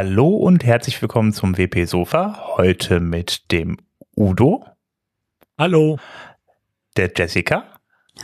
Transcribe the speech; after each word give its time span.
Hallo 0.00 0.28
und 0.28 0.62
herzlich 0.64 1.02
willkommen 1.02 1.32
zum 1.32 1.58
WP 1.58 1.84
Sofa. 1.84 2.54
Heute 2.56 3.00
mit 3.00 3.50
dem 3.50 3.78
Udo. 4.16 4.64
Hallo. 5.58 5.98
Der 6.96 7.10
Jessica. 7.16 7.64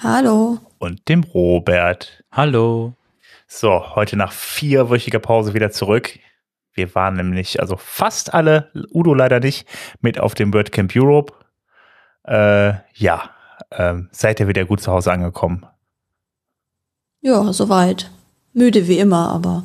Hallo. 0.00 0.58
Und 0.78 1.08
dem 1.08 1.24
Robert. 1.24 2.22
Hallo. 2.30 2.94
So, 3.48 3.96
heute 3.96 4.16
nach 4.16 4.30
vierwöchiger 4.30 5.18
Pause 5.18 5.52
wieder 5.52 5.72
zurück. 5.72 6.16
Wir 6.74 6.94
waren 6.94 7.14
nämlich, 7.14 7.58
also 7.58 7.76
fast 7.76 8.34
alle, 8.34 8.70
Udo 8.92 9.12
leider 9.12 9.40
nicht, 9.40 9.66
mit 10.00 10.20
auf 10.20 10.34
dem 10.34 10.54
WordCamp 10.54 10.92
Europe. 10.94 11.32
Äh, 12.22 12.74
ja, 12.94 13.30
äh, 13.70 13.94
seid 14.12 14.38
ihr 14.38 14.46
wieder 14.46 14.64
gut 14.64 14.80
zu 14.80 14.92
Hause 14.92 15.10
angekommen? 15.10 15.66
Ja, 17.20 17.52
soweit. 17.52 18.12
Müde 18.52 18.86
wie 18.86 19.00
immer, 19.00 19.30
aber 19.30 19.64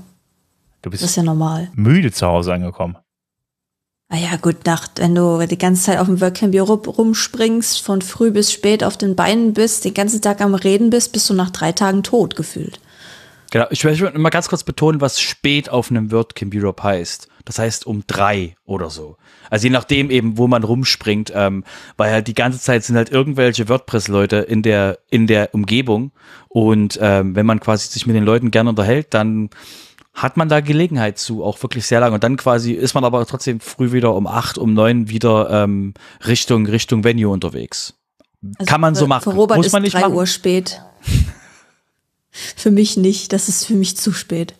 Du 0.82 0.90
bist 0.90 1.04
das 1.04 1.12
ist 1.12 1.16
ja 1.18 1.24
normal. 1.24 1.70
müde 1.74 2.12
zu 2.12 2.26
Hause 2.26 2.54
angekommen. 2.54 2.98
Ah 4.12 4.18
ja, 4.18 4.38
gut, 4.38 4.66
Nacht, 4.66 4.94
wenn 4.96 5.14
du 5.14 5.46
die 5.46 5.58
ganze 5.58 5.84
Zeit 5.84 6.00
auf 6.00 6.08
dem 6.08 6.20
WordCamp 6.20 6.56
Europe 6.56 6.90
rumspringst, 6.90 7.82
von 7.82 8.02
früh 8.02 8.32
bis 8.32 8.52
spät 8.52 8.84
auf 8.84 8.98
den 8.98 9.16
Beinen 9.16 9.54
bist, 9.54 9.86
den 9.86 9.94
ganzen 9.94 10.20
Tag 10.20 10.42
am 10.42 10.56
Reden 10.56 10.90
bist, 10.90 11.14
bist 11.14 11.30
du 11.30 11.36
nach 11.36 11.52
drei 11.52 11.74
Tagen 11.74 12.02
tot 12.02 12.36
gefühlt. 12.36 12.80
Genau, 13.52 13.66
ich 13.70 13.84
möchte 13.84 14.18
mal 14.18 14.30
ganz 14.30 14.48
kurz 14.48 14.64
betonen, 14.64 15.02
was 15.02 15.20
spät 15.20 15.70
auf 15.70 15.90
einem 15.90 16.12
WordCamp 16.12 16.54
Europe 16.56 16.84
heißt. 16.84 17.28
Das 17.46 17.58
heißt 17.58 17.88
um 17.88 18.04
drei 18.06 18.56
oder 18.64 18.90
so. 18.92 19.18
Also 19.50 19.68
je 19.68 19.72
nachdem 19.72 20.12
eben, 20.12 20.38
wo 20.38 20.48
man 20.48 20.64
rumspringt, 20.64 21.32
ähm, 21.36 21.64
weil 21.98 22.12
halt 22.12 22.28
die 22.28 22.36
ganze 22.36 22.60
Zeit 22.60 22.84
sind 22.84 22.96
halt 22.96 23.10
irgendwelche 23.12 23.68
WordPress-Leute 23.68 24.38
in 24.38 24.62
der, 24.62 25.00
in 25.10 25.26
der 25.26 25.54
Umgebung. 25.54 26.12
Und 26.48 27.00
ähm, 27.02 27.36
wenn 27.36 27.48
man 27.48 27.60
quasi 27.60 27.90
sich 27.90 28.06
mit 28.06 28.16
den 28.16 28.24
Leuten 28.24 28.52
gerne 28.52 28.70
unterhält, 28.70 29.14
dann 29.16 29.50
hat 30.14 30.38
man 30.38 30.50
da 30.50 30.60
Gelegenheit 30.60 31.18
zu, 31.18 31.44
auch 31.44 31.62
wirklich 31.62 31.86
sehr 31.86 32.00
lange. 32.00 32.16
Und 32.16 32.24
dann 32.24 32.38
quasi 32.38 32.74
ist 32.74 32.94
man 32.94 33.04
aber 33.04 33.26
trotzdem 33.26 33.60
früh 33.60 33.92
wieder 33.92 34.14
um 34.16 34.28
acht, 34.28 34.58
um 34.58 34.74
neun 34.74 35.10
wieder 35.10 35.50
ähm, 35.50 35.94
Richtung, 36.28 36.66
Richtung 36.66 37.04
Venue 37.04 37.32
unterwegs. 37.32 37.94
Also 38.58 38.70
Kann 38.70 38.82
man 38.82 38.96
für, 38.96 39.00
so 39.02 39.08
machen. 39.08 39.24
Für 39.24 39.38
Robert 39.38 39.58
Muss 39.58 39.72
man 39.72 39.84
ist 39.84 39.94
nicht 39.94 39.96
drei 39.96 40.08
machen. 40.08 40.16
Uhr 40.16 40.28
spät. 40.28 40.82
für 42.32 42.72
mich 42.72 42.98
nicht. 42.98 43.34
Das 43.34 43.50
ist 43.50 43.66
für 43.66 43.76
mich 43.76 43.98
zu 43.98 44.12
spät. 44.12 44.56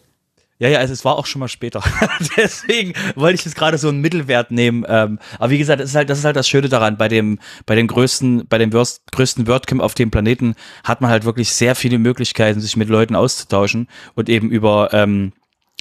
Ja, 0.62 0.68
ja, 0.68 0.80
also 0.80 0.92
es 0.92 1.06
war 1.06 1.18
auch 1.18 1.26
schon 1.26 1.40
mal 1.40 1.48
später. 1.48 1.82
Deswegen 2.38 2.94
wollte 3.16 3.36
ich 3.36 3.46
jetzt 3.46 3.56
gerade 3.56 3.78
so 3.78 3.88
einen 3.88 4.02
Mittelwert 4.02 4.52
nehmen. 4.52 4.86
Ähm, 4.90 5.18
aber 5.38 5.52
wie 5.52 5.58
gesagt, 5.58 5.80
das 5.80 5.92
ist 5.92 5.96
halt, 5.96 6.10
das 6.10 6.20
ist 6.20 6.26
halt 6.26 6.36
das 6.36 6.50
Schöne 6.50 6.68
daran. 6.68 6.98
Bei 6.98 7.08
dem, 7.08 7.40
bei 7.66 7.76
dem 7.76 7.88
größten, 7.88 8.46
bei 8.48 8.58
dem 8.58 8.74
Wurst, 8.74 9.10
größten 9.14 9.48
WordCamp 9.48 9.82
auf 9.82 9.94
dem 9.94 10.12
Planeten 10.12 10.56
hat 10.84 11.00
man 11.00 11.12
halt 11.12 11.24
wirklich 11.24 11.54
sehr 11.54 11.76
viele 11.76 11.98
Möglichkeiten, 11.98 12.60
sich 12.60 12.76
mit 12.76 12.90
Leuten 12.90 13.16
auszutauschen 13.16 13.88
und 14.16 14.28
eben 14.28 14.50
über 14.50 14.90
ähm, 14.92 15.32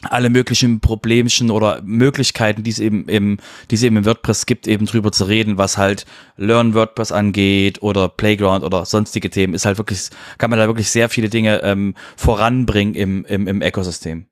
alle 0.02 0.30
möglichen 0.30 0.80
Problemchen 0.80 1.50
oder 1.50 1.82
Möglichkeiten, 1.82 2.62
die 2.62 2.70
es 2.70 2.78
eben 2.78 3.08
im, 3.08 3.38
die 3.70 3.74
es 3.74 3.82
eben 3.82 3.96
im 3.96 4.04
WordPress 4.04 4.46
gibt, 4.46 4.68
eben 4.68 4.86
drüber 4.86 5.10
zu 5.10 5.24
reden, 5.24 5.58
was 5.58 5.76
halt 5.76 6.06
Learn 6.36 6.74
WordPress 6.74 7.10
angeht 7.10 7.82
oder 7.82 8.08
Playground 8.08 8.64
oder 8.64 8.84
sonstige 8.84 9.30
Themen, 9.30 9.54
ist 9.54 9.66
halt 9.66 9.78
wirklich, 9.78 10.10
kann 10.38 10.50
man 10.50 10.58
da 10.58 10.66
wirklich 10.66 10.90
sehr 10.90 11.08
viele 11.08 11.28
Dinge 11.28 11.62
ähm, 11.62 11.94
voranbringen 12.16 12.94
im, 12.94 13.24
im, 13.24 13.48
im 13.48 13.60
Ökosystem. 13.60 14.26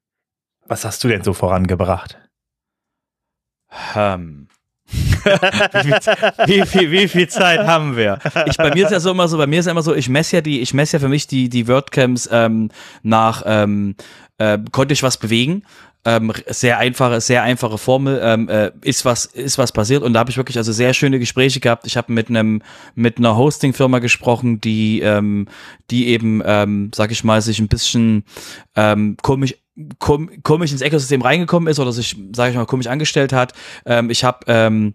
Was 0.66 0.84
hast 0.84 1.02
du 1.02 1.08
denn 1.08 1.22
so 1.22 1.32
vorangebracht? 1.32 2.18
Ähm. 3.94 4.48
wie, 4.88 5.92
viel, 6.00 6.46
wie, 6.46 6.66
viel, 6.66 6.90
wie 6.92 7.08
viel 7.08 7.28
Zeit 7.28 7.66
haben 7.66 7.96
wir? 7.96 8.20
Ich, 8.46 8.56
bei 8.56 8.72
mir 8.72 8.84
ist 8.84 8.92
ja 8.92 9.00
so 9.00 9.10
immer 9.10 9.26
so, 9.26 9.36
bei 9.36 9.48
mir 9.48 9.58
ist 9.58 9.66
ja 9.66 9.72
immer 9.72 9.82
so, 9.82 9.92
ich 9.92 10.08
messe 10.08 10.36
ja 10.36 10.42
die, 10.42 10.60
ich 10.60 10.74
messe 10.74 10.96
ja 10.96 11.00
für 11.00 11.08
mich 11.08 11.26
die, 11.26 11.48
die 11.48 11.66
WordCamps 11.66 12.28
ähm, 12.30 12.70
nach, 13.02 13.42
ähm, 13.46 13.96
äh, 14.38 14.58
konnte 14.72 14.92
ich 14.94 15.02
was 15.02 15.18
bewegen? 15.18 15.62
Ähm, 16.04 16.32
sehr 16.46 16.78
einfache, 16.78 17.20
sehr 17.20 17.42
einfache 17.42 17.78
Formel, 17.78 18.20
ähm, 18.22 18.48
äh, 18.48 18.70
ist 18.82 19.04
was, 19.04 19.24
ist 19.24 19.58
was 19.58 19.72
passiert 19.72 20.04
und 20.04 20.12
da 20.12 20.20
habe 20.20 20.30
ich 20.30 20.36
wirklich 20.36 20.56
also 20.56 20.70
sehr 20.70 20.94
schöne 20.94 21.18
Gespräche 21.18 21.58
gehabt. 21.58 21.84
Ich 21.84 21.96
habe 21.96 22.12
mit 22.12 22.28
einem, 22.28 22.62
mit 22.94 23.18
einer 23.18 23.36
Hosting-Firma 23.36 23.98
gesprochen, 23.98 24.60
die, 24.60 25.00
ähm, 25.00 25.48
die 25.90 26.06
eben, 26.08 26.42
ähm, 26.44 26.92
sag 26.94 27.10
ich 27.10 27.24
mal, 27.24 27.42
sich 27.42 27.58
ein 27.58 27.66
bisschen 27.66 28.24
ähm, 28.76 29.16
komisch 29.20 29.56
kom 29.98 30.42
komisch 30.42 30.72
ins 30.72 30.80
Ökosystem 30.80 31.22
reingekommen 31.22 31.68
ist 31.68 31.78
oder 31.78 31.92
sich, 31.92 32.16
sage 32.34 32.50
ich 32.50 32.56
mal, 32.56 32.66
komisch 32.66 32.86
angestellt 32.86 33.32
hat. 33.32 33.52
Ähm, 33.84 34.10
ich 34.10 34.24
habe, 34.24 34.38
ähm, 34.46 34.94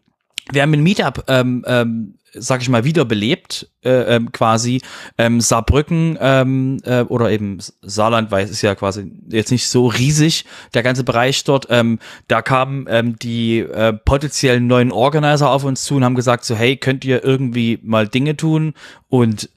wir 0.51 0.61
haben 0.61 0.73
ein 0.73 0.83
Meetup, 0.83 1.23
ähm, 1.27 1.63
ähm, 1.67 2.15
sag 2.33 2.61
ich 2.61 2.69
mal, 2.69 2.83
wiederbelebt, 2.83 3.69
äh, 3.83 4.15
ähm, 4.15 4.31
quasi 4.31 4.81
ähm, 5.17 5.41
Saarbrücken 5.41 6.17
ähm, 6.21 6.77
äh, 6.85 7.01
oder 7.01 7.29
eben 7.29 7.59
Saarland, 7.81 8.31
weil 8.31 8.45
es 8.45 8.51
ist 8.51 8.61
ja 8.61 8.73
quasi 8.75 9.11
jetzt 9.27 9.51
nicht 9.51 9.67
so 9.67 9.87
riesig, 9.87 10.45
der 10.73 10.83
ganze 10.83 11.03
Bereich 11.03 11.43
dort. 11.43 11.67
Ähm, 11.69 11.99
da 12.27 12.41
kamen 12.41 12.85
ähm, 12.89 13.17
die 13.19 13.59
äh, 13.59 13.93
potenziellen 13.93 14.67
neuen 14.67 14.91
Organizer 14.91 15.49
auf 15.49 15.63
uns 15.63 15.83
zu 15.83 15.95
und 15.95 16.05
haben 16.05 16.15
gesagt 16.15 16.45
so, 16.45 16.55
hey, 16.55 16.77
könnt 16.77 17.03
ihr 17.05 17.23
irgendwie 17.23 17.79
mal 17.83 18.07
Dinge 18.07 18.37
tun 18.37 18.73
und 19.09 19.49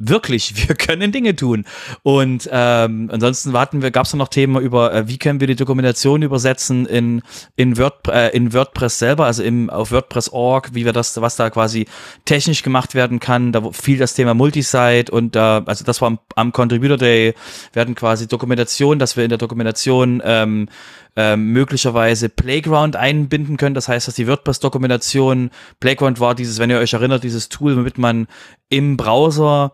wirklich, 0.00 0.54
wir 0.68 0.74
können 0.74 1.12
Dinge 1.12 1.36
tun. 1.36 1.64
Und 2.02 2.48
ähm, 2.50 3.08
ansonsten 3.12 3.52
warten 3.52 3.82
wir, 3.82 3.92
gab 3.92 4.06
es 4.06 4.14
noch 4.14 4.28
Themen 4.28 4.60
über, 4.60 4.92
äh, 4.92 5.08
wie 5.08 5.18
können 5.18 5.38
wir 5.38 5.46
die 5.46 5.56
Dokumentation 5.56 6.22
übersetzen 6.22 6.86
in 6.86 7.22
in, 7.56 7.78
Word, 7.78 8.08
äh, 8.08 8.30
in 8.30 8.52
WordPress 8.52 8.98
selber, 8.98 9.26
also 9.26 9.42
im 9.42 9.70
auf 9.70 9.92
WordPress.org, 9.92 10.74
wie 10.74 10.84
wir 10.84 10.92
das, 10.92 11.20
was 11.20 11.36
da 11.36 11.50
quasi 11.50 11.86
technisch 12.24 12.62
gemacht 12.62 12.94
werden 12.94 13.20
kann. 13.20 13.52
Da 13.52 13.70
fiel 13.70 13.98
das 13.98 14.14
Thema 14.14 14.34
Multisite 14.34 15.12
und 15.12 15.36
äh, 15.36 15.38
also 15.38 15.84
das 15.84 16.00
war 16.00 16.08
am, 16.08 16.18
am 16.34 16.52
Contributor 16.52 16.96
Day, 16.96 17.34
werden 17.72 17.94
quasi 17.94 18.26
Dokumentation, 18.26 18.98
dass 18.98 19.16
wir 19.16 19.24
in 19.24 19.28
der 19.28 19.38
Dokumentation 19.38 20.22
ähm, 20.24 20.68
ähm, 21.16 21.52
möglicherweise 21.52 22.28
Playground 22.28 22.96
einbinden 22.96 23.56
können. 23.56 23.74
Das 23.74 23.88
heißt, 23.88 24.08
dass 24.08 24.14
die 24.14 24.26
WordPress-Dokumentation, 24.26 25.50
Playground 25.80 26.20
war 26.20 26.34
dieses, 26.34 26.58
wenn 26.58 26.70
ihr 26.70 26.78
euch 26.78 26.92
erinnert, 26.92 27.24
dieses 27.24 27.48
Tool, 27.48 27.76
womit 27.76 27.98
man 27.98 28.26
im 28.68 28.96
Browser 28.96 29.72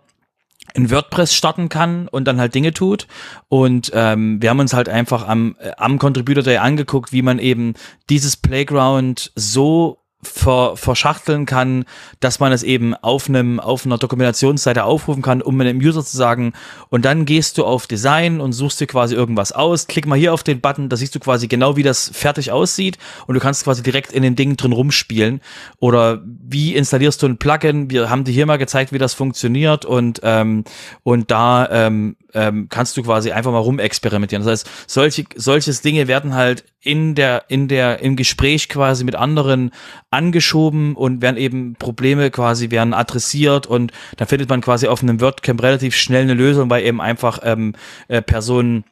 in 0.76 0.90
WordPress 0.90 1.34
starten 1.34 1.68
kann 1.68 2.06
und 2.08 2.26
dann 2.26 2.38
halt 2.38 2.54
Dinge 2.54 2.72
tut. 2.72 3.06
Und 3.48 3.90
ähm, 3.94 4.40
wir 4.40 4.50
haben 4.50 4.60
uns 4.60 4.74
halt 4.74 4.88
einfach 4.88 5.26
am, 5.26 5.56
äh, 5.58 5.72
am 5.76 5.98
Contributor 5.98 6.42
Day 6.42 6.58
angeguckt, 6.58 7.12
wie 7.12 7.22
man 7.22 7.38
eben 7.38 7.74
dieses 8.10 8.36
Playground 8.36 9.32
so 9.34 9.98
ver, 10.26 10.76
verschachteln 10.76 11.46
kann, 11.46 11.84
dass 12.20 12.40
man 12.40 12.52
es 12.52 12.62
eben 12.62 12.94
auf 12.94 13.28
einem 13.28 13.60
auf 13.60 13.86
einer 13.86 13.98
Dokumentationsseite 13.98 14.84
aufrufen 14.84 15.22
kann, 15.22 15.42
um 15.42 15.60
einem 15.60 15.78
User 15.78 16.04
zu 16.04 16.16
sagen, 16.16 16.52
und 16.88 17.04
dann 17.04 17.24
gehst 17.24 17.58
du 17.58 17.64
auf 17.64 17.86
Design 17.86 18.40
und 18.40 18.52
suchst 18.52 18.80
dir 18.80 18.86
quasi 18.86 19.14
irgendwas 19.14 19.52
aus, 19.52 19.86
klick 19.86 20.06
mal 20.06 20.18
hier 20.18 20.34
auf 20.34 20.42
den 20.42 20.60
Button, 20.60 20.88
da 20.88 20.96
siehst 20.96 21.14
du 21.14 21.20
quasi 21.20 21.48
genau, 21.48 21.76
wie 21.76 21.82
das 21.82 22.10
fertig 22.12 22.52
aussieht. 22.52 22.98
Und 23.26 23.34
du 23.34 23.40
kannst 23.40 23.64
quasi 23.64 23.82
direkt 23.82 24.12
in 24.12 24.22
den 24.22 24.36
Ding 24.36 24.56
drin 24.56 24.72
rumspielen. 24.72 25.40
Oder 25.78 26.22
wie 26.24 26.74
installierst 26.74 27.22
du 27.22 27.26
ein 27.26 27.38
Plugin, 27.38 27.90
wir 27.90 28.10
haben 28.10 28.24
dir 28.24 28.32
hier 28.32 28.46
mal 28.46 28.58
gezeigt, 28.58 28.92
wie 28.92 28.98
das 28.98 29.14
funktioniert. 29.14 29.84
Und 29.84 30.20
ähm, 30.22 30.64
und 31.02 31.30
da 31.30 31.68
ähm, 31.70 32.16
ähm, 32.36 32.68
kannst 32.68 32.96
du 32.96 33.02
quasi 33.02 33.32
einfach 33.32 33.50
mal 33.50 33.58
rumexperimentieren. 33.58 34.44
Das 34.44 34.52
heißt, 34.52 34.70
solche, 34.86 35.24
solches 35.34 35.80
Dinge 35.80 36.06
werden 36.06 36.34
halt 36.34 36.64
in 36.80 37.14
der, 37.14 37.44
in 37.48 37.66
der, 37.66 38.00
im 38.00 38.14
Gespräch 38.14 38.68
quasi 38.68 39.02
mit 39.02 39.16
anderen 39.16 39.72
angeschoben 40.10 40.94
und 40.94 41.22
werden 41.22 41.38
eben 41.38 41.74
Probleme 41.74 42.30
quasi 42.30 42.70
werden 42.70 42.94
adressiert 42.94 43.66
und 43.66 43.90
dann 44.18 44.28
findet 44.28 44.50
man 44.50 44.60
quasi 44.60 44.86
auf 44.86 45.02
einem 45.02 45.20
WordCamp 45.20 45.62
relativ 45.62 45.96
schnell 45.96 46.22
eine 46.22 46.34
Lösung, 46.34 46.70
weil 46.70 46.84
eben 46.84 47.00
einfach 47.00 47.40
ähm, 47.42 47.74
äh, 48.08 48.22
Personen 48.22 48.84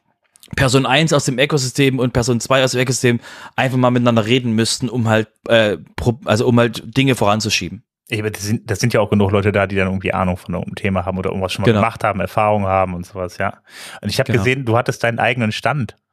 Person 0.55 0.85
1 0.85 1.11
aus 1.11 1.25
dem 1.25 1.39
Ökosystem 1.39 1.97
und 1.97 2.13
Person 2.13 2.39
2 2.39 2.63
aus 2.63 2.71
dem 2.71 2.81
Ökosystem 2.81 3.19
einfach 3.55 3.77
mal 3.77 3.89
miteinander 3.89 4.25
reden 4.25 4.53
müssten, 4.53 4.89
um 4.89 5.07
halt, 5.07 5.27
äh, 5.47 5.77
also 6.25 6.47
um 6.47 6.59
halt 6.59 6.83
Dinge 6.95 7.15
voranzuschieben. 7.15 7.83
Eben, 8.09 8.31
das 8.31 8.43
sind, 8.43 8.69
das 8.69 8.79
sind 8.79 8.93
ja 8.93 8.99
auch 8.99 9.09
genug 9.09 9.31
Leute 9.31 9.51
da, 9.51 9.65
die 9.65 9.75
dann 9.75 9.87
irgendwie 9.87 10.13
Ahnung 10.13 10.37
von 10.37 10.53
irgendeinem 10.53 10.75
Thema 10.75 11.05
haben 11.05 11.17
oder 11.17 11.29
irgendwas 11.31 11.53
schon 11.53 11.63
mal 11.63 11.67
Genau. 11.67 11.79
gemacht 11.79 12.03
haben, 12.03 12.19
Erfahrung 12.19 12.65
haben 12.67 12.93
und 12.93 13.05
sowas, 13.05 13.37
ja. 13.39 13.55
Und 14.01 14.09
ich 14.09 14.19
habe 14.19 14.31
Genau. 14.31 14.43
gesehen, 14.43 14.63
du 14.65 14.77
hattest 14.77 15.03
deinen 15.03 15.19
eigenen 15.19 15.51
Stand. 15.51 15.95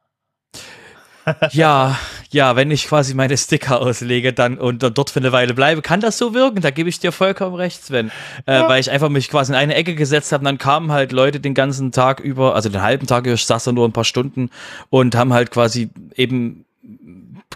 Ja, 1.51 1.97
ja, 2.31 2.57
wenn 2.57 2.69
ich 2.69 2.85
quasi 2.87 3.13
meine 3.13 3.37
Sticker 3.37 3.79
auslege 3.79 4.33
dann 4.33 4.57
und 4.57 4.83
dann 4.83 4.93
dort 4.93 5.09
für 5.09 5.21
eine 5.21 5.31
Weile 5.31 5.53
bleibe, 5.53 5.81
kann 5.81 6.01
das 6.01 6.17
so 6.17 6.33
wirken. 6.33 6.59
Da 6.61 6.69
gebe 6.69 6.89
ich 6.89 6.99
dir 6.99 7.13
vollkommen 7.13 7.55
recht, 7.55 7.81
Sven. 7.81 8.11
Äh, 8.45 8.63
weil 8.67 8.81
ich 8.81 8.91
einfach 8.91 9.07
mich 9.07 9.29
quasi 9.29 9.53
in 9.53 9.57
eine 9.57 9.73
Ecke 9.75 9.95
gesetzt 9.95 10.33
habe 10.33 10.41
und 10.41 10.45
dann 10.45 10.57
kamen 10.57 10.91
halt 10.91 11.13
Leute 11.13 11.39
den 11.39 11.53
ganzen 11.53 11.93
Tag 11.93 12.19
über, 12.19 12.55
also 12.55 12.67
den 12.67 12.81
halben 12.81 13.07
Tag 13.07 13.25
über, 13.25 13.35
ich 13.35 13.45
saß 13.45 13.63
da 13.63 13.71
nur 13.71 13.87
ein 13.87 13.93
paar 13.93 14.03
Stunden 14.03 14.49
und 14.89 15.15
haben 15.15 15.31
halt 15.31 15.49
quasi 15.51 15.89
eben 16.15 16.65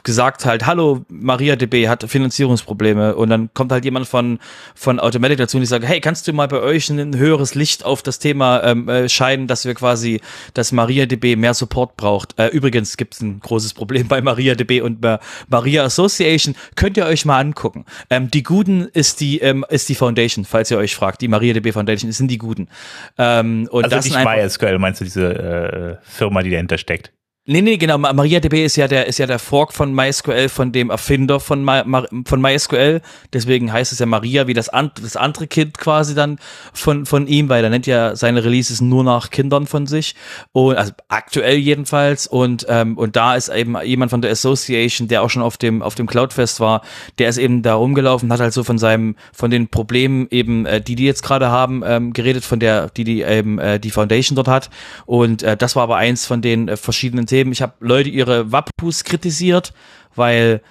gesagt 0.07 0.45
halt, 0.45 0.65
hallo, 0.65 1.05
MariaDB 1.09 1.89
hat 1.89 2.05
Finanzierungsprobleme 2.09 3.13
und 3.13 3.29
dann 3.29 3.49
kommt 3.53 3.73
halt 3.73 3.83
jemand 3.83 4.07
von, 4.07 4.39
von 4.73 5.01
Automatic 5.01 5.37
dazu 5.37 5.57
und 5.57 5.61
die 5.61 5.67
sagen, 5.67 5.85
hey, 5.85 5.99
kannst 5.99 6.25
du 6.29 6.31
mal 6.31 6.47
bei 6.47 6.61
euch 6.61 6.89
ein 6.89 7.17
höheres 7.17 7.55
Licht 7.55 7.83
auf 7.83 8.01
das 8.03 8.17
Thema 8.17 8.63
ähm, 8.63 8.87
äh, 8.87 9.09
scheinen, 9.09 9.47
dass 9.47 9.65
wir 9.65 9.73
quasi, 9.73 10.21
dass 10.53 10.71
MariaDB 10.71 11.35
mehr 11.35 11.53
Support 11.53 11.97
braucht. 11.97 12.39
Äh, 12.39 12.47
übrigens 12.47 12.95
gibt 12.95 13.15
es 13.15 13.21
ein 13.21 13.41
großes 13.41 13.73
Problem 13.73 14.07
bei 14.07 14.21
MariaDB 14.21 14.79
und 14.79 15.01
bei 15.01 15.19
Maria 15.49 15.83
Association, 15.83 16.55
könnt 16.75 16.95
ihr 16.95 17.05
euch 17.05 17.25
mal 17.25 17.41
angucken. 17.41 17.83
Ähm, 18.09 18.31
die 18.31 18.43
Guten 18.43 18.87
ist 18.93 19.19
die, 19.19 19.39
ähm, 19.39 19.65
ist 19.67 19.89
die 19.89 19.95
Foundation, 19.95 20.45
falls 20.45 20.71
ihr 20.71 20.77
euch 20.77 20.95
fragt, 20.95 21.21
die 21.21 21.27
MariaDB 21.27 21.73
Foundation, 21.73 22.09
sind 22.13 22.31
die 22.31 22.37
Guten. 22.37 22.69
Ähm, 23.17 23.67
und 23.71 23.83
Also 23.83 23.97
das 23.97 24.05
nicht 24.05 24.23
MySQL, 24.23 24.79
meinst 24.79 25.01
du 25.01 25.03
diese 25.03 25.33
äh, 25.33 25.97
Firma, 26.01 26.43
die 26.43 26.51
dahinter 26.51 26.77
steckt? 26.77 27.11
Nee, 27.49 27.61
nee, 27.61 27.77
genau. 27.77 27.97
MariaDB 27.97 28.65
ist 28.65 28.75
ja 28.75 28.89
der, 28.89 29.07
ist 29.07 29.19
ja 29.19 29.25
der 29.25 29.39
Fork 29.39 29.71
von 29.71 29.93
MySQL, 29.93 30.49
von 30.49 30.73
dem 30.73 30.89
Erfinder 30.89 31.39
von, 31.39 31.63
My, 31.63 31.81
von 32.25 32.41
MySQL. 32.41 32.99
Deswegen 33.31 33.71
heißt 33.71 33.93
es 33.93 33.99
ja 33.99 34.05
Maria 34.05 34.47
wie 34.47 34.53
das, 34.53 34.67
an, 34.67 34.91
das 35.01 35.15
andere 35.15 35.47
Kind 35.47 35.77
quasi 35.77 36.13
dann 36.13 36.39
von, 36.73 37.05
von 37.05 37.25
ihm, 37.25 37.47
weil 37.47 37.63
er 37.63 37.69
nennt 37.69 37.87
ja 37.87 38.17
seine 38.17 38.43
Releases 38.43 38.81
nur 38.81 39.05
nach 39.05 39.29
Kindern 39.29 39.65
von 39.65 39.87
sich. 39.87 40.13
Und, 40.51 40.75
also 40.75 40.91
aktuell 41.07 41.55
jedenfalls. 41.55 42.27
Und, 42.27 42.65
ähm, 42.67 42.97
und 42.97 43.15
da 43.15 43.37
ist 43.37 43.47
eben 43.47 43.81
jemand 43.81 44.11
von 44.11 44.21
der 44.21 44.31
Association, 44.31 45.07
der 45.07 45.21
auch 45.21 45.29
schon 45.29 45.41
auf 45.41 45.55
dem, 45.55 45.81
auf 45.81 45.95
dem 45.95 46.07
Cloudfest 46.07 46.59
war, 46.59 46.81
der 47.17 47.29
ist 47.29 47.37
eben 47.37 47.61
da 47.61 47.75
rumgelaufen, 47.75 48.29
hat 48.29 48.41
halt 48.41 48.51
so 48.51 48.65
von 48.65 48.77
seinem, 48.77 49.15
von 49.31 49.51
den 49.51 49.69
Problemen 49.69 50.27
eben, 50.31 50.65
äh, 50.65 50.81
die 50.81 50.97
die 50.97 51.05
jetzt 51.05 51.23
gerade 51.23 51.47
haben, 51.47 51.81
ähm, 51.85 52.11
geredet, 52.11 52.43
von 52.43 52.59
der, 52.59 52.89
die 52.89 53.05
die 53.05 53.21
eben, 53.21 53.57
äh, 53.57 53.79
die 53.79 53.91
Foundation 53.91 54.35
dort 54.35 54.49
hat. 54.49 54.69
Und 55.05 55.43
äh, 55.43 55.55
das 55.55 55.77
war 55.77 55.83
aber 55.83 55.95
eins 55.95 56.25
von 56.25 56.41
den 56.41 56.67
äh, 56.67 56.75
verschiedenen 56.75 57.25
Themen, 57.25 57.36
Themen. 57.37 57.51
Ich 57.51 57.61
habe 57.61 57.73
Leute 57.79 58.09
ihre 58.09 58.51
Wappus 58.51 59.03
kritisiert, 59.03 59.73
weil 60.15 60.61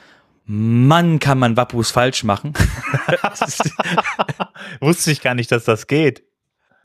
Mann, 0.44 1.18
kann 1.18 1.38
man 1.38 1.56
Wappus 1.56 1.90
falsch 1.90 2.24
machen. 2.24 2.52
Wusste 4.80 5.12
ich 5.12 5.20
gar 5.20 5.34
nicht, 5.34 5.50
dass 5.52 5.64
das 5.64 5.86
geht. 5.86 6.24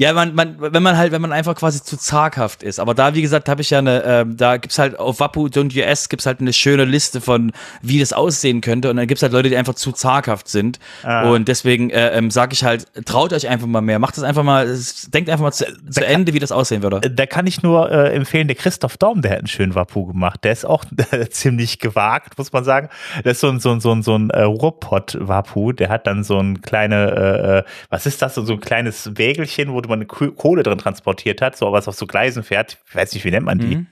Ja, 0.02 0.14
man, 0.14 0.34
man, 0.34 0.56
wenn 0.60 0.82
man 0.82 0.98
halt, 0.98 1.12
wenn 1.12 1.22
man 1.22 1.32
einfach 1.32 1.54
quasi 1.54 1.84
zu 1.84 1.96
zaghaft 1.96 2.64
ist. 2.64 2.80
Aber 2.80 2.96
da, 2.96 3.14
wie 3.14 3.22
gesagt, 3.22 3.48
habe 3.48 3.62
ich 3.62 3.70
ja 3.70 3.78
eine, 3.78 4.04
ähm, 4.04 4.36
da 4.36 4.58
gibt's 4.58 4.80
halt 4.80 4.98
auf 4.98 5.20
Wappu.us 5.20 6.10
gibt's 6.10 6.26
halt 6.26 6.40
eine 6.40 6.54
schöne 6.54 6.86
Liste 6.86 7.22
von, 7.22 7.52
wie 7.84 8.00
das 8.00 8.12
aussehen 8.12 8.62
könnte. 8.62 8.90
Und 8.90 8.98
dann 8.98 9.06
gibt's 9.06 9.22
halt 9.22 9.32
Leute, 9.32 9.50
die 9.50 9.58
einfach 9.58 9.76
zu 9.76 9.92
zaghaft 9.92 10.48
sind. 10.48 10.80
Ah. 11.04 11.30
Und 11.30 11.48
deswegen 11.48 11.92
äh, 11.92 12.18
ähm, 12.18 12.32
sage 12.32 12.54
ich 12.54 12.64
halt, 12.64 12.88
traut 13.06 13.32
euch 13.32 13.48
einfach 13.48 13.68
mal 13.68 13.82
mehr. 13.82 14.00
Macht 14.00 14.18
das 14.18 14.24
einfach 14.24 14.42
mal, 14.42 14.76
denkt 15.14 15.30
einfach 15.30 15.44
mal 15.44 15.52
zu, 15.52 15.66
zu 15.92 16.04
Ende, 16.04 16.34
wie 16.34 16.40
das 16.40 16.52
aussehen 16.52 16.82
würde. 16.82 17.00
Da 17.02 17.28
kann 17.28 17.46
ich 17.46 17.62
nur 17.62 17.92
äh, 17.92 18.16
empfehlen, 18.16 18.48
der 18.48 18.56
Christoph 18.56 18.98
Daum, 18.98 19.22
der 19.22 19.34
hat 19.34 19.38
einen 19.38 19.48
schönen 19.48 19.76
Wappu 19.76 20.08
gemacht. 20.08 20.44
Der 20.44 20.52
ist 20.52 20.66
auch 20.66 20.84
ziemlich 21.30 21.78
gewagt, 21.78 22.40
muss 22.40 22.52
man 22.52 22.64
sagen. 22.64 22.90
Der 23.24 23.34
ist 23.34 23.40
so 23.40 23.50
ein, 23.50 23.60
so 23.60 23.70
ein, 23.70 23.80
so 23.80 23.92
ein, 23.92 24.02
so 24.02 24.18
ein 24.18 24.32
äh, 24.32 24.42
Ruhrpott-Wappu. 24.42 25.74
Der 25.74 25.90
hat 25.90 26.08
dann 26.08 26.24
so 26.24 26.40
ein 26.40 26.64
kleine, 26.64 27.12
äh, 27.12 27.58
äh 27.60 27.64
was 27.92 28.08
ist 28.08 28.24
das, 28.24 28.34
so 28.34 28.52
ein 28.52 28.60
kleines 28.60 29.16
Wägelchen, 29.16 29.72
wo 29.72 29.80
du 29.80 29.91
man 29.92 30.08
Kohle 30.08 30.64
drin 30.64 30.78
transportiert 30.78 31.42
hat, 31.42 31.56
so 31.56 31.72
was 31.72 31.88
auf 31.88 31.96
so 31.96 32.08
Gleisen 32.08 32.44
fährt. 32.44 32.78
Ich 32.88 32.96
weiß 32.96 33.14
nicht, 33.14 33.24
wie 33.26 33.32
nennt 33.32 33.46
man 33.46 33.60
die? 33.60 33.76
Mhm. 33.78 33.88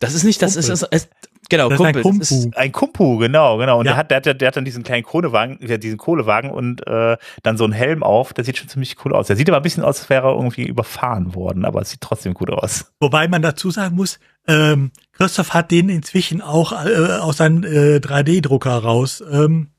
Das 0.00 0.14
ist 0.14 0.24
nicht, 0.24 0.40
das 0.42 0.54
Kumpel. 0.54 0.72
ist, 0.72 0.82
ist, 0.84 1.10
genau, 1.48 1.68
das 1.68 1.78
Kumpel. 1.78 2.00
Ist 2.00 2.06
ein 2.06 2.10
Kumpu. 2.10 2.22
Ist 2.22 2.56
ein 2.56 2.72
Kumpu, 2.72 3.16
genau, 3.18 3.58
genau. 3.58 3.80
Und 3.80 3.86
ja. 3.86 3.92
der 3.92 3.96
hat, 3.96 4.10
der 4.10 4.16
hat, 4.18 4.40
der 4.40 4.48
hat 4.48 4.56
dann 4.56 4.64
diesen 4.64 4.84
kleinen 4.84 5.02
Kohlewagen, 5.02 5.58
diesen 5.80 5.98
Kohlewagen 5.98 6.50
und 6.50 6.86
äh, 6.86 7.16
dann 7.42 7.56
so 7.56 7.64
einen 7.64 7.72
Helm 7.72 8.04
auf. 8.04 8.32
Der 8.32 8.44
sieht 8.44 8.58
schon 8.58 8.68
ziemlich 8.68 8.96
cool 9.04 9.12
aus. 9.12 9.26
Der 9.26 9.36
sieht 9.36 9.48
aber 9.48 9.56
ein 9.56 9.62
bisschen 9.62 9.82
aus, 9.82 10.00
als 10.00 10.10
wäre 10.10 10.28
er 10.28 10.34
irgendwie 10.34 10.66
überfahren 10.66 11.34
worden, 11.34 11.64
aber 11.64 11.82
es 11.82 11.90
sieht 11.90 12.00
trotzdem 12.00 12.34
gut 12.34 12.50
aus. 12.50 12.92
Wobei 13.00 13.26
man 13.26 13.42
dazu 13.42 13.70
sagen 13.70 13.96
muss, 13.96 14.20
ähm, 14.46 14.92
Christoph 15.12 15.52
hat 15.52 15.72
den 15.72 15.88
inzwischen 15.88 16.42
auch 16.42 16.72
äh, 16.72 17.18
aus 17.18 17.38
seinem 17.38 17.64
äh, 17.64 17.96
3D-Drucker 17.96 18.78
raus 18.78 19.22
ähm, 19.30 19.70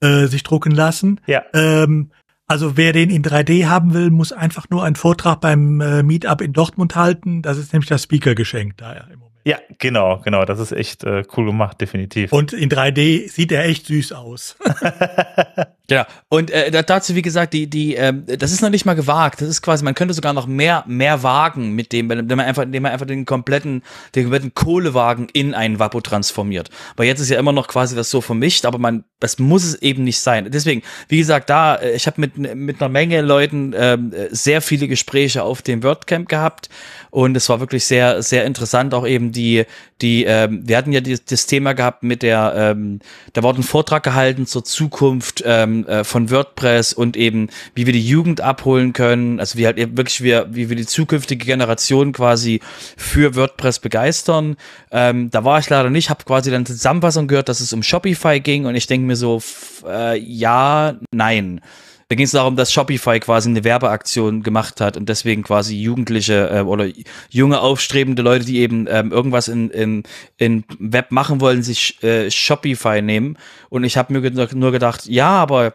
äh, 0.00 0.26
sich 0.26 0.42
drucken 0.42 0.72
lassen. 0.72 1.20
Ja. 1.26 1.42
Ähm, 1.52 2.10
also 2.52 2.76
wer 2.76 2.92
den 2.92 3.08
in 3.08 3.24
3D 3.24 3.66
haben 3.66 3.94
will, 3.94 4.10
muss 4.10 4.30
einfach 4.30 4.68
nur 4.68 4.84
einen 4.84 4.94
Vortrag 4.94 5.40
beim 5.40 5.80
äh, 5.80 6.02
Meetup 6.02 6.42
in 6.42 6.52
Dortmund 6.52 6.94
halten. 6.94 7.40
Das 7.40 7.56
ist 7.56 7.72
nämlich 7.72 7.88
das 7.88 8.02
Speaker-Geschenk 8.02 8.76
da 8.76 8.92
im 8.92 9.18
Moment. 9.18 9.32
Ja, 9.44 9.58
genau, 9.78 10.20
genau. 10.22 10.44
Das 10.44 10.60
ist 10.60 10.72
echt 10.72 11.02
äh, 11.02 11.24
cool 11.34 11.46
gemacht, 11.46 11.80
definitiv. 11.80 12.30
Und 12.30 12.52
in 12.52 12.68
3D 12.68 13.28
sieht 13.28 13.52
er 13.52 13.64
echt 13.64 13.86
süß 13.86 14.12
aus. 14.12 14.56
genau. 15.88 16.04
Und 16.28 16.50
äh, 16.50 16.70
dazu, 16.82 17.14
wie 17.14 17.22
gesagt, 17.22 17.52
die, 17.52 17.68
die, 17.68 17.94
ähm, 17.94 18.24
das 18.26 18.52
ist 18.52 18.62
noch 18.62 18.70
nicht 18.70 18.84
mal 18.84 18.94
gewagt. 18.94 19.40
Das 19.40 19.48
ist 19.48 19.62
quasi, 19.62 19.84
man 19.84 19.94
könnte 19.94 20.14
sogar 20.14 20.32
noch 20.32 20.46
mehr, 20.46 20.84
mehr 20.86 21.22
wagen 21.22 21.72
mit 21.72 21.92
dem, 21.92 22.08
wenn 22.08 22.26
man 22.26 22.40
einfach, 22.40 22.62
indem 22.62 22.84
man 22.84 22.92
einfach 22.92 23.06
den 23.06 23.24
kompletten, 23.24 23.82
den 24.14 24.24
kompletten 24.24 24.54
Kohlewagen 24.54 25.28
in 25.32 25.54
einen 25.54 25.78
Wappo 25.78 26.00
transformiert. 26.00 26.70
Weil 26.96 27.06
jetzt 27.06 27.20
ist 27.20 27.30
ja 27.30 27.38
immer 27.38 27.52
noch 27.52 27.68
quasi 27.68 27.94
das 27.94 28.10
so 28.10 28.20
vermischt, 28.20 28.64
aber 28.64 28.78
man, 28.78 29.04
das 29.20 29.38
muss 29.38 29.64
es 29.64 29.74
eben 29.82 30.04
nicht 30.04 30.20
sein. 30.20 30.50
Deswegen, 30.50 30.82
wie 31.08 31.18
gesagt, 31.18 31.50
da, 31.50 31.76
äh, 31.76 31.92
ich 31.94 32.06
habe 32.06 32.20
mit, 32.20 32.36
mit 32.56 32.80
einer 32.80 32.88
Menge 32.88 33.20
Leuten 33.20 33.74
ähm, 33.76 34.12
sehr 34.30 34.62
viele 34.62 34.88
Gespräche 34.88 35.42
auf 35.42 35.62
dem 35.62 35.82
WordCamp 35.82 36.28
gehabt 36.28 36.68
und 37.10 37.36
es 37.36 37.48
war 37.50 37.60
wirklich 37.60 37.84
sehr, 37.84 38.22
sehr 38.22 38.46
interessant, 38.46 38.94
auch 38.94 39.06
eben 39.06 39.32
die, 39.32 39.64
die, 40.00 40.24
ähm, 40.24 40.62
wir 40.66 40.78
hatten 40.78 40.92
ja 40.92 41.00
die, 41.00 41.18
das 41.22 41.46
Thema 41.46 41.74
gehabt 41.74 42.02
mit 42.02 42.22
der, 42.22 42.54
ähm, 42.56 43.00
da 43.34 43.42
wurde 43.42 43.60
ein 43.60 43.64
Vortrag 43.64 44.02
gehalten 44.02 44.46
zur 44.46 44.64
Zukunft 44.64 45.42
ähm, 45.44 45.71
äh, 45.86 46.04
von 46.04 46.30
WordPress 46.30 46.92
und 46.92 47.16
eben, 47.16 47.48
wie 47.74 47.86
wir 47.86 47.92
die 47.92 48.06
Jugend 48.06 48.40
abholen 48.40 48.92
können, 48.92 49.40
also 49.40 49.58
wie 49.58 49.66
halt 49.66 49.76
wirklich 49.76 50.22
wir, 50.22 50.46
wie 50.50 50.68
wir 50.68 50.76
die 50.76 50.86
zukünftige 50.86 51.44
Generation 51.44 52.12
quasi 52.12 52.60
für 52.96 53.34
WordPress 53.34 53.78
begeistern. 53.78 54.56
Ähm, 54.90 55.30
da 55.30 55.44
war 55.44 55.58
ich 55.58 55.68
leider 55.68 55.90
nicht, 55.90 56.10
habe 56.10 56.24
quasi 56.24 56.50
dann 56.50 56.66
Zusammenfassung 56.66 57.28
gehört, 57.28 57.48
dass 57.48 57.60
es 57.60 57.72
um 57.72 57.82
Shopify 57.82 58.40
ging 58.40 58.66
und 58.66 58.74
ich 58.74 58.86
denke 58.86 59.06
mir 59.06 59.16
so, 59.16 59.42
äh, 59.86 60.18
ja, 60.18 60.96
nein. 61.12 61.60
Da 62.08 62.16
ging 62.16 62.24
es 62.24 62.32
darum, 62.32 62.56
dass 62.56 62.72
Shopify 62.72 63.20
quasi 63.20 63.48
eine 63.48 63.64
Werbeaktion 63.64 64.42
gemacht 64.42 64.80
hat 64.80 64.96
und 64.96 65.08
deswegen 65.08 65.42
quasi 65.42 65.76
Jugendliche 65.76 66.50
äh, 66.50 66.60
oder 66.60 66.88
junge 67.30 67.60
aufstrebende 67.60 68.22
Leute, 68.22 68.44
die 68.44 68.58
eben 68.58 68.86
ähm, 68.88 69.12
irgendwas 69.12 69.48
in, 69.48 69.70
in, 69.70 70.02
in 70.36 70.64
Web 70.78 71.10
machen 71.10 71.40
wollen, 71.40 71.62
sich 71.62 72.02
äh, 72.02 72.30
Shopify 72.30 73.02
nehmen. 73.02 73.38
Und 73.68 73.84
ich 73.84 73.96
habe 73.96 74.12
mir 74.12 74.30
nur 74.30 74.72
gedacht, 74.72 75.06
ja, 75.06 75.30
aber 75.30 75.74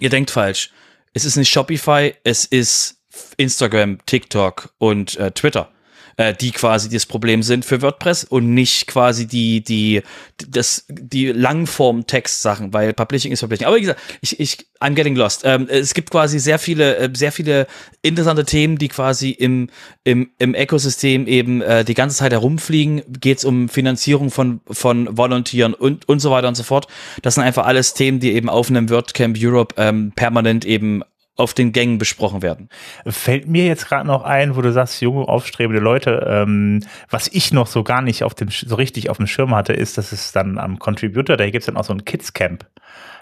ihr 0.00 0.10
denkt 0.10 0.30
falsch. 0.30 0.70
Es 1.12 1.24
ist 1.24 1.36
nicht 1.36 1.50
Shopify, 1.50 2.14
es 2.24 2.44
ist 2.44 2.98
Instagram, 3.36 3.98
TikTok 4.06 4.70
und 4.78 5.16
äh, 5.16 5.30
Twitter 5.30 5.70
äh, 6.16 6.34
die 6.34 6.50
quasi 6.50 6.88
das 6.88 7.06
Problem 7.06 7.42
sind 7.42 7.64
für 7.64 7.82
WordPress 7.82 8.24
und 8.24 8.54
nicht 8.54 8.86
quasi 8.86 9.26
die, 9.26 9.62
die, 9.62 10.02
das, 10.48 10.86
die 10.88 11.26
Langform-Text-Sachen, 11.26 12.72
weil 12.72 12.92
Publishing 12.92 13.32
ist 13.32 13.40
Publishing. 13.40 13.66
Aber 13.66 13.76
wie 13.76 13.82
gesagt, 13.82 14.00
ich, 14.20 14.40
ich, 14.40 14.66
I'm 14.80 14.94
getting 14.94 15.16
lost. 15.16 15.42
Ähm, 15.44 15.68
es 15.68 15.94
gibt 15.94 16.10
quasi 16.10 16.38
sehr 16.38 16.58
viele, 16.58 16.96
äh, 16.96 17.10
sehr 17.14 17.32
viele 17.32 17.66
interessante 18.02 18.44
Themen, 18.44 18.78
die 18.78 18.88
quasi 18.88 19.30
im, 19.30 19.68
im, 20.04 20.30
im 20.38 20.54
Ökosystem 20.54 21.26
eben 21.26 21.60
äh, 21.62 21.84
die 21.84 21.94
ganze 21.94 22.16
Zeit 22.16 22.32
herumfliegen. 22.32 23.02
Geht 23.08 23.38
es 23.38 23.44
um 23.44 23.68
Finanzierung 23.68 24.30
von, 24.30 24.60
von 24.70 25.16
Volontieren 25.16 25.74
und, 25.74 26.08
und 26.08 26.20
so 26.20 26.30
weiter 26.30 26.48
und 26.48 26.56
so 26.56 26.62
fort. 26.62 26.86
Das 27.22 27.34
sind 27.34 27.44
einfach 27.44 27.66
alles 27.66 27.94
Themen, 27.94 28.20
die 28.20 28.32
eben 28.32 28.48
auf 28.48 28.70
einem 28.70 28.90
WordCamp 28.90 29.36
Europe 29.38 29.74
ähm, 29.78 30.12
permanent 30.14 30.64
eben 30.64 31.02
auf 31.36 31.54
den 31.54 31.72
Gängen 31.72 31.98
besprochen 31.98 32.42
werden. 32.42 32.68
Fällt 33.06 33.46
mir 33.46 33.66
jetzt 33.66 33.88
gerade 33.88 34.06
noch 34.06 34.24
ein, 34.24 34.56
wo 34.56 34.62
du 34.62 34.72
sagst, 34.72 35.00
junge, 35.02 35.28
aufstrebende 35.28 35.80
Leute, 35.80 36.26
ähm, 36.28 36.82
was 37.10 37.28
ich 37.28 37.52
noch 37.52 37.66
so 37.66 37.84
gar 37.84 38.02
nicht 38.02 38.24
auf 38.24 38.34
dem, 38.34 38.48
so 38.50 38.74
richtig 38.74 39.10
auf 39.10 39.18
dem 39.18 39.26
Schirm 39.26 39.54
hatte, 39.54 39.74
ist, 39.74 39.98
dass 39.98 40.12
es 40.12 40.32
dann 40.32 40.58
am 40.58 40.78
Contributor, 40.78 41.36
da 41.36 41.44
gibt 41.44 41.62
es 41.62 41.66
dann 41.66 41.76
auch 41.76 41.84
so 41.84 41.92
ein 41.92 42.04
Kids 42.04 42.32
Camp. 42.32 42.66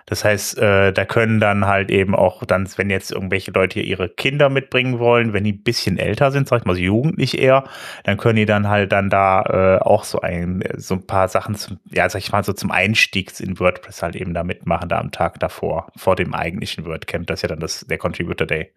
Das 0.07 0.25
heißt, 0.25 0.59
äh, 0.59 0.93
da 0.93 1.05
können 1.07 1.41
dann 1.41 1.67
halt 1.67 1.91
eben 1.91 2.15
auch 2.15 2.45
dann, 2.45 2.69
wenn 2.77 2.91
jetzt 2.91 3.11
irgendwelche 3.11 3.53
Leute 3.53 3.81
ihre 3.81 4.09
Kinder 4.09 4.51
mitbringen 4.51 4.99
wollen, 4.99 5.33
wenn 5.33 5.45
die 5.45 5.53
ein 5.53 5.63
bisschen 5.63 5.99
älter 5.99 6.31
sind, 6.31 6.47
sag 6.47 6.61
ich 6.61 6.65
mal 6.67 6.75
so 6.75 6.83
jugendlich 6.83 7.39
eher, 7.39 7.65
dann 8.05 8.19
können 8.19 8.37
die 8.37 8.47
dann 8.47 8.69
halt 8.69 8.93
dann 8.93 9.09
da 9.09 9.43
äh, 9.43 9.83
auch 9.83 10.05
so 10.05 10.21
ein, 10.21 10.63
so 10.77 10.95
ein 10.95 11.07
paar 11.07 11.29
Sachen 11.29 11.55
zum, 11.55 11.79
ja, 11.91 12.09
sag 12.11 12.19
ich 12.21 12.33
mal 12.33 12.45
so 12.45 12.53
zum 12.53 12.71
Einstieg 12.71 13.39
in 13.41 13.59
WordPress 13.59 14.03
halt 14.03 14.17
eben 14.17 14.35
da 14.35 14.45
mitmachen, 14.45 14.91
da 14.91 14.99
am 14.99 15.11
Tag 15.11 15.41
davor, 15.41 15.91
vor 15.97 16.17
dem 16.17 16.35
eigentlichen 16.35 16.85
WordCamp. 16.85 17.27
Das 17.27 17.39
ist 17.39 17.43
ja 17.43 17.49
dann 17.49 17.61
das, 17.61 17.87
der 17.87 17.99
Contributor 17.99 18.47
Day. 18.47 18.73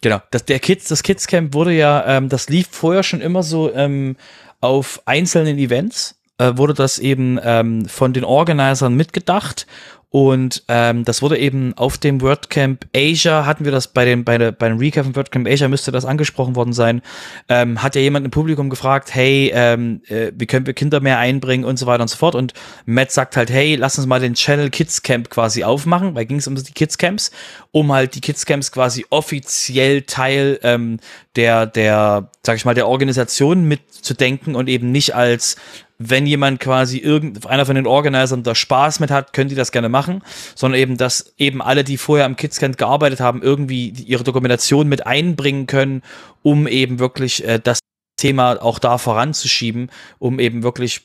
Genau, 0.00 0.20
das, 0.30 0.44
der 0.44 0.60
Kids, 0.60 0.88
das 0.88 1.02
Kids 1.02 1.26
Camp 1.26 1.54
wurde 1.54 1.72
ja, 1.72 2.04
ähm, 2.06 2.28
das 2.28 2.48
lief 2.48 2.68
vorher 2.70 3.02
schon 3.02 3.20
immer 3.20 3.42
so 3.42 3.72
ähm, 3.74 4.16
auf 4.60 5.02
einzelnen 5.06 5.58
Events, 5.58 6.20
äh, 6.38 6.52
wurde 6.56 6.74
das 6.74 6.98
eben 6.98 7.38
ähm, 7.42 7.86
von 7.86 8.12
den 8.12 8.24
Organisern 8.24 8.94
mitgedacht 8.94 9.66
und 10.10 10.62
ähm, 10.68 11.04
das 11.04 11.20
wurde 11.20 11.36
eben 11.36 11.74
auf 11.74 11.98
dem 11.98 12.20
WordCamp 12.20 12.86
Asia, 12.94 13.44
hatten 13.44 13.64
wir 13.64 13.72
das 13.72 13.88
bei 13.88 14.04
dem, 14.04 14.24
bei, 14.24 14.38
der, 14.38 14.52
bei 14.52 14.68
dem 14.68 14.78
Recap 14.78 15.04
von 15.04 15.16
WordCamp 15.16 15.48
Asia, 15.48 15.68
müsste 15.68 15.90
das 15.90 16.04
angesprochen 16.04 16.54
worden 16.54 16.72
sein, 16.72 17.02
ähm, 17.48 17.82
hat 17.82 17.96
ja 17.96 18.00
jemand 18.00 18.24
im 18.24 18.30
Publikum 18.30 18.70
gefragt, 18.70 19.14
hey, 19.14 19.50
ähm, 19.52 20.02
äh, 20.06 20.30
wie 20.34 20.46
können 20.46 20.64
wir 20.64 20.74
Kinder 20.74 21.00
mehr 21.00 21.18
einbringen 21.18 21.64
und 21.64 21.76
so 21.76 21.86
weiter 21.86 22.02
und 22.02 22.08
so 22.08 22.16
fort. 22.16 22.36
Und 22.36 22.54
Matt 22.84 23.10
sagt 23.10 23.36
halt, 23.36 23.50
hey, 23.50 23.74
lass 23.74 23.98
uns 23.98 24.06
mal 24.06 24.20
den 24.20 24.34
Channel 24.34 24.70
Kids 24.70 25.02
Camp 25.02 25.28
quasi 25.28 25.64
aufmachen, 25.64 26.14
weil 26.14 26.24
ging 26.24 26.38
es 26.38 26.46
um 26.46 26.54
die 26.54 26.72
Kids 26.72 26.98
Camps, 26.98 27.32
um 27.72 27.92
halt 27.92 28.14
die 28.14 28.20
Kids 28.20 28.46
Camps 28.46 28.70
quasi 28.70 29.04
offiziell 29.10 30.02
Teil 30.02 30.60
ähm, 30.62 30.98
der, 31.34 31.66
der, 31.66 32.30
sag 32.44 32.56
ich 32.56 32.64
mal, 32.64 32.74
der 32.74 32.88
Organisation 32.88 33.64
mitzudenken 33.64 34.54
und 34.54 34.68
eben 34.68 34.92
nicht 34.92 35.14
als 35.14 35.56
wenn 35.98 36.26
jemand 36.26 36.60
quasi 36.60 36.98
irgend, 36.98 37.46
einer 37.46 37.66
von 37.66 37.76
den 37.76 37.86
Organisern 37.86 38.42
da 38.42 38.54
Spaß 38.54 39.00
mit 39.00 39.10
hat, 39.10 39.32
können 39.32 39.48
die 39.48 39.54
das 39.54 39.72
gerne 39.72 39.88
machen, 39.88 40.22
sondern 40.54 40.80
eben, 40.80 40.96
dass 40.96 41.34
eben 41.38 41.62
alle, 41.62 41.84
die 41.84 41.96
vorher 41.96 42.26
am 42.26 42.36
Kidscamp 42.36 42.76
gearbeitet 42.76 43.20
haben, 43.20 43.42
irgendwie 43.42 43.88
ihre 43.88 44.24
Dokumentation 44.24 44.88
mit 44.88 45.06
einbringen 45.06 45.66
können, 45.66 46.02
um 46.42 46.66
eben 46.66 46.98
wirklich 46.98 47.44
äh, 47.46 47.58
das 47.62 47.80
Thema 48.16 48.62
auch 48.62 48.78
da 48.78 48.98
voranzuschieben, 48.98 49.90
um 50.18 50.38
eben 50.38 50.62
wirklich 50.62 51.02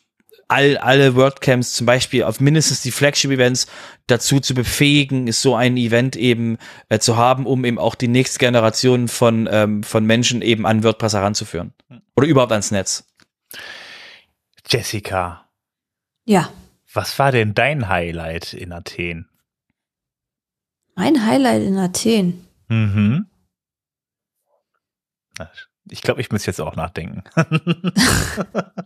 all, 0.52 0.78
alle 0.78 1.16
WordCamps 1.16 1.74
zum 1.74 1.86
Beispiel 1.86 2.24
auf 2.24 2.42
mindestens 2.42 2.82
die 2.82 2.92
Flagship-Events 2.92 3.68
dazu 4.08 4.42
zu 4.42 4.54
befähigen, 4.54 5.28
ist 5.28 5.42
so 5.42 5.56
ein 5.56 5.78
Event 5.78 6.18
eben 6.18 6.58
äh, 6.90 7.00
zu 7.00 7.16
haben, 7.16 7.46
um 7.46 7.64
eben 7.64 7.80
auch 7.80 7.96
die 7.96 8.10
nächste 8.10 8.40
Generation 8.40 9.08
von, 9.08 9.48
ähm, 9.50 9.84
von 9.84 10.06
Menschen 10.06 10.42
eben 10.42 10.66
an 10.66 10.84
WordPress 10.84 11.14
heranzuführen. 11.14 11.74
Oder 12.16 12.28
überhaupt 12.28 12.52
ans 12.52 12.72
Netz. 12.72 13.06
Jessica, 14.72 15.50
Ja, 16.26 16.50
was 16.94 17.18
war 17.20 17.32
denn 17.34 17.54
dein 17.54 17.90
Highlight 17.90 18.54
in 18.54 18.72
Athen? 18.72 19.28
mein 20.96 21.26
Highlight 21.26 21.64
in 21.64 21.78
Athen. 21.78 22.46
Mhm. 22.68 23.26
Ich 25.90 26.02
glaube, 26.02 26.22
ich 26.22 26.32
muss 26.32 26.46
jetzt 26.46 26.62
auch 26.62 26.76
nachdenken. 26.76 27.24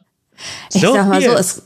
Ich 0.74 0.82
So 0.82 0.94
sag 0.94 1.08
mal 1.08 1.22
viel. 1.22 1.30
so, 1.32 1.36
es. 1.38 1.64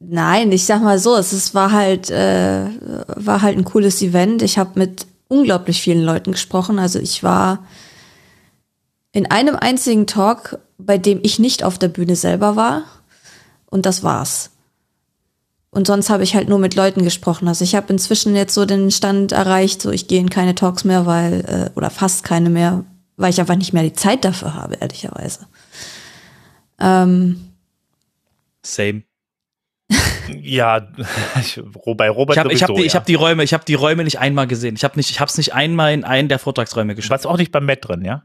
Nein, 0.00 0.52
ich 0.52 0.66
sag 0.66 0.82
mal 0.82 0.98
so, 0.98 1.16
es 1.16 1.32
ist, 1.32 1.54
war 1.54 1.72
halt 1.72 2.10
äh, 2.10 2.68
war 3.16 3.40
halt 3.40 3.56
ein 3.56 3.64
cooles 3.64 4.02
Event. 4.02 4.42
Ich 4.42 4.58
habe 4.58 4.78
mit 4.78 5.06
unglaublich 5.28 5.80
vielen 5.80 6.02
Leuten 6.04 6.32
gesprochen. 6.32 6.78
Also 6.78 6.98
ich 6.98 7.22
war 7.22 7.64
in 9.12 9.30
einem 9.30 9.56
einzigen 9.56 10.06
Talk, 10.06 10.58
bei 10.76 10.98
dem 10.98 11.20
ich 11.22 11.38
nicht 11.38 11.64
auf 11.64 11.78
der 11.78 11.88
Bühne 11.88 12.16
selber 12.16 12.54
war. 12.54 12.84
Und 13.72 13.86
das 13.86 14.02
war's. 14.02 14.50
Und 15.70 15.86
sonst 15.86 16.10
habe 16.10 16.22
ich 16.22 16.34
halt 16.34 16.50
nur 16.50 16.58
mit 16.58 16.74
Leuten 16.74 17.02
gesprochen. 17.02 17.48
Also 17.48 17.64
ich 17.64 17.74
habe 17.74 17.90
inzwischen 17.90 18.36
jetzt 18.36 18.52
so 18.52 18.66
den 18.66 18.90
Stand 18.90 19.32
erreicht, 19.32 19.80
so 19.80 19.90
ich 19.90 20.08
gehe 20.08 20.20
in 20.20 20.28
keine 20.28 20.54
Talks 20.54 20.84
mehr, 20.84 21.06
weil, 21.06 21.40
äh, 21.46 21.70
oder 21.74 21.88
fast 21.88 22.22
keine 22.22 22.50
mehr, 22.50 22.84
weil 23.16 23.30
ich 23.30 23.40
einfach 23.40 23.56
nicht 23.56 23.72
mehr 23.72 23.82
die 23.82 23.94
Zeit 23.94 24.26
dafür 24.26 24.52
habe, 24.52 24.74
ehrlicherweise. 24.74 25.46
Ähm, 26.78 27.52
Same. 28.62 29.04
ja, 30.42 30.86
ich, 31.40 31.62
bei 31.96 32.10
Robert 32.10 32.36
Ich 32.36 32.40
habe 32.40 32.52
ich 32.52 32.62
hab 32.62 32.74
die, 32.74 32.82
ich 32.82 32.92
ja. 32.92 33.00
hab 33.00 33.06
die 33.06 33.14
Räume, 33.14 33.42
ich 33.42 33.54
habe 33.54 33.64
die 33.64 33.74
Räume 33.74 34.04
nicht 34.04 34.18
einmal 34.18 34.46
gesehen. 34.46 34.74
Ich 34.74 34.84
habe 34.84 34.98
nicht, 34.98 35.08
ich 35.08 35.18
habe 35.18 35.30
es 35.30 35.38
nicht 35.38 35.54
einmal 35.54 35.94
in 35.94 36.04
einen 36.04 36.28
der 36.28 36.38
Vortragsräume 36.38 36.92
Du 36.92 36.96
geschafft. 36.96 37.10
warst 37.10 37.26
auch 37.26 37.38
nicht 37.38 37.52
beim 37.52 37.64
Met 37.64 37.88
drin, 37.88 38.04
ja? 38.04 38.22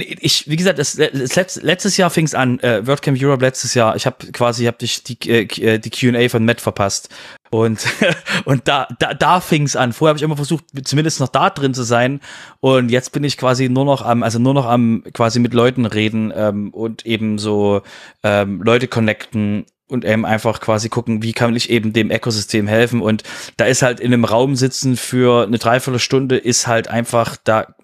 Ich, 0.00 0.48
wie 0.48 0.56
gesagt, 0.56 0.78
das, 0.78 0.96
das 0.96 1.36
letzt, 1.36 1.62
letztes 1.62 1.96
Jahr 1.96 2.10
fing 2.10 2.24
es 2.24 2.34
an, 2.34 2.58
äh, 2.60 2.86
WordCamp 2.86 3.18
Europe 3.20 3.44
letztes 3.44 3.74
Jahr. 3.74 3.96
Ich 3.96 4.06
habe 4.06 4.26
quasi, 4.32 4.64
hab 4.64 4.78
dich 4.78 5.04
die, 5.04 5.16
äh, 5.28 5.78
die 5.78 5.90
Q&A 5.90 6.28
von 6.28 6.44
Matt 6.44 6.60
verpasst 6.60 7.08
und 7.50 7.84
und 8.44 8.68
da 8.68 8.88
da, 8.98 9.14
da 9.14 9.40
fing 9.40 9.64
es 9.64 9.76
an. 9.76 9.92
Vorher 9.92 10.10
habe 10.10 10.18
ich 10.18 10.22
immer 10.22 10.36
versucht, 10.36 10.64
zumindest 10.84 11.20
noch 11.20 11.28
da 11.28 11.50
drin 11.50 11.74
zu 11.74 11.82
sein 11.82 12.20
und 12.60 12.90
jetzt 12.90 13.12
bin 13.12 13.24
ich 13.24 13.36
quasi 13.36 13.68
nur 13.68 13.84
noch 13.84 14.02
am, 14.02 14.22
also 14.22 14.38
nur 14.38 14.54
noch 14.54 14.66
am 14.66 15.04
quasi 15.12 15.40
mit 15.40 15.52
Leuten 15.52 15.86
reden 15.86 16.32
ähm, 16.34 16.70
und 16.70 17.04
eben 17.06 17.38
so 17.38 17.82
ähm, 18.22 18.62
Leute 18.62 18.88
connecten 18.88 19.66
und 19.88 20.04
eben 20.04 20.24
einfach 20.24 20.60
quasi 20.60 20.88
gucken, 20.88 21.22
wie 21.22 21.32
kann 21.32 21.56
ich 21.56 21.68
eben 21.68 21.92
dem 21.92 22.10
Ökosystem 22.10 22.68
helfen 22.68 23.02
und 23.02 23.24
da 23.56 23.64
ist 23.64 23.82
halt 23.82 24.00
in 24.00 24.12
einem 24.12 24.24
Raum 24.24 24.54
sitzen 24.54 24.96
für 24.96 25.44
eine 25.44 25.58
Dreiviertelstunde 25.58 26.36
ist 26.36 26.66
halt 26.66 26.88
einfach 26.88 27.36
da 27.42 27.74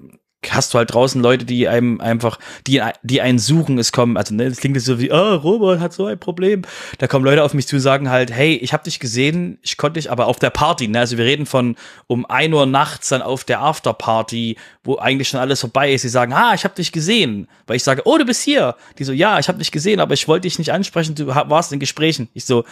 hast 0.48 0.72
du 0.72 0.78
halt 0.78 0.92
draußen 0.92 1.20
Leute, 1.20 1.44
die 1.44 1.68
einem 1.68 2.00
einfach, 2.00 2.38
die, 2.66 2.82
die 3.02 3.20
einen 3.20 3.38
suchen, 3.38 3.78
es 3.78 3.92
kommen, 3.92 4.16
also 4.16 4.34
ne, 4.34 4.48
das 4.48 4.58
klingt 4.58 4.76
jetzt 4.76 4.86
so 4.86 5.00
wie, 5.00 5.10
oh, 5.10 5.34
Robert 5.36 5.80
hat 5.80 5.92
so 5.92 6.06
ein 6.06 6.18
Problem. 6.18 6.62
Da 6.98 7.06
kommen 7.06 7.24
Leute 7.24 7.42
auf 7.42 7.54
mich 7.54 7.66
zu, 7.66 7.80
sagen 7.80 8.10
halt, 8.10 8.30
hey, 8.30 8.54
ich 8.54 8.72
habe 8.72 8.84
dich 8.84 9.00
gesehen, 9.00 9.58
ich 9.62 9.76
konnte 9.76 9.98
dich 9.98 10.10
aber 10.10 10.26
auf 10.26 10.38
der 10.38 10.50
Party, 10.50 10.88
ne? 10.88 11.00
Also 11.00 11.18
wir 11.18 11.24
reden 11.24 11.46
von 11.46 11.76
um 12.06 12.26
ein 12.26 12.52
Uhr 12.52 12.66
nachts 12.66 13.08
dann 13.08 13.22
auf 13.22 13.44
der 13.44 13.60
Afterparty, 13.60 14.56
wo 14.84 14.96
eigentlich 14.98 15.28
schon 15.28 15.40
alles 15.40 15.60
vorbei 15.60 15.92
ist. 15.92 16.02
Sie 16.02 16.08
sagen, 16.08 16.32
ah, 16.32 16.54
ich 16.54 16.64
habe 16.64 16.74
dich 16.74 16.92
gesehen. 16.92 17.48
Weil 17.66 17.76
ich 17.76 17.84
sage, 17.84 18.02
oh, 18.04 18.18
du 18.18 18.24
bist 18.24 18.42
hier. 18.42 18.76
Die 18.98 19.04
so, 19.04 19.12
ja, 19.12 19.38
ich 19.38 19.48
habe 19.48 19.58
dich 19.58 19.72
gesehen, 19.72 20.00
aber 20.00 20.14
ich 20.14 20.28
wollte 20.28 20.42
dich 20.42 20.58
nicht 20.58 20.72
ansprechen, 20.72 21.14
du 21.14 21.26
warst 21.26 21.72
in 21.72 21.80
Gesprächen. 21.80 22.28
Ich 22.34 22.44
so, 22.44 22.64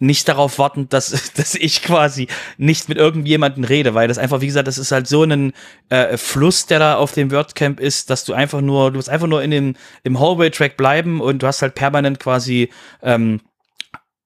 nicht 0.00 0.28
darauf 0.28 0.58
warten, 0.58 0.88
dass, 0.88 1.32
dass 1.34 1.54
ich 1.54 1.82
quasi 1.82 2.26
nicht 2.58 2.88
mit 2.88 2.98
irgendjemanden 2.98 3.64
rede, 3.64 3.94
weil 3.94 4.08
das 4.08 4.18
einfach, 4.18 4.40
wie 4.40 4.46
gesagt, 4.46 4.66
das 4.66 4.78
ist 4.78 4.90
halt 4.90 5.06
so 5.06 5.22
ein 5.22 5.52
äh, 5.90 6.16
Fluss, 6.16 6.66
der 6.66 6.80
da 6.80 6.96
auf 6.96 7.12
dem 7.12 7.30
WordCamp 7.30 7.78
ist, 7.78 8.10
dass 8.10 8.24
du 8.24 8.32
einfach 8.32 8.60
nur, 8.60 8.90
du 8.90 8.96
musst 8.96 9.10
einfach 9.10 9.28
nur 9.28 9.42
in 9.42 9.50
dem, 9.50 9.76
im 10.02 10.18
Hallway-Track 10.18 10.76
bleiben 10.76 11.20
und 11.20 11.42
du 11.42 11.46
hast 11.46 11.62
halt 11.62 11.74
permanent 11.74 12.18
quasi, 12.18 12.70
ähm, 13.02 13.40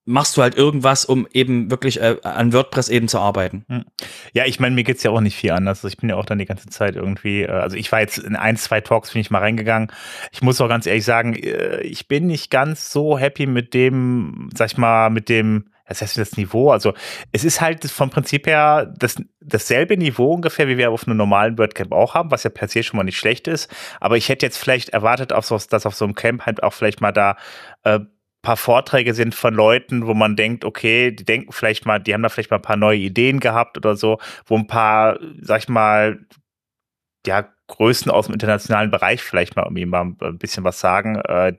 machst 0.05 0.37
du 0.37 0.43
halt 0.43 0.57
irgendwas, 0.57 1.05
um 1.05 1.27
eben 1.33 1.71
wirklich 1.71 2.01
äh, 2.01 2.17
an 2.23 2.53
WordPress 2.53 2.89
eben 2.89 3.09
zu 3.09 3.19
arbeiten. 3.19 3.65
Ja, 4.33 4.45
ich 4.45 4.61
meine, 4.61 4.75
mir 4.75 4.85
geht's 4.85 5.03
ja 5.03 5.11
auch 5.11 5.21
nicht 5.21 5.37
viel 5.37 5.53
anders. 5.53 5.79
Also 5.79 5.89
Ich 5.89 5.97
bin 5.97 6.11
ja 6.11 6.17
auch 6.17 6.27
dann 6.27 6.39
die 6.39 6.45
ganze 6.45 6.69
Zeit 6.69 6.97
irgendwie, 6.97 7.43
äh, 7.43 7.51
also 7.51 7.77
ich 7.77 7.91
war 7.91 8.01
jetzt 8.01 8.19
in 8.19 8.37
ein, 8.37 8.57
zwei 8.57 8.81
Talks, 8.81 9.13
bin 9.13 9.21
ich 9.21 9.31
mal 9.31 9.39
reingegangen. 9.39 9.91
Ich 10.33 10.43
muss 10.43 10.61
auch 10.61 10.69
ganz 10.69 10.87
ehrlich 10.87 11.05
sagen, 11.05 11.35
äh, 11.35 11.81
ich 11.81 12.09
bin 12.09 12.27
nicht 12.27 12.51
ganz 12.51 12.91
so 12.91 13.19
happy 13.19 13.47
mit 13.47 13.73
dem, 13.73 14.51
sag 14.55 14.73
ich 14.73 14.77
mal, 14.77 15.11
mit 15.11 15.29
dem, 15.29 15.71
das 15.87 16.03
heißt 16.03 16.19
das 16.19 16.37
Niveau. 16.37 16.71
Also 16.71 16.95
es 17.33 17.45
ist 17.45 17.61
halt 17.61 17.85
vom 17.85 18.11
Prinzip 18.11 18.47
her 18.47 18.93
das, 18.99 19.17
dasselbe 19.41 19.97
Niveau 19.97 20.33
ungefähr, 20.33 20.69
wie 20.69 20.79
wir 20.79 20.91
auf 20.91 21.07
einem 21.07 21.17
normalen 21.17 21.59
WordCamp 21.59 21.93
auch 21.93 22.15
haben, 22.15 22.31
was 22.31 22.43
ja 22.43 22.51
per 22.51 22.69
se 22.69 22.83
schon 22.83 22.97
mal 22.97 23.05
nicht 23.05 23.19
schlecht 23.19 23.49
ist. 23.49 23.71
Aber 24.01 24.17
ich 24.17 24.29
hätte 24.29 24.47
jetzt 24.47 24.59
vielleicht 24.59 24.91
erwartet, 24.91 25.33
auf 25.33 25.47
so, 25.47 25.59
dass 25.59 25.87
auf 25.87 25.95
so 25.95 26.05
einem 26.05 26.15
Camp 26.15 26.47
halt 26.47 26.63
auch 26.63 26.73
vielleicht 26.73 27.01
mal 27.01 27.13
da 27.13 27.37
äh, 27.85 28.01
paar 28.45 28.57
Vorträge 28.57 29.15
sind 29.15 29.35
von 29.35 29.53
Leuten, 29.55 30.07
wo 30.07 30.15
man 30.15 30.37
denkt, 30.37 30.65
okay, 30.65 31.11
die 31.11 31.25
denken 31.25 31.53
vielleicht 31.53 31.85
mal, 31.87 31.99
die 31.99 32.15
haben 32.15 32.23
da 32.23 32.29
vielleicht 32.29 32.51
mal 32.53 32.59
ein 32.59 32.63
paar 32.63 32.77
neue 32.77 32.99
Ideen 32.99 33.41
gehabt 33.41 33.77
oder 33.77 33.97
so, 33.97 34.19
wo 34.47 34.57
ein 34.57 34.69
paar, 34.69 35.19
sag 35.41 35.63
ich 35.63 35.69
mal, 35.69 36.21
ja, 37.27 37.49
Größen 37.67 38.11
aus 38.11 38.27
dem 38.27 38.35
internationalen 38.35 38.91
Bereich 38.91 39.23
vielleicht 39.23 39.57
mal 39.57 39.63
irgendwie 39.65 39.87
mal 39.87 40.13
ein 40.21 40.39
bisschen 40.39 40.65
was 40.65 40.81
sagen. 40.81 41.17
Äh, 41.17 41.55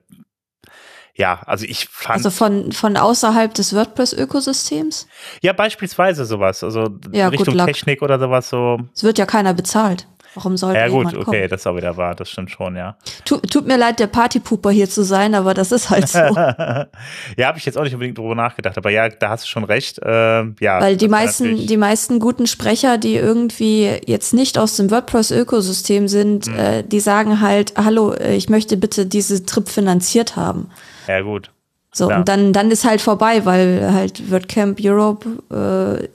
ja, 1.16 1.42
also 1.46 1.66
ich 1.66 1.88
fand, 1.88 2.18
Also 2.18 2.30
von, 2.30 2.72
von 2.74 2.98
außerhalb 2.98 3.54
des 3.54 3.74
WordPress-Ökosystems? 3.74 5.08
ja, 5.42 5.54
beispielsweise 5.54 6.26
sowas, 6.26 6.64
also 6.64 6.90
Ja, 7.12 7.30
Richtung. 7.30 7.58
Technik 7.66 8.02
oder 8.02 8.20
sowas 8.20 8.50
so. 8.50 8.80
Es 8.94 9.04
wird 9.04 9.18
ja 9.18 9.26
keiner 9.26 9.54
bezahlt. 9.54 10.08
Warum 10.36 10.58
sollte 10.58 10.78
Ja, 10.80 10.88
gut, 10.90 11.08
okay, 11.14 11.24
kommen? 11.24 11.50
das 11.50 11.62
ist 11.62 11.68
auch 11.68 11.76
wieder 11.76 11.96
wahr, 11.98 12.14
das 12.14 12.30
stimmt 12.30 12.52
schon, 12.52 12.76
ja. 12.76 12.98
Tut, 13.24 13.50
tut 13.50 13.66
mir 13.68 13.78
leid, 13.78 14.00
der 14.00 14.08
Partypooper 14.08 14.70
hier 14.70 14.90
zu 14.90 15.04
sein, 15.04 15.34
aber 15.34 15.54
das 15.54 15.72
ist 15.72 15.90
halt 15.90 16.08
so. 16.10 16.20
ja, 17.38 17.48
habe 17.48 17.58
ich 17.58 17.66
jetzt 17.66 17.78
auch 17.78 17.84
nicht 17.84 17.94
unbedingt 17.94 18.18
drüber 18.18 18.36
nachgedacht, 18.36 18.78
aber 18.78 18.90
ja, 18.90 19.08
da 19.10 19.30
hast 19.30 19.46
du 19.46 19.48
schon 19.48 19.64
recht. 19.64 20.00
Ähm, 20.04 20.56
ja, 20.60 20.82
Weil 20.82 20.98
die 20.98 21.08
meisten, 21.08 21.56
die 21.68 21.78
meisten 21.78 22.20
guten 22.20 22.48
Sprecher, 22.48 22.98
die 22.98 23.16
irgendwie 23.16 23.90
jetzt 24.06 24.34
nicht 24.34 24.58
aus 24.58 24.76
dem 24.76 24.92
WordPress-Ökosystem 24.92 26.08
sind, 26.08 26.48
Hm. 26.48 26.60
äh, 26.60 26.84
die 26.84 27.00
sagen 27.00 27.40
halt, 27.42 27.74
hallo, 27.78 28.12
äh, 28.14 28.36
ich 28.36 28.50
möchte 28.50 28.78
bitte 28.78 29.06
diese 29.06 29.46
Trip 29.46 29.68
finanziert 29.70 30.36
haben. 30.36 30.70
Ja, 31.08 31.22
gut. 31.22 31.52
So, 31.94 32.08
Klar. 32.08 32.20
und 32.20 32.28
dann, 32.28 32.52
dann 32.52 32.72
ist 32.72 32.84
halt 32.84 33.00
vorbei, 33.00 33.46
weil 33.46 33.94
halt 33.94 34.30
WordCamp 34.30 34.80
Europe, 34.84 35.30
äh, 36.04 36.08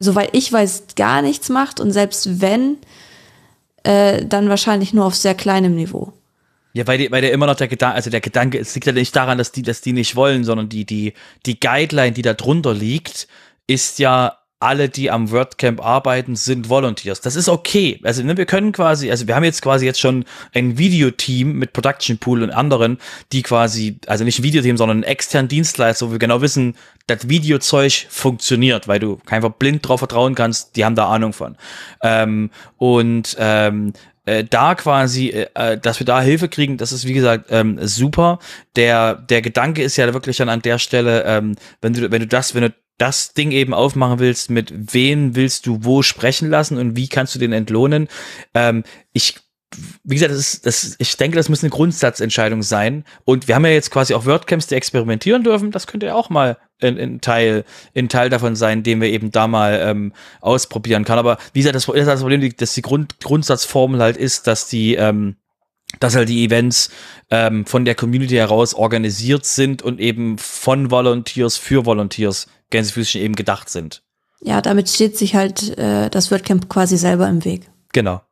soweit 0.00 0.30
ich 0.32 0.52
weiß, 0.52 0.84
gar 0.96 1.22
nichts 1.22 1.48
macht 1.48 1.78
und 1.78 1.92
selbst 1.92 2.40
wenn, 2.40 2.78
äh, 3.84 4.24
dann 4.24 4.48
wahrscheinlich 4.48 4.92
nur 4.92 5.04
auf 5.04 5.14
sehr 5.14 5.34
kleinem 5.34 5.76
Niveau. 5.76 6.12
Ja, 6.72 6.86
weil, 6.86 6.98
die, 6.98 7.10
weil 7.10 7.20
der 7.20 7.32
immer 7.32 7.46
noch 7.46 7.56
der 7.56 7.68
Gedanke, 7.68 7.96
also 7.96 8.10
der 8.10 8.20
Gedanke, 8.20 8.58
es 8.58 8.74
liegt 8.74 8.86
ja 8.86 8.92
nicht 8.92 9.14
daran, 9.14 9.38
dass 9.38 9.52
die, 9.52 9.62
dass 9.62 9.80
die 9.80 9.92
nicht 9.92 10.16
wollen, 10.16 10.44
sondern 10.44 10.68
die, 10.68 10.84
die, 10.84 11.14
die 11.46 11.58
Guideline, 11.58 12.12
die 12.12 12.22
da 12.22 12.34
drunter 12.34 12.74
liegt, 12.74 13.28
ist 13.66 13.98
ja, 13.98 14.39
alle, 14.60 14.90
die 14.90 15.10
am 15.10 15.30
WordCamp 15.30 15.84
arbeiten, 15.84 16.36
sind 16.36 16.68
Volunteers. 16.68 17.22
Das 17.22 17.34
ist 17.34 17.48
okay. 17.48 17.98
Also 18.02 18.22
ne, 18.22 18.36
wir 18.36 18.44
können 18.44 18.72
quasi, 18.72 19.10
also 19.10 19.26
wir 19.26 19.34
haben 19.34 19.44
jetzt 19.44 19.62
quasi 19.62 19.86
jetzt 19.86 20.00
schon 20.00 20.26
ein 20.54 20.76
Videoteam 20.76 21.52
mit 21.52 21.72
Production 21.72 22.18
Pool 22.18 22.42
und 22.42 22.50
anderen, 22.50 22.98
die 23.32 23.42
quasi, 23.42 23.98
also 24.06 24.24
nicht 24.24 24.38
ein 24.38 24.42
Videoteam, 24.42 24.76
sondern 24.76 24.98
einen 24.98 25.04
externen 25.04 25.48
Dienstleister, 25.48 26.06
wo 26.06 26.12
wir 26.12 26.18
genau 26.18 26.42
wissen, 26.42 26.76
das 27.06 27.28
Videozeug 27.28 28.06
funktioniert, 28.10 28.86
weil 28.86 29.00
du 29.00 29.18
einfach 29.26 29.50
blind 29.50 29.88
drauf 29.88 30.00
vertrauen 30.00 30.34
kannst, 30.34 30.76
die 30.76 30.84
haben 30.84 30.94
da 30.94 31.08
Ahnung 31.08 31.32
von. 31.32 31.56
Ähm, 32.02 32.50
und 32.76 33.36
ähm, 33.38 33.94
äh, 34.26 34.44
da 34.44 34.74
quasi, 34.74 35.28
äh, 35.28 35.48
äh, 35.54 35.78
dass 35.78 35.98
wir 35.98 36.04
da 36.04 36.20
Hilfe 36.20 36.48
kriegen, 36.48 36.76
das 36.76 36.92
ist 36.92 37.06
wie 37.06 37.14
gesagt 37.14 37.46
ähm, 37.50 37.78
super. 37.80 38.38
Der 38.76 39.14
der 39.14 39.42
Gedanke 39.42 39.82
ist 39.82 39.96
ja 39.96 40.12
wirklich 40.12 40.36
dann 40.36 40.48
an 40.48 40.62
der 40.62 40.78
Stelle, 40.78 41.24
ähm, 41.24 41.56
wenn 41.80 41.94
du 41.94 42.10
wenn 42.10 42.20
du 42.20 42.26
das 42.26 42.54
wenn 42.54 42.62
du 42.62 42.74
das 43.00 43.32
Ding 43.32 43.50
eben 43.50 43.72
aufmachen 43.72 44.18
willst, 44.18 44.50
mit 44.50 44.72
wen 44.94 45.34
willst 45.34 45.66
du 45.66 45.84
wo 45.84 46.02
sprechen 46.02 46.50
lassen 46.50 46.78
und 46.78 46.96
wie 46.96 47.08
kannst 47.08 47.34
du 47.34 47.38
den 47.38 47.52
entlohnen? 47.52 48.08
Ähm, 48.54 48.84
ich 49.12 49.36
wie 50.02 50.14
gesagt, 50.14 50.32
das 50.32 50.40
ist, 50.40 50.66
das, 50.66 50.96
ich 50.98 51.16
denke, 51.16 51.36
das 51.36 51.48
muss 51.48 51.62
eine 51.62 51.70
Grundsatzentscheidung 51.70 52.62
sein. 52.62 53.04
Und 53.24 53.46
wir 53.46 53.54
haben 53.54 53.64
ja 53.64 53.70
jetzt 53.70 53.90
quasi 53.90 54.14
auch 54.14 54.26
WordCamps, 54.26 54.66
die 54.66 54.74
experimentieren 54.74 55.44
dürfen. 55.44 55.70
Das 55.70 55.86
könnte 55.86 56.06
ja 56.06 56.14
auch 56.14 56.28
mal 56.28 56.58
ein, 56.80 56.98
ein 56.98 57.20
Teil, 57.20 57.64
ein 57.94 58.08
Teil 58.08 58.30
davon 58.30 58.56
sein, 58.56 58.82
den 58.82 59.00
wir 59.00 59.08
eben 59.08 59.30
da 59.30 59.46
mal 59.46 59.78
ähm, 59.82 60.12
ausprobieren 60.40 61.04
kann. 61.04 61.18
Aber 61.18 61.38
wie 61.52 61.60
gesagt, 61.60 61.76
das, 61.76 61.86
das, 61.86 61.94
ist 61.94 62.06
das 62.06 62.20
Problem, 62.20 62.52
dass 62.56 62.74
die 62.74 62.82
Grund, 62.82 63.20
Grundsatzformel 63.20 64.00
halt 64.00 64.16
ist, 64.16 64.48
dass 64.48 64.66
die, 64.66 64.96
ähm, 64.96 65.36
dass 65.98 66.14
halt 66.14 66.28
die 66.28 66.44
Events 66.44 66.90
ähm, 67.30 67.66
von 67.66 67.84
der 67.84 67.94
Community 67.94 68.34
heraus 68.34 68.74
organisiert 68.74 69.44
sind 69.44 69.82
und 69.82 70.00
eben 70.00 70.38
von 70.38 70.90
Volunteers 70.90 71.56
für 71.56 71.84
Volunteers 71.84 72.46
Gänsefüßchen 72.70 73.20
eben 73.20 73.34
gedacht 73.34 73.68
sind. 73.68 74.02
Ja, 74.42 74.62
damit 74.62 74.88
steht 74.88 75.18
sich 75.18 75.34
halt 75.34 75.76
äh, 75.76 76.08
das 76.08 76.30
WordCamp 76.30 76.68
quasi 76.68 76.96
selber 76.96 77.28
im 77.28 77.44
Weg. 77.44 77.70
Genau. 77.92 78.22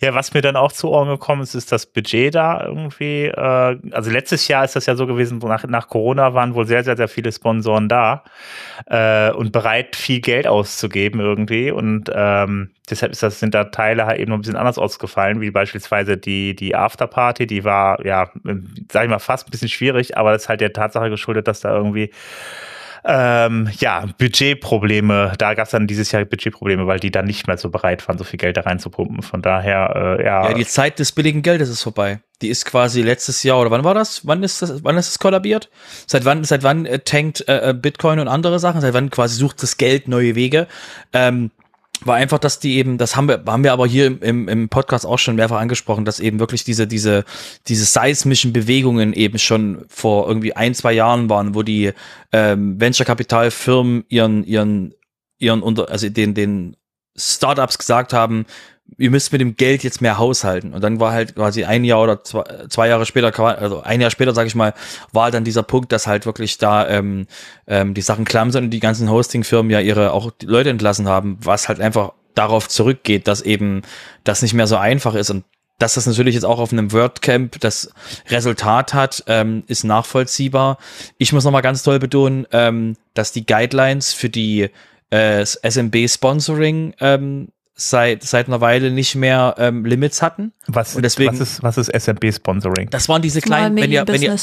Ja, 0.00 0.14
was 0.14 0.34
mir 0.34 0.40
dann 0.40 0.56
auch 0.56 0.72
zu 0.72 0.88
Ohren 0.88 1.08
gekommen 1.08 1.42
ist, 1.42 1.54
ist 1.54 1.72
das 1.72 1.86
Budget 1.86 2.34
da 2.34 2.64
irgendwie. 2.64 3.26
Äh, 3.26 3.78
also 3.92 4.10
letztes 4.10 4.48
Jahr 4.48 4.64
ist 4.64 4.76
das 4.76 4.86
ja 4.86 4.96
so 4.96 5.06
gewesen, 5.06 5.38
nach, 5.38 5.64
nach 5.64 5.88
Corona 5.88 6.34
waren 6.34 6.54
wohl 6.54 6.66
sehr, 6.66 6.84
sehr, 6.84 6.96
sehr 6.96 7.08
viele 7.08 7.32
Sponsoren 7.32 7.88
da 7.88 8.24
äh, 8.86 9.30
und 9.32 9.52
bereit, 9.52 9.96
viel 9.96 10.20
Geld 10.20 10.46
auszugeben 10.46 11.20
irgendwie. 11.20 11.70
Und 11.70 12.10
ähm, 12.14 12.70
deshalb 12.88 13.12
ist 13.12 13.22
das, 13.22 13.40
sind 13.40 13.54
da 13.54 13.64
Teile 13.64 14.06
halt 14.06 14.20
eben 14.20 14.30
noch 14.30 14.38
ein 14.38 14.42
bisschen 14.42 14.56
anders 14.56 14.78
ausgefallen, 14.78 15.40
wie 15.40 15.50
beispielsweise 15.50 16.16
die, 16.16 16.54
die 16.54 16.74
Afterparty, 16.74 17.46
die 17.46 17.64
war, 17.64 18.04
ja, 18.04 18.30
sag 18.90 19.04
ich 19.04 19.10
mal, 19.10 19.18
fast 19.18 19.48
ein 19.48 19.50
bisschen 19.50 19.68
schwierig, 19.68 20.16
aber 20.16 20.32
das 20.32 20.42
ist 20.42 20.48
halt 20.48 20.60
der 20.60 20.72
Tatsache 20.72 21.10
geschuldet, 21.10 21.48
dass 21.48 21.60
da 21.60 21.74
irgendwie 21.74 22.10
ähm, 23.04 23.70
ja, 23.78 24.06
Budgetprobleme, 24.18 25.32
da 25.38 25.54
gab 25.54 25.66
es 25.66 25.70
dann 25.70 25.86
dieses 25.86 26.12
Jahr 26.12 26.24
Budgetprobleme, 26.24 26.86
weil 26.86 27.00
die 27.00 27.10
dann 27.10 27.24
nicht 27.24 27.46
mehr 27.46 27.56
so 27.56 27.70
bereit 27.70 28.06
waren, 28.06 28.18
so 28.18 28.24
viel 28.24 28.38
Geld 28.38 28.56
da 28.56 28.62
reinzupumpen. 28.62 29.22
Von 29.22 29.42
daher, 29.42 30.18
äh, 30.18 30.24
ja. 30.24 30.48
Ja, 30.48 30.54
die 30.54 30.66
Zeit 30.66 30.98
des 30.98 31.12
billigen 31.12 31.42
Geldes 31.42 31.68
ist 31.68 31.82
vorbei. 31.82 32.20
Die 32.42 32.48
ist 32.48 32.64
quasi 32.64 33.02
letztes 33.02 33.42
Jahr, 33.42 33.60
oder 33.60 33.70
wann 33.70 33.84
war 33.84 33.94
das? 33.94 34.26
Wann 34.26 34.42
ist 34.42 34.62
das, 34.62 34.82
wann 34.84 34.96
ist 34.96 35.08
das 35.08 35.18
kollabiert? 35.18 35.70
Seit 36.06 36.24
wann, 36.24 36.44
seit 36.44 36.62
wann 36.62 36.86
äh, 36.86 36.98
tankt 36.98 37.44
äh, 37.48 37.74
Bitcoin 37.76 38.18
und 38.18 38.28
andere 38.28 38.58
Sachen? 38.58 38.80
Seit 38.80 38.94
wann 38.94 39.10
quasi 39.10 39.36
sucht 39.36 39.62
das 39.62 39.76
Geld 39.76 40.08
neue 40.08 40.34
Wege? 40.34 40.66
Ähm, 41.12 41.50
war 42.06 42.16
einfach, 42.16 42.38
dass 42.38 42.58
die 42.58 42.76
eben, 42.76 42.98
das 42.98 43.16
haben 43.16 43.28
wir, 43.28 43.42
haben 43.46 43.64
wir 43.64 43.72
aber 43.72 43.86
hier 43.86 44.22
im, 44.22 44.48
im 44.48 44.68
Podcast 44.68 45.06
auch 45.06 45.18
schon 45.18 45.36
mehrfach 45.36 45.60
angesprochen, 45.60 46.04
dass 46.04 46.20
eben 46.20 46.38
wirklich 46.38 46.64
diese, 46.64 46.86
diese, 46.86 47.24
diese 47.68 47.84
seismischen 47.84 48.52
Bewegungen 48.52 49.12
eben 49.12 49.38
schon 49.38 49.84
vor 49.88 50.28
irgendwie 50.28 50.54
ein, 50.56 50.74
zwei 50.74 50.92
Jahren 50.92 51.28
waren, 51.28 51.54
wo 51.54 51.62
die 51.62 51.92
ähm, 52.32 52.80
Venture-Kapitalfirmen 52.80 54.04
ihren, 54.08 54.44
ihren, 54.44 54.94
ihren 55.38 55.62
unter, 55.62 55.90
also 55.90 56.08
den, 56.08 56.34
den 56.34 56.76
Startups 57.16 57.78
gesagt 57.78 58.12
haben, 58.12 58.46
ihr 58.98 59.10
müsst 59.10 59.32
mit 59.32 59.40
dem 59.40 59.56
Geld 59.56 59.82
jetzt 59.82 60.00
mehr 60.00 60.18
haushalten. 60.18 60.74
Und 60.74 60.82
dann 60.82 61.00
war 61.00 61.12
halt 61.12 61.34
quasi 61.34 61.64
ein 61.64 61.84
Jahr 61.84 62.02
oder 62.02 62.22
zwei, 62.24 62.44
zwei 62.68 62.88
Jahre 62.88 63.06
später, 63.06 63.38
also 63.38 63.82
ein 63.82 64.00
Jahr 64.00 64.10
später, 64.10 64.34
sage 64.34 64.48
ich 64.48 64.54
mal, 64.54 64.74
war 65.12 65.30
dann 65.30 65.44
dieser 65.44 65.62
Punkt, 65.62 65.92
dass 65.92 66.06
halt 66.06 66.26
wirklich 66.26 66.58
da 66.58 66.88
ähm, 66.88 67.26
ähm, 67.66 67.94
die 67.94 68.02
Sachen 68.02 68.24
klamm 68.24 68.50
sind 68.50 68.64
und 68.64 68.70
die 68.70 68.80
ganzen 68.80 69.10
Hostingfirmen 69.10 69.70
ja 69.70 69.80
ihre 69.80 70.12
auch 70.12 70.30
Leute 70.42 70.70
entlassen 70.70 71.08
haben, 71.08 71.38
was 71.42 71.68
halt 71.68 71.80
einfach 71.80 72.12
darauf 72.34 72.68
zurückgeht, 72.68 73.26
dass 73.26 73.42
eben 73.42 73.82
das 74.24 74.42
nicht 74.42 74.54
mehr 74.54 74.66
so 74.66 74.76
einfach 74.76 75.14
ist 75.14 75.30
und 75.30 75.44
dass 75.78 75.94
das 75.94 76.06
natürlich 76.06 76.34
jetzt 76.34 76.44
auch 76.44 76.58
auf 76.58 76.72
einem 76.72 76.92
WordCamp 76.92 77.58
das 77.60 77.90
Resultat 78.28 78.92
hat, 78.92 79.24
ähm, 79.26 79.64
ist 79.66 79.82
nachvollziehbar. 79.82 80.76
Ich 81.16 81.32
muss 81.32 81.44
nochmal 81.44 81.62
ganz 81.62 81.82
toll 81.82 81.98
betonen, 81.98 82.46
ähm, 82.52 82.96
dass 83.14 83.32
die 83.32 83.46
Guidelines 83.46 84.12
für 84.12 84.28
die 84.28 84.68
äh, 85.10 85.42
SMB-Sponsoring 85.42 86.94
ähm, 87.00 87.48
seit, 87.80 88.22
seit 88.22 88.46
einer 88.48 88.60
Weile 88.60 88.90
nicht 88.90 89.14
mehr 89.14 89.54
ähm, 89.58 89.84
Limits 89.84 90.22
hatten. 90.22 90.52
Was, 90.66 90.94
und 90.94 91.02
deswegen, 91.02 91.32
was 91.32 91.40
ist, 91.40 91.62
was 91.62 91.78
ist 91.78 91.88
SMB-Sponsoring? 91.88 92.90
Das 92.90 93.08
waren 93.08 93.22
diese 93.22 93.40
kleinen, 93.40 93.76
wenn 93.76 93.90
ihr, 93.90 94.06
wenn 94.06 94.22
ihr, 94.22 94.36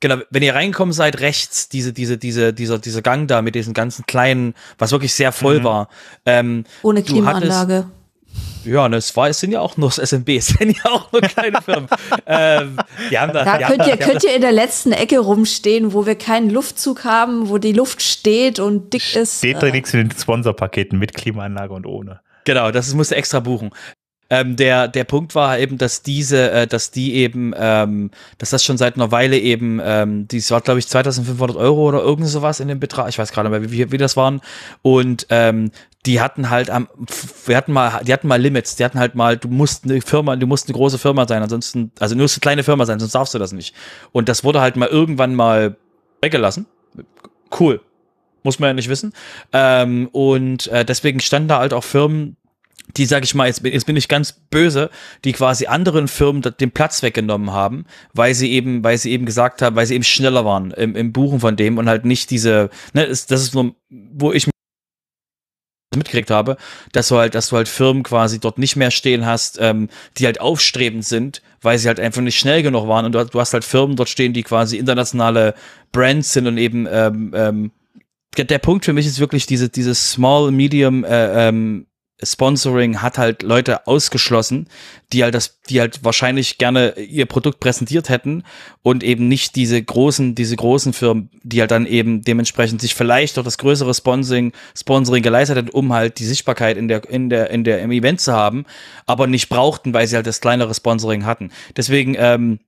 genau, 0.00 0.16
wenn 0.30 0.42
ihr 0.42 0.54
reingekommen 0.54 0.92
seid, 0.92 1.20
rechts, 1.20 1.68
diese, 1.68 1.92
diese, 1.92 2.18
diese, 2.18 2.52
dieser, 2.52 2.78
dieser 2.78 3.02
Gang 3.02 3.26
da 3.26 3.42
mit 3.42 3.54
diesen 3.54 3.74
ganzen 3.74 4.06
kleinen, 4.06 4.54
was 4.78 4.92
wirklich 4.92 5.14
sehr 5.14 5.32
voll 5.32 5.60
mhm. 5.60 5.64
war. 5.64 5.88
Ähm, 6.24 6.64
Ohne 6.82 7.02
Klimaanlage. 7.02 7.86
Ja, 8.64 8.88
ne, 8.88 8.96
es, 8.96 9.14
war, 9.14 9.28
es 9.28 9.40
sind 9.40 9.52
ja 9.52 9.60
auch 9.60 9.76
nur 9.76 9.90
SMB, 9.90 10.28
es 10.30 10.46
sind 10.58 10.76
ja 10.76 10.90
auch 10.90 11.12
nur 11.12 11.20
kleine 11.20 11.60
Firmen. 11.60 11.88
ähm, 12.26 12.78
die 13.10 13.18
haben 13.18 13.32
da, 13.32 13.44
da 13.44 13.58
die 13.58 13.64
könnt, 13.64 13.80
haben, 13.82 13.90
ihr, 13.90 13.96
könnt 13.98 14.24
ihr 14.24 14.34
in 14.34 14.40
der 14.40 14.52
letzten 14.52 14.92
Ecke 14.92 15.18
rumstehen, 15.18 15.92
wo 15.92 16.06
wir 16.06 16.14
keinen 16.14 16.48
Luftzug 16.48 17.04
haben, 17.04 17.48
wo 17.48 17.58
die 17.58 17.72
Luft 17.72 18.02
steht 18.02 18.60
und 18.60 18.92
dick 18.92 19.14
ist. 19.16 19.38
Steht 19.38 19.60
drin 19.60 19.72
nichts 19.72 19.92
in 19.92 20.08
den 20.08 20.16
Sponsorpaketen 20.16 20.98
mit 20.98 21.12
Klimaanlage 21.12 21.74
und 21.74 21.86
ohne. 21.86 22.20
Genau, 22.44 22.70
das 22.70 22.92
musste 22.94 23.16
extra 23.16 23.40
buchen. 23.40 23.70
Ähm, 24.30 24.56
der, 24.56 24.88
der 24.88 25.04
Punkt 25.04 25.34
war 25.34 25.58
eben, 25.58 25.76
dass 25.76 26.02
diese, 26.02 26.50
äh, 26.50 26.66
dass 26.66 26.90
die 26.90 27.14
eben, 27.14 27.52
ähm, 27.56 28.10
dass 28.38 28.50
das 28.50 28.64
schon 28.64 28.78
seit 28.78 28.96
einer 28.96 29.12
Weile 29.12 29.38
eben, 29.38 29.80
ähm, 29.84 30.26
die 30.26 30.42
war 30.50 30.62
glaube 30.62 30.78
ich 30.78 30.88
2500 30.88 31.56
Euro 31.56 31.86
oder 31.88 32.00
irgend 32.00 32.26
sowas 32.26 32.58
in 32.58 32.68
dem 32.68 32.80
Betrag, 32.80 33.08
ich 33.10 33.18
weiß 33.18 33.32
gerade 33.32 33.50
nicht 33.50 33.60
mehr, 33.60 33.70
wie, 33.70 33.92
wie 33.92 33.98
das 33.98 34.16
waren. 34.16 34.40
Und 34.80 35.26
ähm, 35.28 35.70
die 36.06 36.20
hatten 36.20 36.48
halt 36.48 36.70
am, 36.70 36.88
wir 37.46 37.56
hatten 37.56 37.72
mal, 37.72 38.02
die 38.02 38.12
hatten 38.12 38.26
mal 38.26 38.40
Limits, 38.40 38.76
die 38.76 38.84
hatten 38.84 38.98
halt 38.98 39.14
mal, 39.14 39.36
du 39.36 39.48
musst 39.48 39.84
eine 39.84 40.00
Firma, 40.00 40.36
du 40.36 40.46
musst 40.46 40.68
eine 40.68 40.76
große 40.76 40.98
Firma 40.98 41.28
sein, 41.28 41.42
ansonsten, 41.42 41.92
also 41.98 42.14
nur 42.14 42.26
eine 42.26 42.40
kleine 42.40 42.62
Firma 42.62 42.86
sein, 42.86 42.98
sonst 42.98 43.14
darfst 43.14 43.34
du 43.34 43.38
das 43.38 43.52
nicht. 43.52 43.74
Und 44.12 44.28
das 44.28 44.42
wurde 44.42 44.60
halt 44.60 44.76
mal 44.76 44.88
irgendwann 44.88 45.34
mal 45.34 45.76
weggelassen. 46.22 46.66
Cool, 47.58 47.80
muss 48.42 48.58
man 48.58 48.68
ja 48.68 48.74
nicht 48.74 48.88
wissen. 48.88 49.12
Ähm, 49.52 50.08
und 50.12 50.66
äh, 50.68 50.84
deswegen 50.84 51.20
standen 51.20 51.48
da 51.48 51.58
halt 51.58 51.74
auch 51.74 51.84
Firmen, 51.84 52.36
die, 52.96 53.06
sag 53.06 53.24
ich 53.24 53.34
mal, 53.34 53.46
jetzt, 53.46 53.64
jetzt 53.64 53.86
bin 53.86 53.96
ich 53.96 54.08
ganz 54.08 54.32
böse, 54.50 54.90
die 55.24 55.32
quasi 55.32 55.66
anderen 55.66 56.08
Firmen 56.08 56.42
den 56.42 56.70
Platz 56.70 57.02
weggenommen 57.02 57.52
haben, 57.52 57.86
weil 58.12 58.34
sie 58.34 58.52
eben, 58.52 58.84
weil 58.84 58.98
sie 58.98 59.10
eben 59.10 59.26
gesagt 59.26 59.62
haben, 59.62 59.74
weil 59.76 59.86
sie 59.86 59.94
eben 59.94 60.04
schneller 60.04 60.44
waren 60.44 60.70
im, 60.72 60.94
im 60.94 61.12
Buchen 61.12 61.40
von 61.40 61.56
dem 61.56 61.78
und 61.78 61.88
halt 61.88 62.04
nicht 62.04 62.30
diese, 62.30 62.70
ne, 62.92 63.06
das 63.06 63.30
ist 63.30 63.54
nur, 63.54 63.74
wo 63.90 64.32
ich 64.32 64.48
mitgekriegt 65.96 66.30
habe, 66.30 66.56
dass 66.92 67.08
du 67.08 67.16
halt, 67.16 67.34
dass 67.34 67.48
du 67.48 67.56
halt 67.56 67.68
Firmen 67.68 68.02
quasi 68.02 68.40
dort 68.40 68.58
nicht 68.58 68.76
mehr 68.76 68.90
stehen 68.90 69.26
hast, 69.26 69.58
ähm, 69.60 69.88
die 70.18 70.26
halt 70.26 70.40
aufstrebend 70.40 71.04
sind, 71.04 71.42
weil 71.60 71.78
sie 71.78 71.88
halt 71.88 72.00
einfach 72.00 72.22
nicht 72.22 72.38
schnell 72.38 72.62
genug 72.62 72.88
waren. 72.88 73.04
Und 73.04 73.12
du, 73.12 73.24
du 73.24 73.40
hast 73.40 73.52
halt 73.54 73.64
Firmen 73.64 73.96
dort 73.96 74.08
stehen, 74.08 74.32
die 74.32 74.42
quasi 74.42 74.76
internationale 74.76 75.54
Brands 75.92 76.32
sind 76.32 76.46
und 76.46 76.58
eben 76.58 76.86
ähm, 76.90 77.32
ähm, 77.34 77.70
der 78.36 78.58
Punkt 78.58 78.84
für 78.84 78.92
mich 78.92 79.06
ist 79.06 79.20
wirklich 79.20 79.46
diese, 79.46 79.68
dieses 79.68 80.10
Small, 80.10 80.50
Medium 80.50 81.04
äh, 81.04 81.48
ähm, 81.48 81.86
Sponsoring 82.22 83.02
hat 83.02 83.18
halt 83.18 83.42
Leute 83.42 83.86
ausgeschlossen, 83.86 84.68
die 85.12 85.24
halt 85.24 85.34
das, 85.34 85.60
die 85.68 85.80
halt 85.80 86.04
wahrscheinlich 86.04 86.58
gerne 86.58 86.96
ihr 86.96 87.26
Produkt 87.26 87.58
präsentiert 87.60 88.08
hätten 88.08 88.44
und 88.82 89.02
eben 89.02 89.26
nicht 89.26 89.56
diese 89.56 89.82
großen, 89.82 90.34
diese 90.34 90.54
großen 90.54 90.92
Firmen, 90.92 91.30
die 91.42 91.60
halt 91.60 91.72
dann 91.72 91.86
eben 91.86 92.22
dementsprechend 92.22 92.80
sich 92.80 92.94
vielleicht 92.94 93.38
auch 93.38 93.44
das 93.44 93.58
größere 93.58 93.92
Sponsoring, 93.92 94.52
Sponsoring 94.76 95.22
geleistet 95.22 95.56
hätten, 95.56 95.70
um 95.70 95.92
halt 95.92 96.18
die 96.20 96.24
Sichtbarkeit 96.24 96.76
in 96.76 96.88
der, 96.88 97.08
in 97.08 97.30
der, 97.30 97.50
in 97.50 97.64
der, 97.64 97.80
im 97.80 97.90
Event 97.90 98.20
zu 98.20 98.32
haben, 98.32 98.64
aber 99.06 99.26
nicht 99.26 99.48
brauchten, 99.48 99.92
weil 99.92 100.06
sie 100.06 100.16
halt 100.16 100.26
das 100.26 100.40
kleinere 100.40 100.74
Sponsoring 100.74 101.26
hatten. 101.26 101.50
Deswegen, 101.76 102.14
ähm, 102.16 102.60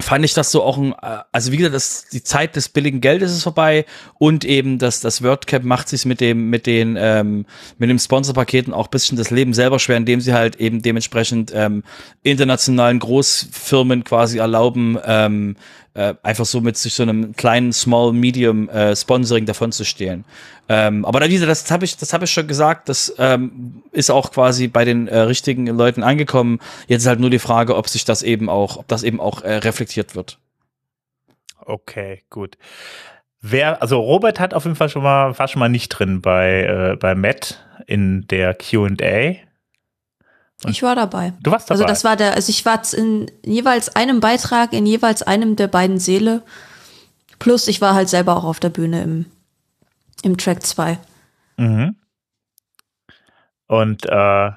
fand 0.00 0.24
ich 0.24 0.34
das 0.34 0.50
so 0.50 0.62
auch 0.62 0.76
ein, 0.76 0.92
äh, 0.92 1.18
also 1.32 1.52
wie 1.52 1.56
gesagt, 1.56 1.74
das, 1.74 2.06
die 2.12 2.22
Zeit 2.22 2.56
des 2.56 2.68
billigen 2.68 3.00
Geldes 3.00 3.32
ist 3.32 3.42
vorbei 3.42 3.86
und 4.18 4.44
eben 4.44 4.78
das, 4.78 5.00
das 5.00 5.22
WordCap 5.22 5.64
macht 5.64 5.88
sich 5.88 6.04
mit 6.04 6.20
dem, 6.20 6.50
mit 6.50 6.66
den, 6.66 6.96
ähm, 6.98 7.46
mit 7.78 7.88
dem 7.88 7.98
Sponsorpaketen 7.98 8.74
auch 8.74 8.88
bisschen 8.88 9.16
das 9.16 9.30
Leben 9.30 9.54
selber 9.54 9.78
schwer, 9.78 9.96
indem 9.96 10.20
sie 10.20 10.34
halt 10.34 10.56
eben 10.56 10.82
dementsprechend 10.82 11.52
ähm, 11.54 11.82
internationalen 12.22 12.98
Großfirmen 12.98 14.04
quasi 14.04 14.38
erlauben, 14.38 14.98
ähm, 15.04 15.56
äh, 15.96 16.14
einfach 16.22 16.44
so 16.44 16.60
mit 16.60 16.76
sich 16.76 16.94
so 16.94 17.02
einem 17.02 17.34
kleinen 17.34 17.72
Small 17.72 18.12
Medium 18.12 18.68
äh, 18.68 18.94
Sponsoring 18.94 19.46
davon 19.46 19.72
zu 19.72 19.84
stehlen. 19.84 20.24
Ähm, 20.68 21.04
aber 21.04 21.20
da 21.20 21.28
diese, 21.28 21.46
das 21.46 21.70
habe 21.70 21.84
ich, 21.84 21.96
das 21.96 22.12
habe 22.12 22.24
ich 22.26 22.30
schon 22.30 22.46
gesagt, 22.46 22.88
das 22.88 23.14
ähm, 23.18 23.82
ist 23.92 24.10
auch 24.10 24.30
quasi 24.30 24.68
bei 24.68 24.84
den 24.84 25.08
äh, 25.08 25.20
richtigen 25.20 25.66
Leuten 25.66 26.02
angekommen. 26.02 26.60
Jetzt 26.86 27.02
ist 27.02 27.08
halt 27.08 27.20
nur 27.20 27.30
die 27.30 27.38
Frage, 27.38 27.76
ob 27.76 27.88
sich 27.88 28.04
das 28.04 28.22
eben 28.22 28.48
auch, 28.50 28.76
ob 28.76 28.88
das 28.88 29.02
eben 29.02 29.20
auch 29.20 29.42
äh, 29.42 29.54
reflektiert 29.54 30.14
wird. 30.14 30.38
Okay, 31.60 32.22
gut. 32.30 32.58
Wer, 33.40 33.80
also 33.80 34.00
Robert 34.00 34.40
hat 34.40 34.54
auf 34.54 34.64
jeden 34.64 34.76
Fall 34.76 34.88
schon 34.88 35.02
mal, 35.02 35.38
war 35.38 35.48
schon 35.48 35.60
mal 35.60 35.68
nicht 35.68 35.88
drin 35.88 36.20
bei, 36.20 36.62
äh, 36.92 36.96
bei 36.96 37.14
Matt 37.14 37.64
in 37.86 38.26
der 38.28 38.54
Q&A. 38.54 39.36
Ich 40.64 40.82
war 40.82 40.96
dabei. 40.96 41.34
Du 41.42 41.50
warst 41.50 41.68
dabei. 41.68 41.80
Also 41.80 41.86
das 41.86 42.04
war 42.04 42.16
der, 42.16 42.34
also 42.34 42.50
ich 42.50 42.64
war 42.64 42.80
in 42.94 43.30
jeweils 43.44 43.94
einem 43.94 44.20
Beitrag, 44.20 44.72
in 44.72 44.86
jeweils 44.86 45.22
einem 45.22 45.56
der 45.56 45.68
beiden 45.68 45.98
Seele. 45.98 46.42
Plus 47.38 47.68
ich 47.68 47.80
war 47.80 47.94
halt 47.94 48.08
selber 48.08 48.36
auch 48.36 48.44
auf 48.44 48.60
der 48.60 48.70
Bühne 48.70 49.02
im, 49.02 49.26
im 50.22 50.38
Track 50.38 50.62
2. 50.62 50.98
Mhm. 51.58 51.96
Und 53.66 54.06
äh, 54.06 54.50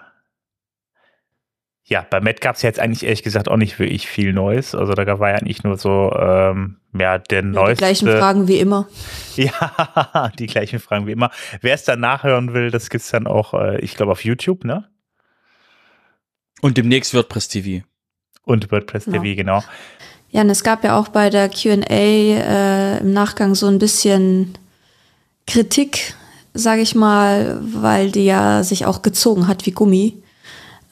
ja, 1.90 2.06
bei 2.08 2.22
Matt 2.22 2.40
gab 2.40 2.56
es 2.56 2.62
jetzt 2.62 2.80
eigentlich 2.80 3.04
ehrlich 3.04 3.24
gesagt 3.24 3.50
auch 3.50 3.58
nicht 3.58 3.80
wirklich 3.80 4.08
viel 4.08 4.32
Neues. 4.32 4.76
Also 4.76 4.94
da 4.94 5.20
war 5.20 5.32
ja 5.32 5.44
nicht 5.44 5.64
nur 5.64 5.76
so, 5.76 6.14
ähm, 6.18 6.78
ja, 6.94 7.18
der 7.18 7.42
neueste. 7.42 7.74
Die 7.74 7.78
gleichen 7.80 8.08
Fragen 8.08 8.48
wie 8.48 8.60
immer. 8.60 8.88
Ja, 9.36 10.32
die 10.38 10.48
gleichen 10.48 10.80
Fragen 10.80 11.08
wie 11.08 11.14
immer. 11.14 11.32
Wer 11.62 11.74
es 11.74 11.86
dann 11.86 12.02
nachhören 12.02 12.54
will, 12.54 12.72
das 12.72 12.90
gibt's 12.90 13.10
dann 13.10 13.26
auch, 13.26 13.54
äh, 13.54 13.80
ich 13.80 13.96
glaube, 13.96 14.12
auf 14.12 14.24
YouTube, 14.24 14.66
ne? 14.66 14.86
Und 16.62 16.78
demnächst 16.78 17.13
WordPress 17.13 17.48
TV. 17.48 17.86
Und 18.43 18.72
WordPress 18.72 19.06
TV, 19.06 19.24
ja. 19.24 19.36
genau. 19.36 19.63
Ja, 20.32 20.41
und 20.41 20.50
es 20.50 20.63
gab 20.63 20.84
ja 20.84 20.98
auch 20.98 21.08
bei 21.08 21.30
der 21.30 21.50
QA 21.50 21.86
äh, 21.89 23.00
im 23.00 23.13
Nachgang 23.13 23.56
so 23.56 23.67
ein 23.67 23.80
bisschen 23.80 24.54
Kritik, 25.48 26.13
sage 26.54 26.82
ich 26.82 26.93
mal, 26.93 27.60
weil 27.62 28.12
die 28.12 28.26
ja 28.26 28.63
sich 28.63 28.86
auch 28.86 29.02
gezogen 29.02 29.48
hat 29.48 29.65
wie 29.65 29.72
Gummi. 29.72 30.22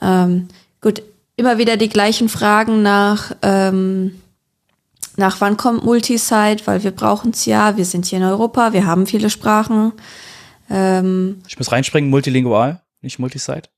Ähm, 0.00 0.48
gut, 0.80 1.02
immer 1.36 1.58
wieder 1.58 1.76
die 1.76 1.88
gleichen 1.88 2.28
Fragen 2.28 2.82
nach, 2.82 3.32
ähm, 3.42 4.20
nach 5.16 5.40
wann 5.40 5.56
kommt 5.56 5.84
Multisite, 5.84 6.66
weil 6.66 6.82
wir 6.82 6.90
brauchen 6.90 7.30
es 7.30 7.44
ja, 7.44 7.76
wir 7.76 7.84
sind 7.84 8.06
hier 8.06 8.18
in 8.18 8.24
Europa, 8.24 8.72
wir 8.72 8.86
haben 8.86 9.06
viele 9.06 9.30
Sprachen. 9.30 9.92
Ähm, 10.68 11.42
ich 11.46 11.58
muss 11.58 11.70
reinspringen, 11.70 12.10
multilingual, 12.10 12.82
nicht 13.02 13.20
Multisite. 13.20 13.68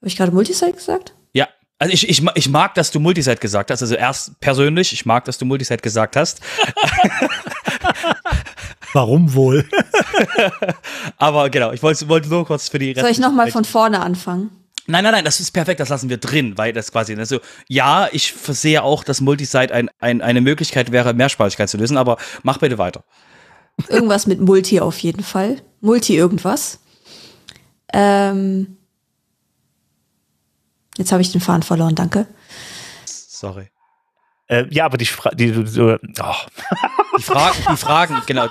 Habe 0.00 0.08
ich 0.08 0.16
gerade 0.16 0.32
Multisite 0.32 0.72
gesagt? 0.72 1.14
Ja. 1.32 1.48
Also 1.78 1.92
ich, 1.92 2.08
ich, 2.08 2.22
ich 2.34 2.48
mag, 2.48 2.74
dass 2.74 2.90
du 2.90 3.00
Multisite 3.00 3.36
gesagt 3.36 3.70
hast. 3.70 3.82
Also 3.82 3.94
erst 3.94 4.40
persönlich, 4.40 4.92
ich 4.92 5.06
mag, 5.06 5.24
dass 5.24 5.38
du 5.38 5.44
Multisite 5.44 5.82
gesagt 5.82 6.16
hast. 6.16 6.40
Warum 8.92 9.34
wohl? 9.34 9.68
Aber 11.18 11.50
genau, 11.50 11.72
ich 11.72 11.82
wollte, 11.82 12.08
wollte 12.08 12.28
nur 12.28 12.46
kurz 12.46 12.68
für 12.68 12.78
die 12.78 12.94
Soll 12.94 13.10
ich 13.10 13.18
nochmal 13.18 13.50
von 13.50 13.64
vorne 13.64 14.00
anfangen? 14.00 14.50
Nein, 14.90 15.04
nein, 15.04 15.12
nein, 15.12 15.24
das 15.24 15.38
ist 15.38 15.50
perfekt, 15.50 15.80
das 15.80 15.90
lassen 15.90 16.08
wir 16.08 16.16
drin, 16.16 16.56
weil 16.56 16.72
das 16.72 16.90
quasi, 16.90 17.14
also 17.14 17.40
ja, 17.68 18.08
ich 18.10 18.32
sehe 18.32 18.82
auch, 18.82 19.04
dass 19.04 19.20
Multisite 19.20 19.74
ein, 19.74 19.90
ein, 19.98 20.22
eine 20.22 20.40
Möglichkeit 20.40 20.92
wäre, 20.92 21.12
Mehrsprachigkeit 21.12 21.68
zu 21.68 21.76
lösen, 21.76 21.98
aber 21.98 22.16
mach 22.42 22.56
bitte 22.56 22.78
weiter. 22.78 23.04
Irgendwas 23.88 24.26
mit 24.26 24.40
Multi 24.40 24.80
auf 24.80 24.98
jeden 25.00 25.22
Fall. 25.22 25.58
Multi 25.82 26.16
irgendwas. 26.16 26.80
Ähm, 27.92 28.77
jetzt 30.98 31.12
habe 31.12 31.22
ich 31.22 31.32
den 31.32 31.40
Faden 31.40 31.62
verloren, 31.62 31.94
danke. 31.94 32.26
Sorry. 33.06 33.70
Äh, 34.48 34.66
ja, 34.70 34.84
aber 34.84 34.98
die, 34.98 35.06
Fra 35.06 35.30
die, 35.30 35.52
die, 35.52 35.64
die, 35.64 35.80
oh. 35.80 35.96
die 37.18 37.22
Fragen, 37.22 37.58
die 37.70 37.76
Fragen, 37.76 38.22
genau. 38.26 38.48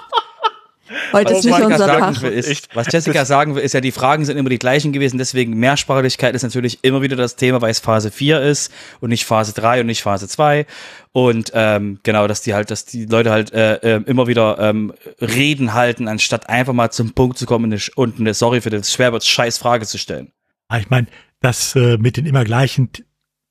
Heute 1.12 1.34
ist 1.34 1.44
nicht 1.44 1.60
unser 1.60 1.88
Tag. 1.88 2.22
Will, 2.22 2.32
ist, 2.32 2.74
was 2.76 2.92
Jessica 2.92 3.26
sagen 3.26 3.56
will, 3.56 3.64
ist 3.64 3.74
ja, 3.74 3.82
die 3.82 3.92
Fragen 3.92 4.24
sind 4.26 4.38
immer 4.38 4.50
die 4.50 4.60
gleichen 4.60 4.94
gewesen, 4.94 5.18
deswegen 5.18 5.54
Mehrsprachigkeit 5.56 6.34
ist 6.34 6.44
natürlich 6.44 6.84
immer 6.84 7.02
wieder 7.02 7.16
das 7.16 7.36
Thema, 7.36 7.62
weil 7.62 7.72
es 7.72 7.80
Phase 7.80 8.12
4 8.12 8.42
ist 8.42 8.72
und 9.02 9.10
nicht 9.10 9.26
Phase 9.26 9.54
3 9.54 9.82
und 9.82 9.88
nicht 9.88 10.02
Phase 10.02 10.28
2. 10.28 10.66
Und 11.12 11.52
ähm, 11.54 12.00
genau, 12.04 12.28
dass 12.28 12.42
die 12.42 12.54
halt, 12.54 12.72
dass 12.72 12.86
die 12.86 13.06
Leute 13.06 13.32
halt 13.32 13.52
äh, 13.52 13.76
äh, 13.98 14.04
immer 14.06 14.28
wieder 14.28 14.60
ähm, 14.60 14.94
Reden 15.20 15.74
halten, 15.74 16.08
anstatt 16.08 16.50
einfach 16.50 16.74
mal 16.74 16.92
zum 16.92 17.14
Punkt 17.14 17.38
zu 17.38 17.46
kommen 17.46 17.78
und 17.96 18.20
eine 18.20 18.34
Sorry 18.34 18.62
für 18.62 18.70
das 18.70 18.92
Schwerwort 18.92 19.26
scheiß 19.26 19.58
Frage 19.58 19.86
zu 19.86 19.98
stellen. 19.98 20.32
Ich 20.78 20.90
meine, 20.90 21.08
das 21.40 21.76
äh, 21.76 21.98
mit 21.98 22.18
den 22.18 22.26
immer 22.26 22.44
gleichen, 22.44 22.90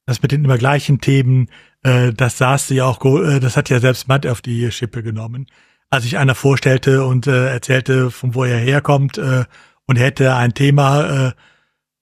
das 0.07 0.22
mit 0.22 0.33
den 0.33 0.44
immer 0.44 0.59
gleichen 0.59 1.01
Themen, 1.01 1.49
äh, 1.83 2.12
das 2.12 2.38
saß 2.38 2.70
ja 2.70 2.85
auch, 2.85 3.05
äh, 3.05 3.40
das 3.40 3.57
hat 3.57 3.70
ja 3.70 3.81
selbst 3.81 4.09
Matt 4.09 4.27
auf 4.27 4.40
die 4.40 4.70
Schippe 4.70 5.03
genommen 5.03 5.46
als 5.90 6.05
sich 6.05 6.18
einer 6.18 6.35
vorstellte 6.35 7.05
und 7.05 7.27
äh, 7.27 7.53
erzählte, 7.53 8.11
von 8.11 8.35
wo 8.35 8.44
er 8.44 8.59
herkommt 8.59 9.18
äh, 9.18 9.44
und 9.87 9.96
hätte 9.96 10.35
ein 10.35 10.55
Thema, 10.55 11.29
äh, 11.29 11.33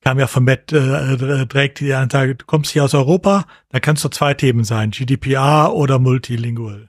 kam 0.01 0.18
ja 0.18 0.27
von 0.27 0.44
Matt 0.44 0.73
äh, 0.73 1.47
direkt 1.47 1.81
die 1.81 1.92
Ansage, 1.92 2.35
du 2.35 2.44
kommst 2.47 2.73
hier 2.73 2.85
aus 2.85 2.94
Europa, 2.94 3.47
da 3.70 3.81
kannst 3.81 4.05
du 4.05 4.09
zwei 4.09 4.35
Themen 4.35 4.64
sein, 4.64 4.90
GDPR 4.90 5.73
oder 5.75 5.99
Multilingual. 5.99 6.88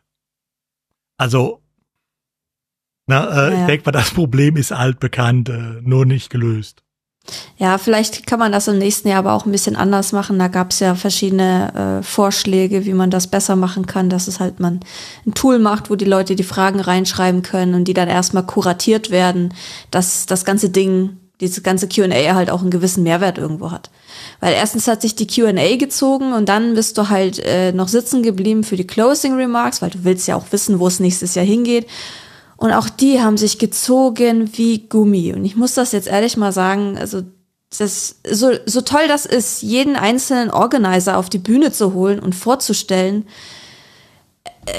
Also, 1.17 1.61
na, 3.07 3.29
äh, 3.29 3.53
ja. 3.53 3.61
ich 3.61 3.67
denke 3.67 3.85
mal, 3.85 3.91
das 3.91 4.11
Problem 4.11 4.57
ist 4.57 4.71
altbekannt, 4.71 5.49
äh, 5.49 5.81
nur 5.81 6.05
nicht 6.05 6.29
gelöst. 6.29 6.83
Ja, 7.57 7.77
vielleicht 7.77 8.27
kann 8.27 8.39
man 8.39 8.51
das 8.51 8.67
im 8.67 8.77
nächsten 8.77 9.07
Jahr 9.07 9.19
aber 9.19 9.33
auch 9.33 9.45
ein 9.45 9.51
bisschen 9.51 9.75
anders 9.75 10.11
machen. 10.11 10.37
Da 10.37 10.47
gab 10.47 10.71
es 10.71 10.79
ja 10.79 10.95
verschiedene 10.95 11.99
äh, 11.99 12.03
Vorschläge, 12.03 12.85
wie 12.85 12.93
man 12.93 13.09
das 13.09 13.27
besser 13.27 13.55
machen 13.55 13.85
kann, 13.85 14.09
dass 14.09 14.27
es 14.27 14.39
halt 14.39 14.59
man 14.59 14.81
ein 15.25 15.33
Tool 15.33 15.59
macht, 15.59 15.89
wo 15.89 15.95
die 15.95 16.05
Leute 16.05 16.35
die 16.35 16.43
Fragen 16.43 16.79
reinschreiben 16.79 17.41
können 17.41 17.73
und 17.73 17.87
die 17.87 17.93
dann 17.93 18.09
erstmal 18.09 18.45
kuratiert 18.45 19.09
werden, 19.09 19.53
dass 19.89 20.25
das 20.25 20.45
ganze 20.45 20.69
Ding, 20.69 21.17
dieses 21.41 21.63
ganze 21.63 21.87
QA 21.87 22.35
halt 22.35 22.49
auch 22.49 22.61
einen 22.61 22.71
gewissen 22.71 23.03
Mehrwert 23.03 23.37
irgendwo 23.37 23.71
hat. 23.71 23.89
Weil 24.39 24.53
erstens 24.53 24.87
hat 24.87 25.01
sich 25.01 25.15
die 25.15 25.27
QA 25.27 25.77
gezogen 25.77 26.33
und 26.33 26.49
dann 26.49 26.75
bist 26.75 26.97
du 26.97 27.09
halt 27.09 27.39
äh, 27.39 27.71
noch 27.71 27.87
sitzen 27.87 28.21
geblieben 28.21 28.63
für 28.63 28.75
die 28.75 28.87
Closing 28.87 29.35
Remarks, 29.35 29.81
weil 29.81 29.89
du 29.89 30.03
willst 30.03 30.27
ja 30.27 30.35
auch 30.35 30.45
wissen, 30.51 30.79
wo 30.79 30.87
es 30.87 30.99
nächstes 30.99 31.35
Jahr 31.35 31.45
hingeht. 31.45 31.87
Und 32.57 32.71
auch 32.71 32.89
die 32.89 33.21
haben 33.21 33.37
sich 33.37 33.59
gezogen 33.59 34.49
wie 34.57 34.87
Gummi. 34.87 35.33
Und 35.33 35.45
ich 35.45 35.55
muss 35.55 35.73
das 35.73 35.91
jetzt 35.91 36.07
ehrlich 36.07 36.37
mal 36.37 36.51
sagen, 36.51 36.97
also 36.97 37.23
das, 37.77 38.21
so, 38.29 38.51
so 38.65 38.81
toll 38.81 39.07
das 39.07 39.25
ist, 39.25 39.61
jeden 39.61 39.95
einzelnen 39.95 40.51
Organizer 40.51 41.17
auf 41.17 41.29
die 41.29 41.39
Bühne 41.39 41.71
zu 41.71 41.93
holen 41.93 42.19
und 42.19 42.33
vorzustellen, 42.33 43.25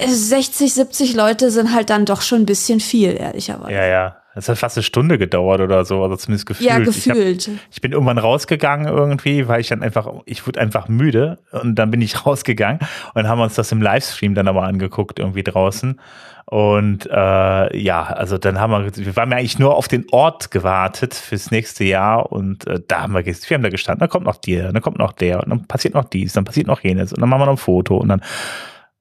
60, 0.09 0.67
äh, 0.67 0.71
70 0.71 1.15
Leute 1.15 1.51
sind 1.51 1.75
halt 1.75 1.91
dann 1.91 2.07
doch 2.07 2.23
schon 2.23 2.43
ein 2.43 2.47
bisschen 2.47 2.81
viel, 2.81 3.17
ehrlicherweise. 3.17 3.73
Ja, 3.73 3.87
ja. 3.87 4.17
Es 4.39 4.51
hat 4.51 4.59
fast 4.59 4.77
eine 4.77 4.83
Stunde 4.83 5.17
gedauert 5.17 5.62
oder 5.62 5.87
so, 5.87 6.03
also 6.03 6.15
zumindest 6.17 6.45
gefühlt. 6.45 6.69
Ja, 6.69 6.79
gefühlt. 6.79 7.49
Ich, 7.49 7.55
hab, 7.55 7.61
ich, 7.71 7.81
bin 7.81 7.93
irgendwann 7.93 8.19
rausgegangen 8.19 8.87
irgendwie, 8.87 9.49
weil 9.49 9.62
ich 9.62 9.69
dann 9.69 9.83
einfach, 9.83 10.12
ich 10.27 10.47
wurde 10.47 10.61
einfach 10.61 10.89
müde 10.89 11.39
und 11.53 11.75
dann 11.77 11.91
bin 11.91 12.03
ich 12.03 12.27
rausgegangen 12.27 12.81
und 13.15 13.29
haben 13.29 13.41
uns 13.41 13.55
das 13.55 13.73
im 13.73 13.81
Livestream 13.81 14.35
dann 14.35 14.47
aber 14.47 14.65
angeguckt 14.65 15.19
irgendwie 15.19 15.43
draußen. 15.43 15.99
Und 16.48 17.06
äh, 17.11 17.76
ja, 17.76 18.04
also 18.04 18.38
dann 18.38 18.61
haben 18.61 18.70
wir, 18.70 18.96
wir 18.96 19.16
waren 19.16 19.32
ja 19.32 19.38
eigentlich 19.38 19.59
nur 19.59 19.74
auf 19.74 19.88
den 19.88 20.06
Ort 20.12 20.52
gewartet 20.52 21.12
fürs 21.12 21.50
nächste 21.50 21.82
Jahr 21.82 22.30
und 22.30 22.68
äh, 22.68 22.80
da 22.87 23.02
haben 23.02 23.14
wir, 23.14 23.26
wir 23.26 23.35
haben 23.35 23.62
da 23.64 23.68
gestanden, 23.68 23.98
da 23.98 24.06
kommt 24.06 24.26
noch 24.26 24.37
der, 24.37 24.72
dann 24.72 24.80
kommt 24.80 24.98
noch 24.98 25.12
der 25.12 25.42
und 25.42 25.50
dann 25.50 25.66
passiert 25.66 25.94
noch 25.94 26.04
dies, 26.04 26.35
dann 26.35 26.44
passiert 26.44 26.68
noch 26.68 26.85
jenes 26.85 27.12
und 27.12 27.20
dann 27.20 27.28
machen 27.28 27.40
wir 27.40 27.46
noch 27.46 27.54
ein 27.54 27.59
Foto 27.59 27.96
und 27.96 28.09
dann, 28.09 28.22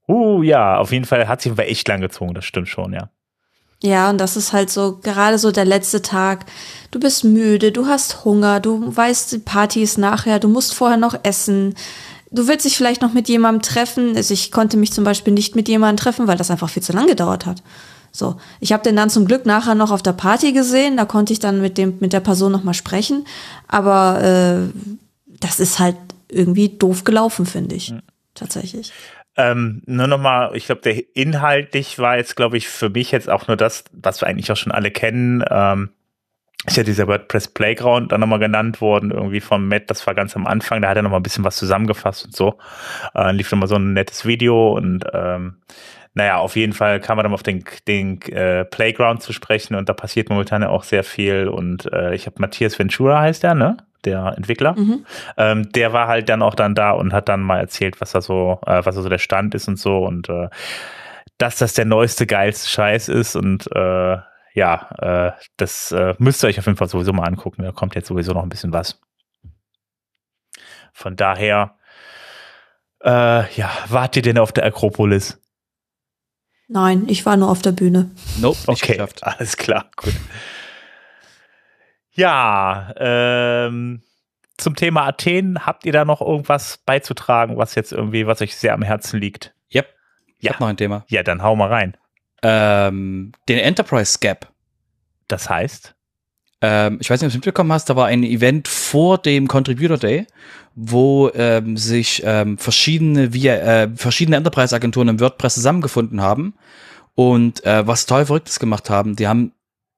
uh 0.08 0.42
ja, 0.42 0.80
auf 0.80 0.92
jeden 0.92 1.06
Fall 1.06 1.28
hat 1.28 1.42
sich 1.42 1.56
echt 1.60 1.88
lang 1.88 2.02
gezogen, 2.02 2.34
das 2.34 2.46
stimmt 2.46 2.68
schon, 2.68 2.94
ja. 2.94 3.10
Ja, 3.84 4.10
und 4.10 4.18
das 4.18 4.36
ist 4.38 4.52
halt 4.52 4.72
so, 4.72 4.98
gerade 5.04 5.38
so 5.38 5.52
der 5.52 5.66
letzte 5.66 6.02
Tag. 6.02 6.46
Du 6.90 7.00
bist 7.00 7.24
müde, 7.24 7.72
du 7.72 7.86
hast 7.86 8.26
Hunger, 8.26 8.60
du 8.60 8.96
weißt, 8.96 9.34
die 9.34 9.38
Party 9.38 9.84
ist 9.84 10.00
nachher, 10.00 10.40
du 10.40 10.48
musst 10.48 10.74
vorher 10.74 10.98
noch 10.98 11.16
essen. 11.24 11.76
Du 12.36 12.48
willst 12.48 12.66
dich 12.66 12.78
vielleicht 12.78 13.02
noch 13.02 13.14
mit 13.14 13.30
jemandem 13.30 13.62
treffen. 13.62 14.16
Also 14.16 14.34
ich 14.34 14.52
konnte 14.52 14.78
mich 14.78 14.92
zum 14.92 15.04
Beispiel 15.04 15.34
nicht 15.34 15.56
mit 15.56 15.68
jemandem 15.68 15.98
treffen, 16.04 16.28
weil 16.28 16.38
das 16.38 16.52
einfach 16.52 16.70
viel 16.70 16.84
zu 16.84 16.94
lang 16.94 17.08
gedauert 17.08 17.46
hat. 17.46 17.64
So, 18.12 18.38
ich 18.60 18.72
habe 18.72 18.84
den 18.84 18.96
dann 18.96 19.10
zum 19.10 19.26
Glück 19.26 19.46
nachher 19.46 19.76
noch 19.76 19.92
auf 19.92 20.04
der 20.04 20.14
Party 20.14 20.54
gesehen. 20.54 20.98
Da 20.98 21.06
konnte 21.06 21.34
ich 21.34 21.40
dann 21.40 21.62
mit 21.62 21.78
dem 21.78 21.98
mit 22.00 22.14
der 22.14 22.20
Person 22.20 22.52
noch 22.52 22.64
mal 22.64 22.74
sprechen. 22.74 23.26
Aber 23.68 24.22
äh, 24.22 24.80
das 25.40 25.60
ist 25.60 25.80
halt 25.80 25.98
irgendwie 26.30 26.70
doof 26.70 27.04
gelaufen, 27.04 27.46
finde 27.46 27.76
ich. 27.76 27.92
Mhm. 27.92 28.02
Tatsächlich. 28.34 28.92
Ähm, 29.38 29.82
nur 29.86 30.08
nochmal, 30.08 30.56
ich 30.56 30.66
glaube, 30.66 30.82
der 30.82 31.16
inhaltlich 31.16 32.00
war 32.00 32.18
jetzt, 32.18 32.36
glaube 32.36 32.58
ich, 32.58 32.70
für 32.70 32.90
mich 32.90 33.12
jetzt 33.12 33.30
auch 33.30 33.48
nur 33.48 33.58
das, 33.58 33.84
was 33.92 34.22
wir 34.22 34.28
eigentlich 34.28 34.52
auch 34.52 34.58
schon 34.58 34.72
alle 34.72 34.92
kennen. 34.92 35.44
Ähm, 35.50 35.90
ist 36.66 36.78
ja 36.78 36.84
dieser 36.84 37.08
WordPress 37.08 37.50
Playground 37.50 38.12
dann 38.12 38.22
nochmal 38.22 38.40
genannt 38.40 38.82
worden, 38.82 39.12
irgendwie 39.12 39.40
vom 39.40 39.68
Matt, 39.68 39.90
das 39.90 40.06
war 40.08 40.16
ganz 40.16 40.36
am 40.36 40.48
Anfang, 40.48 40.82
da 40.82 40.90
hat 40.90 40.98
er 40.98 41.04
nochmal 41.04 41.20
ein 41.20 41.24
bisschen 41.24 41.44
was 41.44 41.58
zusammengefasst 41.58 42.26
und 42.26 42.36
so. 42.36 42.58
Äh, 43.14 43.32
lief 43.34 43.52
nochmal 43.52 43.68
so 43.68 43.76
ein 43.76 43.94
nettes 43.94 44.26
Video 44.26 44.74
und 44.74 45.06
ähm, 45.14 45.58
naja, 46.14 46.38
auf 46.38 46.56
jeden 46.56 46.74
Fall 46.74 47.02
kam 47.02 47.18
man 47.18 47.26
dann 47.26 47.34
auf 47.34 47.44
den, 47.44 47.64
den 47.88 48.22
äh, 48.32 48.64
Playground 48.66 49.22
zu 49.22 49.34
sprechen 49.34 49.76
und 49.76 49.90
da 49.90 49.94
passiert 49.94 50.30
momentan 50.30 50.62
ja 50.62 50.70
auch 50.70 50.84
sehr 50.84 51.04
viel 51.04 51.48
und 51.48 51.92
äh, 51.92 52.16
ich 52.16 52.26
habe 52.26 52.38
Matthias 52.40 52.80
Ventura 52.80 53.22
heißt 53.22 53.44
der, 53.44 53.54
ne? 53.54 53.78
der 54.06 54.34
Entwickler. 54.38 54.76
Mhm. 54.78 55.06
Ähm, 55.38 55.72
der 55.72 55.92
war 55.92 56.08
halt 56.08 56.30
dann 56.30 56.42
auch 56.42 56.56
dann 56.56 56.76
da 56.76 56.92
und 56.92 57.12
hat 57.12 57.28
dann 57.28 57.42
mal 57.42 57.60
erzählt, 57.60 58.00
was 58.02 58.12
da 58.12 58.22
so, 58.22 58.60
äh, 58.66 58.86
was 58.86 58.96
da 58.96 59.02
so 59.02 59.10
der 59.10 59.18
Stand 59.18 59.56
ist 59.56 59.68
und 59.68 59.78
so 59.78 60.06
und 60.06 60.30
äh, 60.30 60.48
dass 61.38 61.58
das 61.58 61.74
der 61.74 61.86
neueste, 61.86 62.26
geilste 62.26 62.70
Scheiß 62.70 63.10
ist 63.10 63.36
und 63.36 63.68
äh, 63.76 64.18
ja, 64.56 64.90
äh, 65.00 65.32
das 65.58 65.92
äh, 65.92 66.16
müsst 66.18 66.44
ihr 66.44 66.48
euch 66.48 66.58
auf 66.58 66.66
jeden 66.66 66.78
Fall 66.78 66.88
sowieso 66.88 67.12
mal 67.12 67.28
angucken. 67.28 67.62
Da 67.64 67.72
kommt 67.74 67.94
jetzt 67.94 68.08
sowieso 68.08 68.34
noch 68.34 68.42
ein 68.42 68.50
bisschen 68.50 68.72
was. 68.72 69.02
Von 70.94 71.18
daher, 71.18 71.78
äh, 73.04 73.54
ja, 73.54 73.70
wart 73.90 74.16
ihr 74.16 74.22
denn 74.22 74.38
auf 74.38 74.54
der 74.54 74.66
Akropolis? 74.66 75.42
Nein, 76.70 77.04
ich 77.08 77.26
war 77.26 77.36
nur 77.36 77.50
auf 77.50 77.62
der 77.62 77.74
Bühne. 77.74 78.12
Nope, 78.40 78.58
okay, 78.68 78.94
geschafft. 78.94 79.24
alles 79.24 79.58
klar, 79.58 79.92
gut. 79.98 80.16
Ja, 82.12 82.94
ähm, 82.96 84.02
zum 84.58 84.76
Thema 84.78 85.06
Athen, 85.06 85.66
habt 85.66 85.86
ihr 85.86 85.92
da 85.92 86.06
noch 86.06 86.22
irgendwas 86.22 86.78
beizutragen, 86.78 87.58
was 87.58 87.76
jetzt 87.76 87.92
irgendwie, 87.92 88.26
was 88.26 88.42
euch 88.42 88.56
sehr 88.56 88.74
am 88.74 88.84
Herzen 88.84 89.20
liegt? 89.20 89.54
Yep. 89.74 89.94
Ich 90.38 90.46
ja. 90.46 90.54
hab 90.54 90.62
noch 90.62 90.70
ein 90.70 90.78
Thema. 90.78 91.04
Ja, 91.10 91.24
dann 91.24 91.44
hau 91.44 91.58
mal 91.58 91.68
rein. 91.68 91.98
Ähm, 92.48 93.32
den 93.50 93.58
Enterprise 93.58 94.20
Gap. 94.20 94.48
Das 95.28 95.50
heißt? 95.50 95.96
Ähm, 96.62 97.00
ich 97.02 97.10
weiß 97.10 97.20
nicht, 97.20 97.28
ob 97.28 97.32
du 97.32 97.38
es 97.38 97.46
mitbekommen 97.46 97.74
hast, 97.74 97.90
da 97.90 97.96
war 97.96 98.06
ein 98.06 98.22
Event 98.22 98.68
vor 98.68 99.18
dem 99.18 99.48
Contributor 99.48 99.98
Day, 99.98 100.28
wo 100.76 101.32
ähm, 101.34 101.76
sich 101.76 102.22
ähm, 102.24 102.60
verschiedene, 102.60 103.34
via, 103.34 103.56
äh, 103.56 103.90
verschiedene 103.96 104.38
Enterprise-Agenturen 104.38 105.08
im 105.08 105.20
WordPress 105.20 105.56
zusammengefunden 105.56 106.22
haben 106.22 106.54
und 107.16 107.66
äh, 107.66 107.88
was 107.88 108.06
toll 108.06 108.28
Verrücktes 108.28 108.60
gemacht 108.60 108.92
haben. 108.92 109.16
Die 109.16 109.28
haben 109.28 109.52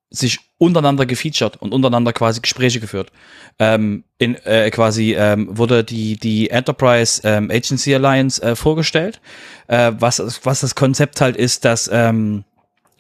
sich 0.10 0.40
untereinander 0.58 1.06
gefeatured 1.06 1.58
und 1.58 1.74
untereinander 1.74 2.14
quasi 2.14 2.42
Gespräche 2.42 2.80
geführt. 2.80 3.12
Ähm, 3.60 4.04
in 4.18 4.36
äh, 4.46 4.70
quasi 4.72 5.16
ähm, 5.16 5.58
wurde 5.58 5.84
die 5.84 6.18
die 6.18 6.50
Enterprise 6.50 7.22
ähm, 7.24 7.52
Agency 7.52 7.94
Alliance 7.94 8.42
äh, 8.42 8.56
vorgestellt, 8.56 9.20
äh, 9.68 9.92
was 10.00 10.20
was 10.44 10.62
das 10.62 10.76
Konzept 10.76 11.22
halt 11.22 11.36
ist, 11.36 11.66
dass 11.66 11.90
ähm, 11.92 12.46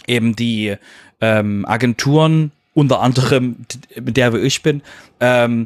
eben 0.05 0.35
die 0.35 0.75
ähm, 1.21 1.65
Agenturen 1.65 2.51
unter 2.77 2.99
anderem, 2.99 3.65
mit 3.99 4.17
der 4.17 4.35
ich 4.35 4.61
bin, 4.61 4.83
ähm, 5.19 5.65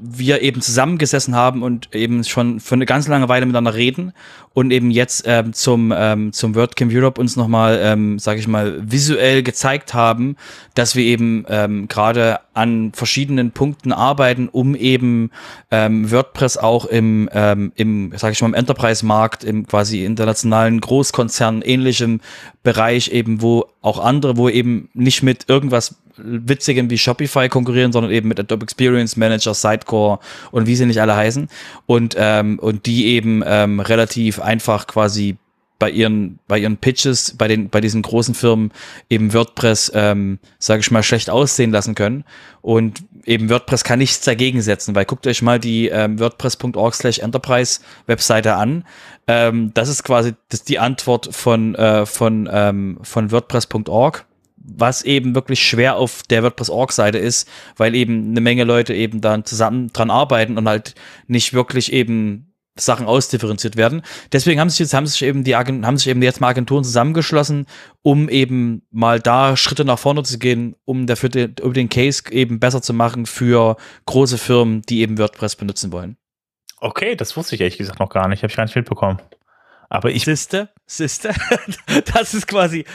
wir 0.00 0.42
eben 0.42 0.60
zusammengesessen 0.60 1.34
haben 1.34 1.64
und 1.64 1.92
eben 1.92 2.22
schon 2.22 2.60
für 2.60 2.76
eine 2.76 2.86
ganz 2.86 3.08
lange 3.08 3.28
Weile 3.28 3.46
miteinander 3.46 3.74
reden 3.74 4.12
und 4.54 4.70
eben 4.70 4.92
jetzt 4.92 5.24
ähm, 5.26 5.54
zum 5.54 5.92
ähm, 5.96 6.32
zum 6.32 6.54
WordCamp 6.54 6.92
Europe 6.94 7.20
uns 7.20 7.34
nochmal, 7.34 7.80
ähm, 7.82 8.20
sage 8.20 8.38
ich 8.38 8.46
mal, 8.46 8.80
visuell 8.80 9.42
gezeigt 9.42 9.92
haben, 9.92 10.36
dass 10.74 10.94
wir 10.94 11.02
eben 11.02 11.44
ähm, 11.48 11.88
gerade 11.88 12.38
an 12.54 12.92
verschiedenen 12.94 13.50
Punkten 13.50 13.92
arbeiten, 13.92 14.48
um 14.48 14.76
eben 14.76 15.30
ähm, 15.72 16.12
WordPress 16.12 16.58
auch 16.58 16.84
im 16.84 17.28
ähm, 17.32 17.72
im, 17.74 18.12
sage 18.16 18.34
ich 18.34 18.42
mal, 18.42 18.48
im 18.48 18.54
Enterprise-Markt, 18.54 19.42
im 19.42 19.66
quasi 19.66 20.04
internationalen 20.04 20.80
Großkonzern 20.80 21.62
ähnlichem 21.62 22.20
Bereich 22.62 23.08
eben, 23.08 23.42
wo 23.42 23.64
auch 23.80 23.98
andere, 23.98 24.36
wo 24.36 24.48
eben 24.48 24.90
nicht 24.94 25.24
mit 25.24 25.48
irgendwas 25.48 25.96
Witzigem 26.16 26.90
wie 26.90 26.98
Shopify 26.98 27.48
konkurrieren, 27.48 27.92
sondern 27.92 28.12
eben 28.12 28.28
mit 28.28 28.38
Adobe 28.38 28.64
Experience 28.64 29.16
Manager, 29.16 29.54
Sidecore 29.54 30.18
und 30.50 30.66
wie 30.66 30.76
sie 30.76 30.86
nicht 30.86 31.00
alle 31.00 31.16
heißen. 31.16 31.48
Und, 31.86 32.14
ähm, 32.18 32.58
und 32.58 32.86
die 32.86 33.06
eben 33.06 33.42
ähm, 33.46 33.80
relativ 33.80 34.40
einfach 34.40 34.86
quasi 34.86 35.36
bei 35.82 35.90
ihren, 35.90 36.38
bei 36.46 36.60
ihren 36.60 36.76
Pitches, 36.76 37.34
bei 37.36 37.48
den, 37.48 37.68
bei 37.68 37.80
diesen 37.80 38.02
großen 38.02 38.36
Firmen 38.36 38.70
eben 39.10 39.34
WordPress, 39.34 39.90
ähm, 39.96 40.38
sage 40.60 40.78
ich 40.78 40.92
mal, 40.92 41.02
schlecht 41.02 41.28
aussehen 41.28 41.72
lassen 41.72 41.96
können. 41.96 42.22
Und 42.60 43.02
eben 43.24 43.50
WordPress 43.50 43.82
kann 43.82 43.98
nichts 43.98 44.20
dagegen 44.20 44.62
setzen, 44.62 44.94
weil 44.94 45.06
guckt 45.06 45.26
euch 45.26 45.42
mal 45.42 45.58
die 45.58 45.88
ähm, 45.88 46.20
WordPress.org 46.20 46.94
slash 46.94 47.18
Enterprise 47.18 47.80
Webseite 48.06 48.54
an. 48.54 48.84
Ähm, 49.26 49.72
das 49.74 49.88
ist 49.88 50.04
quasi 50.04 50.34
das 50.50 50.62
die 50.62 50.78
Antwort 50.78 51.34
von, 51.34 51.74
äh, 51.74 52.06
von, 52.06 52.48
ähm, 52.52 52.98
von 53.02 53.32
WordPress.org 53.32 54.24
was 54.64 55.02
eben 55.02 55.34
wirklich 55.34 55.60
schwer 55.62 55.96
auf 55.96 56.22
der 56.24 56.42
WordPress.org-Seite 56.42 57.18
ist, 57.18 57.48
weil 57.76 57.94
eben 57.94 58.30
eine 58.30 58.40
Menge 58.40 58.64
Leute 58.64 58.94
eben 58.94 59.20
dann 59.20 59.44
zusammen 59.44 59.92
dran 59.92 60.10
arbeiten 60.10 60.58
und 60.58 60.68
halt 60.68 60.94
nicht 61.26 61.52
wirklich 61.52 61.92
eben 61.92 62.52
Sachen 62.78 63.06
ausdifferenziert 63.06 63.76
werden. 63.76 64.02
Deswegen 64.32 64.58
haben 64.58 64.70
sich 64.70 64.78
jetzt 64.78 64.94
haben 64.94 65.06
sich 65.06 65.22
eben 65.22 65.44
die 65.44 65.54
haben 65.54 65.98
sich 65.98 66.08
eben 66.08 66.22
jetzt 66.22 66.40
mal 66.40 66.48
Agenturen 66.48 66.84
zusammengeschlossen, 66.84 67.66
um 68.00 68.28
eben 68.30 68.82
mal 68.90 69.20
da 69.20 69.56
Schritte 69.56 69.84
nach 69.84 69.98
vorne 69.98 70.22
zu 70.22 70.38
gehen, 70.38 70.74
um 70.84 71.06
dafür 71.06 71.28
den, 71.28 71.54
um 71.60 71.74
den 71.74 71.90
Case 71.90 72.22
eben 72.30 72.60
besser 72.60 72.80
zu 72.80 72.94
machen 72.94 73.26
für 73.26 73.76
große 74.06 74.38
Firmen, 74.38 74.82
die 74.82 75.00
eben 75.00 75.18
WordPress 75.18 75.56
benutzen 75.56 75.92
wollen. 75.92 76.16
Okay, 76.80 77.14
das 77.14 77.36
wusste 77.36 77.54
ich 77.54 77.60
ehrlich 77.60 77.78
gesagt 77.78 78.00
noch 78.00 78.08
gar 78.08 78.26
nicht, 78.28 78.42
habe 78.42 78.50
ich 78.50 78.56
gar 78.56 78.64
nicht 78.64 78.74
mitbekommen. 78.74 79.20
Aber 79.92 80.10
ich. 80.10 80.24
Siste, 80.24 80.70
Siste. 80.86 81.34
das 82.14 82.32
ist 82.32 82.48
quasi. 82.48 82.86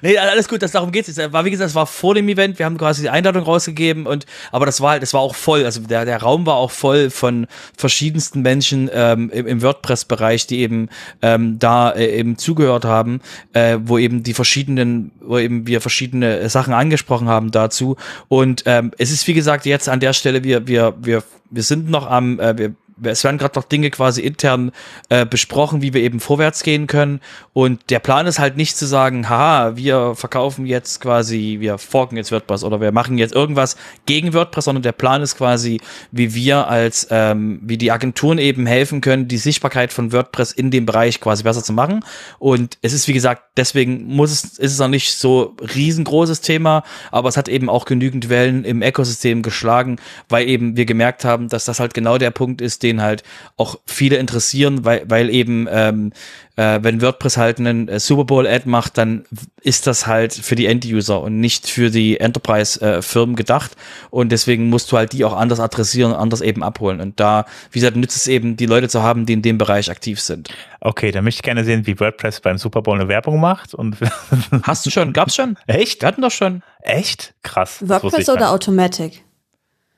Nee, 0.00 0.16
alles 0.16 0.48
gut, 0.48 0.62
das 0.62 0.72
darum 0.72 0.92
geht's 0.92 1.08
jetzt. 1.08 1.32
War, 1.32 1.44
wie 1.44 1.50
gesagt, 1.50 1.68
es 1.68 1.74
war 1.74 1.86
vor 1.86 2.14
dem 2.14 2.26
Event, 2.26 2.58
wir 2.58 2.64
haben 2.64 2.78
quasi 2.78 3.02
die 3.02 3.10
Einladung 3.10 3.42
rausgegeben 3.42 4.06
und 4.06 4.24
aber 4.50 4.64
das 4.64 4.80
war 4.80 4.92
halt, 4.92 5.02
es 5.02 5.12
war 5.12 5.20
auch 5.20 5.34
voll. 5.34 5.66
Also 5.66 5.82
der, 5.82 6.06
der 6.06 6.22
Raum 6.22 6.46
war 6.46 6.54
auch 6.54 6.70
voll 6.70 7.10
von 7.10 7.48
verschiedensten 7.76 8.40
Menschen 8.40 8.88
ähm, 8.94 9.28
im, 9.28 9.46
im 9.46 9.60
WordPress-Bereich, 9.60 10.46
die 10.46 10.60
eben 10.60 10.88
ähm, 11.20 11.58
da 11.58 11.90
äh, 11.90 12.18
eben 12.18 12.38
zugehört 12.38 12.86
haben, 12.86 13.20
äh, 13.52 13.76
wo 13.82 13.98
eben 13.98 14.22
die 14.22 14.32
verschiedenen, 14.32 15.12
wo 15.20 15.36
eben 15.36 15.66
wir 15.66 15.82
verschiedene 15.82 16.48
Sachen 16.48 16.72
angesprochen 16.72 17.28
haben 17.28 17.50
dazu. 17.50 17.96
Und 18.28 18.62
ähm, 18.64 18.92
es 18.96 19.10
ist, 19.10 19.26
wie 19.26 19.34
gesagt, 19.34 19.66
jetzt 19.66 19.90
an 19.90 20.00
der 20.00 20.14
Stelle, 20.14 20.44
wir, 20.44 20.66
wir, 20.66 20.94
wir, 20.98 21.22
wir 21.50 21.62
sind 21.62 21.90
noch 21.90 22.08
am, 22.10 22.40
äh, 22.40 22.56
wir 22.56 22.74
es 23.02 23.24
werden 23.24 23.38
gerade 23.38 23.58
noch 23.58 23.64
Dinge 23.64 23.90
quasi 23.90 24.22
intern 24.22 24.72
äh, 25.08 25.26
besprochen, 25.26 25.82
wie 25.82 25.94
wir 25.94 26.02
eben 26.02 26.20
vorwärts 26.20 26.62
gehen 26.62 26.86
können. 26.86 27.20
Und 27.52 27.90
der 27.90 27.98
Plan 27.98 28.26
ist 28.26 28.38
halt 28.38 28.56
nicht 28.56 28.76
zu 28.76 28.86
sagen, 28.86 29.28
haha, 29.28 29.76
wir 29.76 30.14
verkaufen 30.14 30.66
jetzt 30.66 31.00
quasi, 31.00 31.58
wir 31.60 31.78
forken 31.78 32.16
jetzt 32.16 32.32
WordPress 32.32 32.64
oder 32.64 32.80
wir 32.80 32.92
machen 32.92 33.18
jetzt 33.18 33.34
irgendwas 33.34 33.76
gegen 34.06 34.32
WordPress, 34.34 34.64
sondern 34.64 34.82
der 34.82 34.92
Plan 34.92 35.22
ist 35.22 35.36
quasi, 35.36 35.80
wie 36.10 36.34
wir 36.34 36.68
als, 36.68 37.08
ähm, 37.10 37.60
wie 37.62 37.78
die 37.78 37.92
Agenturen 37.92 38.38
eben 38.38 38.66
helfen 38.66 39.00
können, 39.00 39.28
die 39.28 39.38
Sichtbarkeit 39.38 39.92
von 39.92 40.12
WordPress 40.12 40.52
in 40.52 40.70
dem 40.70 40.86
Bereich 40.86 41.20
quasi 41.20 41.42
besser 41.42 41.62
zu 41.62 41.72
machen. 41.72 42.04
Und 42.38 42.78
es 42.82 42.92
ist, 42.92 43.08
wie 43.08 43.12
gesagt, 43.12 43.42
deswegen 43.56 44.04
muss 44.04 44.30
es, 44.30 44.58
ist 44.58 44.72
es 44.72 44.78
noch 44.78 44.88
nicht 44.88 45.14
so 45.14 45.56
riesengroßes 45.74 46.40
Thema, 46.40 46.82
aber 47.10 47.28
es 47.28 47.36
hat 47.36 47.48
eben 47.48 47.68
auch 47.68 47.84
genügend 47.84 48.28
Wellen 48.28 48.64
im 48.64 48.82
Ökosystem 48.82 49.42
geschlagen, 49.42 49.96
weil 50.28 50.48
eben 50.48 50.76
wir 50.76 50.86
gemerkt 50.86 51.24
haben, 51.24 51.48
dass 51.48 51.64
das 51.64 51.80
halt 51.80 51.94
genau 51.94 52.18
der 52.18 52.30
Punkt 52.30 52.60
ist, 52.60 52.82
den 52.82 52.87
halt 52.96 53.22
auch 53.56 53.78
viele 53.86 54.16
interessieren, 54.16 54.84
weil, 54.84 55.04
weil 55.08 55.30
eben, 55.30 55.68
ähm, 55.70 56.12
äh, 56.56 56.80
wenn 56.82 57.00
WordPress 57.00 57.36
halt 57.36 57.58
einen 57.58 57.88
äh, 57.88 58.00
Super 58.00 58.24
Bowl-Ad 58.24 58.68
macht, 58.68 58.98
dann 58.98 59.24
ist 59.60 59.86
das 59.86 60.06
halt 60.06 60.32
für 60.32 60.56
die 60.56 60.66
End-User 60.66 61.20
und 61.20 61.38
nicht 61.40 61.68
für 61.68 61.90
die 61.90 62.18
Enterprise-Firmen 62.18 63.34
äh, 63.34 63.36
gedacht. 63.36 63.72
Und 64.10 64.32
deswegen 64.32 64.68
musst 64.68 64.90
du 64.90 64.96
halt 64.96 65.12
die 65.12 65.24
auch 65.24 65.36
anders 65.36 65.60
adressieren, 65.60 66.12
anders 66.12 66.40
eben 66.40 66.62
abholen. 66.62 67.00
Und 67.00 67.20
da, 67.20 67.46
wie 67.70 67.80
gesagt, 67.80 67.96
nützt 67.96 68.16
es 68.16 68.26
eben, 68.26 68.56
die 68.56 68.66
Leute 68.66 68.88
zu 68.88 69.02
haben, 69.02 69.26
die 69.26 69.34
in 69.34 69.42
dem 69.42 69.58
Bereich 69.58 69.90
aktiv 69.90 70.20
sind. 70.20 70.48
Okay, 70.80 71.10
dann 71.10 71.24
möchte 71.24 71.38
ich 71.38 71.42
gerne 71.42 71.64
sehen, 71.64 71.86
wie 71.86 71.98
WordPress 71.98 72.40
beim 72.40 72.58
Super 72.58 72.82
Bowl 72.82 72.98
eine 72.98 73.08
Werbung 73.08 73.40
macht. 73.40 73.74
Und 73.74 73.96
Hast 74.62 74.86
du 74.86 74.90
schon? 74.90 75.12
Gab's 75.12 75.34
schon? 75.34 75.56
Echt? 75.66 76.02
Wir 76.02 76.08
hatten 76.08 76.22
doch 76.22 76.30
schon. 76.30 76.62
Echt? 76.80 77.34
Krass. 77.42 77.86
WordPress 77.86 78.28
oder 78.28 78.50
Automatic? 78.50 79.24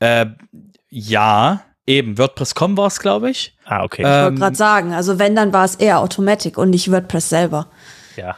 Äh, 0.00 0.26
ja. 0.88 1.62
Eben, 1.87 2.19
WordPress.com 2.19 2.77
war 2.77 2.87
es, 2.87 3.01
glaube 3.01 3.31
ich. 3.31 3.57
Ah, 3.64 3.83
okay. 3.83 4.03
Ich 4.03 4.09
wollte 4.09 4.29
ähm, 4.29 4.37
gerade 4.37 4.57
sagen, 4.57 4.93
also 4.93 5.19
wenn, 5.19 5.35
dann 5.35 5.53
war 5.53 5.64
es 5.64 5.77
eher 5.77 6.01
Automatic 6.01 6.59
und 6.59 6.71
nicht 6.71 6.90
WordPress 6.90 7.29
selber. 7.29 7.69
Ja. 8.16 8.37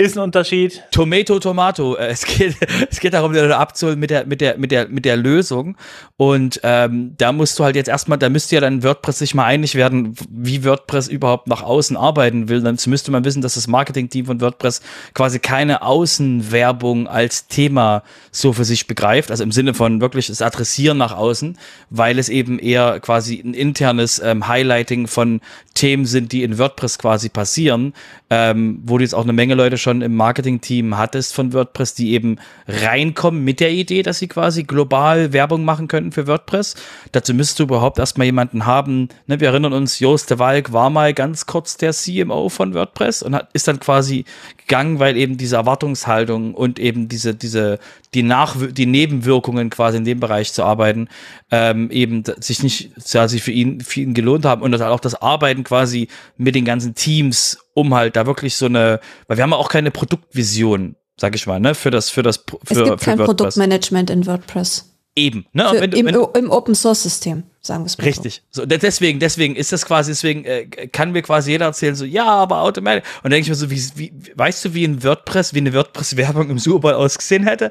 Ist 0.00 0.16
ein 0.16 0.22
Unterschied. 0.22 0.82
Tomato, 0.92 1.38
Tomato. 1.38 1.94
Äh, 1.94 2.06
es 2.06 2.24
geht, 2.24 2.56
es 2.90 3.00
geht 3.00 3.12
darum, 3.12 3.36
abzuholen 3.36 3.98
mit 3.98 4.08
der, 4.08 4.24
mit 4.24 4.40
der, 4.40 4.56
mit 4.56 4.72
der, 4.72 4.88
mit 4.88 5.04
der 5.04 5.18
Lösung. 5.18 5.76
Und 6.16 6.58
ähm, 6.62 7.14
da 7.18 7.32
musst 7.32 7.58
du 7.58 7.64
halt 7.64 7.76
jetzt 7.76 7.88
erstmal, 7.88 8.16
da 8.16 8.30
müsste 8.30 8.54
ja 8.54 8.62
dann 8.62 8.82
WordPress 8.82 9.18
sich 9.18 9.34
mal 9.34 9.44
einig 9.44 9.74
werden, 9.74 10.14
wie 10.30 10.64
WordPress 10.64 11.08
überhaupt 11.08 11.48
nach 11.48 11.62
außen 11.62 11.98
arbeiten 11.98 12.48
will. 12.48 12.62
Dann 12.62 12.78
müsste 12.86 13.10
man 13.10 13.26
wissen, 13.26 13.42
dass 13.42 13.54
das 13.54 13.66
Marketing-Team 13.66 14.24
von 14.24 14.40
WordPress 14.40 14.80
quasi 15.12 15.38
keine 15.38 15.82
Außenwerbung 15.82 17.06
als 17.06 17.48
Thema 17.48 18.02
so 18.32 18.54
für 18.54 18.64
sich 18.64 18.86
begreift. 18.86 19.30
Also 19.30 19.42
im 19.42 19.52
Sinne 19.52 19.74
von 19.74 20.00
wirklich 20.00 20.28
das 20.28 20.40
Adressieren 20.40 20.96
nach 20.96 21.14
außen, 21.14 21.58
weil 21.90 22.18
es 22.18 22.30
eben 22.30 22.58
eher 22.58 23.00
quasi 23.00 23.38
ein 23.38 23.52
internes 23.52 24.18
ähm, 24.18 24.48
Highlighting 24.48 25.08
von 25.08 25.42
Themen 25.74 26.06
sind, 26.06 26.32
die 26.32 26.42
in 26.42 26.58
WordPress 26.58 26.98
quasi 26.98 27.28
passieren, 27.28 27.92
ähm, 28.30 28.80
wo 28.84 28.96
du 28.96 29.02
jetzt 29.02 29.14
auch 29.14 29.24
eine 29.24 29.32
Menge 29.32 29.54
Leute 29.54 29.76
schon 29.76 30.02
im 30.02 30.14
Marketing-Team 30.14 30.96
hattest 30.96 31.34
von 31.34 31.52
WordPress, 31.52 31.94
die 31.94 32.12
eben 32.12 32.36
reinkommen 32.68 33.42
mit 33.42 33.58
der 33.58 33.72
Idee, 33.72 34.04
dass 34.04 34.20
sie 34.20 34.28
quasi 34.28 34.62
global 34.62 35.32
Werbung 35.32 35.64
machen 35.64 35.88
könnten 35.88 36.12
für 36.12 36.28
WordPress. 36.28 36.76
Dazu 37.10 37.34
müsstest 37.34 37.58
du 37.58 37.64
überhaupt 37.64 37.98
erstmal 37.98 38.26
jemanden 38.26 38.66
haben. 38.66 39.08
Ne, 39.26 39.40
wir 39.40 39.48
erinnern 39.48 39.72
uns, 39.72 39.98
Joost 39.98 40.30
de 40.30 40.38
Walk 40.38 40.72
war 40.72 40.90
mal 40.90 41.12
ganz 41.12 41.46
kurz 41.46 41.76
der 41.76 41.92
CMO 41.92 42.48
von 42.48 42.72
WordPress 42.72 43.22
und 43.22 43.34
hat, 43.34 43.48
ist 43.52 43.66
dann 43.66 43.80
quasi 43.80 44.24
gegangen, 44.56 45.00
weil 45.00 45.16
eben 45.16 45.36
diese 45.36 45.56
Erwartungshaltung 45.56 46.54
und 46.54 46.78
eben 46.78 47.08
diese, 47.08 47.34
diese, 47.34 47.80
die 48.14 48.22
Nach, 48.22 48.56
die 48.58 48.86
Nebenwirkungen 48.86 49.70
quasi 49.70 49.98
in 49.98 50.04
dem 50.04 50.20
Bereich 50.20 50.52
zu 50.52 50.64
arbeiten, 50.64 51.08
ähm, 51.50 51.90
eben 51.90 52.24
sich 52.40 52.62
nicht 52.62 52.92
quasi 52.96 53.38
für 53.38 53.52
ihn, 53.52 53.80
für 53.80 54.00
ihn 54.00 54.14
gelohnt 54.14 54.44
haben 54.44 54.62
und 54.62 54.72
das 54.72 54.80
auch 54.80 55.00
das 55.00 55.20
Arbeiten 55.20 55.64
quasi 55.64 56.08
mit 56.36 56.54
den 56.54 56.64
ganzen 56.64 56.94
Teams 56.94 57.58
um 57.74 57.94
halt 57.94 58.16
da 58.16 58.26
wirklich 58.26 58.56
so 58.56 58.66
eine, 58.66 59.00
weil 59.26 59.36
wir 59.36 59.44
haben 59.44 59.50
ja 59.50 59.56
auch 59.56 59.68
keine 59.68 59.90
Produktvision, 59.90 60.96
sag 61.16 61.34
ich 61.34 61.46
mal, 61.46 61.60
ne, 61.60 61.74
für 61.74 61.90
das, 61.90 62.10
für 62.10 62.22
das, 62.22 62.38
für, 62.38 62.58
Es 62.62 62.68
gibt 62.68 63.00
kein 63.00 63.18
WordPress. 63.18 63.36
Produktmanagement 63.36 64.10
in 64.10 64.26
WordPress. 64.26 64.90
Eben, 65.16 65.46
ne? 65.52 65.68
Für, 65.68 65.80
wenn, 65.80 65.92
im, 65.92 66.06
Im 66.06 66.50
Open 66.50 66.74
Source 66.74 67.02
System 67.02 67.44
sagen 67.62 67.82
wir 67.82 67.86
es 67.86 67.98
mal 67.98 68.04
Richtig. 68.04 68.42
So. 68.50 68.62
so. 68.62 68.66
deswegen, 68.66 69.20
deswegen 69.20 69.54
ist 69.54 69.72
das 69.72 69.84
quasi, 69.84 70.12
deswegen 70.12 70.44
äh, 70.44 70.66
kann 70.66 71.12
mir 71.12 71.22
quasi 71.22 71.50
jeder 71.50 71.66
erzählen, 71.66 71.94
so, 71.94 72.06
ja, 72.06 72.24
aber 72.24 72.62
automatisch. 72.62 73.04
Und 73.16 73.24
dann 73.24 73.32
denke 73.32 73.42
ich 73.42 73.48
mir 73.50 73.54
so, 73.54 73.70
wie, 73.70 73.82
wie, 73.96 74.12
weißt 74.34 74.64
du, 74.64 74.74
wie 74.74 74.84
ein 74.84 75.04
WordPress, 75.04 75.52
wie 75.52 75.58
eine 75.58 75.74
WordPress-Werbung 75.74 76.48
im 76.48 76.58
Super 76.58 76.80
Bowl 76.80 76.94
ausgesehen 76.94 77.44
hätte? 77.44 77.70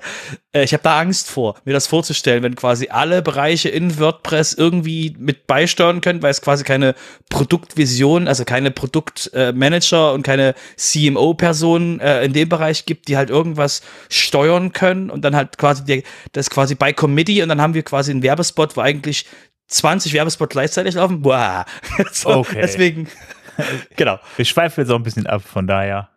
Äh, 0.53 0.63
ich 0.63 0.73
habe 0.73 0.83
da 0.83 0.99
Angst 0.99 1.29
vor, 1.29 1.55
mir 1.65 1.73
das 1.73 1.87
vorzustellen, 1.87 2.43
wenn 2.43 2.55
quasi 2.55 2.89
alle 2.89 3.23
Bereiche 3.23 3.69
in 3.69 3.97
WordPress 3.99 4.53
irgendwie 4.53 5.15
mit 5.17 5.47
beisteuern 5.47 6.01
können, 6.01 6.21
weil 6.21 6.31
es 6.31 6.41
quasi 6.41 6.63
keine 6.63 6.93
Produktvision, 7.29 8.27
also 8.27 8.45
keine 8.45 8.69
Produktmanager 8.69 10.11
äh, 10.11 10.13
und 10.13 10.21
keine 10.21 10.53
CMO-Personen 10.77 11.99
äh, 11.99 12.23
in 12.23 12.33
dem 12.33 12.47
Bereich 12.47 12.85
gibt, 12.85 13.07
die 13.07 13.17
halt 13.17 13.31
irgendwas 13.31 13.81
steuern 14.09 14.71
können 14.71 15.09
und 15.09 15.23
dann 15.23 15.35
halt 15.35 15.57
quasi 15.57 15.83
die, 15.83 16.03
das 16.33 16.51
quasi 16.51 16.75
bei 16.75 16.93
Committee 16.93 17.41
und 17.41 17.49
dann 17.49 17.59
haben 17.59 17.73
wir 17.73 17.81
quasi 17.81 18.11
einen 18.11 18.21
Werbespot, 18.21 18.77
wo 18.77 18.81
eigentlich 18.81 19.25
20 19.69 20.13
Werbespots 20.13 20.51
gleichzeitig 20.51 20.95
laufen. 20.95 21.21
Boah. 21.21 21.65
so, 22.11 22.29
okay. 22.29 22.59
Deswegen, 22.61 23.07
genau. 23.95 24.19
Wir 24.35 24.45
schweifen 24.45 24.81
jetzt 24.81 24.91
auch 24.91 24.97
ein 24.97 25.03
bisschen 25.03 25.27
ab, 25.27 25.43
von 25.43 25.67
daher. 25.67 26.09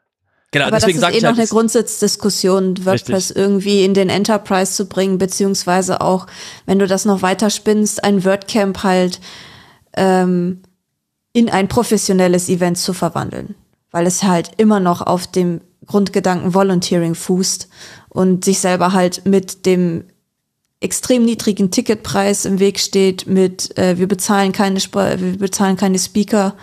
Genau, 0.51 0.67
Aber 0.67 0.77
deswegen 0.77 1.01
das 1.01 1.11
ist 1.11 1.17
eh 1.17 1.21
noch 1.21 1.29
halt, 1.29 1.39
eine 1.39 1.49
Grundsatzdiskussion, 1.49 2.85
WordPress 2.85 3.31
richtig. 3.31 3.37
irgendwie 3.37 3.85
in 3.85 3.95
den 3.95 4.11
Enterprise 4.11 4.73
zu 4.73 4.87
bringen, 4.87 5.17
beziehungsweise 5.17 6.03
auch, 6.03 6.27
wenn 6.67 6.79
du 6.79 6.87
das 6.87 7.07
noch 7.07 7.23
weiter 7.23 7.49
spinnst, 7.49 8.05
ein 8.05 8.23
WordCamp 8.25 8.83
halt 8.83 9.21
ähm, 9.97 10.63
in 11.33 11.49
ein 11.49 11.69
professionelles 11.69 12.51
Event 12.51 12.77
zu 12.77 12.93
verwandeln. 12.93 13.55
Weil 13.91 14.07
es 14.07 14.23
halt 14.25 14.53
immer 14.59 14.79
noch 14.79 15.01
auf 15.01 15.27
dem 15.27 15.63
Grundgedanken 15.87 16.53
Volunteering 16.53 17.15
fußt 17.15 17.69
und 18.11 18.45
sich 18.45 18.59
selber 18.59 18.93
halt 18.93 19.25
mit 19.25 19.65
dem 19.65 20.05
extrem 20.83 21.25
niedrigen 21.25 21.71
Ticketpreis 21.71 22.45
im 22.45 22.59
Weg 22.59 22.79
steht 22.79 23.27
mit 23.27 23.77
äh, 23.79 23.99
wir 23.99 24.09
bezahlen 24.09 24.53
keine 24.53 24.79
Sp 24.83 24.97
wir 24.97 25.39
bezahlen 25.39 25.77
keine 25.77 25.99
Speaker 25.99 26.55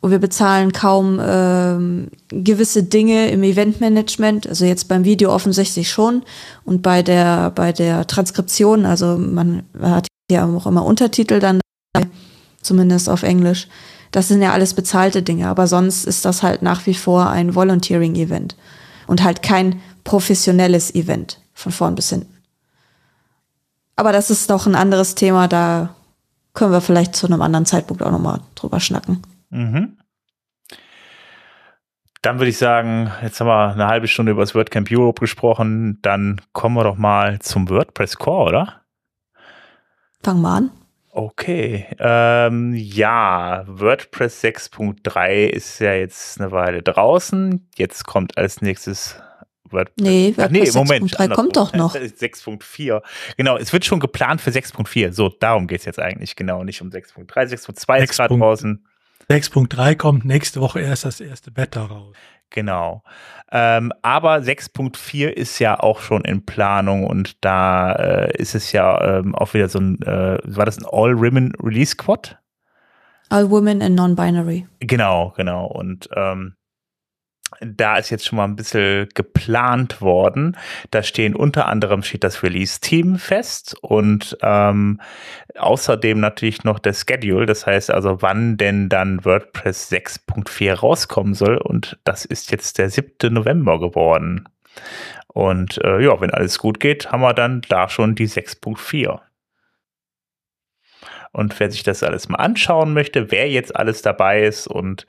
und 0.00 0.10
wir 0.10 0.18
bezahlen 0.18 0.72
kaum 0.72 1.20
ähm, 1.22 2.08
gewisse 2.28 2.84
Dinge 2.84 3.30
im 3.30 3.42
Eventmanagement, 3.42 4.46
also 4.46 4.64
jetzt 4.64 4.88
beim 4.88 5.04
Video 5.04 5.32
offensichtlich 5.32 5.90
schon 5.90 6.22
und 6.64 6.82
bei 6.82 7.02
der 7.02 7.50
bei 7.50 7.72
der 7.72 8.06
Transkription, 8.06 8.84
also 8.86 9.16
man 9.18 9.64
hat 9.80 10.06
ja 10.30 10.46
auch 10.46 10.66
immer 10.66 10.84
Untertitel 10.84 11.40
dann 11.40 11.60
zumindest 12.62 13.08
auf 13.08 13.22
Englisch. 13.22 13.68
Das 14.10 14.28
sind 14.28 14.40
ja 14.40 14.52
alles 14.52 14.74
bezahlte 14.74 15.22
Dinge, 15.22 15.48
aber 15.48 15.66
sonst 15.66 16.04
ist 16.04 16.24
das 16.24 16.42
halt 16.42 16.62
nach 16.62 16.86
wie 16.86 16.94
vor 16.94 17.28
ein 17.28 17.54
Volunteering-Event 17.54 18.56
und 19.06 19.22
halt 19.22 19.42
kein 19.42 19.80
professionelles 20.04 20.94
Event 20.94 21.40
von 21.52 21.72
vorn 21.72 21.94
bis 21.94 22.10
hinten. 22.10 22.37
Aber 23.98 24.12
das 24.12 24.30
ist 24.30 24.48
doch 24.48 24.66
ein 24.66 24.76
anderes 24.76 25.16
Thema, 25.16 25.48
da 25.48 25.92
können 26.54 26.70
wir 26.70 26.80
vielleicht 26.80 27.16
zu 27.16 27.26
einem 27.26 27.42
anderen 27.42 27.66
Zeitpunkt 27.66 28.00
auch 28.00 28.12
nochmal 28.12 28.38
drüber 28.54 28.78
schnacken. 28.78 29.22
Mhm. 29.50 29.98
Dann 32.22 32.38
würde 32.38 32.50
ich 32.50 32.58
sagen, 32.58 33.10
jetzt 33.22 33.40
haben 33.40 33.48
wir 33.48 33.72
eine 33.72 33.88
halbe 33.88 34.06
Stunde 34.06 34.30
über 34.30 34.42
das 34.42 34.54
WordCamp 34.54 34.88
Europe 34.92 35.18
gesprochen, 35.18 35.98
dann 36.00 36.40
kommen 36.52 36.76
wir 36.76 36.84
doch 36.84 36.96
mal 36.96 37.40
zum 37.40 37.68
WordPress 37.68 38.18
Core, 38.18 38.48
oder? 38.48 38.82
Fangen 40.22 40.42
wir 40.42 40.48
an. 40.48 40.70
Okay, 41.10 41.88
ähm, 41.98 42.74
ja, 42.74 43.64
WordPress 43.66 44.44
6.3 44.44 45.48
ist 45.48 45.80
ja 45.80 45.94
jetzt 45.94 46.40
eine 46.40 46.52
Weile 46.52 46.84
draußen. 46.84 47.68
Jetzt 47.74 48.06
kommt 48.06 48.38
als 48.38 48.62
nächstes 48.62 49.20
WordPress. 49.72 50.04
Nee, 50.04 50.34
WordPress 50.36 50.76
Ach, 50.76 50.84
nee, 50.84 50.98
6.3 50.98 51.34
kommt 51.34 51.56
doch 51.56 51.72
noch. 51.72 51.94
6.4. 51.94 53.02
Genau, 53.36 53.56
es 53.56 53.72
wird 53.72 53.84
schon 53.84 54.00
geplant 54.00 54.40
für 54.40 54.50
6.4. 54.50 55.12
So, 55.12 55.28
darum 55.28 55.66
geht 55.66 55.80
es 55.80 55.84
jetzt 55.84 55.98
eigentlich 55.98 56.36
genau, 56.36 56.64
nicht 56.64 56.82
um 56.82 56.88
6.3. 56.90 57.26
6.2 57.26 58.02
ist 58.02 58.16
gerade 58.16 58.36
draußen. 58.36 58.84
6.3 59.30 59.94
kommt 59.96 60.24
nächste 60.24 60.60
Woche 60.60 60.80
erst 60.80 61.04
das 61.04 61.20
erste 61.20 61.50
Beta 61.50 61.84
raus. 61.84 62.16
Genau. 62.50 63.02
Ähm, 63.52 63.92
aber 64.02 64.36
6.4 64.36 65.28
ist 65.28 65.58
ja 65.58 65.78
auch 65.78 66.00
schon 66.00 66.24
in 66.24 66.46
Planung 66.46 67.06
und 67.06 67.44
da 67.44 67.92
äh, 67.92 68.36
ist 68.38 68.54
es 68.54 68.72
ja 68.72 69.18
ähm, 69.18 69.34
auch 69.34 69.52
wieder 69.54 69.68
so 69.68 69.78
ein, 69.78 70.00
äh, 70.02 70.38
war 70.44 70.64
das 70.64 70.78
ein 70.78 70.86
All-Women 70.90 71.52
Release 71.62 71.92
Squad? 71.92 72.38
All 73.30 73.50
Women 73.50 73.82
and 73.82 73.94
Non-Binary. 73.94 74.66
Genau, 74.80 75.34
genau. 75.36 75.66
Und 75.66 76.08
ähm, 76.16 76.54
da 77.60 77.96
ist 77.96 78.10
jetzt 78.10 78.26
schon 78.26 78.36
mal 78.36 78.44
ein 78.44 78.56
bisschen 78.56 79.08
geplant 79.14 80.00
worden. 80.00 80.56
Da 80.90 81.02
stehen 81.02 81.34
unter 81.34 81.66
anderem 81.66 82.02
steht 82.02 82.24
das 82.24 82.42
Release-Team 82.42 83.18
fest 83.18 83.76
und 83.80 84.36
ähm, 84.42 85.00
außerdem 85.56 86.20
natürlich 86.20 86.64
noch 86.64 86.78
der 86.78 86.94
Schedule, 86.94 87.46
das 87.46 87.66
heißt 87.66 87.90
also, 87.90 88.22
wann 88.22 88.56
denn 88.56 88.88
dann 88.88 89.24
WordPress 89.24 89.90
6.4 89.90 90.74
rauskommen 90.74 91.34
soll 91.34 91.56
und 91.56 91.98
das 92.04 92.24
ist 92.24 92.50
jetzt 92.50 92.78
der 92.78 92.90
7. 92.90 93.32
November 93.32 93.80
geworden. 93.80 94.48
Und 95.28 95.78
äh, 95.84 96.00
ja, 96.00 96.20
wenn 96.20 96.30
alles 96.30 96.58
gut 96.58 96.80
geht, 96.80 97.10
haben 97.12 97.20
wir 97.20 97.34
dann 97.34 97.62
da 97.68 97.88
schon 97.88 98.14
die 98.14 98.28
6.4. 98.28 99.20
Und 101.32 101.58
wer 101.60 101.70
sich 101.70 101.82
das 101.82 102.02
alles 102.02 102.28
mal 102.28 102.36
anschauen 102.36 102.92
möchte, 102.94 103.30
wer 103.30 103.48
jetzt 103.50 103.74
alles 103.76 104.02
dabei 104.02 104.44
ist 104.44 104.66
und 104.66 105.06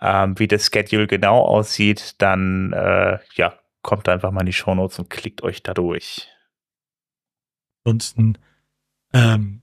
ähm, 0.00 0.38
wie 0.38 0.48
das 0.48 0.66
Schedule 0.66 1.06
genau 1.06 1.42
aussieht, 1.42 2.14
dann 2.18 2.72
äh, 2.72 3.18
ja, 3.34 3.54
kommt 3.82 4.08
einfach 4.08 4.30
mal 4.30 4.40
in 4.40 4.46
die 4.46 4.52
Show 4.52 4.74
Notes 4.74 4.98
und 4.98 5.10
klickt 5.10 5.42
euch 5.42 5.62
da 5.62 5.74
durch. 5.74 6.28
Ansonsten 7.84 8.36
ähm, 9.12 9.62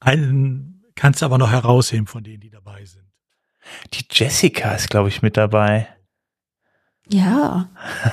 einen 0.00 0.84
kannst 0.94 1.22
du 1.22 1.26
aber 1.26 1.38
noch 1.38 1.50
herausheben 1.50 2.06
von 2.06 2.22
denen, 2.22 2.40
die 2.40 2.50
dabei 2.50 2.84
sind. 2.84 3.06
Die 3.94 4.04
Jessica 4.10 4.72
ist, 4.74 4.90
glaube 4.90 5.08
ich, 5.08 5.22
mit 5.22 5.36
dabei. 5.36 5.88
Ja. 7.08 7.70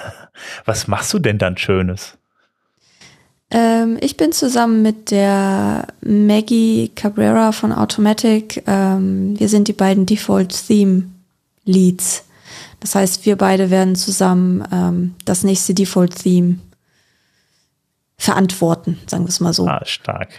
Was 0.65 0.88
machst 0.88 1.13
du 1.13 1.19
denn 1.19 1.38
dann 1.38 1.58
Schönes? 1.58 2.17
Ähm, 3.53 3.97
ich 4.01 4.17
bin 4.17 4.31
zusammen 4.31 4.81
mit 4.81 5.11
der 5.11 5.87
Maggie 6.01 6.91
Cabrera 6.95 7.51
von 7.51 7.71
Automatic. 7.71 8.63
Ähm, 8.65 9.39
wir 9.39 9.47
sind 9.47 9.67
die 9.67 9.73
beiden 9.73 10.07
Default 10.07 10.67
Theme 10.67 11.03
Leads. 11.63 12.25
Das 12.79 12.95
heißt, 12.95 13.25
wir 13.27 13.37
beide 13.37 13.69
werden 13.69 13.95
zusammen 13.95 14.67
ähm, 14.71 15.15
das 15.23 15.43
nächste 15.43 15.75
Default 15.75 16.15
Theme 16.15 16.57
verantworten, 18.17 18.99
sagen 19.05 19.25
wir 19.25 19.29
es 19.29 19.39
mal 19.39 19.53
so. 19.53 19.67
Ah, 19.67 19.85
stark. 19.85 20.29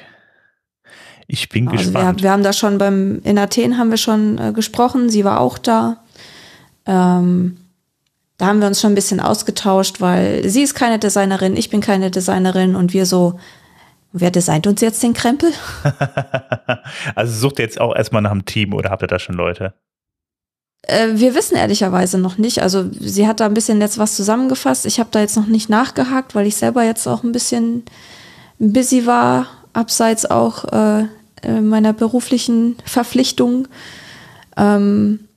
Ich 1.29 1.49
bin 1.49 1.69
also 1.69 1.85
gespannt. 1.85 2.19
Wir, 2.19 2.25
wir, 2.25 2.31
haben 2.33 2.43
da 2.43 2.53
schon 2.53 2.79
beim, 2.79 3.21
in 3.23 3.39
Athen 3.39 3.79
haben 3.79 3.91
wir 3.91 3.97
schon 3.97 4.39
äh, 4.39 4.53
gesprochen, 4.53 5.09
sie 5.09 5.25
war 5.25 5.41
auch 5.41 5.57
da. 5.57 6.03
Ähm, 6.85 7.59
da 8.39 8.47
haben 8.47 8.61
wir 8.61 8.67
uns 8.67 8.81
schon 8.81 8.93
ein 8.93 8.97
bisschen 8.97 9.21
ausgetauscht, 9.21 10.01
weil 10.01 10.49
sie 10.49 10.63
ist 10.63 10.75
keine 10.75 10.99
Designerin, 10.99 11.57
ich 11.57 11.71
bin 11.71 11.81
keine 11.81 12.11
Designerin 12.11 12.75
und 12.75 12.93
wir 12.93 13.07
so, 13.07 13.39
wer 14.13 14.31
designt 14.31 14.67
uns 14.67 14.81
jetzt 14.81 15.03
den 15.03 15.15
Krempel? 15.15 15.53
also 17.15 17.33
sucht 17.33 17.59
ihr 17.59 17.65
jetzt 17.65 17.81
auch 17.81 17.95
erstmal 17.95 18.23
nach 18.23 18.33
einem 18.33 18.45
Team 18.45 18.73
oder 18.73 18.91
habt 18.91 19.03
ihr 19.03 19.09
da 19.09 19.19
schon 19.19 19.37
Leute? 19.37 19.75
Äh, 20.83 21.11
wir 21.15 21.35
wissen 21.35 21.57
ehrlicherweise 21.57 22.19
noch 22.19 22.37
nicht. 22.37 22.61
Also 22.61 22.87
sie 22.99 23.27
hat 23.27 23.41
da 23.41 23.47
ein 23.47 23.55
bisschen 23.55 23.81
jetzt 23.81 23.99
was 23.99 24.17
zusammengefasst. 24.17 24.87
Ich 24.87 24.99
habe 24.99 25.11
da 25.13 25.21
jetzt 25.21 25.37
noch 25.37 25.47
nicht 25.47 25.69
nachgehakt, 25.69 26.35
weil 26.35 26.47
ich 26.47 26.57
selber 26.57 26.83
jetzt 26.83 27.07
auch 27.07 27.23
ein 27.23 27.33
bisschen 27.33 27.85
busy 28.59 29.07
war, 29.07 29.47
abseits 29.73 30.27
auch 30.27 30.65
äh, 30.73 31.05
meiner 31.61 31.93
beruflichen 31.93 32.77
Verpflichtung. 32.85 33.69
Ähm, 34.57 35.29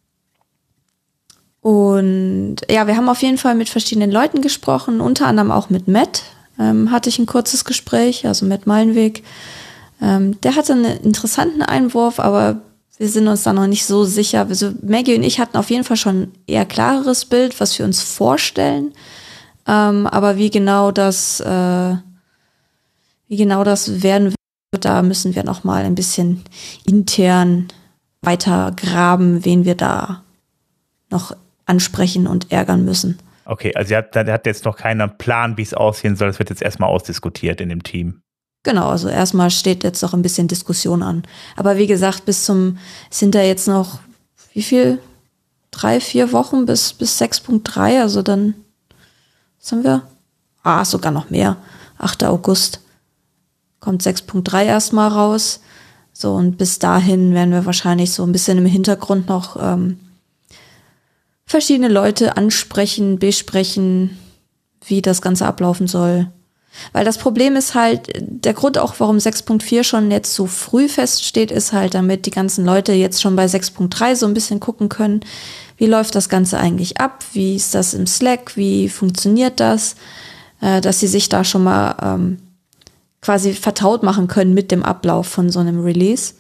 und 1.68 2.56
ja, 2.72 2.88
wir 2.88 2.96
haben 2.96 3.10
auf 3.10 3.22
jeden 3.22 3.38
Fall 3.38 3.54
mit 3.54 3.68
verschiedenen 3.68 4.10
Leuten 4.10 4.42
gesprochen, 4.42 5.02
unter 5.02 5.28
anderem 5.28 5.52
auch 5.52 5.70
mit 5.70 5.90
Matt 5.90 6.24
ähm, 6.58 6.92
hatte 6.92 7.10
ich 7.10 7.20
ein 7.20 7.26
kurzes 7.26 7.66
Gespräch, 7.66 8.26
also 8.26 8.46
Matt 8.46 8.68
Malenweg. 8.68 9.22
Ähm, 10.02 10.40
der 10.40 10.56
hatte 10.56 10.72
einen 10.72 10.98
interessanten 11.02 11.62
Einwurf, 11.62 12.22
aber 12.22 12.62
wir 12.98 13.10
sind 13.10 13.28
uns 13.28 13.44
da 13.44 13.52
noch 13.52 13.68
nicht 13.68 13.86
so 13.86 14.06
sicher. 14.06 14.48
Also 14.48 14.72
Maggie 14.82 15.16
und 15.16 15.24
ich 15.24 15.42
hatten 15.42 15.58
auf 15.58 15.70
jeden 15.70 15.84
Fall 15.84 15.98
schon 15.98 16.32
eher 16.48 16.64
klareres 16.64 17.26
Bild, 17.26 17.60
was 17.60 17.78
wir 17.78 17.86
uns 17.86 18.02
vorstellen. 18.02 18.94
Ähm, 19.68 20.08
aber 20.08 20.38
wie 20.38 20.50
genau 20.50 20.92
das, 20.92 21.42
äh, 21.42 21.96
wie 23.28 23.36
genau 23.36 23.66
das 23.66 24.04
werden 24.04 24.34
wird, 24.72 24.86
da 24.86 25.02
müssen 25.02 25.36
wir 25.36 25.44
noch 25.44 25.66
mal 25.66 25.84
ein 25.84 25.96
bisschen 25.96 26.44
intern 26.86 27.68
weiter 28.22 28.72
graben, 28.74 29.44
wen 29.44 29.66
wir 29.66 29.76
da 29.76 30.24
noch 31.10 31.36
ansprechen 31.68 32.26
und 32.26 32.52
ärgern 32.52 32.84
müssen. 32.84 33.20
Okay, 33.46 33.74
also 33.76 33.94
er 33.94 34.00
hat, 34.00 34.16
er 34.16 34.34
hat 34.34 34.46
jetzt 34.46 34.66
noch 34.66 34.76
keinen 34.76 35.18
Plan, 35.18 35.56
wie 35.58 35.62
es 35.62 35.74
aussehen 35.74 36.16
soll. 36.16 36.28
Das 36.28 36.40
wird 36.40 36.50
jetzt 36.50 36.62
erstmal 36.62 36.90
ausdiskutiert 36.90 37.62
in 37.62 37.70
dem 37.70 37.84
Team. 37.84 38.22
Genau, 38.64 38.90
also 38.90 39.08
erstmal 39.08 39.52
steht 39.52 39.86
jetzt 39.86 40.02
noch 40.02 40.14
ein 40.14 40.22
bisschen 40.22 40.50
Diskussion 40.50 41.02
an. 41.02 41.24
Aber 41.56 41.78
wie 41.78 41.88
gesagt, 41.88 42.26
bis 42.26 42.44
zum, 42.44 42.78
sind 43.10 43.36
da 43.36 43.42
jetzt 43.42 43.68
noch, 43.68 44.00
wie 44.54 44.64
viel? 44.64 45.00
Drei, 45.72 46.00
vier 46.00 46.32
Wochen 46.34 46.66
bis, 46.66 46.92
bis 46.94 47.22
6.3, 47.22 48.02
also 48.02 48.24
dann, 48.24 48.56
was 49.60 49.72
haben 49.72 49.84
wir? 49.84 50.02
Ah, 50.64 50.84
sogar 50.84 51.12
noch 51.12 51.30
mehr. 51.30 51.58
8. 52.00 52.24
August 52.26 52.82
kommt 53.80 54.02
6.3 54.02 54.66
erstmal 54.66 55.10
raus. 55.10 55.62
So, 56.12 56.34
und 56.34 56.58
bis 56.58 56.80
dahin 56.80 57.34
werden 57.34 57.52
wir 57.52 57.66
wahrscheinlich 57.66 58.12
so 58.12 58.24
ein 58.24 58.32
bisschen 58.32 58.58
im 58.58 58.66
Hintergrund 58.66 59.30
noch 59.30 59.56
ähm, 59.62 60.00
verschiedene 61.48 61.88
Leute 61.88 62.38
ansprechen, 62.38 63.18
besprechen, 63.18 64.20
wie 64.86 65.02
das 65.02 65.22
Ganze 65.22 65.48
ablaufen 65.48 65.88
soll. 65.88 66.28
Weil 66.94 67.06
das 67.06 67.18
Problem 67.18 67.56
ist 67.56 67.74
halt, 67.74 68.12
der 68.20 68.54
Grund 68.54 68.78
auch, 68.78 68.96
warum 69.00 69.18
6.4 69.18 69.84
schon 69.84 70.12
jetzt 70.12 70.36
so 70.36 70.46
früh 70.46 70.88
feststeht, 70.88 71.50
ist 71.50 71.74
halt, 71.74 71.96
damit 71.96 72.28
die 72.28 72.32
ganzen 72.32 72.66
Leute 72.66 72.94
jetzt 72.94 73.22
schon 73.22 73.36
bei 73.36 73.46
6.3 73.46 74.16
so 74.16 74.28
ein 74.28 74.36
bisschen 74.36 74.60
gucken 74.60 74.90
können, 74.90 75.22
wie 75.78 75.88
läuft 75.88 76.14
das 76.14 76.30
Ganze 76.30 76.60
eigentlich 76.60 77.00
ab, 77.00 77.24
wie 77.34 77.56
ist 77.56 77.74
das 77.74 77.96
im 77.96 78.06
Slack, 78.06 78.58
wie 78.58 78.90
funktioniert 78.90 79.60
das, 79.60 79.96
äh, 80.62 80.82
dass 80.82 81.00
sie 81.00 81.08
sich 81.08 81.30
da 81.30 81.44
schon 81.44 81.64
mal 81.64 81.96
ähm, 82.02 82.38
quasi 83.22 83.54
vertraut 83.54 84.04
machen 84.04 84.28
können 84.28 84.54
mit 84.54 84.70
dem 84.72 84.84
Ablauf 84.84 85.28
von 85.28 85.50
so 85.50 85.60
einem 85.60 85.82
Release. 85.82 86.34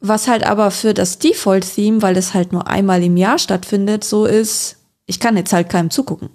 Was 0.00 0.28
halt 0.28 0.44
aber 0.44 0.70
für 0.70 0.94
das 0.94 1.18
Default-Theme, 1.18 2.02
weil 2.02 2.16
es 2.16 2.32
halt 2.32 2.52
nur 2.52 2.68
einmal 2.68 3.02
im 3.02 3.16
Jahr 3.16 3.38
stattfindet, 3.38 4.04
so 4.04 4.26
ist, 4.26 4.76
ich 5.06 5.18
kann 5.18 5.36
jetzt 5.36 5.52
halt 5.52 5.68
keinem 5.68 5.90
zugucken. 5.90 6.30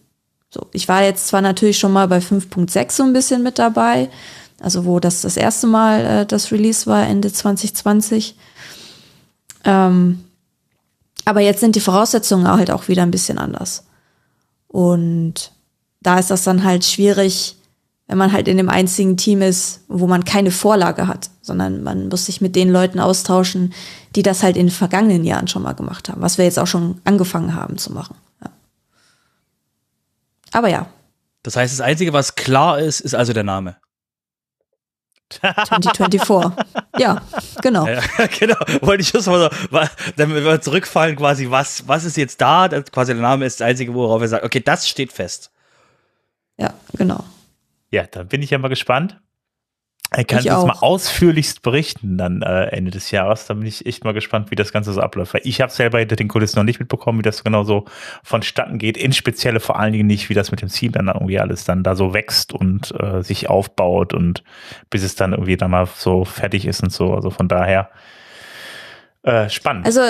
So, 0.49 0.67
ich 0.71 0.87
war 0.87 1.03
jetzt 1.03 1.27
zwar 1.27 1.41
natürlich 1.41 1.79
schon 1.79 1.93
mal 1.93 2.07
bei 2.07 2.19
5.6 2.19 2.91
so 2.91 3.03
ein 3.03 3.13
bisschen 3.13 3.41
mit 3.41 3.57
dabei, 3.57 4.09
also 4.59 4.85
wo 4.85 4.99
das 4.99 5.21
das 5.21 5.37
erste 5.37 5.67
Mal 5.67 6.05
äh, 6.05 6.25
das 6.25 6.51
Release 6.51 6.85
war, 6.85 7.07
Ende 7.07 7.31
2020. 7.31 8.35
Ähm, 9.63 10.23
aber 11.25 11.39
jetzt 11.39 11.61
sind 11.61 11.75
die 11.75 11.81
Voraussetzungen 11.81 12.47
halt 12.47 12.69
auch 12.69 12.87
wieder 12.87 13.03
ein 13.03 13.11
bisschen 13.11 13.37
anders. 13.37 13.85
Und 14.67 15.51
da 16.01 16.19
ist 16.19 16.29
das 16.29 16.43
dann 16.43 16.63
halt 16.63 16.83
schwierig, 16.83 17.55
wenn 18.07 18.17
man 18.17 18.31
halt 18.31 18.47
in 18.47 18.57
dem 18.57 18.69
einzigen 18.69 19.17
Team 19.17 19.41
ist, 19.41 19.81
wo 19.87 20.07
man 20.07 20.25
keine 20.25 20.51
Vorlage 20.51 21.07
hat, 21.07 21.29
sondern 21.41 21.83
man 21.83 22.09
muss 22.09 22.25
sich 22.25 22.41
mit 22.41 22.55
den 22.55 22.69
Leuten 22.69 22.99
austauschen, 22.99 23.73
die 24.15 24.23
das 24.23 24.43
halt 24.43 24.57
in 24.57 24.67
den 24.67 24.71
vergangenen 24.71 25.23
Jahren 25.23 25.47
schon 25.47 25.63
mal 25.63 25.73
gemacht 25.73 26.09
haben, 26.09 26.21
was 26.21 26.37
wir 26.37 26.45
jetzt 26.45 26.59
auch 26.59 26.67
schon 26.67 27.01
angefangen 27.05 27.55
haben 27.55 27.77
zu 27.77 27.93
machen. 27.93 28.15
Ja. 28.43 28.49
Aber 30.51 30.67
ja. 30.67 30.87
Das 31.43 31.55
heißt, 31.55 31.73
das 31.73 31.81
Einzige, 31.81 32.13
was 32.13 32.35
klar 32.35 32.79
ist, 32.79 32.99
ist 32.99 33.15
also 33.15 33.33
der 33.33 33.43
Name. 33.43 33.77
2024. 35.41 36.65
ja, 36.97 37.21
genau. 37.61 37.87
Ja, 37.87 38.01
genau. 38.39 38.55
Wollte 38.81 39.01
ich 39.01 39.11
just 39.11 39.27
mal 39.27 39.49
so, 39.49 39.79
damit 40.15 40.43
wir 40.43 40.61
zurückfallen, 40.61 41.15
quasi, 41.15 41.49
was, 41.49 41.87
was 41.87 42.03
ist 42.03 42.17
jetzt 42.17 42.39
da? 42.39 42.67
Das, 42.67 42.91
quasi 42.91 43.13
der 43.13 43.21
Name 43.21 43.45
ist 43.45 43.59
das 43.59 43.67
Einzige, 43.67 43.93
worauf 43.93 44.21
er 44.21 44.27
sagt, 44.27 44.45
okay, 44.45 44.59
das 44.59 44.87
steht 44.87 45.11
fest. 45.11 45.49
Ja, 46.57 46.73
genau. 46.93 47.23
Ja, 47.93 48.07
da 48.09 48.23
bin 48.23 48.41
ich 48.41 48.49
ja 48.49 48.57
mal 48.57 48.69
gespannt. 48.69 49.21
Er 50.09 50.25
kann 50.25 50.39
uns 50.39 50.65
mal 50.65 50.79
ausführlichst 50.79 51.61
berichten 51.61 52.17
dann 52.17 52.41
äh, 52.41 52.65
Ende 52.65 52.89
des 52.89 53.11
Jahres. 53.11 53.45
Da 53.45 53.53
bin 53.53 53.67
ich 53.67 53.85
echt 53.85 54.03
mal 54.03 54.15
gespannt, 54.15 54.49
wie 54.49 54.55
das 54.55 54.71
Ganze 54.71 54.93
so 54.93 55.01
abläuft. 55.01 55.35
Weil 55.35 55.41
ich 55.43 55.61
habe 55.61 55.71
selber 55.71 55.99
hinter 55.99 56.15
den 56.15 56.27
Kulissen 56.27 56.57
noch 56.57 56.63
nicht 56.63 56.79
mitbekommen, 56.79 57.19
wie 57.19 57.23
das 57.23 57.43
genau 57.43 57.63
so 57.63 57.85
vonstatten 58.23 58.79
geht. 58.79 58.97
In 58.97 59.13
Spezielle 59.13 59.59
vor 59.59 59.79
allen 59.79 59.93
Dingen 59.93 60.07
nicht, 60.07 60.29
wie 60.29 60.33
das 60.33 60.49
mit 60.49 60.63
dem 60.63 60.69
Team 60.69 60.91
dann 60.91 61.07
irgendwie 61.07 61.39
alles 61.39 61.65
dann 61.65 61.83
da 61.83 61.95
so 61.95 62.15
wächst 62.15 62.51
und 62.51 62.99
äh, 62.99 63.21
sich 63.21 63.47
aufbaut 63.47 64.15
und 64.15 64.43
bis 64.89 65.03
es 65.03 65.13
dann 65.13 65.33
irgendwie 65.33 65.57
dann 65.57 65.69
mal 65.69 65.85
so 65.85 66.25
fertig 66.25 66.65
ist 66.65 66.81
und 66.81 66.91
so. 66.91 67.13
Also 67.13 67.29
von 67.29 67.47
daher 67.47 67.91
äh, 69.21 69.49
spannend. 69.49 69.85
Also 69.85 70.01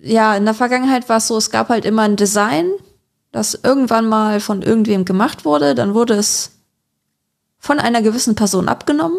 ja, 0.00 0.36
in 0.36 0.44
der 0.44 0.54
Vergangenheit 0.54 1.08
war 1.08 1.18
es 1.18 1.28
so, 1.28 1.36
es 1.36 1.52
gab 1.52 1.68
halt 1.68 1.84
immer 1.84 2.02
ein 2.02 2.16
Design, 2.16 2.68
das 3.30 3.54
irgendwann 3.54 4.08
mal 4.08 4.40
von 4.40 4.62
irgendwem 4.62 5.04
gemacht 5.04 5.44
wurde. 5.44 5.76
Dann 5.76 5.94
wurde 5.94 6.14
es 6.14 6.57
von 7.58 7.78
einer 7.78 8.02
gewissen 8.02 8.34
Person 8.34 8.68
abgenommen 8.68 9.18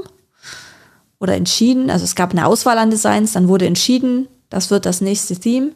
oder 1.20 1.36
entschieden. 1.36 1.90
Also 1.90 2.06
es 2.06 2.16
gab 2.16 2.32
eine 2.32 2.46
Auswahl 2.46 2.78
an 2.78 2.90
Designs, 2.90 3.34
dann 3.34 3.48
wurde 3.48 3.68
entschieden, 3.68 4.28
das 4.50 4.72
wird 4.72 4.86
das 4.86 5.02
nächste 5.02 5.36
Theme. 5.36 5.72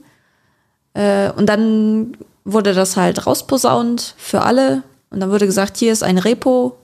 Äh, 0.94 1.32
und 1.32 1.48
dann 1.48 2.18
wurde 2.46 2.74
das 2.74 2.98
halt 2.98 3.26
rausposaunt 3.26 4.16
für 4.18 4.42
alle. 4.42 4.84
Und 5.10 5.20
dann 5.20 5.30
wurde 5.30 5.46
gesagt, 5.46 5.78
hier 5.78 5.92
ist 5.92 6.04
ein 6.04 6.18
Repo, 6.18 6.78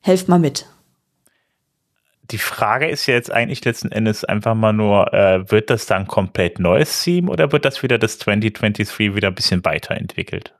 helft 0.00 0.28
mal 0.28 0.38
mit. 0.38 0.66
Die 2.30 2.38
Frage 2.38 2.88
ist 2.88 3.06
ja 3.06 3.14
jetzt 3.14 3.32
eigentlich 3.32 3.64
letzten 3.64 3.90
Endes 3.90 4.24
einfach 4.24 4.54
mal 4.54 4.72
nur, 4.72 5.12
äh, 5.12 5.50
wird 5.50 5.68
das 5.68 5.86
dann 5.86 6.06
komplett 6.06 6.60
neues 6.60 7.02
Theme 7.02 7.30
oder 7.30 7.50
wird 7.50 7.64
das 7.64 7.82
wieder 7.82 7.98
das 7.98 8.18
2023 8.20 9.14
wieder 9.16 9.28
ein 9.28 9.34
bisschen 9.34 9.64
weiterentwickelt? 9.64 10.54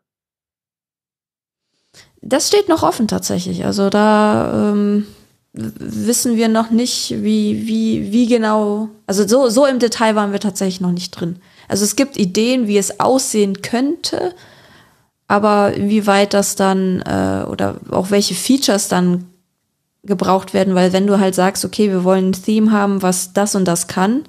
Das 2.23 2.49
steht 2.49 2.68
noch 2.68 2.83
offen 2.83 3.09
tatsächlich. 3.09 3.64
Also 3.64 3.89
da 3.91 4.73
ähm, 4.73 5.07
wissen 5.53 6.37
wir 6.37 6.49
noch 6.49 6.71
nicht, 6.71 7.11
wie, 7.23 7.66
wie, 7.66 8.12
wie 8.12 8.27
genau, 8.27 8.89
also 9.07 9.27
so, 9.27 9.49
so 9.49 9.66
im 9.66 9.79
Detail 9.79 10.14
waren 10.14 10.33
wir 10.33 10.41
tatsächlich 10.41 10.81
noch 10.81 10.93
nicht 10.93 11.11
drin. 11.12 11.37
Also 11.68 11.85
es 11.85 11.97
gibt 11.97 12.16
Ideen, 12.16 12.66
wie 12.66 12.79
es 12.79 13.01
aussehen 13.01 13.62
könnte, 13.62 14.35
aber 15.29 15.73
wie 15.77 16.07
weit 16.07 16.35
das 16.35 16.57
dann 16.57 17.01
äh, 17.03 17.45
oder 17.49 17.77
auch 17.91 18.11
welche 18.11 18.35
Features 18.35 18.89
dann 18.89 19.27
gebraucht 20.03 20.55
werden, 20.55 20.75
weil 20.75 20.93
wenn 20.93 21.07
du 21.07 21.21
halt 21.21 21.35
sagst, 21.35 21.64
okay, 21.64 21.91
wir 21.91 22.05
wollen 22.05 22.31
ein 22.31 22.33
Theme 22.33 22.73
haben, 22.73 23.03
was 23.03 23.33
das 23.33 23.55
und 23.55 23.66
das 23.66 23.87
kann, 23.87 24.25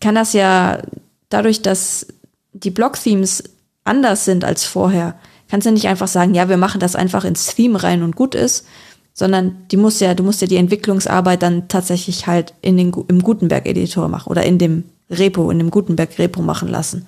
kann 0.00 0.14
das 0.14 0.32
ja 0.32 0.82
dadurch, 1.28 1.62
dass 1.62 2.06
die 2.52 2.70
Block-Themes 2.70 3.44
anders 3.84 4.24
sind 4.24 4.44
als 4.44 4.64
vorher, 4.64 5.18
kannst 5.50 5.66
du 5.66 5.72
nicht 5.72 5.88
einfach 5.88 6.08
sagen, 6.08 6.34
ja, 6.34 6.48
wir 6.48 6.56
machen 6.56 6.80
das 6.80 6.96
einfach 6.96 7.24
ins 7.24 7.54
Theme 7.54 7.82
rein 7.82 8.02
und 8.02 8.16
gut 8.16 8.34
ist, 8.34 8.66
sondern 9.12 9.66
die 9.70 9.76
muss 9.76 10.00
ja, 10.00 10.14
du 10.14 10.22
musst 10.22 10.40
ja 10.40 10.46
die 10.46 10.56
Entwicklungsarbeit 10.56 11.42
dann 11.42 11.68
tatsächlich 11.68 12.26
halt 12.26 12.54
in 12.62 12.76
den, 12.76 12.92
im 13.08 13.22
Gutenberg-Editor 13.22 14.08
machen 14.08 14.30
oder 14.30 14.44
in 14.44 14.58
dem 14.58 14.84
Repo, 15.10 15.50
in 15.50 15.58
dem 15.58 15.70
Gutenberg-Repo 15.70 16.40
machen 16.40 16.68
lassen. 16.68 17.06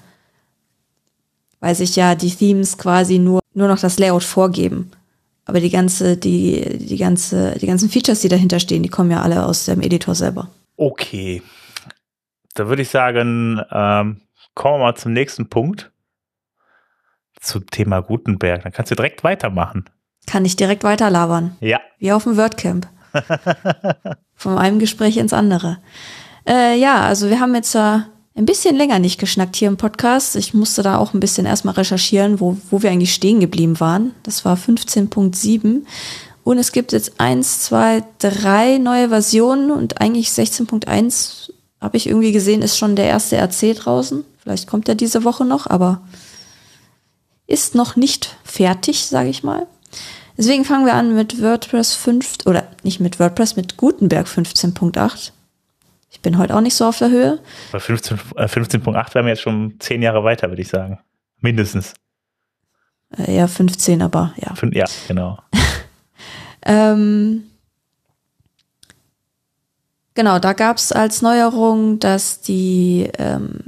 Weil 1.61 1.75
sich 1.77 1.95
ja 1.95 2.17
die 2.17 2.35
Themes 2.35 2.77
quasi 2.77 3.19
nur, 3.19 3.41
nur 3.55 3.69
noch 3.69 3.79
das 3.79 3.99
Layout 3.99 4.25
vorgeben. 4.25 4.91
Aber 5.45 5.61
die 5.61 5.71
ganze, 5.71 6.17
die, 6.17 6.79
die 6.79 6.97
ganze, 6.97 7.57
die 7.61 7.67
ganzen 7.67 7.89
Features, 7.89 8.21
die 8.21 8.29
dahinter 8.29 8.59
stehen, 8.59 8.83
die 8.83 8.89
kommen 8.89 9.11
ja 9.11 9.23
alle 9.23 9.45
aus 9.47 9.65
dem 9.67 9.81
Editor 9.81 10.15
selber. 10.15 10.49
Okay. 10.77 11.43
Da 12.55 12.69
würde 12.69 12.83
ich 12.83 12.89
sagen, 12.89 13.61
ähm, 13.71 14.21
kommen 14.55 14.75
wir 14.75 14.85
mal 14.85 14.97
zum 14.97 15.13
nächsten 15.13 15.49
Punkt. 15.49 15.92
Zum 17.43 17.67
Thema 17.67 18.01
Gutenberg. 18.01 18.63
Dann 18.63 18.73
kannst 18.73 18.91
du 18.91 18.95
direkt 18.95 19.25
weitermachen. 19.25 19.85
Kann 20.27 20.45
ich 20.45 20.57
direkt 20.57 20.85
weiterlabern. 20.85 21.57
Ja. 21.61 21.81
Wie 21.99 22.13
auf 22.13 22.25
dem 22.25 22.37
WordCamp. 22.37 22.89
Von 24.35 24.59
einem 24.59 24.79
Gespräch 24.79 25.17
ins 25.17 25.33
andere. 25.33 25.79
Äh, 26.49 26.79
ja, 26.79 27.03
also 27.03 27.29
wir 27.29 27.41
haben 27.41 27.55
jetzt 27.55 27.75
äh, 27.75 27.99
ein 28.35 28.47
bisschen 28.47 28.77
länger 28.77 28.99
nicht 28.99 29.19
geschnackt 29.19 29.57
hier 29.57 29.69
im 29.69 29.77
Podcast. 29.77 30.37
Ich 30.37 30.55
musste 30.55 30.83
da 30.83 30.97
auch 30.97 31.13
ein 31.15 31.21
bisschen 31.21 31.47
erstmal 31.47 31.75
recherchieren, 31.75 32.41
wo, 32.41 32.57
wo 32.71 32.83
wir 32.83 32.91
eigentlich 32.91 33.13
stehen 33.13 33.41
geblieben 33.41 33.79
waren. 33.81 34.13
Das 34.23 34.45
war 34.45 34.57
15.7. 34.57 35.83
Und 36.45 36.59
es 36.59 36.73
gibt 36.73 36.93
jetzt 36.93 37.21
eins, 37.21 37.61
zwei, 37.61 38.03
drei 38.19 38.79
neue 38.79 39.11
Versionen 39.11 39.71
und 39.71 40.01
eigentlich 40.01 40.29
16.1 40.29 41.51
habe 41.81 41.97
ich 41.97 42.09
irgendwie 42.09 42.33
gesehen, 42.33 42.63
ist 42.63 42.79
schon 42.79 42.97
der 42.97 43.07
erste 43.07 43.37
RC 43.37 43.75
draußen. 43.77 44.25
Vielleicht 44.39 44.69
kommt 44.69 44.89
er 44.89 44.95
diese 44.95 45.25
Woche 45.25 45.45
noch, 45.45 45.69
aber 45.69 46.03
ist 47.47 47.75
noch 47.75 47.97
nicht 47.97 48.37
fertig, 48.45 49.07
sage 49.07 49.29
ich 49.29 49.43
mal. 49.43 49.67
Deswegen 50.37 50.65
fangen 50.65 50.87
wir 50.87 50.95
an 50.95 51.15
mit 51.15 51.43
WordPress 51.43 51.95
5 51.95 52.47
oder 52.47 52.67
nicht 52.83 53.01
mit 53.01 53.21
WordPress, 53.21 53.57
mit 53.57 53.77
Gutenberg 53.77 54.27
15.8. 54.27 55.33
Ich 56.11 56.21
bin 56.21 56.39
heute 56.39 56.55
auch 56.57 56.61
nicht 56.61 56.75
so 56.75 56.87
auf 56.87 56.99
der 56.99 57.11
Höhe. 57.11 57.39
Bei 57.71 57.79
15.8 57.79 58.39
äh, 58.39 58.49
15 58.49 58.85
wären 58.87 59.27
wir 59.27 59.29
jetzt 59.29 59.43
schon 59.43 59.77
zehn 59.79 60.03
Jahre 60.03 60.25
weiter, 60.25 60.49
würde 60.49 60.63
ich 60.63 60.69
sagen. 60.69 60.99
Mindestens. 61.41 61.95
Äh, 63.19 63.37
ja, 63.37 63.47
15, 63.47 64.03
aber 64.03 64.35
ja. 64.37 64.55
Fün 64.55 64.73
ja, 64.73 64.85
genau. 65.09 65.39
ähm, 66.65 67.45
genau, 70.15 70.39
da 70.39 70.53
gab 70.53 70.79
es 70.79 70.93
als 70.93 71.23
Neuerung, 71.23 71.99
dass 71.99 72.41
die 72.41 73.11
ähm, 73.19 73.61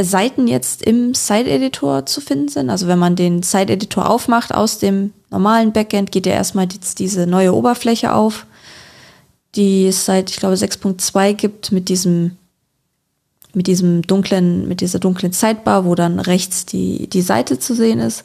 Seiten 0.00 0.48
jetzt 0.48 0.82
im 0.82 1.14
Site-Editor 1.14 2.06
zu 2.06 2.20
finden 2.20 2.48
sind. 2.48 2.70
Also 2.70 2.86
wenn 2.86 2.98
man 2.98 3.16
den 3.16 3.42
Site-Editor 3.42 4.08
aufmacht 4.08 4.54
aus 4.54 4.78
dem 4.78 5.12
normalen 5.30 5.72
Backend, 5.72 6.12
geht 6.12 6.26
ja 6.26 6.32
erstmal 6.32 6.66
jetzt 6.72 6.98
diese 6.98 7.26
neue 7.26 7.54
Oberfläche 7.54 8.14
auf, 8.14 8.46
die 9.54 9.86
es 9.86 10.06
seit, 10.06 10.30
ich 10.30 10.36
glaube, 10.36 10.54
6.2 10.54 11.34
gibt 11.34 11.72
mit 11.72 11.88
diesem 11.88 12.36
mit 13.54 13.66
diesem 13.66 14.00
dunklen, 14.00 14.66
mit 14.66 14.80
dieser 14.80 14.98
dunklen 14.98 15.32
Sidebar, 15.32 15.84
wo 15.84 15.94
dann 15.94 16.20
rechts 16.20 16.64
die, 16.64 17.06
die 17.08 17.20
Seite 17.20 17.58
zu 17.58 17.74
sehen 17.74 17.98
ist. 17.98 18.24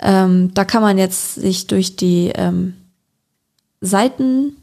Ähm, 0.00 0.52
da 0.54 0.64
kann 0.64 0.82
man 0.82 0.98
jetzt 0.98 1.36
sich 1.36 1.68
durch 1.68 1.94
die 1.94 2.32
ähm, 2.34 2.74
Seiten 3.80 4.56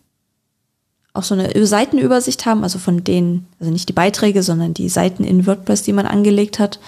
auch 1.16 1.24
so 1.24 1.36
eine 1.36 1.66
Seitenübersicht 1.66 2.46
haben, 2.46 2.64
also 2.64 2.80
von 2.80 3.04
denen, 3.04 3.48
also 3.60 3.72
nicht 3.72 3.90
die 3.90 3.94
Beiträge, 3.94 4.44
sondern 4.44 4.74
die 4.74 4.90
Seiten 4.90 5.24
in 5.24 5.48
WordPress, 5.48 5.84
die 5.84 5.94
man 5.94 6.06
angelegt 6.06 6.60
hat, 6.60 6.80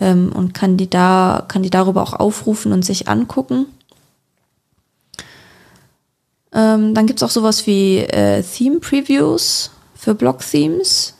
ähm, 0.00 0.32
und 0.32 0.54
kann 0.54 0.76
die 0.76 0.88
da, 0.88 1.44
kann 1.48 1.62
die 1.62 1.70
darüber 1.70 2.02
auch 2.02 2.14
aufrufen 2.14 2.72
und 2.72 2.84
sich 2.84 3.08
angucken. 3.08 3.66
Ähm, 6.52 6.94
dann 6.94 7.06
gibt's 7.06 7.22
auch 7.22 7.30
sowas 7.30 7.66
wie 7.66 7.98
äh, 7.98 8.42
Theme 8.42 8.80
Previews 8.80 9.70
für 9.94 10.14
Blog-Themes. 10.14 11.14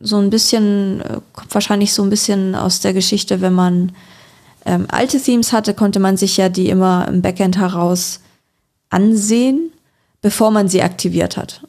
So 0.00 0.18
ein 0.18 0.30
bisschen, 0.30 1.00
äh, 1.00 1.20
kommt 1.32 1.54
wahrscheinlich 1.54 1.92
so 1.92 2.02
ein 2.02 2.10
bisschen 2.10 2.54
aus 2.54 2.80
der 2.80 2.92
Geschichte, 2.92 3.40
wenn 3.40 3.54
man 3.54 3.92
ähm, 4.64 4.86
alte 4.90 5.20
Themes 5.20 5.52
hatte, 5.52 5.74
konnte 5.74 5.98
man 5.98 6.16
sich 6.16 6.36
ja 6.36 6.48
die 6.48 6.68
immer 6.68 7.08
im 7.08 7.22
Backend 7.22 7.56
heraus 7.56 8.20
ansehen 8.90 9.72
bevor 10.20 10.50
man 10.50 10.68
sie 10.68 10.82
aktiviert 10.82 11.36
hat. 11.36 11.66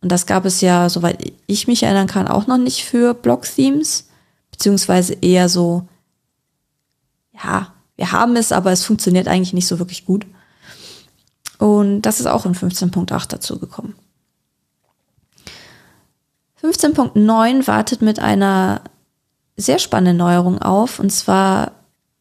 Und 0.00 0.10
das 0.10 0.26
gab 0.26 0.44
es 0.44 0.60
ja, 0.60 0.88
soweit 0.88 1.32
ich 1.46 1.68
mich 1.68 1.82
erinnern 1.84 2.08
kann, 2.08 2.26
auch 2.26 2.46
noch 2.46 2.58
nicht 2.58 2.84
für 2.84 3.14
Block-Themes, 3.14 4.08
beziehungsweise 4.50 5.14
eher 5.14 5.48
so, 5.48 5.86
ja, 7.32 7.72
wir 7.96 8.10
haben 8.10 8.34
es, 8.36 8.50
aber 8.50 8.72
es 8.72 8.84
funktioniert 8.84 9.28
eigentlich 9.28 9.52
nicht 9.52 9.68
so 9.68 9.78
wirklich 9.78 10.04
gut. 10.04 10.26
Und 11.58 12.02
das 12.02 12.18
ist 12.18 12.26
auch 12.26 12.44
in 12.46 12.54
15.8 12.54 13.28
dazu 13.28 13.60
gekommen. 13.60 13.94
15.9 16.62 17.66
wartet 17.66 18.02
mit 18.02 18.18
einer 18.18 18.82
sehr 19.56 19.78
spannenden 19.78 20.16
Neuerung 20.16 20.60
auf, 20.60 20.98
und 20.98 21.10
zwar 21.10 21.72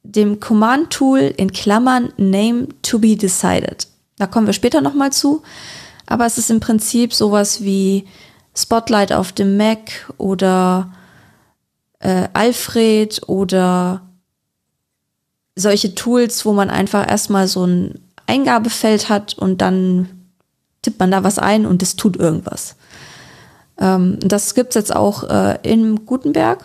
dem 0.03 0.39
Command-Tool 0.39 1.33
in 1.37 1.51
Klammern 1.51 2.11
Name 2.17 2.67
to 2.81 2.99
be 2.99 3.15
decided. 3.15 3.87
Da 4.21 4.27
kommen 4.27 4.45
wir 4.45 4.53
später 4.53 4.81
nochmal 4.81 5.11
zu. 5.11 5.41
Aber 6.05 6.27
es 6.27 6.37
ist 6.37 6.51
im 6.51 6.59
Prinzip 6.59 7.11
sowas 7.11 7.63
wie 7.63 8.05
Spotlight 8.55 9.11
auf 9.11 9.31
dem 9.31 9.57
Mac 9.57 10.13
oder 10.19 10.93
äh, 11.97 12.27
Alfred 12.33 13.27
oder 13.27 14.03
solche 15.55 15.95
Tools, 15.95 16.45
wo 16.45 16.53
man 16.53 16.69
einfach 16.69 17.09
erstmal 17.09 17.47
so 17.47 17.65
ein 17.65 17.99
Eingabefeld 18.27 19.09
hat 19.09 19.33
und 19.33 19.59
dann 19.59 20.07
tippt 20.83 20.99
man 20.99 21.09
da 21.09 21.23
was 21.23 21.39
ein 21.39 21.65
und 21.65 21.81
es 21.81 21.95
tut 21.95 22.15
irgendwas. 22.15 22.75
Ähm, 23.79 24.19
das 24.19 24.53
gibt's 24.53 24.75
jetzt 24.75 24.95
auch 24.95 25.23
äh, 25.31 25.57
in 25.63 26.05
Gutenberg. 26.05 26.63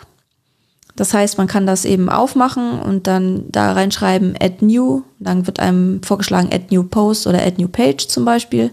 Das 0.96 1.12
heißt, 1.12 1.36
man 1.36 1.46
kann 1.46 1.66
das 1.66 1.84
eben 1.84 2.08
aufmachen 2.08 2.80
und 2.80 3.06
dann 3.06 3.44
da 3.50 3.72
reinschreiben 3.72 4.34
Add 4.40 4.64
New. 4.64 5.02
Dann 5.18 5.46
wird 5.46 5.60
einem 5.60 6.02
vorgeschlagen 6.02 6.48
Add 6.52 6.74
New 6.74 6.84
Post 6.84 7.26
oder 7.26 7.42
Add 7.42 7.60
New 7.60 7.68
Page 7.68 8.08
zum 8.08 8.24
Beispiel. 8.24 8.72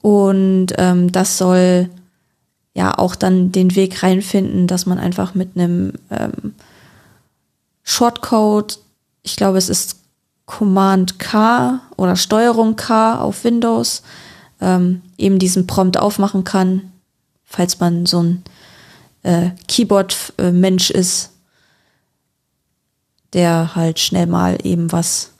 Und 0.00 0.68
ähm, 0.78 1.12
das 1.12 1.36
soll 1.36 1.90
ja 2.74 2.96
auch 2.96 3.14
dann 3.16 3.52
den 3.52 3.76
Weg 3.76 4.02
reinfinden, 4.02 4.66
dass 4.66 4.86
man 4.86 4.98
einfach 4.98 5.34
mit 5.34 5.50
einem 5.56 5.92
ähm, 6.10 6.54
Shortcode, 7.82 8.78
ich 9.22 9.36
glaube 9.36 9.58
es 9.58 9.68
ist 9.68 10.00
Command 10.46 11.18
K 11.18 11.80
oder 11.96 12.16
Steuerung 12.16 12.76
K 12.76 13.18
auf 13.18 13.44
Windows, 13.44 14.02
ähm, 14.60 15.02
eben 15.18 15.38
diesen 15.38 15.66
Prompt 15.66 15.98
aufmachen 15.98 16.44
kann, 16.44 16.92
falls 17.44 17.78
man 17.78 18.06
so 18.06 18.22
ein 18.22 18.42
äh, 19.26 19.50
Keyboard-Mensch 19.66 20.90
ist, 20.90 21.32
der 23.32 23.74
halt 23.74 23.98
schnell 23.98 24.26
mal 24.26 24.58
eben 24.62 24.92
was 24.92 25.32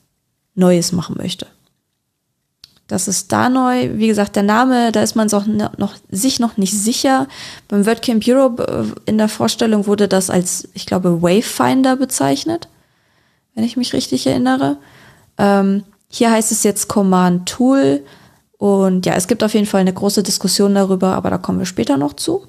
Neues 0.54 0.92
machen 0.92 1.16
möchte. 1.18 1.46
Das 2.88 3.08
ist 3.08 3.32
da 3.32 3.48
neu. 3.48 3.90
Wie 3.94 4.06
gesagt, 4.06 4.36
der 4.36 4.42
Name, 4.42 4.92
da 4.92 5.02
ist 5.02 5.16
man 5.16 5.28
noch, 5.28 5.46
noch, 5.46 5.94
sich 6.10 6.38
noch 6.38 6.56
nicht 6.56 6.72
sicher. 6.72 7.26
Beim 7.68 7.86
WordCamp 7.86 8.22
Europe 8.26 8.62
äh, 8.62 9.10
in 9.10 9.18
der 9.18 9.28
Vorstellung 9.28 9.86
wurde 9.86 10.08
das 10.08 10.30
als, 10.30 10.68
ich 10.74 10.86
glaube, 10.86 11.22
Wavefinder 11.22 11.96
bezeichnet, 11.96 12.68
wenn 13.54 13.64
ich 13.64 13.76
mich 13.76 13.92
richtig 13.92 14.26
erinnere. 14.26 14.78
Ähm, 15.38 15.84
hier 16.08 16.30
heißt 16.30 16.52
es 16.52 16.62
jetzt 16.62 16.88
Command 16.88 17.48
Tool. 17.48 18.04
Und 18.58 19.04
ja, 19.04 19.14
es 19.14 19.28
gibt 19.28 19.42
auf 19.44 19.54
jeden 19.54 19.66
Fall 19.66 19.80
eine 19.80 19.92
große 19.92 20.22
Diskussion 20.22 20.74
darüber, 20.74 21.14
aber 21.14 21.30
da 21.30 21.38
kommen 21.38 21.58
wir 21.58 21.66
später 21.66 21.96
noch 21.96 22.14
zu. 22.14 22.46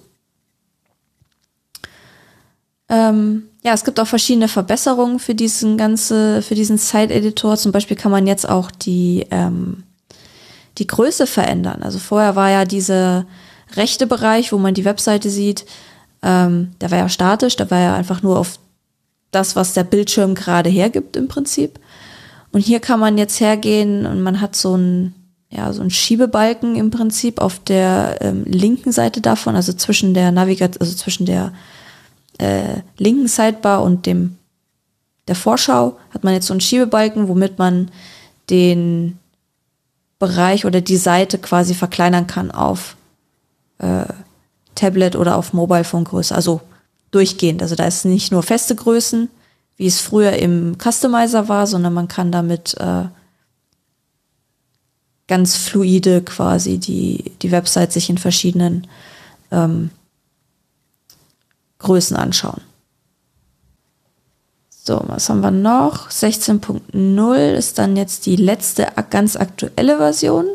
Ähm, 2.89 3.43
ja, 3.63 3.73
es 3.73 3.83
gibt 3.83 3.99
auch 3.99 4.07
verschiedene 4.07 4.47
Verbesserungen 4.47 5.19
für 5.19 5.35
diesen 5.35 5.77
ganze, 5.77 6.41
für 6.41 6.55
diesen 6.55 6.77
Site-Editor. 6.77 7.57
Zum 7.57 7.71
Beispiel 7.71 7.97
kann 7.97 8.11
man 8.11 8.27
jetzt 8.27 8.47
auch 8.47 8.71
die, 8.71 9.25
ähm, 9.31 9.83
die 10.77 10.87
Größe 10.87 11.27
verändern. 11.27 11.83
Also 11.83 11.99
vorher 11.99 12.35
war 12.35 12.49
ja 12.49 12.65
dieser 12.65 13.25
rechte 13.75 14.07
Bereich, 14.07 14.53
wo 14.53 14.57
man 14.57 14.73
die 14.73 14.85
Webseite 14.85 15.29
sieht, 15.29 15.65
ähm, 16.23 16.71
der 16.81 16.91
war 16.91 16.97
ja 16.97 17.09
statisch, 17.09 17.55
da 17.55 17.69
war 17.69 17.79
ja 17.79 17.95
einfach 17.95 18.23
nur 18.23 18.39
auf 18.39 18.59
das, 19.31 19.55
was 19.55 19.73
der 19.73 19.83
Bildschirm 19.83 20.35
gerade 20.35 20.69
hergibt 20.69 21.15
im 21.15 21.27
Prinzip. 21.27 21.79
Und 22.51 22.61
hier 22.61 22.79
kann 22.79 22.99
man 22.99 23.17
jetzt 23.17 23.39
hergehen 23.39 24.05
und 24.05 24.21
man 24.21 24.39
hat 24.39 24.55
so 24.55 24.75
ein, 24.75 25.13
ja, 25.49 25.71
so 25.73 25.81
ein 25.81 25.89
Schiebebalken 25.89 26.75
im 26.75 26.91
Prinzip 26.91 27.39
auf 27.39 27.59
der 27.59 28.17
ähm, 28.21 28.45
linken 28.45 28.91
Seite 28.91 29.21
davon, 29.21 29.55
also 29.55 29.73
zwischen 29.73 30.13
der 30.13 30.31
Navigation, 30.31 30.81
also 30.81 30.95
zwischen 30.95 31.25
der 31.25 31.53
äh, 32.37 32.81
linken 32.97 33.27
Sidebar 33.27 33.83
und 33.83 34.05
dem 34.05 34.37
der 35.27 35.35
Vorschau 35.35 35.97
hat 36.11 36.23
man 36.23 36.33
jetzt 36.33 36.47
so 36.47 36.53
einen 36.53 36.61
Schiebebalken, 36.61 37.27
womit 37.27 37.57
man 37.59 37.91
den 38.49 39.19
Bereich 40.19 40.65
oder 40.65 40.81
die 40.81 40.97
Seite 40.97 41.37
quasi 41.37 41.73
verkleinern 41.73 42.27
kann 42.27 42.49
auf 42.49 42.95
äh, 43.79 44.05
Tablet 44.75 45.15
oder 45.15 45.35
auf 45.35 45.53
Mobile 45.53 45.83
Phone 45.83 46.05
Größe, 46.05 46.33
also 46.33 46.61
durchgehend. 47.11 47.61
Also 47.61 47.75
da 47.75 47.85
ist 47.85 48.05
nicht 48.05 48.31
nur 48.31 48.43
feste 48.43 48.75
Größen, 48.75 49.29
wie 49.75 49.87
es 49.87 49.99
früher 49.99 50.33
im 50.33 50.77
Customizer 50.79 51.49
war, 51.49 51.67
sondern 51.67 51.93
man 51.93 52.07
kann 52.07 52.31
damit 52.31 52.75
äh, 52.79 53.05
ganz 55.27 55.55
fluide 55.57 56.21
quasi 56.21 56.77
die, 56.77 57.33
die 57.41 57.51
Website 57.51 57.91
sich 57.91 58.09
in 58.09 58.17
verschiedenen 58.17 58.87
ähm, 59.51 59.91
Größen 61.79 62.17
anschauen. 62.17 62.61
So, 64.69 65.01
was 65.07 65.29
haben 65.29 65.41
wir 65.41 65.51
noch? 65.51 66.09
16.0 66.09 67.51
ist 67.51 67.77
dann 67.77 67.97
jetzt 67.97 68.25
die 68.25 68.37
letzte 68.37 68.87
ganz 69.09 69.35
aktuelle 69.35 69.97
Version. 69.97 70.45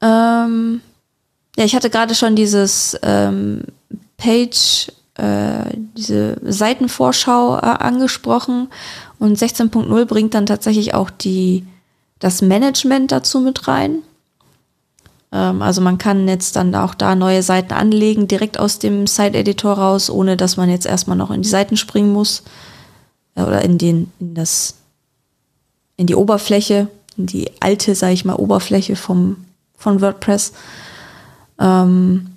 Ähm, 0.00 0.80
ja, 1.56 1.64
ich 1.64 1.74
hatte 1.74 1.90
gerade 1.90 2.14
schon 2.14 2.34
dieses 2.34 2.98
ähm, 3.02 3.64
Page, 4.16 4.90
äh, 5.14 5.76
diese 5.94 6.38
Seitenvorschau 6.42 7.58
äh, 7.58 7.60
angesprochen 7.60 8.68
und 9.18 9.38
16.0 9.38 10.04
bringt 10.06 10.34
dann 10.34 10.46
tatsächlich 10.46 10.94
auch 10.94 11.10
die, 11.10 11.66
das 12.18 12.40
Management 12.40 13.12
dazu 13.12 13.40
mit 13.40 13.68
rein. 13.68 14.02
Ähm, 15.32 15.62
also 15.62 15.80
man 15.80 15.98
kann 15.98 16.28
jetzt 16.28 16.56
dann 16.56 16.74
auch 16.74 16.94
da 16.94 17.14
neue 17.14 17.42
Seiten 17.42 17.72
anlegen, 17.72 18.28
direkt 18.28 18.58
aus 18.58 18.78
dem 18.78 19.06
Site-Editor 19.06 19.74
raus, 19.74 20.10
ohne 20.10 20.36
dass 20.36 20.56
man 20.56 20.70
jetzt 20.70 20.86
erstmal 20.86 21.16
noch 21.16 21.30
in 21.30 21.42
die 21.42 21.48
Seiten 21.48 21.76
springen 21.76 22.12
muss. 22.12 22.42
Äh, 23.34 23.42
oder 23.42 23.62
in 23.62 23.78
den, 23.78 24.10
in 24.18 24.34
das, 24.34 24.74
in 25.96 26.06
die 26.06 26.14
Oberfläche, 26.14 26.88
in 27.16 27.26
die 27.26 27.50
alte, 27.60 27.94
sage 27.94 28.14
ich 28.14 28.24
mal, 28.24 28.34
Oberfläche 28.34 28.96
vom, 28.96 29.44
von 29.76 30.00
WordPress. 30.00 30.52
Ähm, 31.58 32.28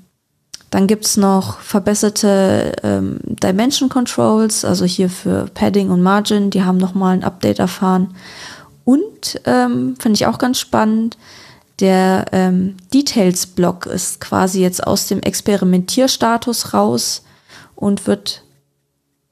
dann 0.70 0.86
gibt's 0.86 1.18
noch 1.18 1.60
verbesserte 1.62 2.74
ähm, 2.84 3.20
Dimension 3.24 3.90
Controls, 3.90 4.64
also 4.64 4.86
hier 4.86 5.10
für 5.10 5.48
Padding 5.54 5.90
und 5.90 6.04
Margin, 6.04 6.52
die 6.52 6.64
haben 6.64 6.78
nochmal 6.78 7.16
ein 7.16 7.24
Update 7.24 7.58
erfahren. 7.60 8.14
Und 8.86 9.42
ähm, 9.46 9.96
finde 10.00 10.16
ich 10.16 10.28
auch 10.28 10.38
ganz 10.38 10.60
spannend, 10.60 11.18
der 11.80 12.26
ähm, 12.32 12.76
Details-Block 12.94 13.86
ist 13.86 14.20
quasi 14.20 14.62
jetzt 14.62 14.86
aus 14.86 15.08
dem 15.08 15.22
Experimentierstatus 15.22 16.74
raus 16.74 17.24
und 17.76 18.06
wird, 18.06 18.44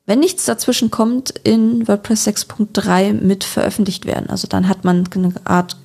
wenn 0.05 0.19
nichts 0.19 0.45
dazwischen 0.45 0.89
kommt, 0.89 1.31
in 1.31 1.87
WordPress 1.87 2.27
6.3 2.27 3.13
mit 3.13 3.43
veröffentlicht 3.43 4.05
werden. 4.05 4.29
Also 4.29 4.47
dann 4.47 4.69
hat 4.69 4.85
man 4.85 5.07
eine 5.13 5.33
Art, 5.43 5.77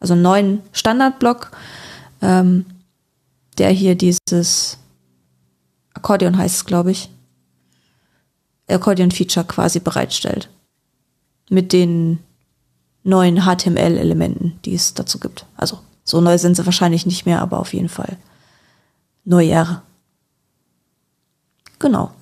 also 0.00 0.14
einen 0.14 0.22
neuen 0.22 0.62
Standardblock, 0.72 1.52
ähm, 2.22 2.66
der 3.58 3.70
hier 3.70 3.94
dieses 3.94 4.78
Akkordeon 5.94 6.36
heißt 6.36 6.56
es, 6.56 6.64
glaube 6.64 6.90
ich, 6.90 7.10
Akkordeon-Feature 8.68 9.46
quasi 9.46 9.80
bereitstellt. 9.80 10.48
Mit 11.50 11.72
den 11.72 12.20
neuen 13.02 13.42
HTML-Elementen, 13.42 14.58
die 14.64 14.74
es 14.74 14.94
dazu 14.94 15.18
gibt. 15.18 15.46
Also 15.56 15.80
so 16.04 16.20
neu 16.20 16.38
sind 16.38 16.56
sie 16.56 16.64
wahrscheinlich 16.64 17.06
nicht 17.06 17.26
mehr, 17.26 17.40
aber 17.40 17.58
auf 17.58 17.72
jeden 17.72 17.88
Fall 17.88 18.16
neuer. 19.24 19.82
Genau. 21.78 22.12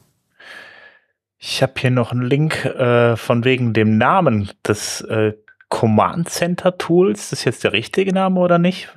Ich 1.39 1.63
habe 1.63 1.75
hier 1.77 1.91
noch 1.91 2.13
einen 2.13 2.23
Link 2.23 2.65
äh, 2.65 3.17
von 3.17 3.45
wegen 3.45 3.73
dem 3.73 3.97
Namen 3.97 4.51
des 4.67 5.03
äh, 5.03 5.35
Command 5.69 6.29
Center 6.29 6.77
Tools. 6.77 7.33
Ist 7.33 7.45
jetzt 7.45 7.63
der 7.65 7.73
richtige 7.73 8.13
Name 8.13 8.41
oder 8.41 8.59
nicht? 8.59 8.89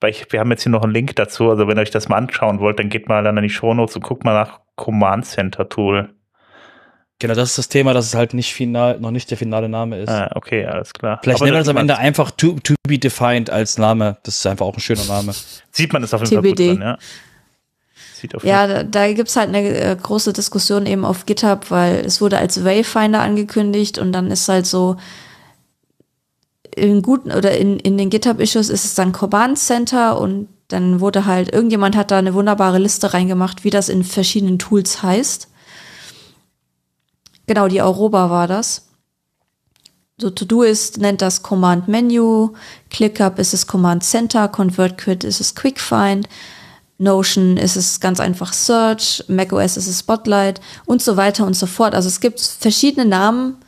Weil 0.00 0.10
ich, 0.10 0.32
wir 0.32 0.40
haben 0.40 0.50
jetzt 0.50 0.62
hier 0.62 0.72
noch 0.72 0.82
einen 0.82 0.92
Link 0.92 1.16
dazu. 1.16 1.50
Also 1.50 1.68
wenn 1.68 1.76
ihr 1.76 1.82
euch 1.82 1.90
das 1.90 2.08
mal 2.08 2.16
anschauen 2.16 2.60
wollt, 2.60 2.78
dann 2.78 2.88
geht 2.88 3.08
mal 3.08 3.22
dann 3.22 3.36
in 3.36 3.42
die 3.42 3.50
Show 3.50 3.74
Notes 3.74 3.96
und 3.96 4.04
guckt 4.04 4.24
mal 4.24 4.34
nach 4.34 4.60
Command 4.76 5.26
Center 5.26 5.68
Tool. 5.68 6.14
Genau, 7.18 7.34
das 7.34 7.50
ist 7.50 7.58
das 7.58 7.68
Thema, 7.68 7.94
dass 7.94 8.06
es 8.06 8.14
halt 8.14 8.34
nicht 8.34 8.52
final, 8.52 9.00
noch 9.00 9.10
nicht 9.10 9.30
der 9.30 9.38
finale 9.38 9.68
Name 9.70 9.98
ist. 10.00 10.08
Ah, 10.10 10.30
okay, 10.34 10.66
alles 10.66 10.92
klar. 10.92 11.18
Vielleicht 11.22 11.40
nennen 11.40 11.54
wir 11.54 11.60
das 11.60 11.68
am 11.68 11.78
Ende 11.78 11.96
einfach 11.96 12.30
to, 12.30 12.58
to 12.62 12.74
be 12.86 12.98
defined 12.98 13.48
als 13.48 13.78
Name. 13.78 14.18
Das 14.22 14.36
ist 14.36 14.46
einfach 14.46 14.66
auch 14.66 14.76
ein 14.76 14.80
schöner 14.80 15.04
Name. 15.04 15.32
Sieht 15.72 15.92
man 15.94 16.02
das 16.02 16.12
auf 16.12 16.20
jeden 16.20 16.42
TBD. 16.42 16.66
Fall 16.66 16.74
gut 16.74 16.80
dran, 16.82 16.88
ja. 16.88 16.98
Sieht 18.14 18.34
auf 18.34 18.44
Ja, 18.44 18.66
da, 18.66 18.82
da 18.82 19.12
gibt's 19.12 19.36
halt 19.36 19.48
eine 19.48 19.66
äh, 19.66 19.96
große 19.96 20.34
Diskussion 20.34 20.84
eben 20.84 21.06
auf 21.06 21.24
GitHub, 21.24 21.70
weil 21.70 22.04
es 22.04 22.20
wurde 22.20 22.36
als 22.36 22.64
Wayfinder 22.64 23.20
angekündigt 23.20 23.98
und 23.98 24.12
dann 24.12 24.30
ist 24.30 24.48
halt 24.48 24.66
so, 24.66 24.96
in 26.76 27.00
guten 27.00 27.32
oder 27.32 27.56
in, 27.56 27.78
in 27.78 27.96
den 27.96 28.10
GitHub-Issues 28.10 28.68
ist 28.68 28.84
es 28.84 28.94
dann 28.94 29.12
Command 29.12 29.58
Center 29.58 30.20
und 30.20 30.48
dann 30.68 31.00
wurde 31.00 31.24
halt, 31.24 31.52
irgendjemand 31.52 31.96
hat 31.96 32.10
da 32.10 32.18
eine 32.18 32.34
wunderbare 32.34 32.78
Liste 32.78 33.14
reingemacht, 33.14 33.64
wie 33.64 33.70
das 33.70 33.88
in 33.88 34.04
verschiedenen 34.04 34.58
Tools 34.58 35.02
heißt. 35.02 35.48
Genau, 37.46 37.68
die 37.68 37.82
Aurora 37.82 38.30
war 38.30 38.48
das. 38.48 38.86
So 40.18 40.30
To-Do-Ist 40.30 40.98
nennt 40.98 41.20
das 41.20 41.42
Command 41.42 41.88
Menu, 41.88 42.54
ClickUp 42.90 43.38
ist 43.38 43.52
es 43.52 43.66
Command 43.66 44.02
Center, 44.02 44.48
ConvertQuit 44.48 45.24
ist 45.24 45.40
es 45.40 45.54
Quick 45.54 45.78
Find, 45.78 46.26
Notion 46.96 47.58
ist 47.58 47.76
es 47.76 48.00
ganz 48.00 48.18
einfach 48.18 48.54
Search, 48.54 49.22
macOS 49.28 49.76
ist 49.76 49.86
es 49.86 50.00
Spotlight 50.00 50.62
und 50.86 51.02
so 51.02 51.18
weiter 51.18 51.44
und 51.46 51.54
so 51.54 51.66
fort. 51.66 51.94
Also 51.94 52.08
es 52.08 52.20
gibt 52.20 52.40
verschiedene 52.40 53.04
Namen, 53.04 53.58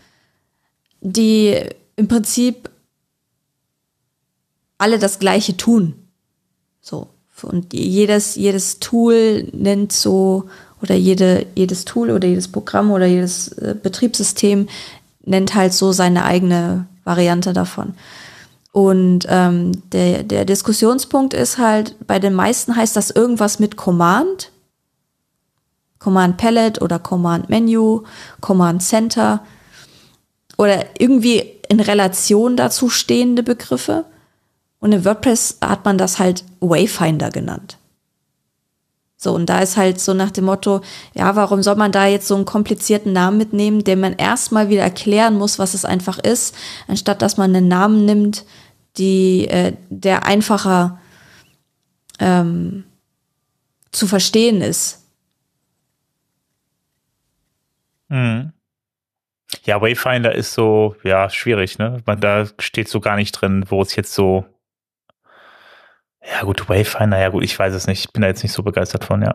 die 1.03 1.62
im 1.97 2.09
Prinzip 2.09 2.70
alle 4.79 4.99
das 4.99 5.18
Gleiche 5.18 5.57
tun. 5.57 5.95
So. 6.81 7.09
Und 7.43 7.74
jedes, 7.74 8.35
jedes 8.37 8.81
Tool 8.81 9.49
nennt 9.53 9.93
so, 9.93 10.49
oder 10.83 10.95
jede, 10.95 11.47
jedes 11.55 11.85
Tool 11.85 12.11
oder 12.11 12.29
jedes 12.29 12.49
Programm 12.49 12.91
oder 12.91 13.07
jedes 13.07 13.49
äh, 13.53 13.74
Betriebssystem 13.81 14.68
nennt 15.24 15.55
halt 15.55 15.72
so 15.72 15.93
seine 15.93 16.24
eigene 16.24 16.87
Variante 17.05 17.53
davon. 17.53 17.95
Und 18.72 19.26
ähm, 19.29 19.72
der, 19.91 20.22
der 20.22 20.45
Diskussionspunkt 20.45 21.35
ist 21.35 21.59
halt, 21.59 21.97
bei 22.07 22.18
den 22.18 22.35
meisten 22.35 22.76
heißt 22.76 22.97
das 22.97 23.11
irgendwas 23.11 23.59
mit 23.59 23.76
Command. 23.76 24.53
Command 25.99 26.37
Palette 26.37 26.81
oder 26.81 26.99
Command 26.99 27.49
Menu, 27.51 28.05
Command 28.41 28.83
Center 28.83 29.41
oder 30.57 30.85
irgendwie 30.99 31.43
in 31.68 31.81
Relation 31.81 32.57
dazu 32.57 32.89
stehende 32.89 33.43
Begriffe. 33.43 34.05
Und 34.81 34.93
in 34.93 35.05
WordPress 35.05 35.59
hat 35.61 35.85
man 35.85 35.99
das 35.99 36.18
halt 36.18 36.45
Wayfinder 36.61 37.31
genannt. 37.31 37.78
So, 39.21 39.35
und 39.35 39.47
da 39.47 39.59
ist 39.59 39.77
halt 39.77 40.01
so 40.01 40.14
nach 40.14 40.31
dem 40.31 40.45
Motto, 40.45 40.81
ja, 41.12 41.35
warum 41.35 41.61
soll 41.61 41.75
man 41.75 41.91
da 41.91 42.07
jetzt 42.07 42.29
so 42.29 42.37
einen 42.37 42.45
komplizierten 42.45 43.12
Namen 43.12 43.37
mitnehmen, 43.37 43.83
den 43.83 43.99
man 43.99 44.12
erstmal 44.12 44.69
wieder 44.69 44.83
erklären 44.83 45.35
muss, 45.35 45.59
was 45.59 45.75
es 45.75 45.85
einfach 45.85 46.21
ist, 46.21 46.55
anstatt 46.87 47.21
dass 47.21 47.37
man 47.37 47.55
einen 47.55 47.66
Namen 47.66 48.05
nimmt, 48.05 48.45
die, 48.97 49.49
äh, 49.49 49.75
der 49.91 50.25
einfacher 50.25 51.01
ähm, 52.21 52.85
zu 53.91 54.07
verstehen 54.07 54.61
ist. 54.61 55.05
Mhm. 58.09 58.53
Ja, 59.64 59.81
Wayfinder 59.81 60.33
ist 60.33 60.55
so, 60.55 60.95
ja, 61.03 61.29
schwierig, 61.29 61.79
ne? 61.79 62.03
Man, 62.07 62.21
da 62.21 62.47
steht 62.61 62.89
so 62.89 63.01
gar 63.01 63.16
nicht 63.16 63.33
drin, 63.33 63.64
wo 63.69 63.83
es 63.83 63.97
jetzt 63.97 64.14
so 64.14 64.45
ja, 66.31 66.43
gut, 66.43 66.68
Wayfinder, 66.68 67.18
ja 67.18 67.29
gut, 67.31 67.43
ich 67.43 67.59
weiß 67.59 67.74
es 67.74 67.87
nicht. 67.87 68.01
Ich 68.01 68.12
bin 68.12 68.22
da 68.22 68.29
jetzt 68.29 68.43
nicht 68.43 68.53
so 68.53 68.62
begeistert 68.62 69.05
von, 69.05 69.22
ja. 69.22 69.35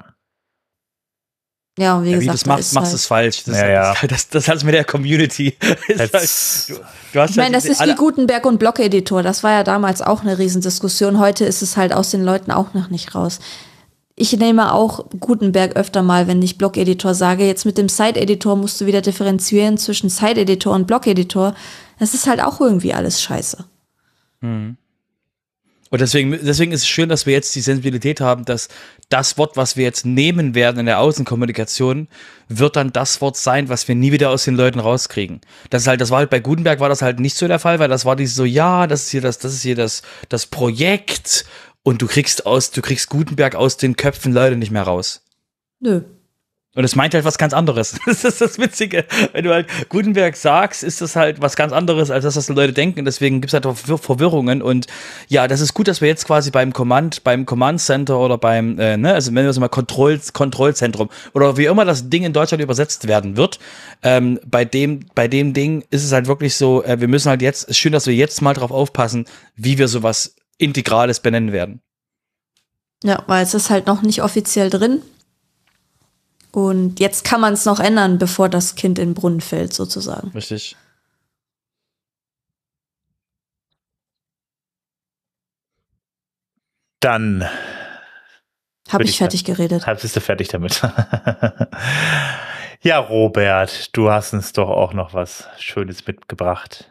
Ja, 1.77 1.97
und 1.97 2.05
wie 2.05 2.11
ja, 2.11 2.19
gesagt, 2.19 2.27
wie 2.27 2.29
das 2.29 2.45
machst, 2.45 2.73
machst 2.75 2.87
halt, 2.87 2.95
es 2.95 3.05
falsch. 3.07 3.43
Das, 3.45 3.57
Ja, 3.57 3.67
ja. 3.67 3.93
Das, 4.01 4.09
das, 4.09 4.29
das 4.29 4.47
hat 4.47 4.63
mit 4.63 4.75
der 4.75 4.83
Community. 4.83 5.57
Jetzt- 5.87 6.69
halt, 6.69 6.79
du, 6.79 6.85
du 7.13 7.19
hast 7.19 7.31
Ich 7.31 7.37
meine, 7.37 7.55
das 7.55 7.63
halt 7.63 7.73
ist 7.73 7.85
wie 7.87 7.95
Gutenberg 7.95 8.45
und 8.45 8.59
Blog-Editor. 8.59 9.23
Das 9.23 9.43
war 9.43 9.51
ja 9.51 9.63
damals 9.63 10.01
auch 10.03 10.21
eine 10.21 10.37
Riesendiskussion. 10.37 11.17
Heute 11.19 11.45
ist 11.45 11.63
es 11.63 11.75
halt 11.75 11.91
aus 11.91 12.11
den 12.11 12.23
Leuten 12.23 12.51
auch 12.51 12.75
noch 12.75 12.89
nicht 12.89 13.15
raus. 13.15 13.39
Ich 14.15 14.37
nehme 14.37 14.71
auch 14.71 15.09
Gutenberg 15.19 15.75
öfter 15.75 16.03
mal, 16.03 16.27
wenn 16.27 16.43
ich 16.43 16.59
Blog-Editor 16.59 17.15
sage. 17.15 17.47
Jetzt 17.47 17.65
mit 17.65 17.79
dem 17.79 17.89
Site-Editor 17.89 18.55
musst 18.55 18.79
du 18.79 18.85
wieder 18.85 19.01
differenzieren 19.01 19.79
zwischen 19.79 20.09
Site-Editor 20.09 20.75
und 20.75 20.85
Blog-Editor. 20.85 21.55
Das 21.97 22.13
ist 22.13 22.27
halt 22.27 22.43
auch 22.43 22.61
irgendwie 22.61 22.93
alles 22.93 23.19
scheiße. 23.23 23.65
Und 25.93 26.01
deswegen, 26.01 26.31
deswegen 26.31 26.71
ist 26.71 26.81
es 26.81 26.87
schön, 26.87 27.07
dass 27.07 27.27
wir 27.27 27.33
jetzt 27.33 27.53
die 27.53 27.61
Sensibilität 27.61 28.19
haben, 28.19 28.45
dass 28.45 28.67
das 29.09 29.37
Wort, 29.37 29.57
was 29.57 29.77
wir 29.77 29.83
jetzt 29.83 30.07
nehmen 30.07 30.55
werden 30.55 30.79
in 30.79 30.87
der 30.87 30.97
Außenkommunikation, 30.97 32.07
wird 32.49 32.77
dann 32.77 32.91
das 32.91 33.21
Wort 33.21 33.37
sein, 33.37 33.69
was 33.69 33.87
wir 33.87 33.93
nie 33.93 34.11
wieder 34.11 34.31
aus 34.31 34.43
den 34.43 34.55
Leuten 34.55 34.79
rauskriegen. 34.79 35.41
Das 35.69 35.83
ist 35.83 35.87
halt, 35.87 36.01
das 36.01 36.09
war 36.09 36.17
halt 36.17 36.31
bei 36.31 36.39
Gutenberg 36.39 36.79
war 36.79 36.89
das 36.89 37.03
halt 37.03 37.19
nicht 37.19 37.37
so 37.37 37.47
der 37.47 37.59
Fall, 37.59 37.77
weil 37.77 37.89
das 37.89 38.05
war 38.05 38.15
dieses 38.15 38.33
so, 38.33 38.43
ja, 38.43 38.87
das 38.87 39.03
ist 39.03 39.11
hier 39.11 39.21
das, 39.21 39.37
das 39.37 39.53
ist 39.53 39.61
hier 39.61 39.75
das, 39.75 40.01
das 40.29 40.47
Projekt 40.47 41.45
und 41.83 42.01
du 42.01 42.07
kriegst 42.07 42.47
aus, 42.47 42.71
du 42.71 42.81
kriegst 42.81 43.09
Gutenberg 43.09 43.53
aus 43.53 43.77
den 43.77 43.95
Köpfen 43.95 44.33
Leute 44.33 44.55
nicht 44.55 44.71
mehr 44.71 44.81
raus. 44.81 45.23
Nö. 45.79 46.01
Und 46.75 46.83
es 46.83 46.95
meint 46.95 47.13
halt 47.13 47.23
was 47.23 47.37
ganz 47.37 47.53
anderes. 47.53 47.99
Das 48.05 48.23
ist 48.23 48.41
das 48.41 48.57
Witzige. 48.57 49.05
Wenn 49.31 49.43
du 49.43 49.53
halt 49.53 49.67
Gutenberg 49.89 50.35
sagst, 50.35 50.83
ist 50.83 51.01
das 51.01 51.15
halt 51.15 51.41
was 51.41 51.55
ganz 51.55 51.71
anderes, 51.71 52.09
als 52.09 52.23
das, 52.23 52.35
was 52.35 52.47
die 52.47 52.53
Leute 52.53 52.73
denken. 52.73 53.05
Deswegen 53.05 53.41
gibt 53.41 53.53
es 53.53 53.65
halt 53.65 53.77
Verwirrungen. 53.77 54.61
Und 54.61 54.87
ja, 55.27 55.47
das 55.47 55.61
ist 55.61 55.73
gut, 55.73 55.87
dass 55.87 56.01
wir 56.01 56.07
jetzt 56.07 56.25
quasi 56.25 56.51
beim 56.51 56.73
Command, 56.73 57.23
beim 57.23 57.45
Command 57.45 57.79
Center 57.79 58.19
oder 58.19 58.37
beim, 58.37 58.79
äh, 58.79 58.97
ne, 58.97 59.13
also 59.13 59.31
nennen 59.31 59.45
wir 59.45 59.51
es 59.51 59.59
mal 59.59 59.67
Kontroll, 59.67 60.19
Kontrollzentrum 60.33 61.09
oder 61.33 61.57
wie 61.57 61.65
immer 61.65 61.85
das 61.85 62.09
Ding 62.09 62.23
in 62.23 62.33
Deutschland 62.33 62.63
übersetzt 62.63 63.07
werden 63.07 63.37
wird. 63.37 63.59
Ähm, 64.01 64.39
bei 64.45 64.65
dem, 64.65 65.05
bei 65.15 65.27
dem 65.27 65.53
Ding 65.53 65.83
ist 65.91 66.03
es 66.03 66.11
halt 66.11 66.27
wirklich 66.27 66.55
so, 66.55 66.83
äh, 66.83 66.99
wir 66.99 67.07
müssen 67.07 67.29
halt 67.29 67.41
jetzt, 67.41 67.63
ist 67.63 67.77
schön, 67.77 67.93
dass 67.93 68.07
wir 68.07 68.15
jetzt 68.15 68.41
mal 68.41 68.53
drauf 68.53 68.71
aufpassen, 68.71 69.25
wie 69.55 69.77
wir 69.77 69.87
sowas 69.87 70.35
Integrales 70.57 71.19
benennen 71.19 71.51
werden. 71.51 71.81
Ja, 73.03 73.23
weil 73.27 73.43
es 73.43 73.53
ist 73.53 73.69
halt 73.69 73.85
noch 73.85 74.01
nicht 74.01 74.23
offiziell 74.23 74.69
drin. 74.69 75.01
Und 76.53 76.99
jetzt 76.99 77.23
kann 77.23 77.41
man 77.41 77.53
es 77.53 77.65
noch 77.65 77.79
ändern, 77.79 78.19
bevor 78.19 78.47
das 78.47 78.75
Kind 78.75 78.99
in 78.99 79.09
den 79.09 79.13
Brunnen 79.15 79.41
fällt, 79.41 79.73
sozusagen. 79.73 80.29
Richtig. 80.35 80.77
Dann 86.99 87.43
Habe 88.87 89.03
ich 89.03 89.09
ich 89.09 89.17
fertig 89.17 89.45
geredet. 89.45 89.87
halb 89.87 90.01
bist 90.01 90.15
du 90.15 90.21
fertig 90.21 90.47
damit. 90.49 90.79
ja, 92.81 92.99
Robert, 92.99 93.97
du 93.97 94.11
hast 94.11 94.33
uns 94.33 94.53
doch 94.53 94.69
auch 94.69 94.93
noch 94.93 95.15
was 95.15 95.47
Schönes 95.57 96.05
mitgebracht. 96.05 96.87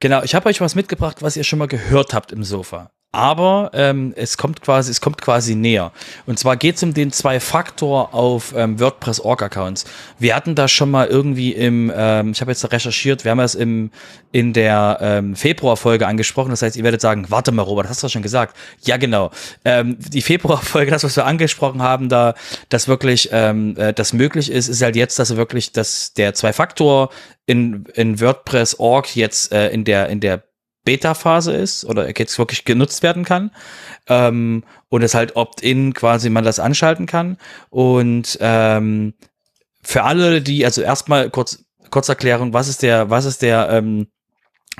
Genau, 0.00 0.22
ich 0.22 0.34
habe 0.34 0.48
euch 0.48 0.62
was 0.62 0.74
mitgebracht, 0.74 1.20
was 1.20 1.36
ihr 1.36 1.44
schon 1.44 1.58
mal 1.58 1.68
gehört 1.68 2.14
habt 2.14 2.32
im 2.32 2.44
Sofa. 2.44 2.90
Aber 3.12 3.70
ähm, 3.74 4.14
es 4.16 4.38
kommt 4.38 4.62
quasi, 4.62 4.90
es 4.90 5.02
kommt 5.02 5.20
quasi 5.20 5.54
näher. 5.54 5.92
Und 6.24 6.38
zwar 6.38 6.56
geht 6.56 6.76
es 6.76 6.82
um 6.82 6.94
den 6.94 7.12
Zwei-Faktor 7.12 8.14
auf 8.14 8.54
ähm, 8.56 8.80
WordPress 8.80 9.20
Org 9.20 9.42
Accounts. 9.42 9.84
Wir 10.18 10.34
hatten 10.34 10.54
das 10.54 10.72
schon 10.72 10.90
mal 10.90 11.06
irgendwie 11.06 11.52
im, 11.52 11.92
ähm, 11.94 12.32
ich 12.32 12.40
habe 12.40 12.50
jetzt 12.50 12.72
recherchiert, 12.72 13.24
wir 13.24 13.30
haben 13.32 13.38
das 13.38 13.54
im 13.54 13.90
in 14.32 14.54
der 14.54 14.98
ähm, 15.02 15.36
Februar-Folge 15.36 16.06
angesprochen. 16.06 16.50
Das 16.50 16.62
heißt, 16.62 16.76
ihr 16.76 16.84
werdet 16.84 17.02
sagen, 17.02 17.26
warte 17.28 17.52
mal, 17.52 17.62
Robert, 17.62 17.88
hast 17.88 18.02
du 18.02 18.06
das 18.06 18.12
schon 18.12 18.22
gesagt? 18.22 18.56
Ja, 18.80 18.96
genau. 18.96 19.30
Ähm, 19.64 19.98
die 19.98 20.22
Februar-Folge, 20.22 20.90
das, 20.90 21.04
was 21.04 21.16
wir 21.16 21.26
angesprochen 21.26 21.82
haben, 21.82 22.08
da, 22.08 22.34
dass 22.70 22.88
wirklich 22.88 23.28
ähm, 23.30 23.76
äh, 23.76 23.92
das 23.92 24.14
möglich 24.14 24.50
ist, 24.50 24.68
ist 24.68 24.80
halt 24.80 24.96
jetzt, 24.96 25.18
dass 25.18 25.36
wirklich, 25.36 25.72
dass 25.72 26.14
der 26.14 26.32
Zwei-Faktor 26.32 27.10
in, 27.44 27.84
in 27.94 28.20
WordPress 28.20 28.78
Org 28.78 29.14
jetzt 29.14 29.52
äh, 29.52 29.68
in 29.68 29.84
der 29.84 30.08
in 30.08 30.20
der 30.20 30.42
Beta-Phase 30.84 31.52
ist 31.52 31.84
oder 31.84 32.08
jetzt 32.18 32.38
wirklich 32.38 32.64
genutzt 32.64 33.02
werden 33.02 33.24
kann 33.24 33.50
ähm, 34.08 34.64
und 34.88 35.02
es 35.02 35.14
halt 35.14 35.36
opt-in 35.36 35.94
quasi 35.94 36.30
man 36.30 36.44
das 36.44 36.58
anschalten 36.58 37.06
kann 37.06 37.38
und 37.70 38.38
ähm, 38.40 39.14
für 39.82 40.02
alle 40.04 40.42
die 40.42 40.64
also 40.64 40.82
erstmal 40.82 41.30
kurz 41.30 41.64
Kurzerklärung 41.90 42.52
was 42.52 42.68
ist 42.68 42.82
der 42.82 43.10
was 43.10 43.24
ist 43.24 43.42
der 43.42 43.68
ähm, 43.70 44.08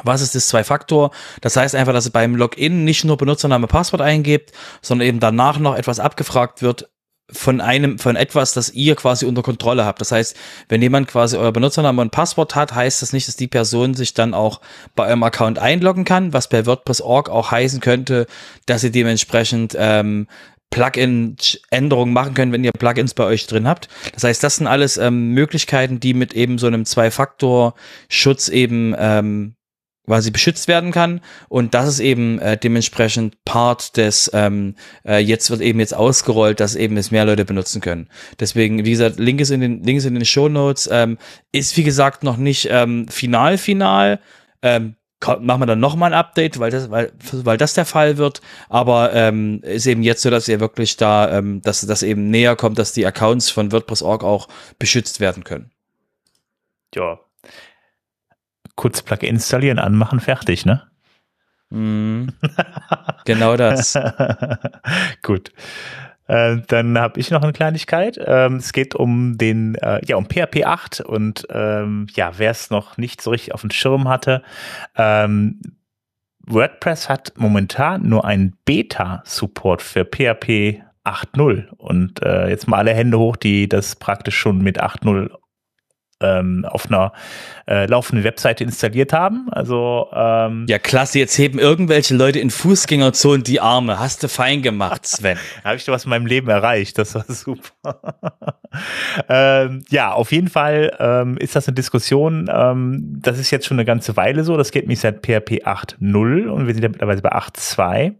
was 0.02 0.22
ist 0.22 0.34
das 0.34 0.48
Zwei-Faktor? 0.48 1.10
Das 1.42 1.56
heißt 1.56 1.74
einfach, 1.74 1.92
dass 1.92 2.06
ihr 2.06 2.12
beim 2.12 2.34
Login 2.34 2.84
nicht 2.84 3.04
nur 3.04 3.18
Benutzername, 3.18 3.66
Passwort 3.66 4.00
eingebt, 4.00 4.52
sondern 4.80 5.06
eben 5.06 5.20
danach 5.20 5.58
noch 5.58 5.76
etwas 5.76 6.00
abgefragt 6.00 6.62
wird 6.62 6.88
von 7.32 7.60
einem, 7.60 7.98
von 7.98 8.16
etwas, 8.16 8.52
das 8.52 8.70
ihr 8.70 8.94
quasi 8.94 9.26
unter 9.26 9.42
Kontrolle 9.42 9.84
habt. 9.84 10.00
Das 10.00 10.12
heißt, 10.12 10.36
wenn 10.68 10.82
jemand 10.82 11.08
quasi 11.08 11.36
euer 11.36 11.52
Benutzername 11.52 12.00
und 12.00 12.10
Passwort 12.10 12.54
hat, 12.54 12.74
heißt 12.74 13.02
das 13.02 13.12
nicht, 13.12 13.28
dass 13.28 13.36
die 13.36 13.48
Person 13.48 13.94
sich 13.94 14.14
dann 14.14 14.34
auch 14.34 14.60
bei 14.94 15.06
eurem 15.06 15.22
Account 15.22 15.58
einloggen 15.58 16.04
kann, 16.04 16.32
was 16.32 16.48
bei 16.48 16.66
WordPress.org 16.66 17.28
auch 17.30 17.50
heißen 17.50 17.80
könnte, 17.80 18.26
dass 18.66 18.84
ihr 18.84 18.90
dementsprechend 18.90 19.74
ähm, 19.78 20.26
Plugin-Änderungen 20.72 22.12
machen 22.12 22.34
könnt, 22.34 22.52
wenn 22.52 22.64
ihr 22.64 22.72
Plugins 22.72 23.14
bei 23.14 23.24
euch 23.24 23.46
drin 23.46 23.68
habt. 23.68 23.88
Das 24.14 24.24
heißt, 24.24 24.42
das 24.42 24.56
sind 24.56 24.66
alles 24.66 24.96
ähm, 24.96 25.32
Möglichkeiten, 25.32 26.00
die 26.00 26.14
mit 26.14 26.34
eben 26.34 26.58
so 26.58 26.66
einem 26.66 26.84
Zwei-Faktor-Schutz 26.84 28.48
eben 28.48 28.94
ähm, 28.98 29.54
quasi 30.06 30.30
beschützt 30.30 30.68
werden 30.68 30.90
kann 30.90 31.20
und 31.48 31.74
das 31.74 31.88
ist 31.88 32.00
eben 32.00 32.38
äh, 32.40 32.56
dementsprechend 32.56 33.44
Part 33.44 33.96
des 33.96 34.30
ähm, 34.34 34.74
äh, 35.04 35.18
jetzt 35.18 35.50
wird 35.50 35.60
eben 35.60 35.78
jetzt 35.78 35.94
ausgerollt, 35.94 36.60
dass 36.60 36.74
eben 36.74 36.96
es 36.96 37.10
mehr 37.10 37.24
Leute 37.24 37.44
benutzen 37.44 37.80
können. 37.80 38.08
Deswegen 38.40 38.84
wie 38.84 38.90
gesagt 38.90 39.18
Link 39.18 39.40
ist 39.40 39.50
in 39.50 39.60
den 39.60 39.82
Link 39.82 39.98
ist 39.98 40.06
in 40.06 40.14
den 40.14 40.24
Show 40.24 40.48
Notes 40.48 40.88
ähm, 40.90 41.18
ist 41.52 41.76
wie 41.76 41.84
gesagt 41.84 42.24
noch 42.24 42.36
nicht 42.36 42.68
ähm, 42.70 43.06
final 43.08 43.58
final 43.58 44.18
ähm, 44.62 44.96
machen 45.22 45.60
wir 45.60 45.66
dann 45.66 45.80
noch 45.80 45.96
mal 45.96 46.06
ein 46.06 46.18
Update, 46.18 46.58
weil 46.58 46.70
das 46.70 46.90
weil 46.90 47.12
weil 47.32 47.56
das 47.56 47.74
der 47.74 47.84
Fall 47.84 48.16
wird, 48.16 48.40
aber 48.68 49.12
ähm, 49.14 49.60
ist 49.62 49.86
eben 49.86 50.02
jetzt 50.02 50.22
so, 50.22 50.30
dass 50.30 50.48
ihr 50.48 50.60
wirklich 50.60 50.96
da 50.96 51.38
ähm, 51.38 51.62
dass 51.62 51.80
das 51.82 52.02
eben 52.02 52.30
näher 52.30 52.56
kommt, 52.56 52.78
dass 52.78 52.92
die 52.92 53.06
Accounts 53.06 53.50
von 53.50 53.72
WordPress.org 53.72 54.24
auch 54.24 54.48
beschützt 54.78 55.20
werden 55.20 55.44
können. 55.44 55.70
Ja. 56.94 57.20
Kurz 58.76 59.02
Plugin 59.02 59.30
installieren, 59.30 59.78
anmachen, 59.78 60.20
fertig, 60.20 60.64
ne? 60.64 60.82
Mhm. 61.70 62.32
genau 63.24 63.56
das. 63.56 63.98
Gut. 65.22 65.52
Äh, 66.26 66.58
dann 66.68 66.98
habe 66.98 67.18
ich 67.18 67.30
noch 67.30 67.42
eine 67.42 67.52
Kleinigkeit. 67.52 68.18
Ähm, 68.24 68.56
es 68.56 68.72
geht 68.72 68.94
um 68.94 69.38
den, 69.38 69.74
äh, 69.76 70.00
ja, 70.06 70.16
um 70.16 70.26
PHP 70.26 70.64
8 70.64 71.00
und 71.00 71.46
ähm, 71.50 72.06
ja, 72.14 72.32
wer 72.38 72.50
es 72.50 72.70
noch 72.70 72.96
nicht 72.96 73.20
so 73.20 73.30
richtig 73.30 73.54
auf 73.54 73.62
dem 73.62 73.70
Schirm 73.70 74.08
hatte, 74.08 74.42
ähm, 74.96 75.60
WordPress 76.46 77.08
hat 77.08 77.32
momentan 77.36 78.08
nur 78.08 78.24
einen 78.24 78.56
Beta-Support 78.64 79.82
für 79.82 80.04
PHP 80.04 80.82
8.0 81.04 81.68
und 81.70 82.22
äh, 82.22 82.48
jetzt 82.48 82.68
mal 82.68 82.78
alle 82.78 82.94
Hände 82.94 83.18
hoch, 83.18 83.36
die 83.36 83.68
das 83.68 83.96
praktisch 83.96 84.36
schon 84.36 84.58
mit 84.58 84.82
8.0 84.82 85.30
ähm, 86.22 86.64
auf 86.68 86.86
einer 86.86 87.12
äh, 87.68 87.86
laufenden 87.86 88.24
Webseite 88.24 88.64
installiert 88.64 89.12
haben. 89.12 89.48
Also 89.50 90.08
ähm, 90.14 90.66
ja, 90.68 90.78
klasse. 90.78 91.18
Jetzt 91.18 91.36
heben 91.38 91.58
irgendwelche 91.58 92.14
Leute 92.14 92.38
in 92.38 92.50
Fußgängerzonen 92.50 93.42
die 93.42 93.60
Arme. 93.60 93.98
Hast 93.98 94.22
du 94.22 94.28
fein 94.28 94.62
gemacht, 94.62 95.06
Sven. 95.06 95.38
Habe 95.64 95.76
ich 95.76 95.88
was 95.88 96.04
in 96.04 96.10
meinem 96.10 96.26
Leben 96.26 96.48
erreicht. 96.48 96.98
Das 96.98 97.14
war 97.14 97.24
super. 97.28 98.00
ähm, 99.28 99.84
ja, 99.90 100.12
auf 100.12 100.32
jeden 100.32 100.48
Fall 100.48 100.96
ähm, 100.98 101.36
ist 101.38 101.56
das 101.56 101.68
eine 101.68 101.74
Diskussion. 101.74 102.50
Ähm, 102.52 103.18
das 103.20 103.38
ist 103.38 103.50
jetzt 103.50 103.66
schon 103.66 103.78
eine 103.78 103.84
ganze 103.84 104.16
Weile 104.16 104.44
so. 104.44 104.56
Das 104.56 104.70
geht 104.70 104.86
mich 104.86 105.00
seit 105.00 105.20
PHP 105.20 105.64
8.0 105.64 106.48
und 106.48 106.66
wir 106.66 106.74
sind 106.74 106.82
ja 106.82 106.88
mittlerweile 106.88 107.20
bei 107.20 107.32
8.2. 107.32 108.14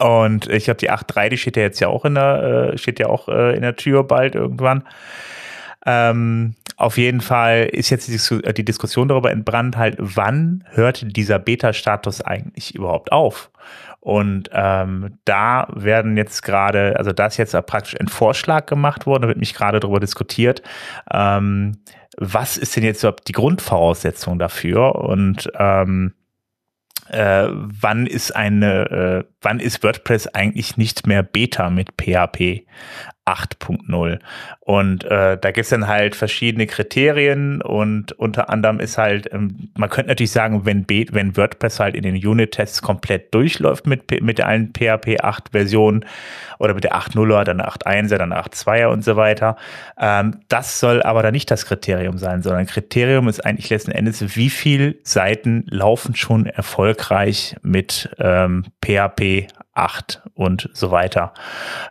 Und 0.00 0.48
ich 0.48 0.64
glaube, 0.64 0.78
die 0.78 0.90
8.3, 0.90 1.28
die 1.28 1.38
steht 1.38 1.56
ja 1.56 1.62
jetzt 1.62 1.80
ja 1.80 1.88
auch 1.88 2.04
in 2.04 2.14
der, 2.14 2.72
äh, 2.72 2.78
steht 2.78 2.98
ja 2.98 3.06
auch 3.06 3.28
äh, 3.28 3.54
in 3.54 3.62
der 3.62 3.76
Tür 3.76 4.04
bald 4.04 4.34
irgendwann. 4.34 4.82
Ähm, 5.86 6.54
auf 6.76 6.98
jeden 6.98 7.20
Fall 7.20 7.68
ist 7.72 7.90
jetzt 7.90 8.08
die, 8.08 8.52
die, 8.52 8.64
Diskussion 8.64 9.08
darüber 9.08 9.30
entbrannt, 9.30 9.76
halt, 9.76 9.96
wann 9.98 10.64
hört 10.72 11.16
dieser 11.16 11.38
Beta-Status 11.38 12.20
eigentlich 12.20 12.74
überhaupt 12.74 13.12
auf? 13.12 13.50
Und 14.00 14.50
ähm, 14.52 15.18
da 15.24 15.68
werden 15.74 16.16
jetzt 16.16 16.42
gerade, 16.42 16.96
also 16.96 17.12
da 17.12 17.26
ist 17.26 17.38
jetzt 17.38 17.56
praktisch 17.66 17.98
ein 17.98 18.08
Vorschlag 18.08 18.66
gemacht 18.66 19.06
worden, 19.06 19.22
da 19.22 19.28
wird 19.28 19.38
mich 19.38 19.54
gerade 19.54 19.80
darüber 19.80 20.00
diskutiert, 20.00 20.62
ähm, 21.10 21.78
was 22.18 22.56
ist 22.56 22.76
denn 22.76 22.84
jetzt 22.84 23.02
überhaupt 23.02 23.28
die 23.28 23.32
Grundvoraussetzung 23.32 24.38
dafür? 24.38 24.96
Und 24.96 25.50
ähm, 25.58 26.14
äh, 27.08 27.48
wann 27.50 28.06
ist 28.06 28.34
eine, 28.34 28.90
äh, 28.90 29.24
wann 29.40 29.60
ist 29.60 29.82
WordPress 29.82 30.28
eigentlich 30.28 30.76
nicht 30.76 31.06
mehr 31.06 31.22
Beta 31.22 31.70
mit 31.70 31.90
PHP 32.00 32.66
8.0? 33.26 34.18
Und 34.66 35.04
äh, 35.04 35.38
da 35.38 35.52
gibt's 35.52 35.70
dann 35.70 35.86
halt 35.86 36.16
verschiedene 36.16 36.66
Kriterien 36.66 37.62
und 37.62 38.10
unter 38.10 38.50
anderem 38.50 38.80
ist 38.80 38.98
halt, 38.98 39.32
ähm, 39.32 39.70
man 39.76 39.88
könnte 39.88 40.08
natürlich 40.08 40.32
sagen, 40.32 40.64
wenn, 40.64 40.82
B 40.82 41.06
wenn 41.12 41.36
WordPress 41.36 41.78
halt 41.78 41.94
in 41.94 42.02
den 42.02 42.16
Unit-Tests 42.16 42.82
komplett 42.82 43.32
durchläuft 43.32 43.86
mit, 43.86 44.10
mit 44.22 44.40
allen 44.40 44.72
PHP 44.72 45.20
8 45.22 45.50
Versionen 45.52 46.04
oder 46.58 46.74
mit 46.74 46.82
der 46.82 46.96
8.0er, 46.96 47.44
dann 47.44 47.60
8.1er, 47.60 48.18
dann 48.18 48.32
8.2er 48.32 48.86
und 48.86 49.04
so 49.04 49.14
weiter, 49.14 49.54
ähm, 50.00 50.40
das 50.48 50.80
soll 50.80 51.00
aber 51.00 51.22
dann 51.22 51.32
nicht 51.32 51.48
das 51.48 51.64
Kriterium 51.66 52.18
sein, 52.18 52.42
sondern 52.42 52.66
Kriterium 52.66 53.28
ist 53.28 53.46
eigentlich 53.46 53.70
letzten 53.70 53.92
Endes, 53.92 54.36
wie 54.36 54.50
viel 54.50 54.98
Seiten 55.04 55.64
laufen 55.70 56.16
schon 56.16 56.46
erfolgreich 56.46 57.54
mit 57.62 58.10
ähm, 58.18 58.64
PHP 58.84 59.46
8 59.76 60.22
und 60.34 60.70
so 60.72 60.90
weiter. 60.90 61.32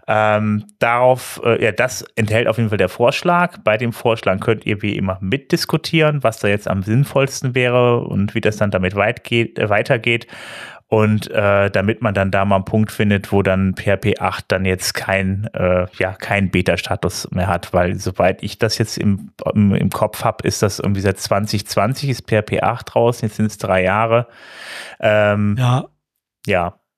Ähm, 0.08 0.66
darauf, 0.80 1.42
äh, 1.44 1.64
ja, 1.64 1.72
das 1.72 2.02
enthält 2.16 2.48
auf 2.48 2.58
jeden 2.58 2.65
Fall 2.70 2.78
der 2.78 2.90
Vorschlag. 2.90 3.58
Bei 3.64 3.78
dem 3.78 3.94
Vorschlag 3.94 4.40
könnt 4.40 4.66
ihr 4.66 4.82
wie 4.82 4.96
immer 4.96 5.18
mitdiskutieren, 5.22 6.24
was 6.24 6.40
da 6.40 6.48
jetzt 6.48 6.68
am 6.68 6.84
sinnvollsten 6.84 7.56
wäre 7.56 8.02
und 8.02 8.36
wie 8.36 8.42
das 8.42 8.58
dann 8.58 8.72
damit 8.72 8.96
weit 8.96 9.24
geht, 9.24 9.60
äh, 9.60 9.70
weitergeht. 9.70 10.28
Und 10.88 11.32
äh, 11.32 11.72
damit 11.72 12.04
man 12.04 12.14
dann 12.14 12.30
da 12.30 12.46
mal 12.46 12.58
einen 12.58 12.66
Punkt 12.66 12.92
findet, 12.92 13.32
wo 13.32 13.42
dann 13.42 13.76
PHP 13.76 14.20
8 14.20 14.46
dann 14.50 14.66
jetzt 14.66 14.94
kein, 14.94 15.50
äh, 15.54 15.88
ja, 15.98 16.14
kein 16.14 16.52
Beta-Status 16.52 17.32
mehr 17.32 17.48
hat, 17.48 17.74
weil 17.74 17.96
soweit 17.96 18.44
ich 18.44 18.60
das 18.60 18.78
jetzt 18.78 19.00
im, 19.00 19.32
im, 19.54 19.74
im 19.74 19.90
Kopf 19.90 20.24
habe, 20.24 20.48
ist 20.48 20.62
das 20.62 20.78
irgendwie 20.78 21.02
seit 21.02 21.20
2020 21.20 22.10
ist 22.12 22.30
PHP 22.30 22.62
8 22.62 22.94
draußen, 22.94 23.28
jetzt 23.28 23.38
sind 23.38 23.48
es 23.48 23.58
drei 23.58 23.84
Jahre. 23.84 24.28
Ähm, 25.00 25.56
ja. 25.58 25.86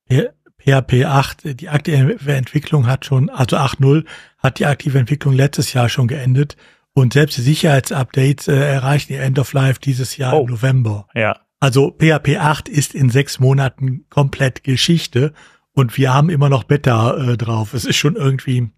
Ja. 0.09 0.23
PHP 0.67 1.05
8, 1.05 1.59
die 1.61 1.69
aktive 1.69 2.33
Entwicklung 2.33 2.87
hat 2.87 3.05
schon, 3.05 3.29
also 3.29 3.55
8.0 3.55 4.03
hat 4.37 4.59
die 4.59 4.65
aktive 4.65 4.99
Entwicklung 4.99 5.33
letztes 5.33 5.71
Jahr 5.71 5.87
schon 5.87 6.07
geendet 6.07 6.57
und 6.93 7.13
selbst 7.13 7.37
die 7.37 7.41
Sicherheitsupdates 7.41 8.49
äh, 8.49 8.55
erreichen 8.55 9.13
ihr 9.13 9.21
End 9.21 9.39
of 9.39 9.53
Life 9.53 9.79
dieses 9.79 10.17
Jahr 10.17 10.33
oh. 10.33 10.41
im 10.41 10.51
November. 10.51 11.07
Ja. 11.15 11.39
Also 11.61 11.91
PHP 11.91 12.37
8 12.37 12.67
ist 12.67 12.95
in 12.95 13.09
sechs 13.09 13.39
Monaten 13.39 14.05
komplett 14.09 14.63
Geschichte 14.63 15.33
und 15.71 15.97
wir 15.97 16.13
haben 16.13 16.29
immer 16.29 16.49
noch 16.49 16.65
Beta 16.65 17.15
äh, 17.15 17.37
drauf. 17.37 17.73
Es 17.73 17.85
ist 17.85 17.95
schon 17.95 18.15
irgendwie 18.15 18.69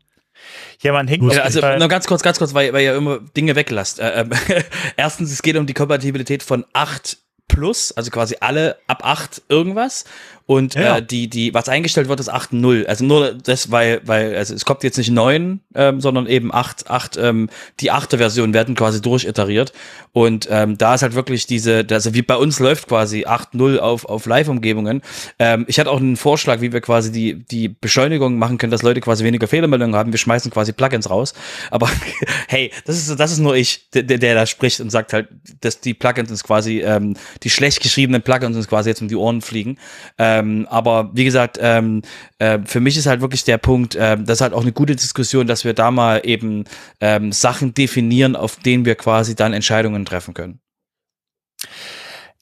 ja, 0.82 0.94
man 0.94 1.08
hängt. 1.08 1.24
Also 1.38 1.60
nur 1.60 1.88
ganz 1.90 2.08
kurz, 2.08 2.22
ganz 2.22 2.38
kurz, 2.38 2.54
weil, 2.54 2.72
weil 2.72 2.84
ihr 2.84 2.96
immer 2.96 3.20
Dinge 3.20 3.56
weglasst. 3.56 4.00
Äh, 4.00 4.22
äh, 4.22 4.64
erstens, 4.96 5.32
es 5.32 5.42
geht 5.42 5.58
um 5.58 5.66
die 5.66 5.74
Kompatibilität 5.74 6.44
von 6.44 6.66
8 6.74 7.18
Plus, 7.50 7.92
also 7.92 8.12
quasi 8.12 8.38
alle 8.40 8.78
ab 8.88 9.04
8 9.04 9.42
irgendwas 9.50 10.06
und 10.50 10.74
ja. 10.74 10.98
äh, 10.98 11.04
die, 11.04 11.30
die, 11.30 11.54
was 11.54 11.70
eingestellt 11.70 12.10
wird, 12.10 12.20
ist 12.20 12.34
8.0. 12.34 12.88
Also 12.88 13.06
nur 13.06 13.36
das, 13.36 13.70
weil, 13.70 14.02
weil, 14.06 14.36
also 14.36 14.56
es 14.56 14.66
kommt 14.66 14.82
jetzt 14.82 14.98
nicht 14.98 15.12
9, 15.12 15.60
ähm, 15.76 16.02
sondern 16.02 16.26
eben 16.26 16.52
8, 16.52 16.90
8, 16.90 17.18
ähm, 17.18 17.50
die 17.80 17.92
achte 17.92 18.18
Version 18.18 18.52
werden 18.52 18.74
quasi 18.74 19.00
durchiteriert. 19.00 19.74
Und 20.12 20.48
ähm, 20.50 20.76
da 20.76 20.96
ist 20.96 21.04
halt 21.04 21.14
wirklich 21.14 21.46
diese, 21.46 21.86
also 21.92 22.16
wie 22.16 22.24
bei 22.24 22.36
uns 22.36 22.58
läuft 22.58 22.88
quasi 22.88 23.26
8.0 23.26 23.78
auf, 23.78 24.06
auf 24.06 24.26
Live-Umgebungen. 24.26 25.04
Ähm, 25.38 25.66
ich 25.68 25.80
hatte 25.80 25.92
auch 25.92 26.00
einen 26.00 26.18
Vorschlag, 26.18 26.62
wie 26.62 26.74
wir 26.74 26.82
quasi 26.82 27.12
die, 27.12 27.36
die 27.36 27.70
Beschleunigung 27.70 28.40
machen 28.40 28.58
können, 28.58 28.72
dass 28.72 28.82
Leute 28.82 29.02
quasi 29.02 29.24
weniger 29.24 29.48
Fehlermeldungen 29.48 29.96
haben. 29.96 30.12
Wir 30.12 30.18
schmeißen 30.18 30.50
quasi 30.50 30.74
Plugins 30.74 31.12
raus. 31.12 31.36
Aber 31.70 31.92
hey, 32.48 32.72
das 32.86 32.98
ist, 32.98 33.20
das 33.20 33.32
ist 33.32 33.38
nur 33.38 33.56
ich, 33.56 33.92
der, 33.92 34.02
der 34.02 34.34
da 34.34 34.48
spricht 34.48 34.82
und 34.82 34.90
sagt 34.90 35.14
halt, 35.14 35.28
dass 35.62 35.80
die 35.80 35.94
Plugins 35.94 36.32
uns 36.32 36.44
quasi, 36.44 36.80
ähm, 36.80 37.16
die 37.44 37.52
schlecht 37.52 37.84
geschriebenen 37.84 38.24
Plugins 38.24 38.58
uns 38.58 38.68
quasi 38.68 38.90
jetzt 38.90 39.04
um 39.04 39.10
die 39.10 39.16
Ohren 39.16 39.42
fliegen. 39.42 39.78
Ähm, 40.18 40.39
ähm, 40.40 40.68
aber 40.70 41.12
wie 41.14 41.26
gesagt, 41.26 41.58
ähm, 41.62 42.02
äh, 42.40 42.60
für 42.66 42.80
mich 42.80 42.98
ist 42.98 43.06
halt 43.06 43.22
wirklich 43.22 43.44
der 43.44 43.58
Punkt, 43.58 43.96
äh, 43.96 44.18
das 44.18 44.38
ist 44.38 44.42
halt 44.42 44.54
auch 44.54 44.62
eine 44.62 44.72
gute 44.72 44.96
Diskussion, 44.96 45.48
dass 45.48 45.66
wir 45.66 45.74
da 45.74 45.92
mal 45.92 46.22
eben 46.24 46.66
ähm, 47.02 47.32
Sachen 47.32 47.74
definieren, 47.74 48.36
auf 48.36 48.56
denen 48.58 48.86
wir 48.86 48.96
quasi 48.96 49.36
dann 49.36 49.54
Entscheidungen 49.54 50.06
treffen 50.06 50.34
können. 50.34 50.60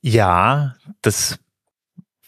Ja, 0.02 0.76
das 1.02 1.40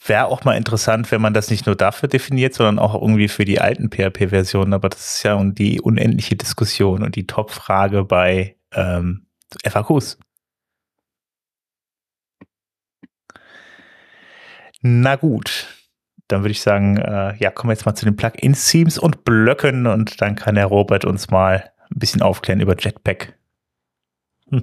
wäre 0.05 0.25
auch 0.25 0.43
mal 0.43 0.57
interessant, 0.57 1.11
wenn 1.11 1.21
man 1.21 1.33
das 1.33 1.49
nicht 1.49 1.65
nur 1.65 1.75
dafür 1.75 2.09
definiert, 2.09 2.53
sondern 2.53 2.79
auch 2.79 2.99
irgendwie 2.99 3.27
für 3.27 3.45
die 3.45 3.61
alten 3.61 3.89
PHP-Versionen. 3.89 4.73
Aber 4.73 4.89
das 4.89 5.15
ist 5.15 5.23
ja 5.23 5.41
die 5.43 5.79
unendliche 5.79 6.35
Diskussion 6.35 7.03
und 7.03 7.15
die 7.15 7.27
Top-Frage 7.27 8.03
bei 8.03 8.55
ähm, 8.73 9.27
FAQs. 9.65 10.17
Na 14.81 15.15
gut, 15.15 15.67
dann 16.27 16.41
würde 16.41 16.51
ich 16.51 16.61
sagen, 16.61 16.97
äh, 16.97 17.35
ja, 17.37 17.51
kommen 17.51 17.69
wir 17.69 17.73
jetzt 17.73 17.85
mal 17.85 17.95
zu 17.95 18.05
den 18.05 18.15
Plugins, 18.15 18.69
Themes 18.69 18.97
und 18.97 19.25
Blöcken 19.25 19.87
und 19.87 20.21
dann 20.21 20.35
kann 20.35 20.55
der 20.55 20.67
Robert 20.67 21.05
uns 21.05 21.29
mal 21.29 21.71
ein 21.91 21.99
bisschen 21.99 22.21
aufklären 22.21 22.61
über 22.61 22.75
Jetpack. 22.77 23.33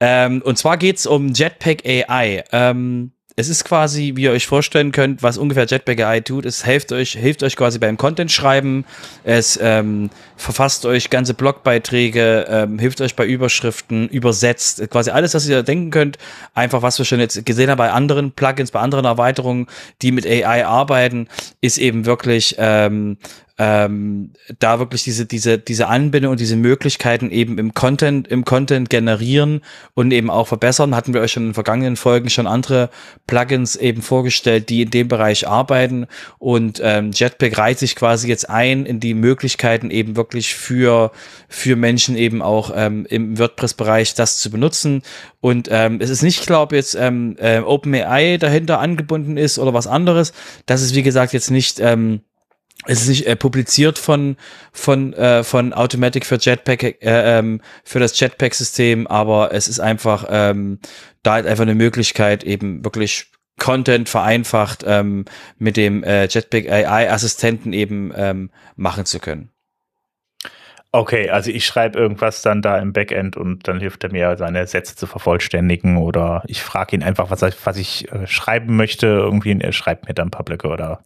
ähm, 0.00 0.42
und 0.42 0.58
zwar 0.58 0.76
geht 0.76 0.96
es 0.96 1.06
um 1.06 1.32
Jetpack 1.32 1.84
AI. 1.84 2.44
Ähm, 2.52 3.12
es 3.38 3.50
ist 3.50 3.64
quasi, 3.64 4.12
wie 4.16 4.22
ihr 4.22 4.32
euch 4.32 4.46
vorstellen 4.46 4.92
könnt, 4.92 5.22
was 5.22 5.36
ungefähr 5.36 5.66
Jetpack 5.66 6.00
AI 6.00 6.20
tut. 6.20 6.46
Es 6.46 6.64
hilft 6.64 6.90
euch, 6.92 7.12
hilft 7.12 7.42
euch 7.42 7.54
quasi 7.54 7.78
beim 7.78 7.98
Content 7.98 8.32
schreiben. 8.32 8.86
Es 9.24 9.58
ähm, 9.62 10.08
verfasst 10.38 10.86
euch 10.86 11.10
ganze 11.10 11.34
Blogbeiträge, 11.34 12.46
ähm, 12.48 12.78
hilft 12.78 13.02
euch 13.02 13.14
bei 13.14 13.26
Überschriften, 13.26 14.08
übersetzt, 14.08 14.88
quasi 14.88 15.10
alles, 15.10 15.34
was 15.34 15.46
ihr 15.46 15.62
denken 15.62 15.90
könnt. 15.90 16.16
Einfach, 16.54 16.80
was 16.80 16.96
wir 16.96 17.04
schon 17.04 17.20
jetzt 17.20 17.44
gesehen 17.44 17.68
haben 17.68 17.76
bei 17.76 17.92
anderen 17.92 18.32
Plugins, 18.32 18.70
bei 18.70 18.80
anderen 18.80 19.04
Erweiterungen, 19.04 19.66
die 20.00 20.12
mit 20.12 20.26
AI 20.26 20.64
arbeiten, 20.64 21.28
ist 21.60 21.76
eben 21.76 22.06
wirklich 22.06 22.54
ähm, 22.56 23.18
ähm, 23.58 24.32
da 24.58 24.78
wirklich 24.78 25.04
diese, 25.04 25.24
diese, 25.24 25.58
diese 25.58 25.88
Anbindung 25.88 26.32
und 26.32 26.40
diese 26.40 26.56
Möglichkeiten 26.56 27.30
eben 27.30 27.58
im 27.58 27.72
Content, 27.72 28.28
im 28.28 28.44
Content 28.44 28.90
generieren 28.90 29.62
und 29.94 30.12
eben 30.12 30.30
auch 30.30 30.48
verbessern. 30.48 30.94
Hatten 30.94 31.14
wir 31.14 31.22
euch 31.22 31.32
schon 31.32 31.48
in 31.48 31.54
vergangenen 31.54 31.96
Folgen 31.96 32.28
schon 32.28 32.46
andere 32.46 32.90
Plugins 33.26 33.76
eben 33.76 34.02
vorgestellt, 34.02 34.68
die 34.68 34.82
in 34.82 34.90
dem 34.90 35.08
Bereich 35.08 35.48
arbeiten 35.48 36.06
und 36.38 36.80
ähm, 36.82 37.12
Jetpack 37.12 37.56
reiht 37.56 37.78
sich 37.78 37.96
quasi 37.96 38.28
jetzt 38.28 38.50
ein 38.50 38.84
in 38.84 39.00
die 39.00 39.14
Möglichkeiten 39.14 39.90
eben 39.90 40.16
wirklich 40.16 40.54
für, 40.54 41.10
für 41.48 41.76
Menschen 41.76 42.16
eben 42.16 42.42
auch 42.42 42.70
ähm, 42.74 43.06
im 43.08 43.38
WordPress-Bereich 43.38 44.14
das 44.14 44.38
zu 44.38 44.50
benutzen. 44.50 45.02
Und 45.40 45.68
ähm, 45.70 45.98
es 46.00 46.10
ist 46.10 46.22
nicht, 46.22 46.40
ich 46.40 46.46
glaube, 46.46 46.76
jetzt 46.76 46.94
ähm, 46.94 47.36
äh, 47.38 47.60
OpenAI 47.60 48.36
dahinter 48.36 48.80
angebunden 48.80 49.36
ist 49.36 49.58
oder 49.58 49.72
was 49.72 49.86
anderes. 49.86 50.32
Das 50.66 50.82
ist, 50.82 50.94
wie 50.94 51.02
gesagt, 51.02 51.32
jetzt 51.32 51.50
nicht 51.50 51.80
ähm, 51.80 52.20
es 52.86 53.02
ist 53.02 53.08
nicht 53.08 53.26
äh, 53.26 53.36
publiziert 53.36 53.98
von 53.98 54.36
von 54.72 55.12
äh, 55.12 55.42
von 55.42 55.72
Automatic 55.72 56.24
für 56.24 56.38
Jetpack 56.40 56.82
äh, 56.82 56.96
ähm, 57.02 57.60
für 57.84 58.00
das 58.00 58.18
Jetpack-System, 58.18 59.06
aber 59.06 59.52
es 59.52 59.68
ist 59.68 59.80
einfach 59.80 60.26
ähm, 60.30 60.78
da 61.22 61.34
halt 61.34 61.46
einfach 61.46 61.62
eine 61.62 61.74
Möglichkeit 61.74 62.44
eben 62.44 62.84
wirklich 62.84 63.26
Content 63.58 64.08
vereinfacht 64.08 64.84
ähm, 64.86 65.24
mit 65.58 65.76
dem 65.76 66.04
äh, 66.04 66.26
Jetpack 66.26 66.70
AI-Assistenten 66.70 67.72
eben 67.72 68.12
ähm, 68.14 68.50
machen 68.76 69.06
zu 69.06 69.18
können. 69.18 69.50
Okay, 70.92 71.28
also 71.28 71.50
ich 71.50 71.66
schreibe 71.66 71.98
irgendwas 71.98 72.40
dann 72.40 72.62
da 72.62 72.78
im 72.78 72.92
Backend 72.92 73.36
und 73.36 73.68
dann 73.68 73.80
hilft 73.80 74.04
er 74.04 74.12
mir, 74.12 74.36
seine 74.38 74.66
Sätze 74.66 74.96
zu 74.96 75.06
vervollständigen 75.06 75.98
oder 75.98 76.42
ich 76.46 76.62
frage 76.62 76.96
ihn 76.96 77.02
einfach, 77.02 77.30
was, 77.30 77.42
was 77.42 77.76
ich 77.76 78.10
äh, 78.12 78.26
schreiben 78.26 78.76
möchte, 78.76 79.06
irgendwie 79.06 79.52
und 79.52 79.60
er 79.60 79.72
schreibt 79.72 80.08
mir 80.08 80.14
dann 80.14 80.30
Public 80.30 80.64
oder 80.64 81.04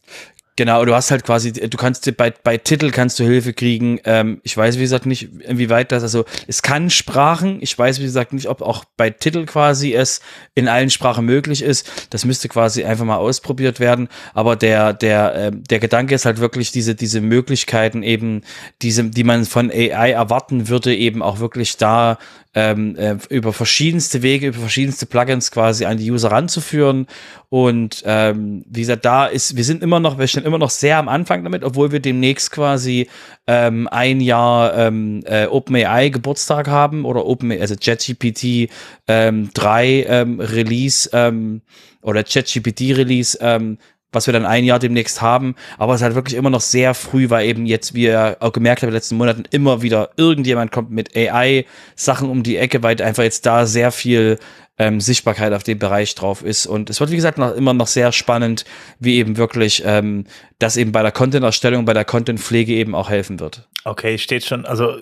Genau, 0.57 0.83
du 0.83 0.93
hast 0.93 1.11
halt 1.11 1.23
quasi, 1.23 1.53
du 1.53 1.77
kannst 1.77 2.17
bei, 2.17 2.31
bei 2.31 2.57
Titel 2.57 2.91
kannst 2.91 3.17
du 3.19 3.23
Hilfe 3.23 3.53
kriegen. 3.53 3.99
Ähm, 4.03 4.41
ich 4.43 4.55
weiß, 4.55 4.77
wie 4.77 4.81
gesagt, 4.81 5.05
nicht, 5.05 5.29
inwieweit 5.43 5.93
das, 5.93 6.03
also 6.03 6.25
es 6.45 6.61
kann 6.61 6.89
Sprachen, 6.89 7.59
ich 7.61 7.77
weiß, 7.77 7.99
wie 7.99 8.03
gesagt, 8.03 8.33
nicht, 8.33 8.49
ob 8.49 8.61
auch 8.61 8.83
bei 8.97 9.09
Titel 9.09 9.45
quasi 9.45 9.93
es 9.93 10.19
in 10.53 10.67
allen 10.67 10.89
Sprachen 10.89 11.25
möglich 11.25 11.61
ist. 11.61 11.89
Das 12.09 12.25
müsste 12.25 12.49
quasi 12.49 12.83
einfach 12.83 13.05
mal 13.05 13.15
ausprobiert 13.15 13.79
werden. 13.79 14.09
Aber 14.33 14.57
der, 14.57 14.91
der, 14.91 15.35
äh, 15.35 15.51
der 15.53 15.79
Gedanke 15.79 16.15
ist 16.15 16.25
halt 16.25 16.39
wirklich 16.39 16.71
diese, 16.71 16.95
diese 16.95 17.21
Möglichkeiten 17.21 18.03
eben, 18.03 18.41
diese, 18.81 19.05
die 19.05 19.23
man 19.23 19.45
von 19.45 19.71
AI 19.71 20.11
erwarten 20.11 20.67
würde, 20.67 20.93
eben 20.93 21.21
auch 21.23 21.39
wirklich 21.39 21.77
da 21.77 22.17
ähm, 22.53 22.95
äh, 22.97 23.17
über 23.29 23.53
verschiedenste 23.53 24.21
Wege, 24.21 24.47
über 24.47 24.59
verschiedenste 24.59 25.05
Plugins 25.05 25.51
quasi 25.51 25.85
an 25.85 25.97
die 25.97 26.11
User 26.11 26.31
ranzuführen. 26.31 27.07
Und 27.49 28.03
ähm, 28.05 28.63
wie 28.67 28.81
gesagt, 28.81 29.05
da 29.05 29.25
ist, 29.25 29.55
wir 29.55 29.63
sind 29.63 29.83
immer 29.83 29.99
noch, 29.99 30.17
wir 30.17 30.27
stehen 30.27 30.43
immer 30.43 30.57
noch 30.57 30.69
sehr 30.69 30.97
am 30.97 31.07
Anfang 31.07 31.43
damit, 31.43 31.63
obwohl 31.63 31.91
wir 31.91 31.99
demnächst 31.99 32.51
quasi 32.51 33.09
ähm, 33.47 33.87
ein 33.89 34.19
Jahr 34.19 34.77
ähm, 34.77 35.23
äh, 35.25 35.45
OpenAI 35.45 36.09
Geburtstag 36.09 36.67
haben 36.67 37.05
oder 37.05 37.25
Open, 37.25 37.51
also 37.51 37.75
ChatGPT 37.75 38.69
ähm, 39.07 39.49
3 39.53 40.05
ähm, 40.07 40.39
Release 40.39 41.09
ähm, 41.13 41.61
oder 42.01 42.23
ChatGPT 42.23 42.97
Release 42.97 43.37
ähm, 43.41 43.77
was 44.11 44.27
wir 44.27 44.33
dann 44.33 44.45
ein 44.45 44.63
Jahr 44.63 44.79
demnächst 44.79 45.21
haben. 45.21 45.55
Aber 45.77 45.93
es 45.93 46.01
ist 46.01 46.03
halt 46.03 46.15
wirklich 46.15 46.35
immer 46.35 46.49
noch 46.49 46.61
sehr 46.61 46.93
früh, 46.93 47.29
weil 47.29 47.47
eben 47.47 47.65
jetzt, 47.65 47.93
wie 47.93 48.03
ihr 48.03 48.37
auch 48.39 48.51
gemerkt 48.51 48.81
habt, 48.81 48.83
in 48.83 48.89
den 48.89 48.95
letzten 48.95 49.15
Monaten 49.15 49.43
immer 49.51 49.81
wieder 49.81 50.11
irgendjemand 50.17 50.71
kommt 50.71 50.91
mit 50.91 51.15
AI-Sachen 51.15 52.29
um 52.29 52.43
die 52.43 52.57
Ecke, 52.57 52.83
weil 52.83 53.01
einfach 53.01 53.23
jetzt 53.23 53.45
da 53.45 53.65
sehr 53.65 53.91
viel 53.91 54.37
ähm, 54.77 54.99
Sichtbarkeit 54.99 55.53
auf 55.53 55.63
dem 55.63 55.79
Bereich 55.79 56.15
drauf 56.15 56.43
ist. 56.43 56.65
Und 56.65 56.89
es 56.89 56.99
wird, 56.99 57.11
wie 57.11 57.15
gesagt, 57.15 57.37
noch, 57.37 57.55
immer 57.55 57.73
noch 57.73 57.87
sehr 57.87 58.11
spannend, 58.11 58.65
wie 58.99 59.17
eben 59.17 59.37
wirklich 59.37 59.83
ähm, 59.85 60.25
das 60.59 60.77
eben 60.77 60.91
bei 60.91 61.03
der 61.03 61.11
Content-Erstellung, 61.11 61.85
bei 61.85 61.93
der 61.93 62.05
Content-Pflege 62.05 62.73
eben 62.73 62.95
auch 62.95 63.09
helfen 63.09 63.39
wird. 63.39 63.67
Okay, 63.83 64.17
steht 64.17 64.45
schon, 64.45 64.65
also 64.65 64.97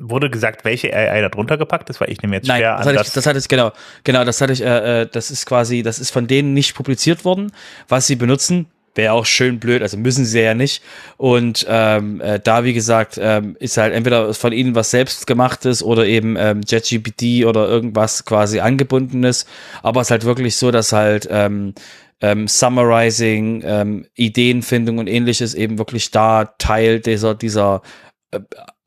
Wurde 0.00 0.30
gesagt, 0.30 0.64
welche 0.64 0.94
AI 0.94 1.20
da 1.20 1.28
drunter 1.28 1.58
gepackt 1.58 1.90
ist, 1.90 2.00
weil 2.00 2.10
ich 2.10 2.22
nehme 2.22 2.36
jetzt 2.36 2.46
Nein, 2.46 2.60
schwer 2.60 2.76
das 2.76 2.86
an. 2.86 2.94
hatte 2.94 3.06
ich, 3.08 3.12
das 3.12 3.26
hatte 3.26 3.38
ich, 3.40 3.48
genau, 3.48 3.72
genau, 4.04 4.24
das 4.24 4.40
hatte 4.40 4.52
ich, 4.52 4.62
äh, 4.62 5.02
äh, 5.02 5.08
das 5.10 5.30
ist 5.32 5.44
quasi, 5.44 5.82
das 5.82 5.98
ist 5.98 6.10
von 6.10 6.28
denen 6.28 6.54
nicht 6.54 6.74
publiziert 6.74 7.24
worden, 7.24 7.52
was 7.88 8.06
sie 8.06 8.16
benutzen. 8.16 8.66
Wäre 8.94 9.12
auch 9.12 9.26
schön 9.26 9.60
blöd, 9.60 9.82
also 9.82 9.96
müssen 9.96 10.24
sie 10.24 10.40
ja 10.40 10.54
nicht. 10.54 10.82
Und 11.18 11.66
ähm, 11.68 12.20
äh, 12.20 12.40
da, 12.40 12.64
wie 12.64 12.72
gesagt, 12.72 13.18
ähm, 13.20 13.56
ist 13.60 13.76
halt 13.76 13.94
entweder 13.94 14.34
von 14.34 14.52
ihnen 14.52 14.74
was 14.74 14.90
selbstgemachtes 14.90 15.82
oder 15.82 16.06
eben 16.06 16.36
ähm, 16.36 16.62
JetGPT 16.66 17.44
oder 17.44 17.68
irgendwas 17.68 18.24
quasi 18.24 18.60
angebundenes. 18.60 19.46
Aber 19.82 20.00
es 20.00 20.08
ist 20.08 20.10
halt 20.12 20.24
wirklich 20.24 20.56
so, 20.56 20.70
dass 20.72 20.92
halt 20.92 21.28
ähm, 21.30 21.74
ähm, 22.20 22.48
Summarizing, 22.48 23.62
ähm, 23.64 24.06
Ideenfindung 24.16 24.98
und 24.98 25.06
ähnliches 25.06 25.54
eben 25.54 25.78
wirklich 25.78 26.10
da 26.10 26.46
Teil 26.58 27.00
dieser, 27.00 27.34
dieser 27.34 27.82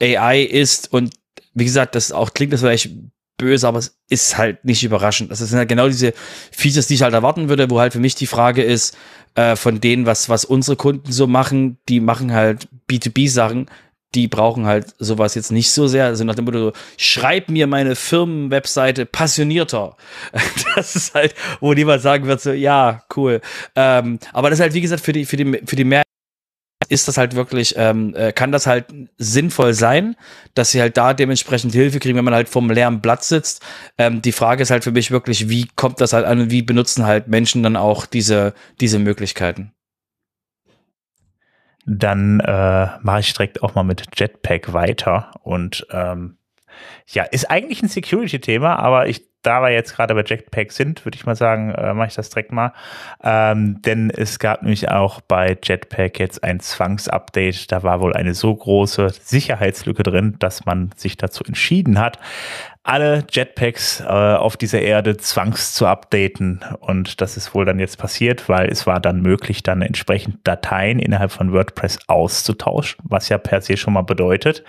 AI 0.02 0.42
ist 0.42 0.92
und 0.92 1.14
wie 1.54 1.66
gesagt, 1.66 1.96
das 1.96 2.12
auch 2.12 2.34
klingt 2.34 2.54
das 2.54 2.62
vielleicht 2.62 2.92
böse, 3.38 3.68
aber 3.68 3.80
es 3.80 3.98
ist 4.08 4.38
halt 4.38 4.64
nicht 4.64 4.84
überraschend. 4.84 5.32
Das 5.32 5.40
sind 5.40 5.58
halt 5.58 5.68
genau 5.68 5.88
diese 5.88 6.14
Features, 6.52 6.88
die 6.88 6.94
ich 6.94 7.02
halt 7.02 7.14
erwarten 7.14 7.50
würde, 7.50 7.70
wo 7.70 7.80
halt 7.80 7.94
für 7.94 8.00
mich 8.00 8.16
die 8.16 8.28
Frage 8.28 8.62
ist, 8.62 8.96
äh, 9.36 9.56
von 9.56 9.82
denen, 9.82 10.06
was, 10.06 10.30
was 10.30 10.46
unsere 10.46 10.78
Kunden 10.78 11.12
so 11.12 11.28
machen, 11.28 11.80
die 11.90 12.00
machen 12.00 12.34
halt 12.34 12.68
B2B-Sachen, 12.90 13.68
die 14.14 14.28
brauchen 14.28 14.66
halt 14.66 14.94
sowas 15.00 15.36
jetzt 15.36 15.52
nicht 15.52 15.72
so 15.72 15.88
sehr. 15.88 16.06
Also 16.06 16.24
nach 16.24 16.36
dem 16.36 16.46
Motto, 16.46 16.74
schreib 16.98 17.50
mir 17.50 17.66
meine 17.66 17.96
Firmenwebseite 17.96 19.06
passionierter. 19.06 19.96
Das 20.76 20.96
ist 20.96 21.14
halt, 21.14 21.36
wo 21.60 21.74
niemand 21.74 22.02
sagen 22.02 22.28
wird, 22.28 22.40
so, 22.40 22.52
ja, 22.52 23.04
cool. 23.18 23.42
Ähm, 23.76 24.20
aber 24.32 24.50
das 24.50 24.60
ist 24.60 24.64
halt, 24.64 24.74
wie 24.74 24.82
gesagt, 24.82 25.04
für 25.04 25.12
die, 25.12 25.26
für 25.26 25.36
die, 25.36 25.62
für 25.66 25.76
die 25.76 25.84
Mehrheit 25.84 26.06
ist 26.90 27.08
das 27.08 27.18
halt 27.18 27.36
wirklich, 27.36 27.76
ähm, 27.78 28.16
äh, 28.16 28.32
kann 28.32 28.52
das 28.52 28.68
halt 28.68 28.86
sinnvoll 29.18 29.74
sein, 29.74 30.16
dass 30.54 30.72
sie 30.72 30.82
halt 30.82 30.98
da 30.98 31.14
dementsprechend 31.14 31.74
Hilfe 31.74 32.00
kriegen, 32.00 32.18
wenn 32.18 32.26
man 32.26 32.34
halt 32.34 32.50
vom 32.50 32.70
leeren 32.70 33.02
Blatt 33.02 33.24
sitzt. 33.24 33.64
Ähm, 33.98 34.22
die 34.22 34.32
Frage 34.32 34.64
ist 34.64 34.72
halt 34.72 34.84
für 34.84 34.92
mich 34.92 35.12
wirklich, 35.12 35.50
wie 35.50 35.68
kommt 35.76 36.02
das 36.02 36.14
halt 36.14 36.26
an 36.26 36.40
und 36.40 36.52
wie 36.52 36.62
benutzen 36.62 37.06
halt 37.06 37.28
Menschen 37.28 37.64
dann 37.64 37.76
auch 37.76 38.06
diese, 38.06 38.54
diese 38.80 39.00
Möglichkeiten? 39.00 39.72
Dann 41.86 42.40
äh, 42.42 42.88
mache 43.02 43.20
ich 43.22 43.34
direkt 43.34 43.64
auch 43.64 43.76
mal 43.76 43.84
mit 43.84 44.06
Jetpack 44.16 44.74
weiter 44.74 45.32
und 45.44 45.88
ähm, 45.92 46.38
ja, 47.08 47.24
ist 47.24 47.50
eigentlich 47.50 47.82
ein 47.82 47.90
Security-Thema, 47.90 48.78
aber 48.78 49.08
ich 49.08 49.32
da 49.42 49.62
wir 49.62 49.70
jetzt 49.70 49.96
gerade 49.96 50.14
bei 50.14 50.24
Jetpack 50.24 50.72
sind, 50.72 51.04
würde 51.06 51.16
ich 51.16 51.26
mal 51.26 51.36
sagen, 51.36 51.72
äh, 51.72 51.94
mache 51.94 52.10
ich 52.10 52.16
das 52.16 52.30
direkt 52.30 52.52
mal. 52.52 52.74
Ähm, 53.24 53.82
denn 53.82 54.12
es 54.12 54.40
gab 54.40 54.62
nämlich 54.62 54.90
auch 54.90 55.22
bei 55.22 55.58
Jetpack 55.62 56.20
jetzt 56.20 56.44
ein 56.44 56.60
Zwangsupdate. 56.60 57.72
Da 57.72 57.84
war 57.84 58.02
wohl 58.02 58.14
eine 58.14 58.34
so 58.34 58.54
große 58.54 59.10
Sicherheitslücke 59.10 60.04
drin, 60.04 60.36
dass 60.40 60.66
man 60.66 60.92
sich 60.96 61.18
dazu 61.18 61.44
entschieden 61.44 62.00
hat, 62.00 62.20
alle 62.84 63.24
Jetpacks 63.30 64.02
äh, 64.02 64.06
auf 64.06 64.58
dieser 64.58 64.82
Erde 64.82 65.18
zwangs 65.18 65.74
zu 65.74 65.88
updaten. 65.88 66.62
Und 66.80 67.22
das 67.22 67.38
ist 67.38 67.54
wohl 67.54 67.66
dann 67.66 67.80
jetzt 67.80 67.98
passiert, 67.98 68.50
weil 68.50 68.70
es 68.70 68.86
war 68.88 69.00
dann 69.00 69.22
möglich, 69.22 69.64
dann 69.64 69.82
entsprechend 69.82 70.40
Dateien 70.44 71.00
innerhalb 71.00 71.32
von 71.32 71.52
WordPress 71.52 72.00
auszutauschen, 72.08 73.00
was 73.08 73.30
ja 73.30 73.38
per 73.38 73.62
se 73.62 73.78
schon 73.78 73.94
mal 73.94 74.02
bedeutet, 74.02 74.64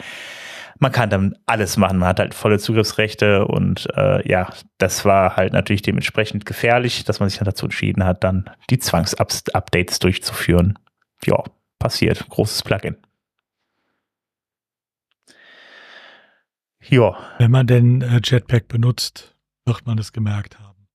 man 0.82 0.90
kann 0.90 1.10
dann 1.10 1.38
alles 1.46 1.76
machen. 1.76 1.98
Man 1.98 2.08
hat 2.08 2.18
halt 2.18 2.34
volle 2.34 2.58
Zugriffsrechte 2.58 3.46
und 3.46 3.88
äh, 3.96 4.28
ja, 4.28 4.52
das 4.78 5.04
war 5.04 5.36
halt 5.36 5.52
natürlich 5.52 5.82
dementsprechend 5.82 6.44
gefährlich, 6.44 7.04
dass 7.04 7.20
man 7.20 7.28
sich 7.28 7.38
dann 7.38 7.46
dazu 7.46 7.66
entschieden 7.66 8.04
hat, 8.04 8.24
dann 8.24 8.50
die 8.68 8.80
Zwangsupdates 8.80 10.00
durchzuführen. 10.00 10.76
Ja, 11.24 11.44
passiert. 11.78 12.28
Großes 12.28 12.64
Plugin. 12.64 12.96
Ja. 16.80 17.16
Wenn 17.38 17.52
man 17.52 17.68
denn 17.68 18.02
äh, 18.02 18.20
Jetpack 18.22 18.66
benutzt, 18.66 19.36
wird 19.64 19.86
man 19.86 19.98
es 19.98 20.12
gemerkt 20.12 20.58
haben. 20.58 20.88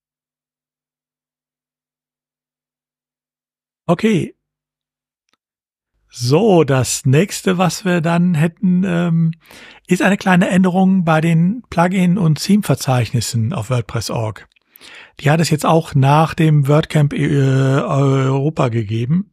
Okay, 3.85 4.35
so, 6.19 6.63
das 6.63 7.05
nächste, 7.05 7.57
was 7.59 7.85
wir 7.85 8.01
dann 8.01 8.33
hätten, 8.33 8.83
ähm, 8.83 9.31
ist 9.87 10.01
eine 10.01 10.17
kleine 10.17 10.49
Änderung 10.49 11.03
bei 11.03 11.21
den 11.21 11.61
Plugin- 11.69 12.17
und 12.17 12.43
Theme-Verzeichnissen 12.43 13.53
auf 13.53 13.69
WordPress.org. 13.69 14.47
Die 15.19 15.29
hat 15.29 15.39
es 15.39 15.51
jetzt 15.51 15.65
auch 15.65 15.93
nach 15.93 16.33
dem 16.33 16.67
WordCamp 16.67 17.13
äh, 17.13 17.27
Europa 17.27 18.69
gegeben. 18.69 19.31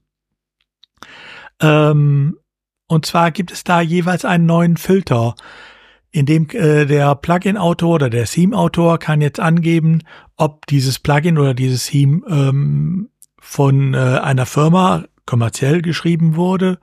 Ähm, 1.61 2.37
und 2.87 3.07
zwar 3.07 3.31
gibt 3.31 3.51
es 3.51 3.65
da 3.65 3.81
jeweils 3.81 4.27
einen 4.27 4.45
neuen 4.45 4.77
Filter, 4.77 5.37
in 6.11 6.27
dem 6.27 6.49
äh, 6.51 6.85
der 6.85 7.15
Plugin-Autor 7.15 7.95
oder 7.95 8.11
der 8.11 8.27
Theme-Autor 8.27 8.99
kann 8.99 9.23
jetzt 9.23 9.41
angeben, 9.41 10.03
ob 10.37 10.67
dieses 10.67 10.99
Plugin 10.99 11.39
oder 11.39 11.55
dieses 11.55 11.87
Theme 11.87 12.21
ähm, 12.29 13.09
von 13.41 13.95
äh, 13.95 13.97
einer 13.97 14.47
Firma 14.47 15.05
kommerziell 15.27 15.83
geschrieben 15.83 16.37
wurde 16.37 16.79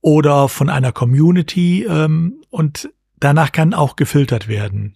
oder 0.00 0.48
von 0.48 0.68
einer 0.68 0.92
Community 0.92 1.84
ähm, 1.84 2.42
und 2.50 2.90
danach 3.18 3.52
kann 3.52 3.74
auch 3.74 3.96
gefiltert 3.96 4.48
werden. 4.48 4.94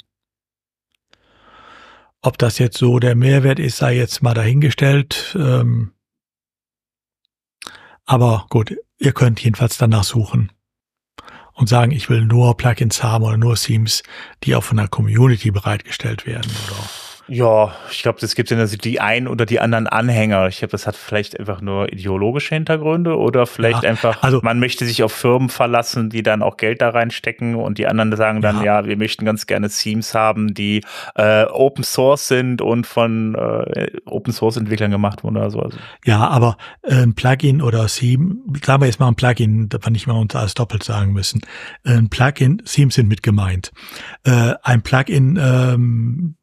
Ob 2.23 2.39
das 2.39 2.59
jetzt 2.59 2.77
so 2.79 2.99
der 2.99 3.15
Mehrwert 3.15 3.61
ist, 3.61 3.77
sei 3.77 3.97
jetzt 3.97 4.23
mal 4.23 4.35
dahingestellt. 4.35 5.37
Ähm, 5.39 5.93
aber 8.05 8.47
gut, 8.51 8.77
ihr 8.99 9.13
könnt 9.13 9.43
jedenfalls 9.43 9.79
danach 9.79 10.05
suchen 10.05 10.51
und 11.53 11.69
sagen, 11.69 11.93
ich 11.93 12.11
will 12.11 12.25
nur 12.25 12.57
Plugins 12.57 13.03
haben 13.03 13.25
oder 13.25 13.37
nur 13.37 13.55
Themes, 13.57 14.03
die 14.43 14.55
auch 14.55 14.65
von 14.65 14.77
der 14.77 14.89
Community 14.89 15.51
bereitgestellt 15.51 16.27
werden 16.27 16.51
oder 16.67 17.06
ja, 17.29 17.75
ich 17.91 18.03
glaube, 18.03 18.21
das 18.21 18.37
gibt 18.37 18.51
ja 18.51 18.65
die 18.65 19.01
einen 19.01 19.27
oder 19.27 19.47
die 19.47 19.59
anderen 19.59 19.89
Anhänger. 19.89 20.47
Ich 20.47 20.59
glaube, 20.59 20.71
das 20.71 20.87
hat 20.87 20.95
vielleicht 20.95 21.39
einfach 21.39 21.61
nur 21.61 21.93
ideologische 21.93 22.55
Hintergründe 22.55 23.19
oder 23.19 23.47
vielleicht 23.47 23.83
ja, 23.83 23.91
einfach, 23.91 24.23
also, 24.23 24.41
man 24.43 24.61
möchte 24.61 24.85
sich 24.85 25.03
auf 25.03 25.13
Firmen 25.13 25.49
verlassen, 25.49 26.09
die 26.09 26.23
dann 26.23 26.43
auch 26.43 26.57
Geld 26.57 26.81
da 26.81 26.91
reinstecken 26.91 27.57
und 27.57 27.79
die 27.79 27.89
anderen 27.89 28.15
sagen 28.17 28.41
dann, 28.41 28.59
ja, 28.59 28.81
ja 28.81 28.87
wir 28.87 28.97
möchten 28.97 29.25
ganz 29.25 29.47
gerne 29.47 29.69
Themes 29.69 30.15
haben, 30.15 30.55
die 30.55 30.83
äh, 31.17 31.45
Open 31.45 31.83
Source 31.83 32.29
sind 32.29 32.63
und 32.63 32.87
von 32.87 33.35
äh, 33.35 33.89
Open 34.05 34.33
Source 34.33 34.57
Entwicklern 34.57 34.93
gemacht 34.93 35.25
wurden 35.25 35.37
oder 35.37 35.51
so. 35.51 35.61
Also. 35.61 35.79
Ja, 36.05 36.29
aber 36.29 36.57
äh, 36.83 37.03
ein 37.03 37.15
Plugin 37.15 37.61
oder 37.61 37.87
Theme, 37.87 38.37
klar, 38.61 38.81
wir 38.81 38.87
jetzt 38.87 39.01
mal 39.01 39.09
ein 39.09 39.17
Plugin, 39.17 39.69
da 39.69 39.79
wir 39.83 39.91
nicht 39.91 40.07
mal 40.07 40.15
uns 40.15 40.37
alles 40.37 40.55
doppelt 40.55 40.85
sagen 40.85 41.13
müssen. 41.13 41.41
Ein 41.85 42.09
Plugin, 42.09 42.63
Themes 42.65 42.95
sind 42.95 43.09
mit 43.09 43.25
gemeint. 43.25 43.73
Äh, 44.25 44.55
ein 44.63 44.83
Plugin, 44.83 45.39
ähm, 45.41 46.37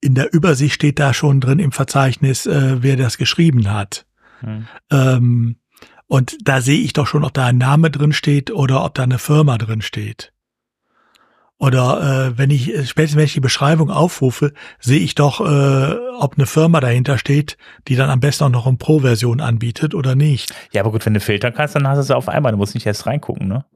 in 0.00 0.14
der 0.14 0.32
Übersicht 0.32 0.74
steht 0.74 0.98
da 0.98 1.12
schon 1.12 1.40
drin 1.40 1.58
im 1.58 1.72
Verzeichnis, 1.72 2.46
äh, 2.46 2.82
wer 2.82 2.96
das 2.96 3.18
geschrieben 3.18 3.70
hat. 3.70 4.06
Hm. 4.40 4.66
Ähm, 4.90 5.56
und 6.06 6.36
da 6.42 6.60
sehe 6.60 6.80
ich 6.80 6.92
doch 6.92 7.06
schon, 7.06 7.24
ob 7.24 7.34
da 7.34 7.46
ein 7.46 7.58
Name 7.58 7.90
drin 7.90 8.12
steht 8.12 8.50
oder 8.50 8.84
ob 8.84 8.94
da 8.94 9.04
eine 9.04 9.18
Firma 9.18 9.58
drin 9.58 9.82
steht. 9.82 10.32
oder 11.58 12.28
äh, 12.28 12.38
wenn 12.38 12.50
ich 12.50 12.88
spätestens 12.88 13.16
wenn 13.16 13.26
ich 13.26 13.34
die 13.34 13.40
Beschreibung 13.40 13.90
aufrufe, 13.90 14.54
sehe 14.80 14.98
ich 14.98 15.14
doch, 15.14 15.40
äh, 15.40 15.94
ob 16.18 16.34
eine 16.36 16.46
Firma 16.46 16.80
dahinter 16.80 17.18
steht, 17.18 17.58
die 17.86 17.96
dann 17.96 18.08
am 18.08 18.18
besten 18.18 18.44
auch 18.44 18.48
noch 18.48 18.66
eine 18.66 18.78
Pro-Version 18.78 19.40
anbietet 19.40 19.94
oder 19.94 20.14
nicht. 20.14 20.54
Ja, 20.72 20.80
aber 20.80 20.90
gut, 20.90 21.04
wenn 21.04 21.14
du 21.14 21.20
filtern 21.20 21.52
kannst, 21.54 21.74
dann 21.76 21.86
hast 21.86 21.98
du 21.98 22.02
es 22.02 22.10
auf 22.10 22.30
einmal. 22.30 22.52
Du 22.52 22.58
musst 22.58 22.74
nicht 22.74 22.86
erst 22.86 23.06
reingucken, 23.06 23.46
ne? 23.46 23.66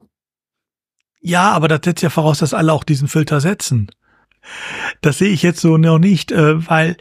Ja, 1.21 1.51
aber 1.51 1.67
das 1.67 1.81
setzt 1.83 2.01
ja 2.01 2.09
voraus, 2.09 2.39
dass 2.39 2.53
alle 2.53 2.73
auch 2.73 2.83
diesen 2.83 3.07
Filter 3.07 3.39
setzen. 3.39 3.91
Das 5.01 5.17
sehe 5.17 5.29
ich 5.29 5.43
jetzt 5.43 5.61
so 5.61 5.77
noch 5.77 5.99
nicht, 5.99 6.31
äh, 6.31 6.67
weil 6.67 6.97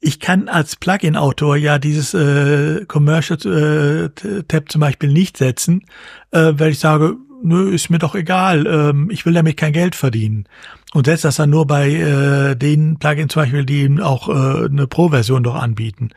ich 0.00 0.18
kann 0.18 0.48
als 0.48 0.76
Plugin-Autor 0.76 1.56
ja 1.56 1.78
dieses 1.78 2.12
äh, 2.12 2.84
Commercial-Tab 2.86 4.64
äh, 4.64 4.68
zum 4.68 4.80
Beispiel 4.80 5.12
nicht 5.12 5.36
setzen, 5.36 5.84
äh, 6.32 6.52
weil 6.56 6.72
ich 6.72 6.80
sage, 6.80 7.16
nö, 7.42 7.72
ist 7.72 7.88
mir 7.88 7.98
doch 7.98 8.14
egal, 8.16 8.66
ähm, 8.66 9.10
ich 9.10 9.24
will 9.24 9.32
damit 9.32 9.56
kein 9.56 9.72
Geld 9.72 9.94
verdienen. 9.94 10.48
Und 10.92 11.06
setze 11.06 11.28
das 11.28 11.36
dann 11.36 11.50
nur 11.50 11.66
bei 11.66 11.90
äh, 11.90 12.56
den 12.56 12.98
Plugins 12.98 13.32
zum 13.32 13.42
Beispiel, 13.42 13.64
die 13.64 14.00
auch 14.02 14.28
äh, 14.28 14.66
eine 14.66 14.86
Pro-Version 14.86 15.42
doch 15.42 15.54
anbieten. 15.54 16.10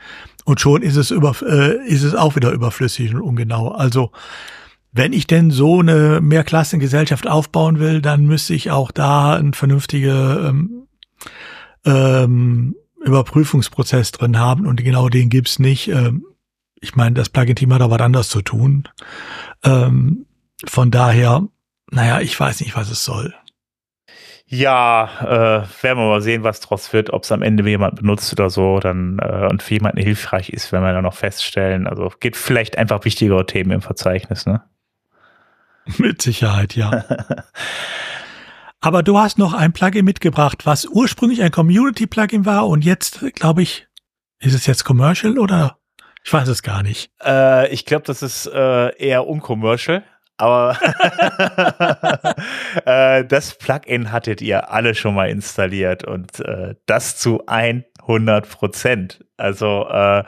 Und 0.45 0.59
schon 0.59 0.81
ist 0.81 0.95
es 0.95 1.11
über, 1.11 1.35
äh, 1.47 1.77
ist 1.87 2.03
es 2.03 2.15
auch 2.15 2.35
wieder 2.35 2.51
überflüssig 2.51 3.13
und 3.13 3.21
ungenau. 3.21 3.69
Also 3.69 4.11
wenn 4.95 5.11
ich 5.11 5.27
denn 5.27 5.51
so 5.51 5.81
eine 5.81 6.21
Mehrklassengesellschaft 6.21 7.27
aufbauen 7.27 7.79
will, 7.79 8.01
dann 8.01 8.25
müsste 8.25 8.53
ich 8.53 8.71
auch 8.71 8.91
da 8.91 9.35
einen 9.35 9.53
vernünftige 9.53 10.47
ähm, 10.47 10.87
ähm, 11.83 12.75
Überprüfungsprozess 13.03 14.13
drin 14.13 14.39
haben 14.39 14.65
und 14.65 14.81
genau 14.81 15.09
den 15.09 15.29
gibt's 15.29 15.59
nicht. 15.59 15.89
Ähm, 15.89 16.25
ich 16.79 16.95
meine, 16.95 17.13
das 17.13 17.27
Plugin-Team 17.27 17.73
hat 17.73 17.81
da 17.81 17.91
was 17.91 17.99
anderes 17.99 18.29
zu 18.29 18.41
tun. 18.41 18.87
Ähm, 19.65 20.27
von 20.65 20.91
daher, 20.91 21.45
naja, 21.91 22.21
ich 22.21 22.39
weiß 22.39 22.61
nicht, 22.61 22.77
was 22.77 22.89
es 22.89 23.03
soll. 23.03 23.33
Ja, 24.47 25.09
äh, 25.21 25.83
werden 25.83 25.99
wir 25.99 26.07
mal 26.07 26.21
sehen, 26.21 26.43
was 26.43 26.61
draus 26.61 26.93
wird, 26.93 27.11
ob 27.11 27.23
es 27.23 27.31
am 27.33 27.41
Ende 27.41 27.67
jemand 27.67 27.95
benutzt 27.95 28.31
oder 28.31 28.49
so, 28.49 28.79
dann 28.79 29.19
äh, 29.19 29.47
und 29.49 29.61
für 29.61 29.73
jemanden 29.73 29.99
hilfreich 30.01 30.51
ist, 30.51 30.71
wenn 30.71 30.83
wir 30.83 30.93
dann 30.93 31.03
noch 31.03 31.15
feststellen. 31.15 31.85
Also 31.85 32.13
geht 32.21 32.37
vielleicht 32.37 32.77
einfach 32.77 33.03
wichtigere 33.03 33.45
Themen 33.45 33.71
im 33.71 33.81
Verzeichnis, 33.81 34.45
ne? 34.45 34.63
Mit 35.97 36.21
Sicherheit, 36.21 36.75
ja. 36.75 37.05
Aber 38.81 39.03
du 39.03 39.17
hast 39.17 39.37
noch 39.37 39.53
ein 39.53 39.73
Plugin 39.73 40.05
mitgebracht, 40.05 40.65
was 40.65 40.85
ursprünglich 40.85 41.41
ein 41.41 41.51
Community-Plugin 41.51 42.45
war 42.45 42.67
und 42.67 42.85
jetzt, 42.85 43.19
glaube 43.33 43.63
ich, 43.63 43.87
ist 44.39 44.53
es 44.53 44.65
jetzt 44.65 44.83
Commercial 44.83 45.39
oder? 45.39 45.79
Ich 46.23 46.33
weiß 46.33 46.47
es 46.47 46.63
gar 46.63 46.83
nicht. 46.83 47.11
Äh, 47.23 47.71
ich 47.73 47.85
glaube, 47.85 48.03
das 48.05 48.21
ist 48.21 48.47
äh, 48.47 48.95
eher 48.97 49.27
uncommercial. 49.27 50.03
Aber 50.37 50.77
äh, 52.85 53.23
das 53.25 53.57
Plugin 53.57 54.11
hattet 54.11 54.41
ihr 54.41 54.69
alle 54.69 54.93
schon 54.93 55.15
mal 55.15 55.29
installiert 55.29 56.03
und 56.03 56.39
äh, 56.41 56.75
das 56.85 57.17
zu 57.17 57.45
100 58.07 58.49
Prozent. 58.49 59.25
Also 59.37 59.87
äh, 59.89 60.23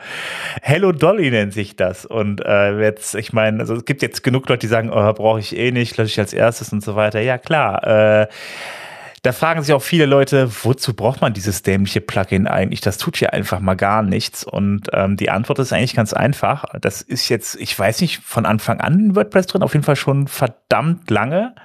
Hello 0.61 0.91
Dolly 0.91 1.31
nennt 1.31 1.53
sich 1.53 1.75
das. 1.75 2.05
Und 2.05 2.43
äh, 2.45 2.79
jetzt, 2.79 3.15
ich 3.15 3.33
meine, 3.33 3.59
also 3.59 3.75
es 3.75 3.85
gibt 3.85 4.01
jetzt 4.01 4.23
genug 4.23 4.49
Leute, 4.49 4.59
die 4.59 4.67
sagen, 4.67 4.89
oh, 4.91 5.13
brauche 5.13 5.39
ich 5.39 5.55
eh 5.55 5.71
nicht, 5.71 5.97
lösche 5.97 6.11
ich 6.11 6.19
als 6.19 6.33
erstes 6.33 6.73
und 6.73 6.83
so 6.83 6.95
weiter. 6.95 7.21
Ja, 7.21 7.37
klar. 7.37 8.21
Äh, 8.23 8.27
da 9.23 9.33
fragen 9.33 9.61
sich 9.61 9.73
auch 9.73 9.81
viele 9.81 10.05
Leute, 10.05 10.49
wozu 10.63 10.93
braucht 10.93 11.21
man 11.21 11.33
dieses 11.33 11.61
dämliche 11.61 12.01
Plugin 12.01 12.47
eigentlich? 12.47 12.81
Das 12.81 12.97
tut 12.97 13.19
ja 13.19 13.29
einfach 13.29 13.59
mal 13.59 13.75
gar 13.75 14.03
nichts. 14.03 14.43
Und 14.43 14.87
ähm, 14.93 15.17
die 15.17 15.29
Antwort 15.29 15.59
ist 15.59 15.73
eigentlich 15.73 15.95
ganz 15.95 16.13
einfach. 16.13 16.65
Das 16.79 17.01
ist 17.01 17.27
jetzt, 17.27 17.55
ich 17.55 17.77
weiß 17.77 18.01
nicht, 18.01 18.19
von 18.23 18.45
Anfang 18.45 18.79
an 18.79 18.99
in 18.99 19.15
WordPress 19.15 19.47
drin, 19.47 19.63
auf 19.63 19.73
jeden 19.73 19.83
Fall 19.83 19.95
schon 19.95 20.27
verdammt 20.27 21.09
lange. 21.09 21.55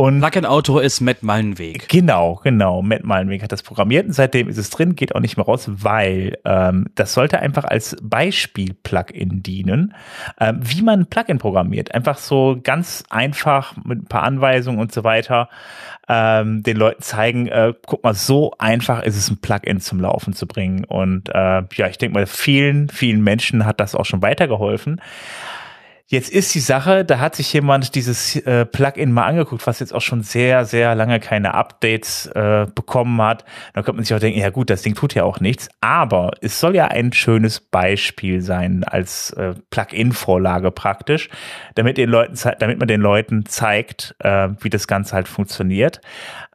Und 0.00 0.20
Plugin-Autor 0.20 0.82
ist 0.82 1.02
Matt 1.02 1.22
Malenweg. 1.22 1.90
Genau, 1.90 2.40
genau. 2.42 2.80
Matt 2.80 3.04
Malenweg 3.04 3.42
hat 3.42 3.52
das 3.52 3.62
programmiert 3.62 4.06
und 4.06 4.14
seitdem 4.14 4.48
ist 4.48 4.56
es 4.56 4.70
drin, 4.70 4.96
geht 4.96 5.14
auch 5.14 5.20
nicht 5.20 5.36
mehr 5.36 5.44
raus, 5.44 5.66
weil 5.70 6.38
ähm, 6.46 6.86
das 6.94 7.12
sollte 7.12 7.40
einfach 7.40 7.64
als 7.64 7.98
Beispiel-Plugin 8.00 9.42
dienen, 9.42 9.94
ähm, 10.40 10.58
wie 10.62 10.80
man 10.80 11.00
ein 11.00 11.06
Plugin 11.06 11.36
programmiert. 11.36 11.94
Einfach 11.94 12.16
so 12.16 12.58
ganz 12.62 13.04
einfach 13.10 13.76
mit 13.84 13.98
ein 13.98 14.06
paar 14.06 14.22
Anweisungen 14.22 14.80
und 14.80 14.90
so 14.90 15.04
weiter 15.04 15.50
ähm, 16.08 16.62
den 16.62 16.78
Leuten 16.78 17.02
zeigen, 17.02 17.48
äh, 17.48 17.74
guck 17.84 18.02
mal, 18.02 18.14
so 18.14 18.54
einfach 18.58 19.02
ist 19.02 19.18
es, 19.18 19.28
ein 19.28 19.42
Plugin 19.42 19.80
zum 19.80 20.00
Laufen 20.00 20.32
zu 20.32 20.46
bringen. 20.46 20.84
Und 20.84 21.28
äh, 21.28 21.62
ja, 21.74 21.88
ich 21.88 21.98
denke 21.98 22.14
mal, 22.14 22.24
vielen, 22.24 22.88
vielen 22.88 23.22
Menschen 23.22 23.66
hat 23.66 23.80
das 23.80 23.94
auch 23.94 24.06
schon 24.06 24.22
weitergeholfen. 24.22 25.02
Jetzt 26.12 26.28
ist 26.32 26.52
die 26.56 26.60
Sache, 26.60 27.04
da 27.04 27.20
hat 27.20 27.36
sich 27.36 27.52
jemand 27.52 27.94
dieses 27.94 28.34
äh, 28.34 28.66
Plugin 28.66 29.12
mal 29.12 29.26
angeguckt, 29.26 29.64
was 29.68 29.78
jetzt 29.78 29.94
auch 29.94 30.00
schon 30.00 30.24
sehr, 30.24 30.64
sehr 30.64 30.96
lange 30.96 31.20
keine 31.20 31.54
Updates 31.54 32.26
äh, 32.26 32.66
bekommen 32.74 33.22
hat. 33.22 33.44
Da 33.74 33.82
könnte 33.82 33.98
man 33.98 34.04
sich 34.04 34.12
auch 34.12 34.18
denken, 34.18 34.40
ja 34.40 34.50
gut, 34.50 34.70
das 34.70 34.82
Ding 34.82 34.96
tut 34.96 35.14
ja 35.14 35.22
auch 35.22 35.38
nichts. 35.38 35.68
Aber 35.80 36.32
es 36.40 36.58
soll 36.58 36.74
ja 36.74 36.86
ein 36.86 37.12
schönes 37.12 37.60
Beispiel 37.60 38.40
sein 38.40 38.82
als 38.82 39.30
äh, 39.34 39.54
Plugin-Vorlage 39.70 40.72
praktisch, 40.72 41.30
damit, 41.76 41.96
den 41.96 42.10
Leuten, 42.10 42.34
damit 42.58 42.80
man 42.80 42.88
den 42.88 43.00
Leuten 43.00 43.46
zeigt, 43.46 44.16
äh, 44.18 44.48
wie 44.58 44.68
das 44.68 44.88
Ganze 44.88 45.14
halt 45.14 45.28
funktioniert. 45.28 46.00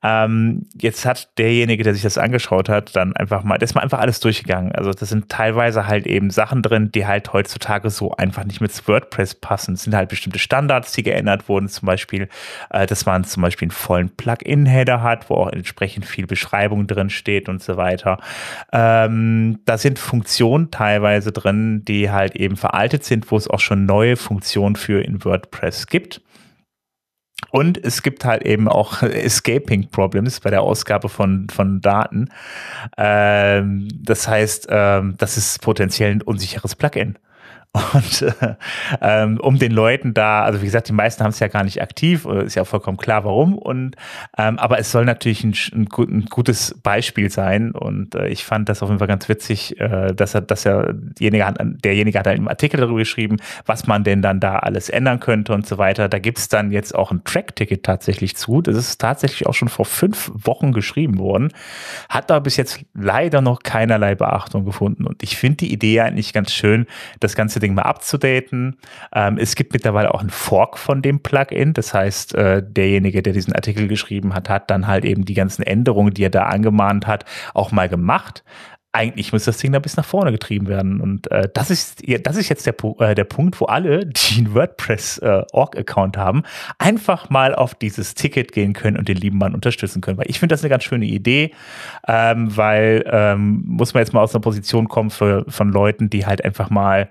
Ähm, 0.03 0.67
jetzt 0.79 1.05
hat 1.05 1.37
derjenige, 1.37 1.83
der 1.83 1.93
sich 1.93 2.03
das 2.03 2.17
angeschaut 2.17 2.69
hat, 2.69 2.95
dann 2.95 3.15
einfach 3.15 3.43
mal, 3.43 3.57
das 3.57 3.71
ist 3.71 3.75
mal 3.75 3.81
einfach 3.81 3.99
alles 3.99 4.19
durchgegangen. 4.19 4.73
Also 4.73 4.91
das 4.91 5.09
sind 5.09 5.29
teilweise 5.29 5.87
halt 5.87 6.05
eben 6.05 6.29
Sachen 6.29 6.61
drin, 6.61 6.91
die 6.91 7.07
halt 7.07 7.33
heutzutage 7.33 7.89
so 7.89 8.11
einfach 8.11 8.43
nicht 8.43 8.61
mit 8.61 8.87
WordPress 8.87 9.35
passen. 9.35 9.73
Es 9.73 9.83
sind 9.83 9.95
halt 9.95 10.09
bestimmte 10.09 10.37
Standards, 10.37 10.91
die 10.91 11.03
geändert 11.03 11.49
wurden. 11.49 11.69
Zum 11.69 11.85
Beispiel, 11.87 12.29
äh, 12.69 12.85
dass 12.85 13.05
man 13.05 13.23
zum 13.23 13.41
Beispiel 13.41 13.67
einen 13.67 13.71
vollen 13.71 14.09
Plugin-Header 14.09 15.01
hat, 15.01 15.29
wo 15.29 15.35
auch 15.35 15.51
entsprechend 15.51 16.05
viel 16.05 16.27
Beschreibung 16.27 16.87
drin 16.87 17.09
steht 17.09 17.49
und 17.49 17.63
so 17.63 17.77
weiter. 17.77 18.19
Ähm, 18.71 19.59
da 19.65 19.77
sind 19.77 19.97
Funktionen 19.97 20.71
teilweise 20.71 21.31
drin, 21.31 21.83
die 21.85 22.11
halt 22.11 22.35
eben 22.35 22.57
veraltet 22.57 23.03
sind, 23.03 23.31
wo 23.31 23.37
es 23.37 23.49
auch 23.49 23.59
schon 23.59 23.85
neue 23.85 24.17
Funktionen 24.17 24.75
für 24.75 25.01
in 25.01 25.23
WordPress 25.23 25.87
gibt. 25.87 26.21
Und 27.51 27.83
es 27.83 28.01
gibt 28.01 28.25
halt 28.25 28.43
eben 28.43 28.67
auch 28.67 29.01
Escaping 29.01 29.89
Problems 29.89 30.39
bei 30.39 30.49
der 30.49 30.61
Ausgabe 30.61 31.09
von, 31.09 31.47
von 31.49 31.81
Daten. 31.81 32.29
Ähm, 32.97 33.87
das 33.93 34.27
heißt, 34.27 34.67
ähm, 34.69 35.15
das 35.17 35.37
ist 35.37 35.61
potenziell 35.61 36.11
ein 36.11 36.21
unsicheres 36.21 36.75
Plugin. 36.75 37.17
Und 37.93 38.21
äh, 38.21 38.55
ähm, 39.01 39.37
um 39.39 39.59
den 39.59 39.71
Leuten 39.71 40.13
da, 40.13 40.43
also 40.43 40.61
wie 40.61 40.65
gesagt, 40.65 40.87
die 40.87 40.93
meisten 40.93 41.23
haben 41.23 41.31
es 41.31 41.39
ja 41.39 41.49
gar 41.49 41.63
nicht 41.63 41.81
aktiv, 41.81 42.25
äh, 42.25 42.45
ist 42.45 42.55
ja 42.55 42.63
vollkommen 42.63 42.97
klar, 42.97 43.25
warum. 43.25 43.57
Und 43.57 43.95
ähm, 44.37 44.57
aber 44.59 44.79
es 44.79 44.91
soll 44.91 45.03
natürlich 45.03 45.43
ein, 45.43 45.55
ein, 45.73 46.25
gutes 46.25 46.79
Beispiel 46.81 47.29
sein. 47.29 47.71
Und 47.71 48.15
äh, 48.15 48.29
ich 48.29 48.45
fand 48.45 48.69
das 48.69 48.81
auf 48.81 48.89
jeden 48.89 48.99
Fall 48.99 49.09
ganz 49.09 49.27
witzig, 49.27 49.79
äh, 49.79 50.13
dass 50.13 50.33
er, 50.33 50.41
dass 50.41 50.65
er 50.65 50.93
derjenige 50.93 51.45
hat, 51.45 51.57
derjenige 51.59 52.17
hat 52.17 52.27
einen 52.27 52.47
Artikel 52.47 52.79
darüber 52.79 52.99
geschrieben, 52.99 53.37
was 53.65 53.87
man 53.87 54.05
denn 54.05 54.21
dann 54.21 54.39
da 54.39 54.59
alles 54.59 54.89
ändern 54.89 55.19
könnte 55.19 55.53
und 55.53 55.67
so 55.67 55.77
weiter. 55.77 56.07
Da 56.07 56.19
gibt's 56.19 56.47
dann 56.47 56.71
jetzt 56.71 56.95
auch 56.95 57.11
ein 57.11 57.23
Track-Ticket 57.25 57.83
tatsächlich 57.83 58.37
zu. 58.37 58.61
Das 58.61 58.77
ist 58.77 59.01
tatsächlich 59.01 59.47
auch 59.47 59.53
schon 59.53 59.67
vor 59.67 59.85
fünf 59.85 60.31
Wochen 60.33 60.71
geschrieben 60.71 61.17
worden. 61.17 61.51
Hat 62.07 62.29
da 62.29 62.39
bis 62.39 62.55
jetzt 62.55 62.79
leider 62.93 63.41
noch 63.41 63.63
keinerlei 63.63 64.15
Beachtung 64.15 64.63
gefunden. 64.63 65.05
Und 65.05 65.23
ich 65.23 65.35
finde 65.35 65.57
die 65.57 65.73
Idee 65.73 65.99
eigentlich 65.99 66.31
ganz 66.31 66.53
schön, 66.53 66.85
das 67.19 67.35
Ganze 67.35 67.59
Ding 67.65 67.75
mal 67.75 67.83
abzudaten. 67.83 68.77
Ähm, 69.13 69.37
es 69.37 69.55
gibt 69.55 69.73
mittlerweile 69.73 70.13
auch 70.13 70.21
einen 70.21 70.29
Fork 70.29 70.77
von 70.77 71.01
dem 71.01 71.19
Plugin. 71.19 71.73
Das 71.73 71.93
heißt, 71.93 72.35
äh, 72.35 72.63
derjenige, 72.65 73.21
der 73.21 73.33
diesen 73.33 73.53
Artikel 73.53 73.87
geschrieben 73.87 74.33
hat, 74.33 74.49
hat 74.49 74.69
dann 74.69 74.87
halt 74.87 75.05
eben 75.05 75.25
die 75.25 75.33
ganzen 75.33 75.63
Änderungen, 75.63 76.13
die 76.13 76.23
er 76.23 76.29
da 76.29 76.43
angemahnt 76.43 77.07
hat, 77.07 77.25
auch 77.53 77.71
mal 77.71 77.89
gemacht 77.89 78.43
eigentlich 78.95 79.33
muss 79.33 79.43
das 79.43 79.57
Ding 79.57 79.73
da 79.73 79.79
bis 79.79 79.97
nach 79.97 80.05
vorne 80.05 80.31
getrieben 80.31 80.67
werden. 80.67 81.01
Und 81.01 81.29
äh, 81.29 81.49
das 81.53 81.69
ist 81.69 82.01
das 82.23 82.37
ist 82.37 82.49
jetzt 82.49 82.65
der, 82.65 82.75
äh, 82.99 83.13
der 83.13 83.25
Punkt, 83.25 83.59
wo 83.59 83.65
alle, 83.65 84.05
die 84.05 84.37
einen 84.37 84.53
WordPress 84.55 85.17
äh, 85.19 85.43
haben, 86.15 86.43
einfach 86.79 87.29
mal 87.29 87.53
auf 87.53 87.75
dieses 87.75 88.15
Ticket 88.15 88.53
gehen 88.53 88.73
können 88.73 88.97
und 88.97 89.09
den 89.09 89.17
lieben 89.17 89.37
Mann 89.37 89.53
unterstützen 89.53 90.01
können. 90.01 90.17
Weil 90.17 90.29
ich 90.29 90.39
finde 90.39 90.53
das 90.53 90.63
eine 90.63 90.69
ganz 90.69 90.83
schöne 90.83 91.05
Idee, 91.05 91.51
ähm, 92.07 92.55
weil 92.55 93.03
ähm, 93.11 93.63
muss 93.65 93.93
man 93.93 94.01
jetzt 94.01 94.13
mal 94.13 94.21
aus 94.21 94.33
einer 94.33 94.41
Position 94.41 94.87
kommen 94.87 95.09
für, 95.09 95.45
von 95.49 95.71
Leuten, 95.71 96.09
die 96.09 96.25
halt 96.25 96.43
einfach 96.43 96.69
mal 96.69 97.09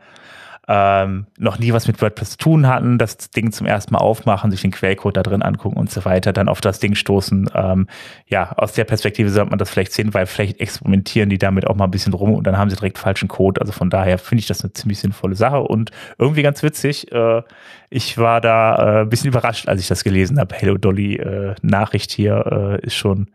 ähm, 0.69 1.27
noch 1.39 1.59
nie 1.59 1.73
was 1.73 1.87
mit 1.87 2.01
WordPress 2.01 2.33
zu 2.33 2.39
tun 2.39 2.67
hatten, 2.67 2.99
das 2.99 3.31
Ding 3.31 3.53
zum 3.53 3.67
ersten 3.67 3.93
Mal 3.93 4.01
aufmachen, 4.01 4.51
sich 4.51 4.63
den 4.63 4.71
Quellcode 4.71 5.17
da 5.17 5.23
drin 5.23 5.43
angucken 5.43 5.77
und 5.77 5.91
so 5.91 6.05
weiter, 6.05 6.33
dann 6.33 6.49
auf 6.49 6.61
das 6.61 6.79
Ding 6.79 6.95
stoßen. 6.95 7.51
Ähm, 7.55 7.87
ja, 8.27 8.53
aus 8.53 8.73
der 8.73 8.85
Perspektive 8.85 9.31
sollte 9.31 9.51
man 9.51 9.59
das 9.59 9.71
vielleicht 9.71 9.93
sehen, 9.93 10.15
weil 10.15 10.27
vielleicht 10.27 10.61
experimentieren 10.61 11.29
die 11.29 11.39
damit 11.39 11.67
auch 11.67 11.77
mal 11.77 11.85
ein 11.85 11.91
bisschen 11.91 12.15
rum 12.15 12.35
und 12.35 12.47
dann 12.47 12.57
haben 12.57 12.71
sie 12.71 12.77
direkt 12.77 12.99
falschen 12.99 13.29
Code. 13.29 13.61
Also 13.61 13.73
von 13.73 13.91
daher 13.91 14.19
finde 14.19 14.41
ich 14.41 14.47
das 14.47 14.63
eine 14.63 14.73
ziemlich 14.73 14.99
sinnvolle 14.99 15.35
Sache 15.35 15.61
und 15.61 15.91
irgendwie 16.19 16.43
ganz 16.43 16.63
witzig. 16.63 17.13
Äh, 17.13 17.43
ich 17.91 18.17
war 18.19 18.41
da 18.41 18.77
äh, 18.77 19.01
ein 19.03 19.09
bisschen 19.09 19.29
überrascht, 19.29 19.69
als 19.69 19.81
ich 19.81 19.89
das 19.89 20.05
gelesen 20.05 20.39
habe. 20.39 20.55
Hello 20.55 20.79
Dolly 20.79 21.17
äh, 21.17 21.55
Nachricht 21.63 22.11
hier 22.11 22.79
äh, 22.81 22.87
ist 22.87 22.95
schon 22.95 23.31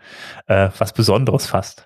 äh, 0.47 0.69
was 0.77 0.93
Besonderes 0.93 1.45
fast. 1.45 1.85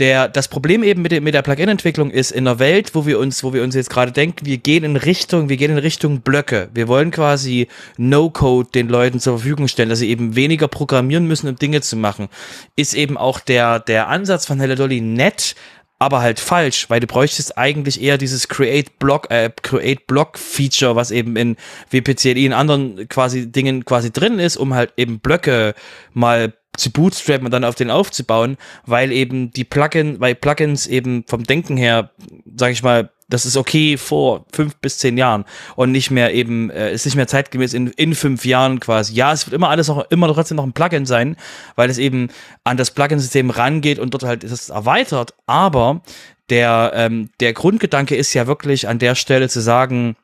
Der, 0.00 0.28
das 0.28 0.48
Problem 0.48 0.82
eben 0.82 1.02
mit, 1.02 1.12
der, 1.12 1.20
mit 1.20 1.34
der 1.34 1.42
Plugin-Entwicklung 1.42 2.10
ist 2.10 2.32
in 2.32 2.46
der 2.46 2.58
Welt, 2.58 2.94
wo 2.94 3.06
wir 3.06 3.18
uns, 3.18 3.44
wo 3.44 3.52
wir 3.52 3.62
uns 3.62 3.74
jetzt 3.74 3.90
gerade 3.90 4.10
denken, 4.10 4.46
wir 4.46 4.58
gehen 4.58 4.82
in 4.82 4.96
Richtung, 4.96 5.48
wir 5.48 5.56
gehen 5.56 5.70
in 5.70 5.78
Richtung 5.78 6.22
Blöcke. 6.22 6.70
Wir 6.74 6.88
wollen 6.88 7.10
quasi 7.10 7.68
No-Code 7.98 8.70
den 8.74 8.88
Leuten 8.88 9.20
zur 9.20 9.38
Verfügung 9.38 9.68
stellen, 9.68 9.90
dass 9.90 10.00
sie 10.00 10.08
eben 10.08 10.34
weniger 10.34 10.68
programmieren 10.68 11.26
müssen, 11.26 11.48
um 11.48 11.56
Dinge 11.56 11.82
zu 11.82 11.96
machen. 11.96 12.28
Ist 12.74 12.94
eben 12.94 13.16
auch 13.18 13.38
der, 13.40 13.78
der 13.78 14.08
Ansatz 14.08 14.46
von 14.46 14.58
Hello 14.58 14.74
Dolly 14.74 15.00
nett, 15.00 15.54
aber 16.00 16.22
halt 16.22 16.40
falsch, 16.40 16.88
weil 16.88 17.00
du 17.00 17.06
bräuchtest 17.06 17.58
eigentlich 17.58 18.00
eher 18.00 18.16
dieses 18.16 18.48
Create 18.48 18.98
Block, 18.98 19.30
äh, 19.30 19.50
Create 19.62 20.06
Block 20.06 20.38
Feature, 20.38 20.96
was 20.96 21.10
eben 21.10 21.36
in 21.36 21.56
WPCLI 21.90 22.46
in 22.46 22.54
anderen 22.54 23.06
quasi 23.08 23.52
Dingen 23.52 23.84
quasi 23.84 24.10
drin 24.10 24.38
ist, 24.38 24.56
um 24.56 24.72
halt 24.72 24.94
eben 24.96 25.20
Blöcke 25.20 25.74
mal 26.14 26.54
zu 26.76 26.90
bootstrappen 26.90 27.46
und 27.46 27.50
dann 27.50 27.64
auf 27.64 27.74
den 27.74 27.90
aufzubauen, 27.90 28.56
weil 28.86 29.12
eben 29.12 29.50
die 29.50 29.64
Plugin, 29.64 30.20
weil 30.20 30.34
Plugins 30.34 30.86
eben 30.86 31.24
vom 31.26 31.44
Denken 31.44 31.76
her, 31.76 32.10
sage 32.56 32.72
ich 32.72 32.82
mal, 32.82 33.10
das 33.30 33.46
ist 33.46 33.56
okay 33.56 33.96
vor 33.96 34.44
fünf 34.52 34.76
bis 34.76 34.98
zehn 34.98 35.16
Jahren 35.16 35.44
und 35.76 35.92
nicht 35.92 36.10
mehr 36.10 36.34
eben, 36.34 36.68
äh, 36.70 36.92
ist 36.92 37.04
nicht 37.04 37.14
mehr 37.14 37.28
zeitgemäß 37.28 37.74
in, 37.74 37.88
in 37.88 38.14
fünf 38.14 38.44
Jahren 38.44 38.80
quasi. 38.80 39.14
Ja, 39.14 39.32
es 39.32 39.46
wird 39.46 39.54
immer 39.54 39.70
alles 39.70 39.88
auch 39.88 40.04
immer 40.10 40.32
trotzdem 40.32 40.56
noch 40.56 40.64
ein 40.64 40.72
Plugin 40.72 41.06
sein, 41.06 41.36
weil 41.76 41.88
es 41.90 41.98
eben 41.98 42.28
an 42.64 42.76
das 42.76 42.90
Plugin-System 42.90 43.50
rangeht 43.50 43.98
und 43.98 44.12
dort 44.14 44.24
halt 44.24 44.44
ist 44.44 44.52
es 44.52 44.68
erweitert. 44.68 45.34
Aber 45.46 46.02
der, 46.50 46.92
ähm, 46.94 47.30
der 47.38 47.52
Grundgedanke 47.52 48.16
ist 48.16 48.34
ja 48.34 48.48
wirklich 48.48 48.88
an 48.88 48.98
der 48.98 49.14
Stelle 49.14 49.48
zu 49.48 49.60
sagen, 49.60 50.16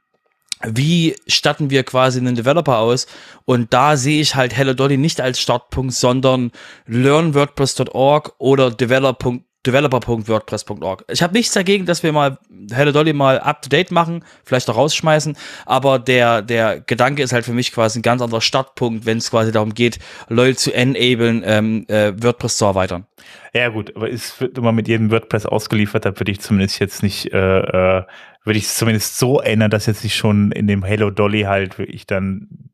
wie 0.65 1.17
statten 1.27 1.71
wir 1.71 1.85
quasi 1.85 2.19
einen 2.19 2.35
Developer 2.35 2.79
aus? 2.79 3.07
Und 3.45 3.73
da 3.73 3.97
sehe 3.97 4.21
ich 4.21 4.35
halt 4.35 4.57
Hello 4.57 4.75
Dolly 4.75 4.97
nicht 4.97 5.21
als 5.21 5.41
Startpunkt, 5.41 5.93
sondern 5.93 6.51
learnwordpress.org 6.87 8.35
oder 8.39 8.71
developer 8.71 9.39
developer.wordpress.org. 9.67 11.05
Ich 11.11 11.23
habe 11.23 11.35
nichts 11.35 11.53
dagegen, 11.53 11.87
dass 11.87 12.03
wir 12.03 12.13
mal 12.13 12.39
Hello 12.73 12.93
Dolly 12.93 13.13
mal 13.13 13.39
up 13.41 13.63
to 13.63 13.69
date 13.69 13.91
machen, 13.91 14.25
vielleicht 14.45 14.71
auch 14.71 14.77
rausschmeißen, 14.77 15.37
aber 15.65 15.99
der 15.99 16.43
der 16.43 16.81
Gedanke 16.81 17.23
ist 17.23 17.33
halt 17.33 17.45
für 17.45 17.53
mich 17.53 17.73
quasi 17.73 17.99
ein 17.99 18.03
ganz 18.03 18.23
anderer 18.23 18.41
Startpunkt, 18.41 19.07
wenn 19.07 19.19
es 19.19 19.31
quasi 19.31 19.53
darum 19.53 19.75
geht, 19.75 19.99
Leute 20.29 20.57
zu 20.57 20.73
enablen, 20.73 21.43
ähm, 21.45 21.85
äh, 21.89 22.13
WordPress 22.17 22.59
zu 22.59 22.65
erweitern. 22.65 23.07
Ja 23.53 23.69
gut, 23.69 23.95
aber 23.97 24.11
es 24.11 24.41
wird 24.41 24.57
immer 24.59 24.73
mit 24.73 24.89
jedem 24.89 25.11
WordPress 25.11 25.47
ausgeliefert, 25.47 26.05
da 26.05 26.19
würde 26.19 26.33
ich 26.33 26.41
zumindest 26.41 26.79
jetzt 26.79 27.03
nicht 27.03 27.33
äh, 27.33 27.99
äh, 27.99 28.05
würde 28.45 28.59
ich 28.59 28.67
es 28.67 28.77
zumindest 28.77 29.19
so 29.19 29.41
ändern, 29.41 29.71
dass 29.71 29.87
jetzt 29.87 30.05
nicht 30.05 30.15
schon 30.15 30.53
in 30.53 30.69
dem 30.69 30.85
Hello 30.85 31.11
Dolly 31.11 31.43
halt 31.43 31.79
wirklich 31.79 32.07
dann 32.07 32.71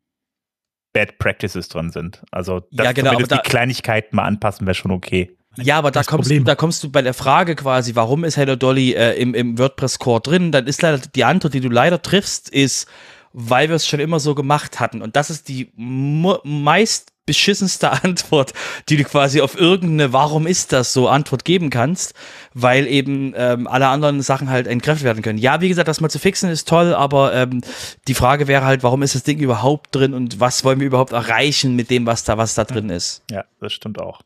Bad 0.93 1.19
Practices 1.19 1.69
drin 1.69 1.91
sind. 1.91 2.23
Also 2.31 2.61
dass 2.71 2.85
Ja, 2.87 2.93
genau, 2.93 3.17
die 3.17 3.39
Kleinigkeiten 3.39 4.15
mal 4.15 4.25
anpassen 4.25 4.67
wäre 4.67 4.75
schon 4.75 4.91
okay. 4.91 5.37
Ja, 5.57 5.79
aber 5.79 5.91
da 5.91 6.03
kommst, 6.03 6.29
Problem- 6.29 6.45
du, 6.45 6.51
da 6.51 6.55
kommst 6.55 6.83
du 6.83 6.91
bei 6.91 7.03
der 7.03 7.15
Frage 7.15 7.55
quasi, 7.57 7.95
warum 7.95 8.25
ist 8.25 8.37
Hello 8.37 8.57
Dolly 8.57 8.93
äh, 8.93 9.13
im, 9.21 9.35
im 9.35 9.59
WordPress-Core 9.59 10.21
drin? 10.21 10.53
Dann 10.53 10.67
ist 10.67 10.83
leider 10.83 10.99
die 10.99 11.25
Antwort, 11.25 11.55
die 11.55 11.61
du 11.61 11.69
leider 11.69 12.01
triffst, 12.01 12.49
ist, 12.49 12.87
weil 13.33 13.69
wir 13.69 13.77
es 13.77 13.87
schon 13.87 14.01
immer 14.01 14.21
so 14.21 14.35
gemacht 14.35 14.81
hatten. 14.81 15.03
Und 15.03 15.17
das 15.17 15.31
ist 15.31 15.49
die 15.49 15.71
meist 15.77 17.13
beschissenste 17.25 17.91
Antwort, 18.05 18.53
die 18.89 18.97
du 18.97 19.05
quasi 19.05 19.41
auf 19.41 19.59
irgendeine 19.59 20.13
Warum 20.13 20.47
ist 20.47 20.73
das 20.73 20.93
so 20.93 21.09
Antwort 21.09 21.45
geben 21.45 21.71
kannst, 21.71 22.15
weil 22.53 22.87
eben 22.87 23.33
ähm, 23.37 23.67
alle 23.69 23.89
anderen 23.89 24.23
Sachen 24.23 24.51
halt 24.51 24.67
entkräftet 24.67 25.05
werden 25.05 25.23
können. 25.23 25.39
Ja, 25.39 25.61
wie 25.61 25.69
gesagt, 25.69 25.87
das 25.87 26.01
mal 26.01 26.09
zu 26.09 26.19
fixen 26.19 26.51
ist 26.51 26.67
toll, 26.67 26.95
aber 26.95 27.33
ähm, 27.35 27.61
die 28.09 28.15
Frage 28.15 28.49
wäre 28.49 28.65
halt, 28.65 28.83
warum 28.83 29.03
ist 29.03 29.15
das 29.15 29.23
Ding 29.23 29.39
überhaupt 29.39 29.95
drin 29.95 30.15
und 30.15 30.41
was 30.41 30.65
wollen 30.65 30.81
wir 30.81 30.87
überhaupt 30.87 31.13
erreichen 31.13 31.77
mit 31.77 31.91
dem, 31.91 32.07
was 32.07 32.25
da, 32.25 32.39
was 32.39 32.55
da 32.55 32.65
drin 32.65 32.91
ist? 32.91 33.23
Ja, 33.31 33.45
das 33.61 33.73
stimmt 33.73 34.01
auch. 34.01 34.23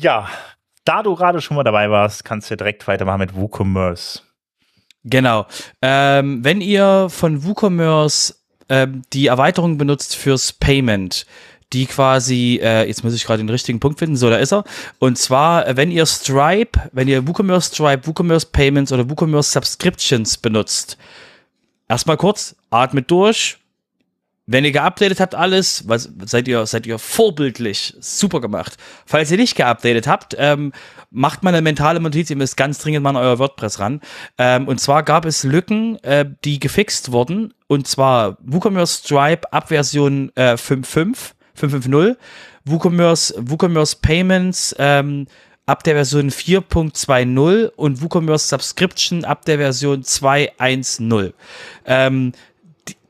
Ja, 0.00 0.28
da 0.84 1.02
du 1.02 1.16
gerade 1.16 1.40
schon 1.40 1.56
mal 1.56 1.64
dabei 1.64 1.90
warst, 1.90 2.24
kannst 2.24 2.48
du 2.50 2.56
direkt 2.56 2.86
weitermachen 2.86 3.18
mit 3.18 3.34
WooCommerce. 3.34 4.22
Genau. 5.02 5.46
Ähm, 5.82 6.44
wenn 6.44 6.60
ihr 6.60 7.08
von 7.10 7.42
WooCommerce 7.42 8.36
ähm, 8.68 9.02
die 9.12 9.26
Erweiterung 9.26 9.76
benutzt 9.76 10.14
fürs 10.14 10.52
Payment, 10.52 11.26
die 11.72 11.86
quasi, 11.86 12.60
äh, 12.62 12.86
jetzt 12.86 13.02
muss 13.02 13.12
ich 13.12 13.24
gerade 13.24 13.42
den 13.42 13.48
richtigen 13.48 13.80
Punkt 13.80 13.98
finden, 13.98 14.14
so 14.14 14.30
da 14.30 14.36
ist 14.36 14.52
er. 14.52 14.62
Und 15.00 15.18
zwar, 15.18 15.66
äh, 15.66 15.76
wenn 15.76 15.90
ihr 15.90 16.06
Stripe, 16.06 16.78
wenn 16.92 17.08
ihr 17.08 17.26
WooCommerce 17.26 17.74
Stripe, 17.74 18.06
WooCommerce 18.06 18.46
Payments 18.46 18.92
oder 18.92 19.10
WooCommerce 19.10 19.50
Subscriptions 19.50 20.36
benutzt, 20.36 20.96
erstmal 21.88 22.16
kurz, 22.16 22.54
atmet 22.70 23.10
durch. 23.10 23.58
Wenn 24.50 24.64
ihr 24.64 24.72
geupdatet 24.72 25.20
habt 25.20 25.34
alles, 25.34 25.86
was, 25.88 26.08
seid 26.24 26.48
ihr 26.48 26.64
seid 26.64 26.86
ihr 26.86 26.98
vorbildlich, 26.98 27.94
super 28.00 28.40
gemacht. 28.40 28.78
Falls 29.04 29.30
ihr 29.30 29.36
nicht 29.36 29.56
geupdatet 29.56 30.06
habt, 30.06 30.34
ähm, 30.38 30.72
macht 31.10 31.42
mal 31.42 31.50
eine 31.50 31.60
mentale 31.60 32.00
Notiz, 32.00 32.30
ihr 32.30 32.36
müsst 32.36 32.56
ganz 32.56 32.78
dringend 32.78 33.02
mal 33.02 33.10
an 33.10 33.16
euer 33.16 33.38
WordPress 33.38 33.78
ran. 33.78 34.00
Ähm, 34.38 34.66
und 34.66 34.80
zwar 34.80 35.02
gab 35.02 35.26
es 35.26 35.44
Lücken, 35.44 36.02
äh, 36.02 36.24
die 36.46 36.60
gefixt 36.60 37.12
wurden. 37.12 37.52
Und 37.66 37.88
zwar 37.88 38.38
WooCommerce 38.40 39.02
Stripe 39.04 39.52
ab 39.52 39.68
Version 39.68 40.32
äh, 40.34 40.54
5.5, 40.54 41.32
5.5.0, 41.60 42.16
WooCommerce, 42.64 43.34
WooCommerce 43.36 43.96
Payments 44.00 44.74
ähm, 44.78 45.26
ab 45.66 45.84
der 45.84 45.94
Version 45.94 46.30
4.20 46.30 47.72
und 47.76 48.00
WooCommerce 48.00 48.48
Subscription 48.48 49.26
ab 49.26 49.44
der 49.44 49.58
Version 49.58 50.02
2.1.0. 50.02 51.34
Ähm, 51.84 52.32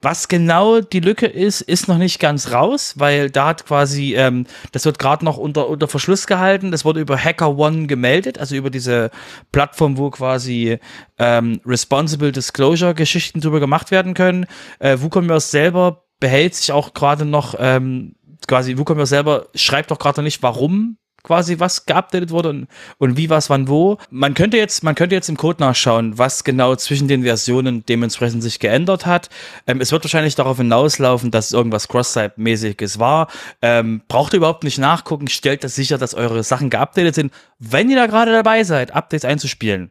was 0.01 0.29
genau 0.29 0.81
die 0.81 1.01
Lücke 1.01 1.27
ist, 1.27 1.61
ist 1.61 1.89
noch 1.89 1.99
nicht 1.99 2.21
ganz 2.21 2.53
raus, 2.53 2.95
weil 2.97 3.31
da 3.31 3.49
hat 3.49 3.67
quasi, 3.67 4.15
ähm, 4.15 4.47
das 4.73 4.85
wird 4.85 4.99
gerade 4.99 5.25
noch 5.25 5.39
unter, 5.39 5.69
unter 5.69 5.89
Verschluss 5.89 6.27
gehalten. 6.27 6.71
Das 6.71 6.85
wurde 6.85 7.01
über 7.01 7.17
HackerOne 7.17 7.87
gemeldet, 7.87 8.39
also 8.39 8.55
über 8.55 8.71
diese 8.71 9.11
Plattform, 9.51 9.99
wo 9.99 10.11
quasi 10.11 10.79
ähm, 11.19 11.61
Responsible 11.67 12.33
Disclosure 12.33 12.95
Geschichten 12.95 13.41
drüber 13.41 13.61
gemacht 13.61 13.91
werden 13.91 14.15
können. 14.15 14.47
Äh, 14.79 14.99
WooCommerce 15.01 15.51
selber 15.51 16.05
behält 16.21 16.55
sich 16.55 16.73
auch 16.73 16.95
gerade 16.95 17.25
noch, 17.25 17.55
ähm, 17.59 18.15
quasi 18.47 18.79
WooCommerce 18.79 19.11
selber 19.11 19.47
schreibt 19.55 19.91
auch 19.91 19.99
gerade 19.99 20.21
noch 20.21 20.25
nicht, 20.25 20.43
warum 20.43 20.99
quasi 21.29 21.61
was 21.61 21.85
geupdatet 21.85 22.31
wurde 22.31 22.49
und, 22.49 22.69
und 22.97 23.19
wie, 23.19 23.29
was, 23.29 23.51
wann, 23.51 23.69
wo. 23.69 23.99
Man 24.11 24.33
könnte 24.33 24.57
jetzt, 24.57 24.83
man 24.83 24.95
könnte 24.95 25.15
jetzt 25.15 25.29
im 25.29 25.37
Code 25.37 25.61
nachschauen, 25.61 26.17
was 26.17 26.43
genau 26.43 26.75
zwischen 26.75 27.07
den 27.07 27.23
Versionen 27.23 27.85
dementsprechend 27.85 28.43
sich 28.43 28.59
geändert 28.59 29.05
hat. 29.05 29.29
Ähm, 29.67 29.83
es 29.83 29.93
wird 29.93 30.03
wahrscheinlich 30.05 30.37
darauf 30.37 30.57
hinauslaufen, 30.57 31.31
dass 31.31 31.53
irgendwas 31.53 31.87
Cross-Site-mäßiges 31.89 32.99
war. 32.99 33.29
Ähm, 33.61 34.01
braucht 34.09 34.33
ihr 34.33 34.39
überhaupt 34.39 34.65
nicht 34.65 34.79
nachgucken, 34.79 35.29
stellt 35.29 35.65
das 35.65 35.75
sicher, 35.75 35.99
dass 35.99 36.15
eure 36.15 36.43
Sachen 36.43 36.71
geupdatet 36.71 37.15
sind. 37.15 37.33
Wenn 37.59 37.91
ihr 37.91 37.97
da 37.97 38.07
gerade 38.07 38.33
dabei 38.33 38.65
seid, 38.65 38.95
Updates 38.95 39.27
einzuspielen, 39.27 39.91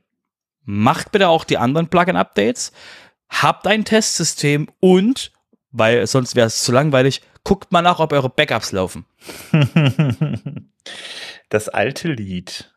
macht 0.64 1.12
bitte 1.12 1.30
auch 1.30 1.44
die 1.44 1.60
anderen 1.60 1.88
Plugin-Updates, 1.88 2.72
habt 3.30 3.68
ein 3.68 3.86
Testsystem 3.86 4.70
und, 4.80 5.32
weil 5.70 6.08
sonst 6.08 6.36
wäre 6.36 6.48
es 6.48 6.64
zu 6.64 6.72
langweilig, 6.72 7.22
guckt 7.48 7.72
mal 7.72 7.82
nach, 7.82 8.00
ob 8.00 8.12
eure 8.12 8.30
Backups 8.30 8.72
laufen. 8.74 9.06
Das 11.50 11.70
alte 11.70 12.12
Lied. 12.12 12.74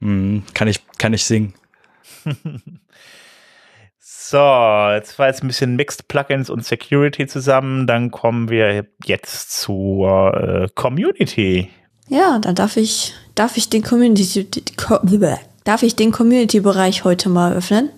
Hm, 0.00 0.42
kann 0.54 0.66
ich, 0.66 0.80
kann 0.98 1.14
ich 1.14 1.24
singen. 1.24 1.54
So, 3.98 4.38
jetzt 4.38 5.20
war 5.20 5.28
jetzt 5.28 5.44
ein 5.44 5.46
bisschen 5.46 5.76
Mixed 5.76 6.08
Plugins 6.08 6.50
und 6.50 6.64
Security 6.64 7.28
zusammen. 7.28 7.86
Dann 7.86 8.10
kommen 8.10 8.48
wir 8.48 8.84
jetzt 9.04 9.52
zur 9.52 10.34
äh, 10.34 10.68
Community. 10.74 11.70
Ja, 12.08 12.40
dann 12.40 12.56
darf 12.56 12.76
ich, 12.76 13.14
darf 13.36 13.56
ich 13.56 13.70
den 13.70 13.84
Community, 13.84 14.48
darf 15.62 15.82
ich 15.84 15.94
den 15.94 16.10
Community-Bereich 16.10 17.04
heute 17.04 17.28
mal 17.28 17.52
öffnen? 17.52 17.90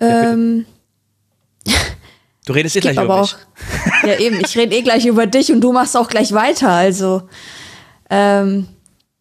Ähm, 0.00 0.66
Du 2.50 2.54
redest 2.54 2.74
eh 2.74 2.80
gleich 2.80 2.96
über 2.96 3.20
mich. 3.20 3.34
auch, 3.34 4.08
ja 4.08 4.18
eben, 4.18 4.40
ich 4.40 4.58
rede 4.58 4.74
eh 4.74 4.82
gleich 4.82 5.06
über 5.06 5.28
dich 5.28 5.52
und 5.52 5.60
du 5.60 5.72
machst 5.72 5.96
auch 5.96 6.08
gleich 6.08 6.32
weiter, 6.32 6.70
also, 6.70 7.22
ähm, 8.10 8.66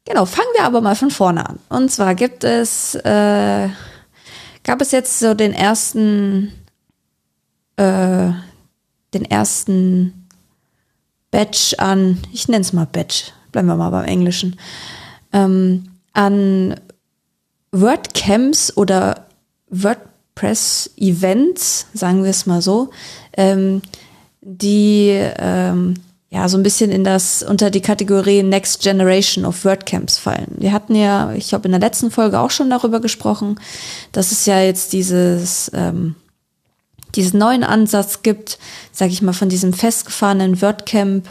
genau, 0.03 0.25
fangen 0.25 0.49
wir 0.55 0.63
aber 0.63 0.81
mal 0.81 0.95
von 0.95 1.11
vorne 1.11 1.47
an. 1.47 1.59
Und 1.69 1.91
zwar 1.91 2.15
gibt 2.15 2.43
es, 2.43 2.95
äh, 2.95 3.69
gab 4.63 4.81
es 4.81 4.91
jetzt 4.91 5.19
so 5.19 5.35
den 5.35 5.53
ersten, 5.53 6.53
äh, 7.75 8.31
den 9.13 9.25
ersten 9.29 10.27
Batch 11.29 11.75
an, 11.77 12.17
ich 12.33 12.47
nenne 12.47 12.61
es 12.61 12.73
mal 12.73 12.87
Batch, 12.87 13.31
bleiben 13.51 13.67
wir 13.67 13.75
mal 13.75 13.91
beim 13.91 14.05
Englischen, 14.05 14.59
ähm, 15.33 15.83
an 16.13 16.79
WordCamps 17.73 18.75
oder 18.75 19.27
WordPress-Events, 20.39 21.87
sagen 21.93 22.23
wir 22.23 22.29
es 22.29 22.45
mal 22.45 22.61
so, 22.61 22.89
ähm, 23.35 23.81
die 24.41 25.19
ähm, 25.37 25.95
ja 26.29 26.47
so 26.47 26.57
ein 26.57 26.63
bisschen 26.63 26.91
in 26.91 27.03
das 27.03 27.43
unter 27.43 27.69
die 27.69 27.81
Kategorie 27.81 28.43
Next 28.43 28.81
Generation 28.81 29.45
of 29.45 29.65
WordCamps 29.65 30.17
fallen. 30.17 30.55
Wir 30.57 30.71
hatten 30.71 30.95
ja, 30.95 31.33
ich 31.33 31.53
habe 31.53 31.65
in 31.65 31.71
der 31.71 31.81
letzten 31.81 32.11
Folge 32.11 32.39
auch 32.39 32.51
schon 32.51 32.69
darüber 32.69 32.99
gesprochen, 32.99 33.59
dass 34.11 34.31
es 34.31 34.45
ja 34.45 34.61
jetzt 34.61 34.93
dieses 34.93 35.71
ähm, 35.73 36.15
diesen 37.15 37.39
neuen 37.39 37.63
Ansatz 37.63 38.21
gibt, 38.21 38.59
sage 38.91 39.11
ich 39.11 39.23
mal, 39.23 39.33
von 39.33 39.49
diesem 39.49 39.73
festgefahrenen 39.73 40.61
WordCamp 40.61 41.27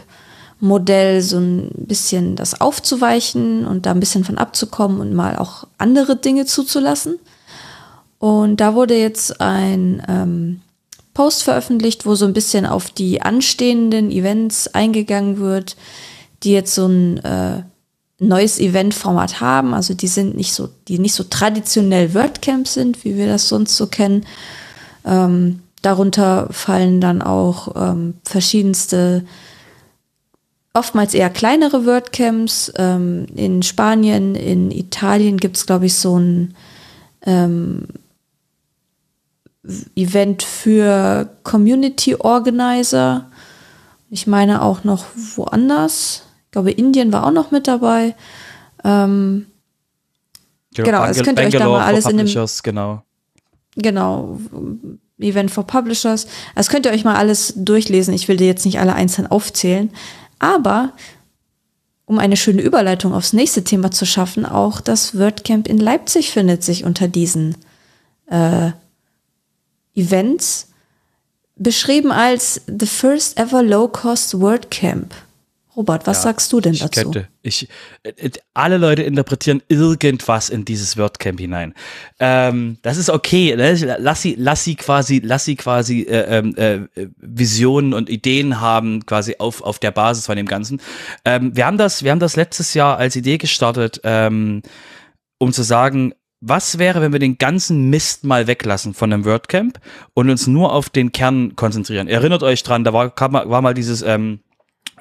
Modell 0.61 1.21
so 1.21 1.37
ein 1.37 1.71
bisschen 1.73 2.35
das 2.35 2.59
aufzuweichen 2.59 3.65
und 3.65 3.85
da 3.85 3.91
ein 3.91 4.01
bisschen 4.01 4.25
von 4.25 4.37
abzukommen 4.37 4.99
und 4.99 5.13
mal 5.13 5.37
auch 5.37 5.65
andere 5.77 6.17
Dinge 6.17 6.45
zuzulassen. 6.45 7.17
Und 8.19 8.57
da 8.57 8.75
wurde 8.75 8.97
jetzt 8.97 9.41
ein 9.41 10.03
ähm, 10.07 10.61
Post 11.13 11.43
veröffentlicht, 11.43 12.05
wo 12.05 12.15
so 12.15 12.25
ein 12.25 12.33
bisschen 12.33 12.65
auf 12.65 12.91
die 12.91 13.21
anstehenden 13.21 14.11
Events 14.11 14.67
eingegangen 14.67 15.39
wird, 15.39 15.75
die 16.43 16.51
jetzt 16.51 16.75
so 16.75 16.85
ein 16.85 17.17
äh, 17.23 17.63
neues 18.19 18.59
Eventformat 18.59 19.41
haben. 19.41 19.73
Also 19.73 19.93
die 19.93 20.07
sind 20.07 20.35
nicht 20.35 20.53
so, 20.53 20.69
die 20.87 20.99
nicht 20.99 21.13
so 21.13 21.23
traditionell 21.23 22.13
WordCamps 22.13 22.73
sind, 22.73 23.03
wie 23.05 23.17
wir 23.17 23.27
das 23.27 23.47
sonst 23.47 23.75
so 23.75 23.87
kennen. 23.87 24.25
Ähm, 25.05 25.61
darunter 25.81 26.47
fallen 26.51 26.99
dann 26.99 27.21
auch 27.21 27.75
ähm, 27.75 28.15
verschiedenste, 28.23 29.25
oftmals 30.73 31.13
eher 31.13 31.29
kleinere 31.29 31.85
WordCamps. 31.85 32.73
Ähm, 32.75 33.25
in 33.35 33.63
Spanien, 33.63 34.35
in 34.35 34.71
Italien 34.71 35.37
gibt's 35.37 35.61
es, 35.61 35.65
glaube 35.65 35.85
ich, 35.85 35.95
so 35.95 36.19
ein 36.19 36.53
ähm, 37.25 37.87
Event 39.95 40.43
für 40.43 41.29
Community 41.43 42.15
Organizer. 42.15 43.29
Ich 44.09 44.27
meine 44.27 44.61
auch 44.61 44.83
noch 44.83 45.05
woanders. 45.35 46.23
Ich 46.45 46.51
glaube, 46.51 46.71
Indien 46.71 47.11
war 47.11 47.25
auch 47.25 47.31
noch 47.31 47.51
mit 47.51 47.67
dabei. 47.67 48.15
Ähm, 48.83 49.47
genau, 50.73 51.05
das 51.05 51.21
könnt 51.21 51.39
ihr 51.39 51.45
euch 51.45 51.53
da 51.53 51.67
mal 51.67 51.85
alles 51.85 52.05
in 52.05 52.17
dem. 52.17 52.27
Genau. 52.63 53.03
Genau. 53.75 54.39
Event 55.19 55.51
for 55.51 55.65
Publishers. 55.67 56.27
Das 56.55 56.69
könnt 56.69 56.85
ihr 56.85 56.91
euch 56.91 57.03
mal 57.03 57.15
alles 57.15 57.53
durchlesen. 57.55 58.13
Ich 58.13 58.27
will 58.27 58.37
dir 58.37 58.47
jetzt 58.47 58.65
nicht 58.65 58.79
alle 58.79 58.93
einzeln 58.93 59.27
aufzählen. 59.27 59.91
Aber 60.39 60.93
um 62.05 62.17
eine 62.17 62.37
schöne 62.37 62.61
Überleitung 62.61 63.13
aufs 63.13 63.33
nächste 63.33 63.63
Thema 63.63 63.91
zu 63.91 64.05
schaffen, 64.05 64.45
auch 64.45 64.81
das 64.81 65.19
WordCamp 65.19 65.67
in 65.67 65.77
Leipzig 65.77 66.31
findet 66.31 66.63
sich 66.63 66.85
unter 66.85 67.07
diesen 67.07 67.55
äh, 68.27 68.71
Events, 69.95 70.69
beschrieben 71.55 72.11
als 72.11 72.61
The 72.67 72.85
First 72.85 73.37
Ever 73.37 73.61
Low 73.63 73.87
Cost 73.87 74.39
WordCamp. 74.39 75.13
Robert, 75.79 76.07
was 76.07 76.17
ja, 76.17 76.23
sagst 76.23 76.51
du 76.51 76.59
denn 76.59 76.73
ich 76.73 76.81
dazu? 76.81 77.03
Könnte, 77.03 77.29
ich, 77.41 77.69
äh, 78.03 78.29
alle 78.53 78.77
Leute 78.77 79.03
interpretieren 79.03 79.63
irgendwas 79.69 80.49
in 80.49 80.65
dieses 80.65 80.97
WordCamp 80.97 81.39
hinein. 81.39 81.73
Ähm, 82.19 82.77
das 82.81 82.97
ist 82.97 83.09
okay. 83.09 83.55
Ne? 83.55 83.97
Lass 83.97 84.21
sie, 84.21 84.35
lass 84.37 84.65
sie 84.65 84.75
quasi, 84.75 85.21
lass 85.23 85.45
sie 85.45 85.55
quasi 85.55 86.01
äh, 86.01 86.37
ähm, 86.37 86.55
äh, 86.57 86.79
Visionen 87.15 87.93
und 87.93 88.09
Ideen 88.09 88.59
haben, 88.59 89.05
quasi 89.05 89.35
auf, 89.39 89.61
auf 89.61 89.79
der 89.79 89.91
Basis 89.91 90.25
von 90.25 90.35
dem 90.35 90.47
Ganzen. 90.47 90.81
Ähm, 91.23 91.55
wir 91.55 91.65
haben 91.65 91.77
das, 91.77 92.03
wir 92.03 92.11
haben 92.11 92.19
das 92.19 92.35
letztes 92.35 92.73
Jahr 92.73 92.97
als 92.97 93.15
Idee 93.15 93.37
gestartet, 93.37 94.01
ähm, 94.03 94.63
um 95.37 95.53
zu 95.53 95.63
sagen, 95.63 96.13
was 96.41 96.79
wäre, 96.79 97.01
wenn 97.01 97.11
wir 97.11 97.19
den 97.19 97.37
ganzen 97.37 97.89
Mist 97.89 98.23
mal 98.23 98.47
weglassen 98.47 98.93
von 98.93 99.11
einem 99.11 99.25
WordCamp 99.25 99.79
und 100.13 100.29
uns 100.29 100.47
nur 100.47 100.73
auf 100.73 100.89
den 100.89 101.11
Kern 101.11 101.55
konzentrieren? 101.55 102.07
Erinnert 102.07 102.43
euch 102.43 102.63
dran, 102.63 102.83
da 102.83 102.93
war, 102.93 103.13
war 103.17 103.61
mal 103.61 103.73
dieses 103.73 104.01
ähm, 104.01 104.39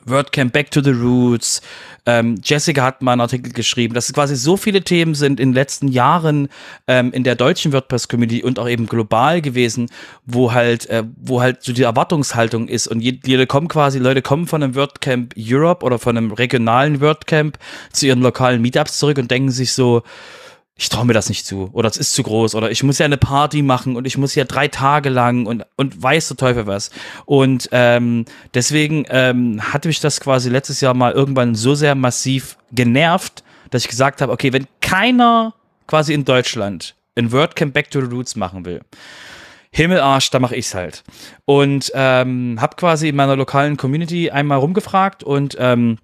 WordCamp 0.05 0.53
Back 0.53 0.71
to 0.71 0.81
the 0.81 0.91
Roots. 0.91 1.61
Ähm, 2.07 2.41
Jessica 2.43 2.83
hat 2.83 3.03
mal 3.03 3.13
einen 3.13 3.21
Artikel 3.21 3.53
geschrieben, 3.53 3.95
dass 3.95 4.13
quasi 4.13 4.35
so 4.35 4.57
viele 4.57 4.83
Themen 4.83 5.15
sind 5.15 5.39
in 5.39 5.51
den 5.51 5.55
letzten 5.55 5.89
Jahren 5.89 6.49
ähm, 6.87 7.13
in 7.13 7.23
der 7.23 7.35
deutschen 7.35 7.73
WordPress-Community 7.73 8.43
und 8.43 8.59
auch 8.59 8.69
eben 8.69 8.87
global 8.87 9.43
gewesen, 9.43 9.91
wo 10.25 10.53
halt, 10.53 10.87
äh, 10.87 11.05
wo 11.17 11.41
halt 11.41 11.63
so 11.63 11.73
die 11.73 11.83
Erwartungshaltung 11.83 12.69
ist 12.69 12.89
und 12.89 13.01
jede 13.01 13.47
kommen 13.47 13.69
quasi, 13.69 13.99
Leute 13.99 14.23
kommen 14.23 14.47
von 14.47 14.63
einem 14.63 14.75
WordCamp 14.75 15.35
Europe 15.39 15.85
oder 15.85 15.99
von 15.99 16.17
einem 16.17 16.33
regionalen 16.33 17.01
WordCamp 17.01 17.59
zu 17.93 18.07
ihren 18.07 18.23
lokalen 18.23 18.63
Meetups 18.63 18.99
zurück 18.99 19.19
und 19.19 19.31
denken 19.31 19.51
sich 19.51 19.73
so, 19.73 20.03
ich 20.81 20.89
traue 20.89 21.05
mir 21.05 21.13
das 21.13 21.29
nicht 21.29 21.45
zu 21.45 21.71
oder 21.73 21.89
es 21.89 21.97
ist 21.97 22.15
zu 22.15 22.23
groß 22.23 22.55
oder 22.55 22.71
ich 22.71 22.85
muss 22.85 22.99
ja 22.99 23.05
eine 23.05 23.17
Party 23.17 23.63
machen 23.63 23.97
und 23.97 24.07
ich 24.07 24.17
muss 24.17 24.37
ja 24.37 24.45
drei 24.45 24.69
Tage 24.69 25.09
lang 25.09 25.45
und, 25.45 25.67
und 25.77 26.01
weiß 26.01 26.29
der 26.29 26.37
Teufel 26.37 26.69
was. 26.69 26.91
Und 27.27 27.69
ähm, 27.73 28.27
deswegen 28.55 29.05
ähm, 29.11 29.61
hatte 29.73 29.89
mich 29.89 29.99
das 29.99 30.21
quasi 30.21 30.49
letztes 30.49 30.81
Jahr 30.81 30.95
mal 30.95 31.13
irgendwann 31.13 31.57
so 31.57 31.75
sehr 31.75 31.97
massiv 31.97 32.57
genervt, 32.71 33.43
dass 33.71 33.83
ich 33.83 33.89
gesagt 33.89 34.23
habe, 34.23 34.33
okay, 34.33 34.53
wenn 34.53 34.69
keiner 34.81 35.53
quasi 35.89 36.15
in 36.15 36.25
Deutschland 36.25 36.95
ein 37.17 37.33
WordCamp 37.33 37.75
Back 37.75 37.91
to 37.91 38.01
the 38.01 38.07
Roots 38.07 38.37
machen 38.37 38.65
will, 38.65 38.81
Himmelarsch, 39.73 40.31
da 40.31 40.39
mache 40.39 40.55
ich's 40.55 40.75
halt. 40.75 41.03
Und 41.45 41.91
ähm, 41.95 42.59
habe 42.61 42.77
quasi 42.77 43.09
in 43.09 43.17
meiner 43.17 43.35
lokalen 43.35 43.77
Community 43.77 44.31
einmal 44.31 44.59
rumgefragt 44.59 45.25
und 45.25 45.57
ähm, 45.59 45.99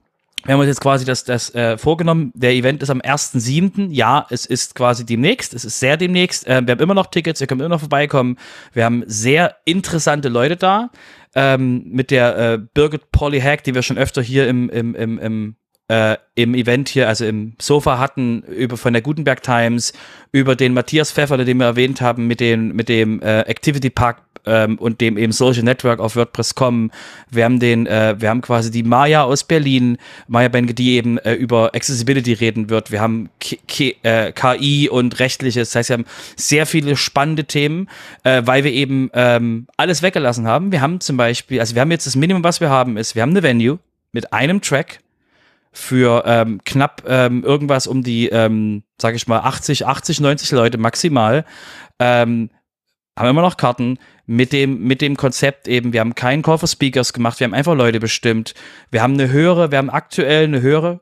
wir 0.44 0.52
haben 0.52 0.60
uns 0.60 0.68
jetzt 0.68 0.80
quasi 0.80 1.04
das, 1.04 1.24
das 1.24 1.54
äh, 1.54 1.78
vorgenommen. 1.78 2.32
Der 2.34 2.52
Event 2.52 2.82
ist 2.82 2.90
am 2.90 3.00
1.7. 3.00 3.90
Ja, 3.90 4.26
es 4.30 4.44
ist 4.44 4.74
quasi 4.74 5.06
demnächst. 5.06 5.54
Es 5.54 5.64
ist 5.64 5.80
sehr 5.80 5.96
demnächst. 5.96 6.46
Äh, 6.46 6.62
wir 6.66 6.72
haben 6.72 6.80
immer 6.80 6.94
noch 6.94 7.06
Tickets, 7.06 7.40
ihr 7.40 7.46
könnt 7.46 7.60
immer 7.60 7.70
noch 7.70 7.80
vorbeikommen. 7.80 8.36
Wir 8.72 8.84
haben 8.84 9.04
sehr 9.06 9.56
interessante 9.64 10.28
Leute 10.28 10.56
da. 10.56 10.90
Ähm, 11.34 11.84
mit 11.88 12.10
der 12.10 12.38
äh, 12.38 12.58
Birgit 12.58 13.10
Polly 13.10 13.40
Hack, 13.40 13.64
die 13.64 13.74
wir 13.74 13.82
schon 13.82 13.98
öfter 13.98 14.22
hier 14.22 14.46
im, 14.46 14.70
im, 14.70 14.94
im, 14.94 15.18
im 15.18 15.56
äh, 15.88 16.16
im 16.34 16.54
Event 16.54 16.88
hier, 16.88 17.08
also 17.08 17.24
im 17.26 17.56
Sofa 17.60 17.98
hatten, 17.98 18.42
über 18.42 18.76
von 18.76 18.92
der 18.92 19.02
Gutenberg 19.02 19.42
Times, 19.42 19.92
über 20.32 20.56
den 20.56 20.72
Matthias 20.72 21.12
Pfeffer, 21.12 21.36
den 21.36 21.58
wir 21.58 21.66
erwähnt 21.66 22.00
haben, 22.00 22.26
mit, 22.26 22.40
den, 22.40 22.74
mit 22.74 22.88
dem 22.88 23.20
äh, 23.20 23.40
Activity 23.40 23.90
Park 23.90 24.22
ähm, 24.46 24.78
und 24.78 25.00
dem 25.00 25.18
eben 25.18 25.32
Social 25.32 25.62
Network 25.62 26.00
auf 26.00 26.16
WordPress.com. 26.16 26.90
Wir 27.30 27.44
haben 27.44 27.60
den, 27.60 27.86
äh, 27.86 28.14
wir 28.18 28.28
haben 28.28 28.40
quasi 28.40 28.70
die 28.70 28.82
Maya 28.82 29.22
aus 29.22 29.44
Berlin, 29.44 29.98
Maya 30.28 30.48
Benke, 30.48 30.74
die 30.74 30.92
eben 30.92 31.18
äh, 31.18 31.34
über 31.34 31.74
Accessibility 31.74 32.32
reden 32.34 32.70
wird. 32.70 32.90
Wir 32.90 33.00
haben 33.00 33.30
K 33.40 33.58
K 33.66 33.96
äh, 34.02 34.32
KI 34.32 34.88
und 34.88 35.18
rechtliches. 35.18 35.70
Das 35.70 35.76
heißt, 35.76 35.88
wir 35.90 35.94
haben 35.94 36.06
sehr 36.36 36.66
viele 36.66 36.96
spannende 36.96 37.44
Themen, 37.44 37.88
äh, 38.22 38.42
weil 38.44 38.64
wir 38.64 38.72
eben 38.72 39.10
ähm, 39.14 39.66
alles 39.76 40.02
weggelassen 40.02 40.46
haben. 40.46 40.72
Wir 40.72 40.80
haben 40.80 41.00
zum 41.00 41.16
Beispiel, 41.16 41.60
also 41.60 41.74
wir 41.74 41.82
haben 41.82 41.90
jetzt 41.90 42.06
das 42.06 42.16
Minimum, 42.16 42.44
was 42.44 42.60
wir 42.60 42.70
haben, 42.70 42.96
ist, 42.96 43.14
wir 43.14 43.22
haben 43.22 43.30
eine 43.30 43.42
Venue 43.42 43.78
mit 44.12 44.32
einem 44.32 44.60
Track 44.60 45.00
für 45.74 46.22
ähm, 46.24 46.60
knapp 46.64 47.02
ähm, 47.06 47.42
irgendwas 47.42 47.86
um 47.86 48.02
die, 48.02 48.28
ähm, 48.28 48.84
sage 49.00 49.16
ich 49.16 49.26
mal, 49.26 49.40
80, 49.40 49.86
80, 49.86 50.20
90 50.20 50.52
Leute 50.52 50.78
maximal. 50.78 51.44
Ähm, 51.98 52.50
haben 53.16 53.28
immer 53.28 53.42
noch 53.42 53.56
Karten 53.56 53.98
mit 54.26 54.52
dem, 54.52 54.82
mit 54.82 55.00
dem 55.00 55.16
Konzept 55.16 55.68
eben, 55.68 55.92
wir 55.92 56.00
haben 56.00 56.14
keinen 56.14 56.42
Call 56.42 56.58
for 56.58 56.68
Speakers 56.68 57.12
gemacht, 57.12 57.40
wir 57.40 57.44
haben 57.44 57.54
einfach 57.54 57.74
Leute 57.74 58.00
bestimmt. 58.00 58.54
Wir 58.90 59.02
haben 59.02 59.14
eine 59.14 59.30
höhere, 59.30 59.70
wir 59.70 59.78
haben 59.78 59.90
aktuell 59.90 60.44
eine 60.44 60.60
höhere, 60.60 61.00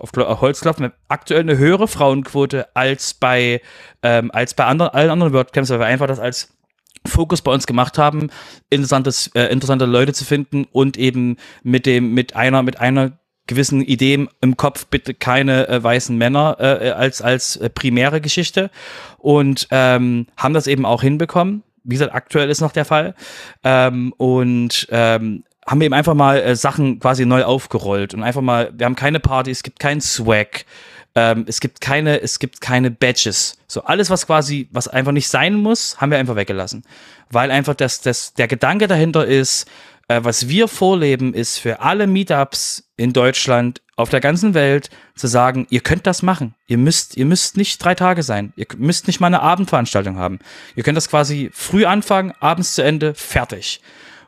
auf 0.00 0.12
Holzklopfen, 0.40 0.92
aktuell 1.08 1.40
eine 1.40 1.58
höhere 1.58 1.88
Frauenquote 1.88 2.68
als 2.76 3.14
bei, 3.14 3.60
ähm, 4.02 4.30
als 4.32 4.54
bei 4.54 4.64
anderen, 4.64 4.92
allen 4.92 5.10
anderen 5.10 5.32
WordCamps, 5.32 5.70
weil 5.70 5.80
wir 5.80 5.86
einfach 5.86 6.06
das 6.06 6.18
als 6.18 6.54
Fokus 7.06 7.42
bei 7.42 7.52
uns 7.52 7.66
gemacht 7.66 7.96
haben, 7.96 8.30
interessantes, 8.70 9.28
äh, 9.34 9.44
interessante 9.44 9.86
Leute 9.86 10.12
zu 10.12 10.24
finden 10.24 10.66
und 10.72 10.96
eben 10.96 11.36
mit 11.62 11.86
dem, 11.86 12.12
mit 12.12 12.36
einer, 12.36 12.62
mit 12.62 12.80
einer 12.80 13.18
gewissen 13.48 13.82
Ideen 13.82 14.28
im 14.40 14.56
Kopf 14.56 14.86
bitte 14.86 15.14
keine 15.14 15.68
äh, 15.68 15.82
weißen 15.82 16.16
Männer 16.16 16.56
äh, 16.60 16.90
als 16.90 17.20
als 17.20 17.56
äh, 17.56 17.68
primäre 17.68 18.20
Geschichte 18.20 18.70
und 19.18 19.66
ähm, 19.72 20.26
haben 20.36 20.54
das 20.54 20.68
eben 20.68 20.86
auch 20.86 21.02
hinbekommen. 21.02 21.64
Wie 21.82 21.94
gesagt, 21.94 22.14
aktuell 22.14 22.50
ist 22.50 22.60
noch 22.60 22.72
der 22.72 22.84
Fall 22.84 23.14
ähm, 23.64 24.12
und 24.16 24.86
ähm, 24.90 25.42
haben 25.66 25.80
eben 25.82 25.94
einfach 25.94 26.14
mal 26.14 26.38
äh, 26.38 26.56
Sachen 26.56 27.00
quasi 27.00 27.26
neu 27.26 27.44
aufgerollt 27.44 28.14
und 28.14 28.22
einfach 28.22 28.42
mal, 28.42 28.72
wir 28.76 28.86
haben 28.86 28.96
keine 28.96 29.20
Party, 29.20 29.50
es 29.50 29.62
gibt 29.62 29.80
keinen 29.80 30.00
Swag, 30.00 30.64
ähm, 31.14 31.44
es 31.46 31.60
gibt 31.60 31.80
keine, 31.80 32.20
es 32.20 32.38
gibt 32.38 32.60
keine 32.60 32.90
Badges. 32.90 33.58
So 33.66 33.82
alles, 33.84 34.10
was 34.10 34.26
quasi, 34.26 34.68
was 34.72 34.88
einfach 34.88 35.12
nicht 35.12 35.28
sein 35.28 35.54
muss, 35.54 36.00
haben 36.00 36.10
wir 36.10 36.18
einfach 36.18 36.36
weggelassen, 36.36 36.84
weil 37.30 37.50
einfach 37.50 37.74
das, 37.74 38.00
das, 38.00 38.34
der 38.34 38.48
Gedanke 38.48 38.86
dahinter 38.86 39.26
ist, 39.26 39.66
äh, 40.08 40.20
was 40.22 40.48
wir 40.48 40.68
vorleben, 40.68 41.34
ist 41.34 41.58
für 41.58 41.80
alle 41.80 42.06
Meetups 42.06 42.87
in 42.98 43.14
Deutschland, 43.14 43.80
auf 43.96 44.10
der 44.10 44.20
ganzen 44.20 44.52
Welt, 44.52 44.90
zu 45.14 45.26
sagen, 45.28 45.66
ihr 45.70 45.80
könnt 45.80 46.06
das 46.06 46.22
machen. 46.22 46.54
Ihr 46.66 46.78
müsst, 46.78 47.16
ihr 47.16 47.24
müsst 47.24 47.56
nicht 47.56 47.82
drei 47.82 47.94
Tage 47.94 48.22
sein. 48.22 48.52
Ihr 48.56 48.66
müsst 48.76 49.06
nicht 49.06 49.20
mal 49.20 49.28
eine 49.28 49.40
Abendveranstaltung 49.40 50.16
haben. 50.18 50.40
Ihr 50.76 50.82
könnt 50.82 50.96
das 50.96 51.08
quasi 51.08 51.50
früh 51.54 51.86
anfangen, 51.86 52.32
abends 52.40 52.74
zu 52.74 52.82
Ende, 52.82 53.14
fertig. 53.14 53.80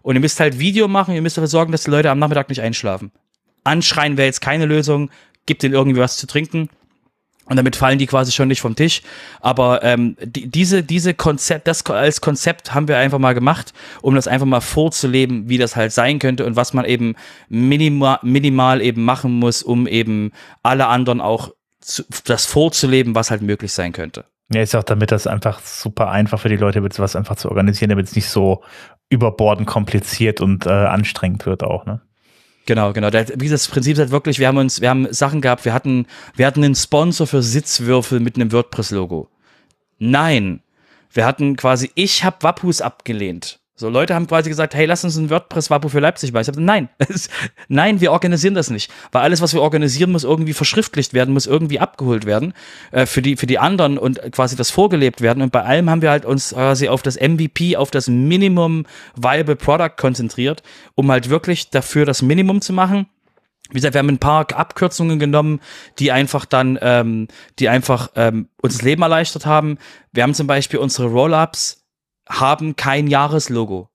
Und 0.02 0.14
ihr 0.14 0.20
müsst 0.20 0.40
halt 0.40 0.58
Video 0.58 0.88
machen, 0.88 1.14
ihr 1.14 1.22
müsst 1.22 1.36
dafür 1.36 1.48
sorgen, 1.48 1.72
dass 1.72 1.82
die 1.82 1.90
Leute 1.90 2.10
am 2.10 2.18
Nachmittag 2.18 2.48
nicht 2.48 2.62
einschlafen. 2.62 3.12
Anschreien 3.64 4.16
wäre 4.16 4.26
jetzt 4.26 4.40
keine 4.40 4.66
Lösung. 4.66 5.10
Gibt 5.46 5.64
ihnen 5.64 5.74
irgendwie 5.74 6.00
was 6.00 6.16
zu 6.16 6.26
trinken. 6.26 6.70
Und 7.50 7.56
damit 7.56 7.74
fallen 7.74 7.98
die 7.98 8.06
quasi 8.06 8.30
schon 8.30 8.46
nicht 8.46 8.60
vom 8.60 8.76
Tisch. 8.76 9.02
Aber 9.40 9.82
ähm, 9.82 10.16
die, 10.22 10.46
diese, 10.46 10.84
diese 10.84 11.14
Konzept, 11.14 11.66
das 11.66 11.84
als 11.84 12.20
Konzept 12.20 12.72
haben 12.72 12.86
wir 12.86 12.96
einfach 12.96 13.18
mal 13.18 13.34
gemacht, 13.34 13.74
um 14.02 14.14
das 14.14 14.28
einfach 14.28 14.46
mal 14.46 14.60
vorzuleben, 14.60 15.48
wie 15.48 15.58
das 15.58 15.74
halt 15.74 15.90
sein 15.90 16.20
könnte 16.20 16.46
und 16.46 16.54
was 16.54 16.74
man 16.74 16.84
eben 16.84 17.16
minimal, 17.48 18.20
minimal 18.22 18.80
eben 18.80 19.04
machen 19.04 19.32
muss, 19.32 19.64
um 19.64 19.88
eben 19.88 20.30
alle 20.62 20.86
anderen 20.86 21.20
auch 21.20 21.50
zu, 21.80 22.04
das 22.24 22.46
vorzuleben, 22.46 23.16
was 23.16 23.32
halt 23.32 23.42
möglich 23.42 23.72
sein 23.72 23.92
könnte. 23.92 24.26
Ja, 24.52 24.62
ist 24.62 24.76
auch 24.76 24.84
damit 24.84 25.10
das 25.10 25.26
einfach 25.26 25.58
super 25.58 26.08
einfach 26.08 26.38
für 26.38 26.48
die 26.48 26.56
Leute 26.56 26.84
wird, 26.84 26.92
sowas 26.92 27.16
einfach 27.16 27.34
zu 27.34 27.48
organisieren, 27.48 27.90
damit 27.90 28.06
es 28.06 28.14
nicht 28.14 28.28
so 28.28 28.62
überbordend 29.08 29.66
kompliziert 29.66 30.40
und 30.40 30.66
äh, 30.66 30.70
anstrengend 30.70 31.46
wird 31.46 31.64
auch, 31.64 31.84
ne? 31.84 32.00
Genau, 32.70 32.92
genau. 32.92 33.08
Wie 33.34 33.48
das 33.48 33.66
Prinzip 33.66 33.94
ist 33.94 33.98
halt 33.98 34.10
wirklich, 34.12 34.38
wir 34.38 34.46
haben 34.46 34.58
uns, 34.58 34.80
wir 34.80 34.90
haben 34.90 35.12
Sachen 35.12 35.40
gehabt, 35.40 35.64
wir 35.64 35.74
hatten, 35.74 36.06
wir 36.36 36.46
hatten 36.46 36.62
einen 36.62 36.76
Sponsor 36.76 37.26
für 37.26 37.42
Sitzwürfel 37.42 38.20
mit 38.20 38.36
einem 38.36 38.52
WordPress-Logo. 38.52 39.28
Nein. 39.98 40.62
Wir 41.12 41.26
hatten 41.26 41.56
quasi, 41.56 41.90
ich 41.96 42.22
habe 42.22 42.36
Wappus 42.42 42.80
abgelehnt. 42.80 43.58
So, 43.80 43.88
Leute 43.88 44.14
haben 44.14 44.26
quasi 44.26 44.50
gesagt, 44.50 44.74
hey, 44.74 44.84
lass 44.84 45.04
uns 45.04 45.16
ein 45.16 45.30
WordPress-Wapo 45.30 45.88
für 45.88 46.00
Leipzig 46.00 46.34
machen. 46.34 46.42
Ich 46.42 46.48
habe 46.48 46.60
nein, 46.60 46.90
nein, 47.68 48.02
wir 48.02 48.12
organisieren 48.12 48.52
das 48.52 48.68
nicht. 48.68 48.92
Weil 49.10 49.22
alles, 49.22 49.40
was 49.40 49.54
wir 49.54 49.62
organisieren, 49.62 50.12
muss 50.12 50.22
irgendwie 50.22 50.52
verschriftlicht 50.52 51.14
werden, 51.14 51.32
muss 51.32 51.46
irgendwie 51.46 51.80
abgeholt 51.80 52.26
werden 52.26 52.52
äh, 52.90 53.06
für, 53.06 53.22
die, 53.22 53.36
für 53.36 53.46
die 53.46 53.58
anderen 53.58 53.96
und 53.96 54.20
quasi 54.32 54.54
das 54.54 54.70
vorgelebt 54.70 55.22
werden. 55.22 55.42
Und 55.42 55.50
bei 55.50 55.62
allem 55.62 55.88
haben 55.88 56.02
wir 56.02 56.10
halt 56.10 56.26
uns 56.26 56.50
quasi 56.50 56.88
auf 56.90 57.00
das 57.00 57.18
MVP, 57.18 57.78
auf 57.78 57.90
das 57.90 58.06
Minimum 58.06 58.84
Viable 59.16 59.56
Product 59.56 59.96
konzentriert, 59.96 60.62
um 60.94 61.10
halt 61.10 61.30
wirklich 61.30 61.70
dafür 61.70 62.04
das 62.04 62.20
Minimum 62.20 62.60
zu 62.60 62.74
machen. 62.74 63.06
Wie 63.70 63.76
gesagt, 63.76 63.94
wir 63.94 64.00
haben 64.00 64.10
ein 64.10 64.18
paar 64.18 64.52
Abkürzungen 64.52 65.18
genommen, 65.18 65.60
die 65.98 66.12
einfach 66.12 66.44
dann, 66.44 66.78
ähm, 66.82 67.28
die 67.58 67.70
einfach 67.70 68.10
ähm, 68.14 68.48
uns 68.60 68.74
das 68.74 68.82
Leben 68.82 69.00
erleichtert 69.00 69.46
haben. 69.46 69.78
Wir 70.12 70.22
haben 70.22 70.34
zum 70.34 70.46
Beispiel 70.46 70.80
unsere 70.80 71.08
Roll-ups 71.08 71.79
haben 72.30 72.76
kein 72.76 73.08
Jahreslogo, 73.08 73.90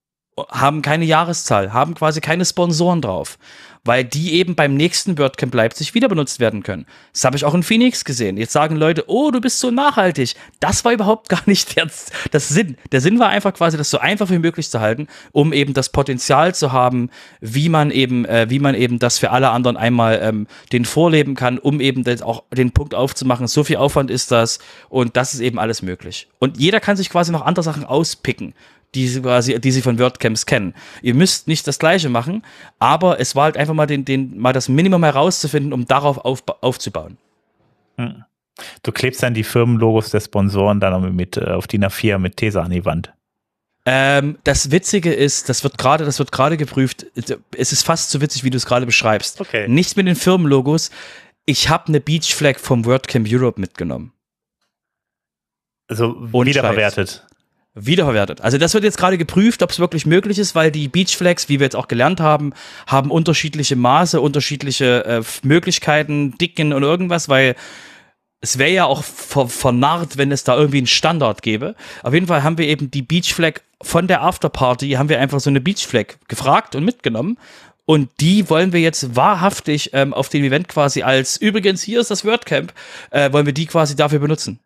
haben 0.49 0.81
keine 0.81 1.05
Jahreszahl, 1.05 1.73
haben 1.73 1.95
quasi 1.95 2.21
keine 2.21 2.45
Sponsoren 2.45 3.01
drauf, 3.01 3.39
weil 3.85 4.03
die 4.03 4.33
eben 4.33 4.55
beim 4.55 4.75
nächsten 4.75 5.17
WordCamp 5.17 5.53
Leipzig 5.53 5.93
wieder 5.93 6.09
benutzt 6.09 6.39
werden 6.39 6.63
können. 6.63 6.85
Das 7.13 7.23
habe 7.23 7.37
ich 7.37 7.45
auch 7.45 7.53
in 7.53 7.63
Phoenix 7.63 8.03
gesehen. 8.03 8.35
Jetzt 8.35 8.51
sagen 8.51 8.75
Leute, 8.75 9.05
oh, 9.07 9.31
du 9.31 9.39
bist 9.39 9.59
so 9.59 9.71
nachhaltig. 9.71 10.33
Das 10.59 10.83
war 10.83 10.91
überhaupt 10.91 11.29
gar 11.29 11.41
nicht 11.45 11.77
der, 11.77 11.87
das 12.31 12.49
Sinn. 12.49 12.77
Der 12.91 12.99
Sinn 12.99 13.19
war 13.19 13.29
einfach 13.29 13.53
quasi, 13.53 13.77
das 13.77 13.89
so 13.89 13.99
einfach 13.99 14.29
wie 14.31 14.39
möglich 14.39 14.69
zu 14.69 14.81
halten, 14.81 15.07
um 15.31 15.53
eben 15.53 15.73
das 15.73 15.89
Potenzial 15.89 16.55
zu 16.55 16.71
haben, 16.71 17.09
wie 17.39 17.69
man 17.69 17.91
eben, 17.91 18.25
äh, 18.25 18.47
wie 18.49 18.59
man 18.59 18.75
eben 18.75 18.99
das 18.99 19.19
für 19.19 19.29
alle 19.29 19.51
anderen 19.51 19.77
einmal 19.77 20.19
ähm, 20.21 20.47
den 20.73 20.83
vorleben 20.83 21.35
kann, 21.35 21.59
um 21.59 21.79
eben 21.79 22.03
das 22.03 22.23
auch 22.23 22.43
den 22.51 22.71
Punkt 22.71 22.95
aufzumachen. 22.95 23.47
So 23.47 23.63
viel 23.63 23.77
Aufwand 23.77 24.09
ist 24.09 24.31
das 24.31 24.59
und 24.89 25.15
das 25.15 25.35
ist 25.35 25.41
eben 25.41 25.59
alles 25.59 25.83
möglich. 25.83 26.27
Und 26.39 26.57
jeder 26.57 26.79
kann 26.79 26.97
sich 26.97 27.09
quasi 27.09 27.31
noch 27.31 27.45
andere 27.45 27.63
Sachen 27.63 27.85
auspicken 27.85 28.53
die 28.95 29.07
sie 29.07 29.21
quasi, 29.21 29.59
die 29.59 29.71
sie 29.71 29.81
von 29.81 29.99
WordCamps 29.99 30.45
kennen. 30.45 30.73
Ihr 31.01 31.13
müsst 31.13 31.47
nicht 31.47 31.67
das 31.67 31.77
Gleiche 31.77 32.09
machen, 32.09 32.43
aber 32.79 33.19
es 33.19 33.35
war 33.35 33.43
halt 33.43 33.57
einfach 33.57 33.73
mal 33.73 33.85
den, 33.85 34.05
den, 34.05 34.39
mal 34.39 34.53
das 34.53 34.69
Minimum 34.69 35.03
herauszufinden, 35.03 35.73
um 35.73 35.85
darauf 35.85 36.17
auf, 36.19 36.43
aufzubauen. 36.61 37.17
Hm. 37.97 38.23
Du 38.83 38.91
klebst 38.93 39.21
dann 39.21 39.33
die 39.33 39.43
Firmenlogos 39.43 40.11
der 40.11 40.21
Sponsoren 40.21 40.79
dann 40.79 41.13
mit 41.13 41.35
äh, 41.35 41.41
auf 41.41 41.67
DIN 41.67 41.83
A4 41.83 42.17
mit 42.17 42.37
Tesa 42.37 42.61
an 42.61 42.71
die 42.71 42.85
Wand. 42.85 43.13
Ähm, 43.85 44.39
das 44.45 44.71
Witzige 44.71 45.13
ist, 45.13 45.49
das 45.49 45.63
wird 45.63 45.77
gerade, 45.77 46.05
das 46.05 46.17
wird 46.17 46.31
gerade 46.31 46.55
geprüft. 46.55 47.05
Es 47.55 47.71
ist 47.71 47.83
fast 47.83 48.09
so 48.09 48.21
witzig, 48.21 48.43
wie 48.45 48.49
du 48.49 48.57
es 48.57 48.65
gerade 48.65 48.85
beschreibst. 48.85 49.41
Okay. 49.41 49.67
Nichts 49.67 49.95
mit 49.97 50.07
den 50.07 50.15
Firmenlogos. 50.15 50.89
Ich 51.45 51.69
habe 51.69 51.89
eine 51.89 51.99
Beach 51.99 52.33
Flag 52.33 52.57
vom 52.57 52.85
WordCamp 52.85 53.27
Europe 53.29 53.59
mitgenommen. 53.59 54.13
Also 55.87 56.15
wiederverwertet 56.33 57.27
wiederverwertet. 57.75 58.41
Also 58.41 58.57
das 58.57 58.73
wird 58.73 58.85
jetzt 58.85 58.97
gerade 58.97 59.17
geprüft, 59.17 59.61
ob 59.61 59.69
es 59.69 59.79
wirklich 59.79 60.05
möglich 60.05 60.39
ist, 60.39 60.55
weil 60.55 60.71
die 60.71 60.87
Beach 60.87 61.15
Flags, 61.15 61.49
wie 61.49 61.59
wir 61.59 61.65
jetzt 61.65 61.75
auch 61.75 61.87
gelernt 61.87 62.19
haben, 62.19 62.53
haben 62.87 63.11
unterschiedliche 63.11 63.75
Maße, 63.75 64.19
unterschiedliche 64.21 65.05
äh, 65.05 65.23
Möglichkeiten, 65.43 66.37
Dicken 66.37 66.73
und 66.73 66.83
irgendwas, 66.83 67.29
weil 67.29 67.55
es 68.41 68.57
wäre 68.57 68.71
ja 68.71 68.85
auch 68.85 69.03
ver 69.03 69.47
vernarrt, 69.47 70.17
wenn 70.17 70.31
es 70.31 70.43
da 70.43 70.55
irgendwie 70.55 70.77
einen 70.77 70.87
Standard 70.87 71.41
gäbe. 71.41 71.75
Auf 72.03 72.13
jeden 72.13 72.27
Fall 72.27 72.43
haben 72.43 72.57
wir 72.57 72.67
eben 72.67 72.91
die 72.91 73.01
Beach 73.01 73.33
Flag 73.33 73.61
von 73.81 74.07
der 74.07 74.21
Afterparty, 74.21 74.91
haben 74.91 75.09
wir 75.09 75.19
einfach 75.19 75.39
so 75.39 75.49
eine 75.49 75.61
Beach 75.61 75.85
Flag 75.85 76.15
gefragt 76.27 76.75
und 76.75 76.85
mitgenommen. 76.85 77.37
Und 77.85 78.09
die 78.19 78.49
wollen 78.49 78.73
wir 78.73 78.79
jetzt 78.79 79.15
wahrhaftig 79.15 79.91
ähm, 79.93 80.13
auf 80.13 80.29
dem 80.29 80.43
Event 80.43 80.67
quasi 80.69 81.03
als, 81.03 81.37
übrigens, 81.37 81.83
hier 81.83 81.99
ist 81.99 82.09
das 82.09 82.25
WordCamp, 82.25 82.73
äh, 83.11 83.31
wollen 83.31 83.45
wir 83.45 83.53
die 83.53 83.67
quasi 83.67 83.95
dafür 83.95 84.19
benutzen. 84.19 84.59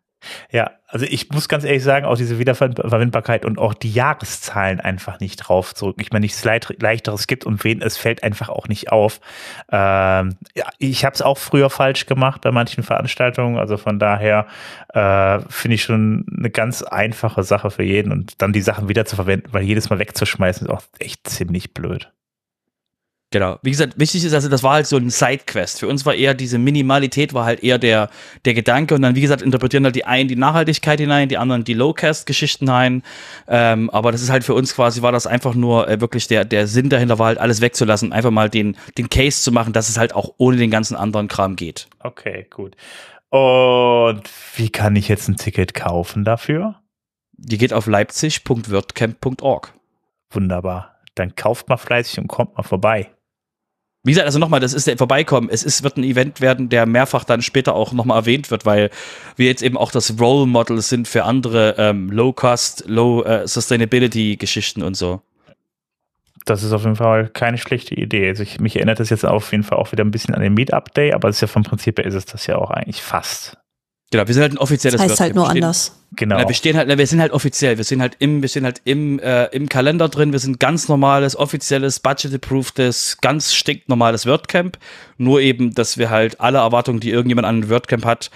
Ja, 0.50 0.70
also 0.86 1.06
ich 1.06 1.30
muss 1.30 1.48
ganz 1.48 1.64
ehrlich 1.64 1.82
sagen, 1.82 2.04
auch 2.04 2.16
diese 2.16 2.38
Wiederverwendbarkeit 2.38 3.44
und 3.44 3.58
auch 3.58 3.74
die 3.74 3.92
Jahreszahlen 3.92 4.80
einfach 4.80 5.20
nicht 5.20 5.36
drauf 5.36 5.74
zurück. 5.74 5.96
Ich 6.00 6.10
meine, 6.10 6.24
nichts 6.24 6.44
leichteres 6.44 7.26
gibt 7.26 7.46
und 7.46 7.62
wen 7.64 7.80
es 7.80 7.96
fällt 7.96 8.22
einfach 8.22 8.48
auch 8.48 8.68
nicht 8.68 8.90
auf. 8.90 9.20
Ähm, 9.70 10.36
ja, 10.54 10.66
ich 10.78 11.04
habe 11.04 11.14
es 11.14 11.22
auch 11.22 11.38
früher 11.38 11.70
falsch 11.70 12.06
gemacht 12.06 12.40
bei 12.40 12.50
manchen 12.50 12.82
Veranstaltungen. 12.82 13.58
Also 13.58 13.76
von 13.76 13.98
daher 13.98 14.46
äh, 14.92 15.40
finde 15.48 15.76
ich 15.76 15.82
schon 15.82 16.26
eine 16.36 16.50
ganz 16.50 16.82
einfache 16.82 17.44
Sache 17.44 17.70
für 17.70 17.84
jeden 17.84 18.12
und 18.12 18.42
dann 18.42 18.52
die 18.52 18.62
Sachen 18.62 18.88
wieder 18.88 19.04
zu 19.04 19.16
verwenden, 19.16 19.48
weil 19.52 19.62
jedes 19.62 19.90
Mal 19.90 19.98
wegzuschmeißen 19.98 20.66
ist 20.66 20.72
auch 20.72 20.82
echt 20.98 21.28
ziemlich 21.28 21.72
blöd. 21.72 22.10
Genau. 23.32 23.60
Wie 23.62 23.70
gesagt, 23.70 23.96
wichtig 23.96 24.24
ist 24.24 24.34
also, 24.34 24.48
das 24.48 24.64
war 24.64 24.72
halt 24.72 24.88
so 24.88 24.96
ein 24.96 25.08
Sidequest. 25.08 25.78
Für 25.78 25.86
uns 25.86 26.04
war 26.04 26.14
eher 26.14 26.34
diese 26.34 26.58
Minimalität 26.58 27.32
war 27.32 27.44
halt 27.44 27.62
eher 27.62 27.78
der, 27.78 28.10
der 28.44 28.54
Gedanke 28.54 28.96
und 28.96 29.02
dann, 29.02 29.14
wie 29.14 29.20
gesagt, 29.20 29.40
interpretieren 29.40 29.84
halt 29.84 29.94
die 29.94 30.04
einen 30.04 30.28
die 30.28 30.34
Nachhaltigkeit 30.34 30.98
hinein, 30.98 31.28
die 31.28 31.38
anderen 31.38 31.62
die 31.62 31.74
Low-Cast-Geschichten 31.74 32.66
hinein. 32.66 33.04
Ähm, 33.46 33.88
aber 33.90 34.10
das 34.10 34.22
ist 34.22 34.30
halt 34.30 34.42
für 34.42 34.54
uns 34.54 34.74
quasi, 34.74 35.02
war 35.02 35.12
das 35.12 35.28
einfach 35.28 35.54
nur 35.54 35.88
äh, 35.88 36.00
wirklich 36.00 36.26
der, 36.26 36.44
der 36.44 36.66
Sinn 36.66 36.88
dahinter 36.88 37.20
war 37.20 37.28
halt 37.28 37.38
alles 37.38 37.60
wegzulassen, 37.60 38.12
einfach 38.12 38.32
mal 38.32 38.50
den, 38.50 38.76
den 38.98 39.08
Case 39.08 39.42
zu 39.42 39.52
machen, 39.52 39.72
dass 39.72 39.88
es 39.88 39.96
halt 39.96 40.12
auch 40.12 40.34
ohne 40.38 40.56
den 40.56 40.72
ganzen 40.72 40.96
anderen 40.96 41.28
Kram 41.28 41.54
geht. 41.54 41.86
Okay, 42.00 42.48
gut. 42.50 42.74
Und 43.28 44.22
wie 44.56 44.70
kann 44.70 44.96
ich 44.96 45.06
jetzt 45.06 45.28
ein 45.28 45.36
Ticket 45.36 45.74
kaufen 45.74 46.24
dafür? 46.24 46.80
Die 47.32 47.58
geht 47.58 47.72
auf 47.72 47.86
leipzig.wordcamp.org. 47.86 49.72
Wunderbar. 50.30 50.96
Dann 51.14 51.36
kauft 51.36 51.68
mal 51.68 51.76
fleißig 51.76 52.18
und 52.18 52.26
kommt 52.26 52.56
mal 52.56 52.64
vorbei. 52.64 53.10
Wie 54.02 54.12
gesagt, 54.12 54.26
also 54.26 54.38
nochmal, 54.38 54.60
das 54.60 54.72
ist 54.72 54.86
der 54.86 54.96
Vorbeikommen. 54.96 55.50
Es 55.50 55.62
ist, 55.62 55.82
wird 55.82 55.98
ein 55.98 56.04
Event 56.04 56.40
werden, 56.40 56.70
der 56.70 56.86
mehrfach 56.86 57.24
dann 57.24 57.42
später 57.42 57.74
auch 57.74 57.92
nochmal 57.92 58.20
erwähnt 58.20 58.50
wird, 58.50 58.64
weil 58.64 58.90
wir 59.36 59.46
jetzt 59.46 59.62
eben 59.62 59.76
auch 59.76 59.92
das 59.92 60.18
Role 60.18 60.46
Model 60.46 60.80
sind 60.80 61.06
für 61.06 61.24
andere 61.24 61.74
ähm, 61.76 62.10
Low-Cost, 62.10 62.84
Low-Sustainability-Geschichten 62.86 64.80
äh, 64.80 64.84
und 64.84 64.96
so. 64.96 65.20
Das 66.46 66.62
ist 66.62 66.72
auf 66.72 66.84
jeden 66.84 66.96
Fall 66.96 67.28
keine 67.28 67.58
schlechte 67.58 67.94
Idee. 67.94 68.28
Also 68.28 68.42
ich, 68.42 68.58
mich 68.58 68.76
erinnert 68.76 69.00
das 69.00 69.10
jetzt 69.10 69.26
auf 69.26 69.52
jeden 69.52 69.64
Fall 69.64 69.76
auch 69.76 69.92
wieder 69.92 70.02
ein 70.02 70.10
bisschen 70.10 70.34
an 70.34 70.40
den 70.40 70.54
Meetup 70.54 70.94
Day, 70.94 71.12
aber 71.12 71.28
es 71.28 71.36
ist 71.36 71.42
ja 71.42 71.48
vom 71.48 71.64
Prinzip 71.64 71.98
her 71.98 72.06
ist 72.06 72.14
es 72.14 72.24
das 72.24 72.46
ja 72.46 72.56
auch 72.56 72.70
eigentlich 72.70 73.02
fast. 73.02 73.59
Genau, 74.10 74.26
wir 74.26 74.34
sind 74.34 74.42
halt 74.42 74.52
ein 74.52 74.58
offizielles 74.58 75.00
das 75.00 75.10
heißt 75.10 75.20
halt 75.20 75.34
nur 75.36 75.46
stehen, 75.46 75.62
anders. 75.62 75.96
Genau. 76.16 76.38
Ja, 76.38 76.48
wir 76.48 76.54
stehen 76.54 76.76
halt, 76.76 76.98
wir 76.98 77.06
sind 77.06 77.20
halt 77.20 77.30
offiziell, 77.30 77.76
wir 77.76 77.84
sind 77.84 78.02
halt 78.02 78.16
im, 78.18 78.42
wir 78.42 78.48
sind 78.48 78.64
halt 78.64 78.80
im, 78.84 79.20
äh, 79.20 79.44
im 79.46 79.68
Kalender 79.68 80.08
drin, 80.08 80.32
wir 80.32 80.40
sind 80.40 80.58
ganz 80.58 80.88
normales, 80.88 81.36
offizielles, 81.36 82.00
budget-approvedes, 82.00 83.18
ganz 83.20 83.54
stinknormales 83.54 84.26
WordCamp. 84.26 84.78
Nur 85.16 85.40
eben, 85.40 85.74
dass 85.74 85.96
wir 85.96 86.10
halt 86.10 86.40
alle 86.40 86.58
Erwartungen, 86.58 86.98
die 86.98 87.10
irgendjemand 87.10 87.46
an 87.46 87.60
ein 87.60 87.70
WordCamp 87.70 88.04
hat, 88.04 88.32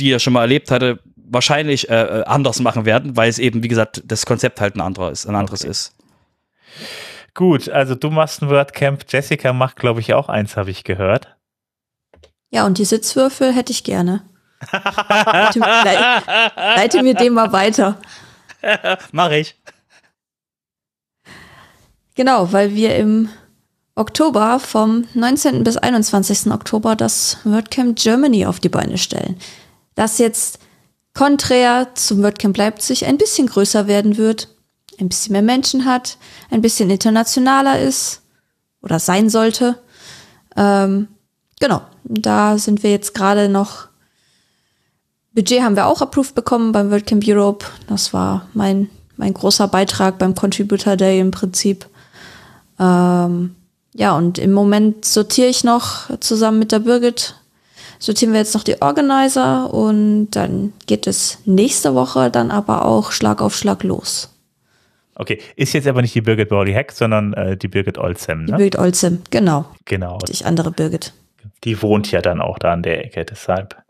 die 0.00 0.10
er 0.10 0.18
schon 0.18 0.32
mal 0.32 0.40
erlebt 0.40 0.72
hatte, 0.72 0.98
wahrscheinlich 1.14 1.88
äh, 1.88 2.20
äh, 2.20 2.24
anders 2.24 2.58
machen 2.58 2.84
werden, 2.84 3.16
weil 3.16 3.30
es 3.30 3.38
eben, 3.38 3.62
wie 3.62 3.68
gesagt, 3.68 4.02
das 4.04 4.26
Konzept 4.26 4.60
halt 4.60 4.74
ein 4.74 4.80
anderer 4.80 5.12
ist, 5.12 5.26
ein 5.26 5.36
anderes 5.36 5.60
okay. 5.60 5.70
ist. 5.70 5.94
Gut, 7.32 7.68
also 7.68 7.94
du 7.94 8.10
machst 8.10 8.42
ein 8.42 8.48
WordCamp, 8.48 9.04
Jessica 9.08 9.52
macht, 9.52 9.76
glaube 9.76 10.00
ich, 10.00 10.14
auch 10.14 10.28
eins, 10.28 10.56
habe 10.56 10.72
ich 10.72 10.82
gehört. 10.82 11.36
Ja, 12.50 12.66
und 12.66 12.78
die 12.78 12.84
Sitzwürfel 12.84 13.52
hätte 13.52 13.70
ich 13.70 13.84
gerne 13.84 14.22
leite, 14.72 15.60
leite 16.56 17.02
mir 17.02 17.14
den 17.14 17.34
mal 17.34 17.52
weiter. 17.52 17.98
Mach 19.12 19.30
ich. 19.30 19.56
Genau, 22.14 22.52
weil 22.52 22.74
wir 22.74 22.96
im 22.96 23.28
Oktober 23.96 24.58
vom 24.60 25.04
19. 25.14 25.64
bis 25.64 25.76
21. 25.76 26.52
Oktober 26.52 26.96
das 26.96 27.38
WordCamp 27.44 27.96
Germany 27.96 28.46
auf 28.46 28.60
die 28.60 28.68
Beine 28.68 28.98
stellen. 28.98 29.36
Das 29.94 30.18
jetzt 30.18 30.58
konträr 31.14 31.94
zum 31.94 32.22
WordCamp 32.22 32.56
Leipzig 32.56 33.06
ein 33.06 33.18
bisschen 33.18 33.46
größer 33.46 33.86
werden 33.86 34.16
wird, 34.16 34.48
ein 34.98 35.08
bisschen 35.08 35.32
mehr 35.32 35.42
Menschen 35.42 35.84
hat, 35.84 36.18
ein 36.50 36.60
bisschen 36.60 36.90
internationaler 36.90 37.80
ist 37.80 38.22
oder 38.82 38.98
sein 38.98 39.30
sollte. 39.30 39.78
Ähm, 40.56 41.08
genau, 41.60 41.82
da 42.04 42.58
sind 42.58 42.82
wir 42.82 42.90
jetzt 42.90 43.14
gerade 43.14 43.48
noch 43.48 43.88
Budget 45.34 45.62
haben 45.62 45.76
wir 45.76 45.86
auch 45.86 46.00
approved 46.00 46.34
bekommen 46.34 46.72
beim 46.72 46.90
WordCamp 46.90 47.24
Europe. 47.26 47.66
Das 47.88 48.12
war 48.12 48.46
mein, 48.54 48.88
mein 49.16 49.34
großer 49.34 49.66
Beitrag 49.68 50.18
beim 50.18 50.34
Contributor 50.34 50.96
Day 50.96 51.18
im 51.18 51.32
Prinzip. 51.32 51.86
Ähm, 52.78 53.54
ja, 53.94 54.16
und 54.16 54.38
im 54.38 54.52
Moment 54.52 55.04
sortiere 55.04 55.48
ich 55.48 55.64
noch 55.64 56.18
zusammen 56.20 56.58
mit 56.58 56.72
der 56.72 56.80
Birgit, 56.80 57.36
sortieren 57.98 58.32
wir 58.32 58.40
jetzt 58.40 58.54
noch 58.54 58.64
die 58.64 58.80
Organizer 58.82 59.72
und 59.72 60.30
dann 60.32 60.72
geht 60.86 61.06
es 61.06 61.38
nächste 61.44 61.94
Woche 61.94 62.30
dann 62.30 62.50
aber 62.50 62.84
auch 62.84 63.12
Schlag 63.12 63.40
auf 63.40 63.56
Schlag 63.56 63.82
los. 63.82 64.30
Okay, 65.16 65.40
ist 65.54 65.72
jetzt 65.74 65.86
aber 65.86 66.02
nicht 66.02 66.14
die 66.14 66.20
Birgit 66.20 66.48
Bowley 66.48 66.72
Hack, 66.72 66.90
sondern 66.90 67.34
äh, 67.34 67.56
die 67.56 67.68
Birgit 67.68 67.98
Olsem, 67.98 68.40
ne? 68.40 68.46
Die 68.46 68.52
Birgit 68.52 68.78
Olsem, 68.78 69.22
genau. 69.30 69.64
Genau. 69.84 70.18
Die 70.28 70.44
andere 70.44 70.72
Birgit. 70.72 71.12
Die 71.62 71.80
wohnt 71.82 72.10
ja 72.10 72.20
dann 72.20 72.40
auch 72.40 72.58
da 72.58 72.72
an 72.72 72.82
der 72.82 73.04
Ecke, 73.04 73.24
deshalb. 73.24 73.83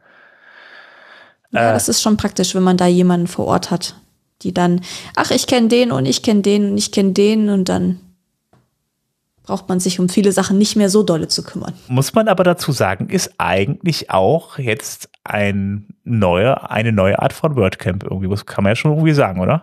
Ja, 1.55 1.73
das 1.73 1.89
ist 1.89 2.03
schon 2.03 2.17
praktisch, 2.17 2.55
wenn 2.55 2.63
man 2.63 2.77
da 2.77 2.87
jemanden 2.87 3.27
vor 3.27 3.47
Ort 3.47 3.71
hat, 3.71 3.95
die 4.43 4.53
dann, 4.53 4.81
ach, 5.15 5.31
ich 5.31 5.47
kenne 5.47 5.69
den 5.69 5.93
und 5.93 6.07
ich 6.07 6.23
kenne 6.23 6.43
den 6.43 6.73
und 6.73 6.79
ich 6.79 6.91
kenne 6.91 7.13
den 7.13 7.49
und 7.49 7.69
dann 7.69 8.01
braucht 9.45 9.69
man 9.69 9.79
sich 9.79 10.01
um 10.01 10.09
viele 10.09 10.33
Sachen 10.33 10.59
nicht 10.59 10.75
mehr 10.75 10.91
so 10.91 11.03
dolle 11.03 11.29
zu 11.29 11.43
kümmern. 11.43 11.75
Muss 11.89 12.15
man 12.15 12.29
aber 12.29 12.45
dazu 12.45 12.73
sagen, 12.73 13.09
ist 13.09 13.35
eigentlich 13.39 14.11
auch 14.11 14.59
jetzt 14.59 15.11
ein 15.23 15.95
neue, 16.03 16.71
eine 16.71 16.93
neue 16.93 17.21
Art 17.21 17.33
von 17.33 17.55
WordCamp 17.55 18.05
irgendwie. 18.05 18.29
Das 18.29 18.47
kann 18.47 18.65
man 18.65 18.73
ja 18.73 18.77
schon 18.77 18.93
irgendwie 18.93 19.13
sagen, 19.13 19.41
oder? 19.41 19.63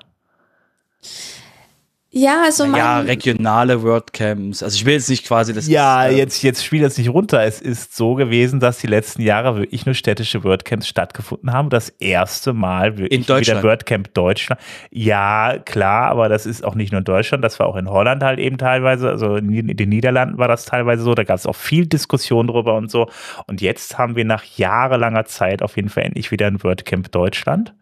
Ja, 2.13 2.43
also 2.43 2.65
mein, 2.65 2.75
Ja, 2.75 2.99
regionale 2.99 3.83
WordCamps. 3.83 4.61
Also 4.63 4.75
ich 4.75 4.85
will 4.85 4.95
jetzt 4.95 5.09
nicht 5.09 5.25
quasi 5.25 5.53
das. 5.53 5.69
Ja, 5.69 6.07
äh, 6.07 6.17
jetzt, 6.17 6.43
jetzt 6.43 6.65
spielt 6.65 6.83
das 6.83 6.97
nicht 6.97 7.07
runter. 7.07 7.41
Es 7.43 7.61
ist 7.61 7.95
so 7.95 8.15
gewesen, 8.15 8.59
dass 8.59 8.79
die 8.79 8.88
letzten 8.88 9.21
Jahre 9.21 9.55
wirklich 9.55 9.85
nur 9.85 9.95
städtische 9.95 10.43
WordCamps 10.43 10.89
stattgefunden 10.89 11.53
haben. 11.53 11.69
Das 11.69 11.88
erste 11.88 12.51
Mal 12.51 12.97
wirklich 12.97 13.17
In 13.17 13.25
Deutschland. 13.25 13.59
wieder 13.63 13.69
WordCamp 13.69 14.13
Deutschland. 14.13 14.59
Ja, 14.89 15.57
klar, 15.63 16.09
aber 16.09 16.27
das 16.27 16.45
ist 16.45 16.65
auch 16.65 16.75
nicht 16.75 16.91
nur 16.91 16.99
in 16.99 17.05
Deutschland, 17.05 17.45
das 17.45 17.59
war 17.59 17.67
auch 17.67 17.77
in 17.77 17.89
Holland 17.89 18.23
halt 18.23 18.39
eben 18.39 18.57
teilweise. 18.57 19.09
Also 19.09 19.38
in 19.38 19.49
in 19.69 19.77
den 19.77 19.89
Niederlanden 19.89 20.38
war 20.38 20.49
das 20.49 20.65
teilweise 20.65 21.03
so. 21.03 21.15
Da 21.15 21.23
gab 21.23 21.38
es 21.38 21.45
auch 21.45 21.55
viel 21.55 21.85
Diskussion 21.85 22.47
drüber 22.47 22.75
und 22.75 22.91
so. 22.91 23.07
Und 23.47 23.61
jetzt 23.61 23.97
haben 23.97 24.17
wir 24.17 24.25
nach 24.25 24.43
jahrelanger 24.43 25.23
Zeit 25.25 25.61
auf 25.61 25.77
jeden 25.77 25.88
Fall 25.88 26.03
endlich 26.03 26.29
wieder 26.29 26.47
ein 26.47 26.61
WordCamp 26.61 27.09
Deutschland. 27.13 27.73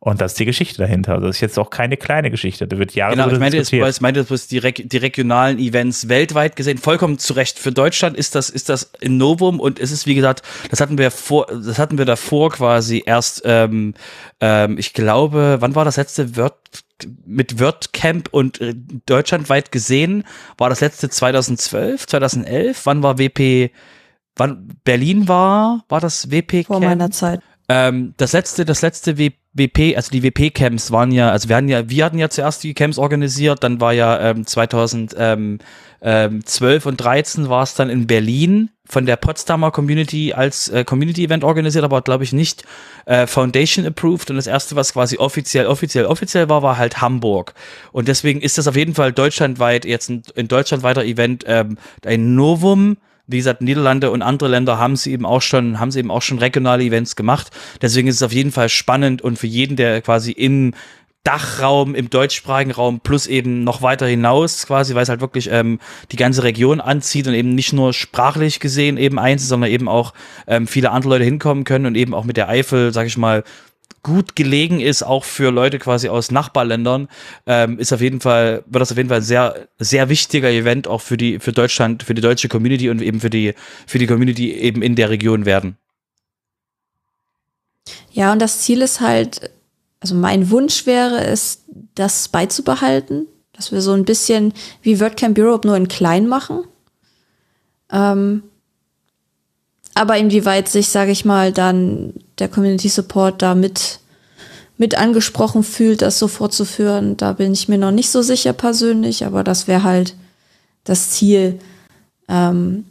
Und 0.00 0.20
das 0.20 0.32
ist 0.32 0.38
die 0.38 0.44
Geschichte 0.44 0.78
dahinter. 0.78 1.14
Also 1.14 1.26
das 1.26 1.36
ist 1.36 1.40
jetzt 1.40 1.58
auch 1.58 1.70
keine 1.70 1.96
kleine 1.96 2.30
Geschichte. 2.30 2.68
Da 2.68 2.78
wird 2.78 2.94
Jahre 2.94 3.16
Genau, 3.16 3.28
ich 3.28 3.38
meinte 3.38 3.56
jetzt, 3.56 3.72
ich 3.72 4.00
meinte 4.00 4.20
jetzt 4.28 4.52
die, 4.52 4.60
die 4.60 4.96
regionalen 4.96 5.58
Events 5.58 6.08
weltweit 6.08 6.56
gesehen, 6.56 6.78
vollkommen 6.78 7.18
zu 7.18 7.32
Recht. 7.32 7.58
Für 7.58 7.72
Deutschland 7.72 8.16
ist 8.16 8.34
das, 8.34 8.50
ist 8.50 8.68
das 8.68 8.92
ein 9.02 9.16
Novum 9.16 9.58
und 9.58 9.80
es 9.80 9.90
ist, 9.90 10.06
wie 10.06 10.14
gesagt, 10.14 10.42
das 10.70 10.80
hatten 10.80 10.98
wir 10.98 11.10
vor, 11.10 11.46
das 11.46 11.78
hatten 11.78 11.98
wir 11.98 12.04
davor 12.04 12.50
quasi 12.50 13.02
erst, 13.04 13.42
ähm, 13.44 13.94
ähm, 14.40 14.78
ich 14.78 14.92
glaube, 14.92 15.56
wann 15.60 15.74
war 15.74 15.84
das 15.84 15.96
letzte 15.96 16.36
Word, 16.36 16.54
mit 17.26 17.60
WordCamp 17.60 18.28
und 18.30 18.60
äh, 18.60 18.74
deutschlandweit 19.06 19.72
gesehen, 19.72 20.24
war 20.56 20.70
das 20.70 20.80
letzte 20.80 21.10
2012, 21.10 22.06
2011, 22.06 22.86
wann 22.86 23.02
war 23.02 23.18
WP, 23.18 23.70
wann 24.36 24.68
Berlin 24.84 25.28
war, 25.28 25.84
war 25.88 26.00
das 26.00 26.30
WP 26.30 26.66
vor 26.66 26.80
meiner 26.80 27.10
Zeit. 27.10 27.40
Ähm, 27.68 28.14
das 28.16 28.32
letzte, 28.32 28.64
das 28.64 28.82
letzte 28.82 29.18
WP, 29.18 29.96
also 29.96 30.10
die 30.10 30.22
WP-Camps 30.22 30.92
waren 30.92 31.10
ja, 31.10 31.30
also 31.30 31.48
wir 31.48 31.56
hatten 31.56 31.68
ja, 31.68 31.90
wir 31.90 32.04
hatten 32.04 32.18
ja 32.18 32.28
zuerst 32.28 32.62
die 32.62 32.74
Camps 32.74 32.98
organisiert, 32.98 33.64
dann 33.64 33.80
war 33.80 33.92
ja 33.92 34.30
ähm, 34.30 34.46
2012 34.46 36.86
und 36.86 36.96
13 36.96 37.48
war 37.48 37.64
es 37.64 37.74
dann 37.74 37.90
in 37.90 38.06
Berlin 38.06 38.70
von 38.88 39.04
der 39.04 39.16
Potsdamer 39.16 39.72
Community 39.72 40.32
als 40.32 40.68
äh, 40.68 40.84
Community-Event 40.84 41.42
organisiert, 41.42 41.84
aber 41.84 42.02
glaube 42.02 42.22
ich 42.22 42.32
nicht 42.32 42.62
äh, 43.06 43.26
Foundation 43.26 43.84
approved 43.84 44.30
und 44.30 44.36
das 44.36 44.46
erste, 44.46 44.76
was 44.76 44.92
quasi 44.92 45.18
offiziell, 45.18 45.66
offiziell, 45.66 46.06
offiziell 46.06 46.48
war, 46.48 46.62
war 46.62 46.78
halt 46.78 47.00
Hamburg. 47.00 47.54
Und 47.90 48.06
deswegen 48.06 48.40
ist 48.40 48.58
das 48.58 48.68
auf 48.68 48.76
jeden 48.76 48.94
Fall 48.94 49.12
deutschlandweit, 49.12 49.84
jetzt 49.84 50.08
ein, 50.08 50.22
ein 50.36 50.46
deutschlandweiter 50.46 51.04
Event, 51.04 51.42
ähm, 51.48 51.78
ein 52.04 52.36
Novum, 52.36 52.98
wie 53.26 53.38
gesagt, 53.38 53.60
Niederlande 53.60 54.10
und 54.10 54.22
andere 54.22 54.48
Länder 54.48 54.78
haben 54.78 54.96
sie 54.96 55.12
eben 55.12 55.26
auch 55.26 55.42
schon, 55.42 55.80
haben 55.80 55.90
sie 55.90 55.98
eben 55.98 56.10
auch 56.10 56.22
schon 56.22 56.38
regionale 56.38 56.84
Events 56.84 57.16
gemacht. 57.16 57.50
Deswegen 57.82 58.08
ist 58.08 58.16
es 58.16 58.22
auf 58.22 58.32
jeden 58.32 58.52
Fall 58.52 58.68
spannend 58.68 59.22
und 59.22 59.38
für 59.38 59.46
jeden, 59.46 59.76
der 59.76 60.00
quasi 60.02 60.32
im 60.32 60.72
Dachraum, 61.26 61.96
im 61.96 62.08
deutschsprachigen 62.08 62.70
Raum 62.70 63.00
plus 63.00 63.26
eben 63.26 63.64
noch 63.64 63.82
weiter 63.82 64.06
hinaus 64.06 64.64
quasi, 64.64 64.94
weil 64.94 65.02
es 65.02 65.08
halt 65.08 65.20
wirklich 65.20 65.50
ähm, 65.50 65.80
die 66.12 66.16
ganze 66.16 66.44
Region 66.44 66.80
anzieht 66.80 67.26
und 67.26 67.34
eben 67.34 67.56
nicht 67.56 67.72
nur 67.72 67.92
sprachlich 67.92 68.60
gesehen 68.60 68.96
eben 68.96 69.18
eins, 69.18 69.48
sondern 69.48 69.68
eben 69.68 69.88
auch 69.88 70.12
ähm, 70.46 70.68
viele 70.68 70.92
andere 70.92 71.14
Leute 71.14 71.24
hinkommen 71.24 71.64
können 71.64 71.86
und 71.86 71.96
eben 71.96 72.14
auch 72.14 72.24
mit 72.24 72.36
der 72.36 72.48
Eifel, 72.48 72.92
sag 72.92 73.08
ich 73.08 73.16
mal, 73.16 73.42
gut 74.06 74.36
gelegen 74.36 74.78
ist, 74.78 75.02
auch 75.02 75.24
für 75.24 75.50
Leute 75.50 75.80
quasi 75.80 76.08
aus 76.08 76.30
Nachbarländern, 76.30 77.08
ähm, 77.44 77.76
ist 77.80 77.92
auf 77.92 78.00
jeden 78.00 78.20
Fall, 78.20 78.62
wird 78.66 78.80
das 78.80 78.92
auf 78.92 78.96
jeden 78.96 79.08
Fall 79.08 79.18
ein 79.18 79.24
sehr, 79.24 79.66
sehr 79.80 80.08
wichtiger 80.08 80.48
Event 80.48 80.86
auch 80.86 81.00
für 81.00 81.16
die, 81.16 81.40
für 81.40 81.52
Deutschland, 81.52 82.04
für 82.04 82.14
die 82.14 82.22
deutsche 82.22 82.48
Community 82.48 82.88
und 82.88 83.02
eben 83.02 83.18
für 83.18 83.30
die, 83.30 83.54
für 83.84 83.98
die 83.98 84.06
Community 84.06 84.52
eben 84.52 84.80
in 84.80 84.94
der 84.94 85.10
Region 85.10 85.44
werden. 85.44 85.76
Ja, 88.12 88.32
und 88.32 88.40
das 88.40 88.60
Ziel 88.60 88.80
ist 88.80 89.00
halt, 89.00 89.50
also 89.98 90.14
mein 90.14 90.50
Wunsch 90.50 90.86
wäre 90.86 91.24
es, 91.24 91.64
das 91.96 92.28
beizubehalten, 92.28 93.26
dass 93.54 93.72
wir 93.72 93.80
so 93.80 93.92
ein 93.92 94.04
bisschen 94.04 94.52
wie 94.82 95.00
WordCamp 95.00 95.36
Europe 95.36 95.66
nur 95.66 95.76
in 95.76 95.88
klein 95.88 96.28
machen. 96.28 96.62
Ähm, 97.90 98.44
aber 99.96 100.18
inwieweit 100.18 100.68
sich, 100.68 100.90
sage 100.90 101.10
ich 101.10 101.24
mal, 101.24 101.52
dann 101.52 102.12
der 102.38 102.48
Community 102.48 102.88
Support 102.88 103.40
da 103.40 103.54
mit, 103.54 104.00
mit 104.76 104.96
angesprochen 104.98 105.62
fühlt, 105.62 106.02
das 106.02 106.18
so 106.18 106.28
fortzuführen, 106.28 107.16
da 107.16 107.32
bin 107.32 107.52
ich 107.52 107.66
mir 107.66 107.78
noch 107.78 107.92
nicht 107.92 108.10
so 108.10 108.20
sicher 108.20 108.52
persönlich, 108.52 109.24
aber 109.24 109.42
das 109.42 109.68
wäre 109.68 109.84
halt 109.84 110.14
das 110.84 111.10
Ziel, 111.10 111.58
ähm, 112.28 112.84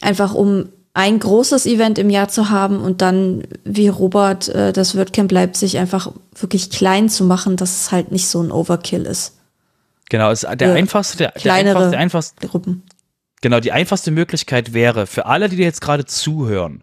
einfach 0.00 0.34
um 0.34 0.68
ein 0.92 1.20
großes 1.20 1.66
Event 1.66 1.98
im 2.00 2.10
Jahr 2.10 2.28
zu 2.28 2.50
haben 2.50 2.80
und 2.80 3.00
dann, 3.00 3.44
wie 3.64 3.86
Robert, 3.88 4.48
äh, 4.48 4.72
das 4.72 4.96
WordCamp 4.96 5.30
Leipzig 5.30 5.78
einfach 5.78 6.10
wirklich 6.34 6.70
klein 6.70 7.08
zu 7.08 7.24
machen, 7.24 7.56
dass 7.56 7.80
es 7.82 7.92
halt 7.92 8.10
nicht 8.10 8.26
so 8.26 8.42
ein 8.42 8.50
Overkill 8.50 9.06
ist. 9.06 9.34
Genau, 10.10 10.30
ist 10.32 10.42
der 10.42 10.68
Ja. 10.68 10.74
einfachste, 10.74 11.16
der, 11.16 11.30
der 11.32 11.40
Kleinere 11.40 11.76
einfachste, 11.78 11.98
einfachste, 11.98 12.48
Gruppen. 12.48 12.82
Genau, 13.44 13.60
die 13.60 13.72
einfachste 13.72 14.10
Möglichkeit 14.10 14.72
wäre 14.72 15.06
für 15.06 15.26
alle, 15.26 15.50
die 15.50 15.56
dir 15.56 15.66
jetzt 15.66 15.82
gerade 15.82 16.06
zuhören, 16.06 16.82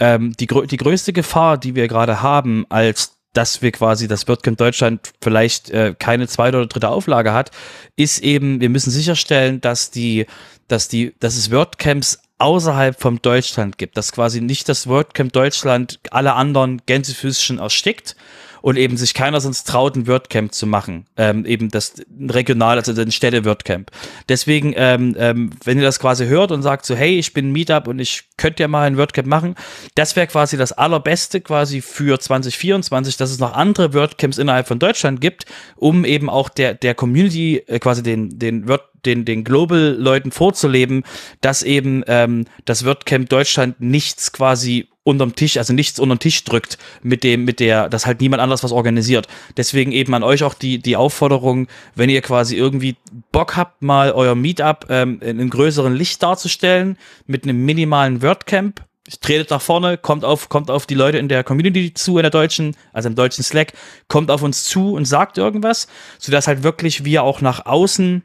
ähm, 0.00 0.32
die, 0.32 0.48
die 0.48 0.76
größte 0.76 1.12
Gefahr, 1.12 1.56
die 1.56 1.76
wir 1.76 1.86
gerade 1.86 2.20
haben, 2.20 2.66
als 2.68 3.14
dass 3.32 3.62
wir 3.62 3.70
quasi 3.70 4.08
das 4.08 4.26
WordCamp 4.26 4.58
Deutschland 4.58 5.12
vielleicht 5.22 5.70
äh, 5.70 5.94
keine 5.96 6.26
zweite 6.26 6.56
oder 6.56 6.66
dritte 6.66 6.88
Auflage 6.88 7.32
hat, 7.32 7.52
ist 7.94 8.18
eben, 8.24 8.60
wir 8.60 8.70
müssen 8.70 8.90
sicherstellen, 8.90 9.60
dass 9.60 9.92
die, 9.92 10.26
dass 10.66 10.88
die, 10.88 11.14
dass 11.20 11.36
es 11.36 11.52
WordCamps 11.52 12.20
außerhalb 12.38 13.00
vom 13.00 13.22
Deutschland 13.22 13.78
gibt, 13.78 13.96
dass 13.96 14.10
quasi 14.10 14.40
nicht 14.40 14.68
das 14.68 14.88
WordCamp 14.88 15.32
Deutschland 15.32 16.00
alle 16.10 16.32
anderen 16.32 16.82
Gänsefüßchen 16.86 17.60
erstickt 17.60 18.16
und 18.62 18.76
eben 18.76 18.96
sich 18.96 19.14
keiner 19.14 19.40
sonst 19.40 19.66
traut, 19.66 19.96
ein 19.96 20.06
WordCamp 20.06 20.52
zu 20.52 20.66
machen. 20.66 21.06
Ähm, 21.16 21.44
eben 21.44 21.70
das 21.70 21.94
regional, 22.28 22.76
also 22.78 23.00
ein 23.00 23.12
Städte-WordCamp. 23.12 23.90
Deswegen, 24.28 24.72
ähm, 24.76 25.14
ähm, 25.18 25.50
wenn 25.64 25.78
ihr 25.78 25.84
das 25.84 25.98
quasi 25.98 26.26
hört 26.26 26.52
und 26.52 26.62
sagt 26.62 26.84
so, 26.86 26.94
hey, 26.94 27.18
ich 27.18 27.32
bin 27.32 27.48
ein 27.48 27.52
Meetup 27.52 27.88
und 27.88 27.98
ich 27.98 28.24
könnte 28.36 28.62
ja 28.62 28.68
mal 28.68 28.86
ein 28.86 28.96
WordCamp 28.96 29.26
machen, 29.26 29.54
das 29.94 30.16
wäre 30.16 30.26
quasi 30.26 30.56
das 30.56 30.72
allerbeste 30.72 31.40
quasi 31.40 31.80
für 31.80 32.18
2024, 32.18 33.16
dass 33.16 33.30
es 33.30 33.38
noch 33.38 33.54
andere 33.54 33.94
WordCamps 33.94 34.38
innerhalb 34.38 34.68
von 34.68 34.78
Deutschland 34.78 35.20
gibt, 35.20 35.46
um 35.76 36.04
eben 36.04 36.28
auch 36.28 36.48
der, 36.48 36.74
der 36.74 36.94
Community 36.94 37.62
äh, 37.66 37.78
quasi 37.78 38.02
den, 38.02 38.38
den 38.38 38.68
Word 38.68 38.89
den, 39.06 39.24
den 39.24 39.44
Global-Leuten 39.44 40.32
vorzuleben, 40.32 41.04
dass 41.40 41.62
eben 41.62 42.02
ähm, 42.06 42.46
das 42.64 42.84
WordCamp 42.84 43.28
Deutschland 43.28 43.80
nichts 43.80 44.32
quasi 44.32 44.88
unterm 45.02 45.34
Tisch, 45.34 45.56
also 45.56 45.72
nichts 45.72 45.98
unterm 45.98 46.18
Tisch 46.18 46.44
drückt, 46.44 46.78
mit 47.02 47.24
dem, 47.24 47.44
mit 47.44 47.60
der, 47.60 47.88
dass 47.88 48.06
halt 48.06 48.20
niemand 48.20 48.42
anders 48.42 48.62
was 48.62 48.72
organisiert. 48.72 49.28
Deswegen 49.56 49.92
eben 49.92 50.14
an 50.14 50.22
euch 50.22 50.42
auch 50.44 50.54
die, 50.54 50.78
die 50.78 50.96
Aufforderung, 50.96 51.68
wenn 51.94 52.10
ihr 52.10 52.22
quasi 52.22 52.56
irgendwie 52.56 52.96
Bock 53.32 53.56
habt, 53.56 53.82
mal 53.82 54.12
euer 54.12 54.34
Meetup 54.34 54.86
ähm, 54.88 55.20
in 55.20 55.40
einem 55.40 55.50
größeren 55.50 55.94
Licht 55.94 56.22
darzustellen, 56.22 56.96
mit 57.26 57.44
einem 57.44 57.64
minimalen 57.64 58.22
WordCamp, 58.22 58.84
tretet 59.20 59.50
nach 59.50 59.62
vorne, 59.62 59.98
kommt 59.98 60.24
auf, 60.24 60.48
kommt 60.48 60.70
auf 60.70 60.86
die 60.86 60.94
Leute 60.94 61.18
in 61.18 61.28
der 61.28 61.42
Community 61.42 61.94
zu, 61.94 62.18
in 62.18 62.22
der 62.22 62.30
deutschen, 62.30 62.76
also 62.92 63.08
im 63.08 63.14
deutschen 63.14 63.42
Slack, 63.42 63.72
kommt 64.08 64.30
auf 64.30 64.42
uns 64.42 64.64
zu 64.64 64.92
und 64.92 65.06
sagt 65.06 65.38
irgendwas, 65.38 65.88
sodass 66.18 66.46
halt 66.46 66.62
wirklich 66.62 67.04
wir 67.04 67.22
auch 67.24 67.40
nach 67.40 67.66
außen 67.66 68.22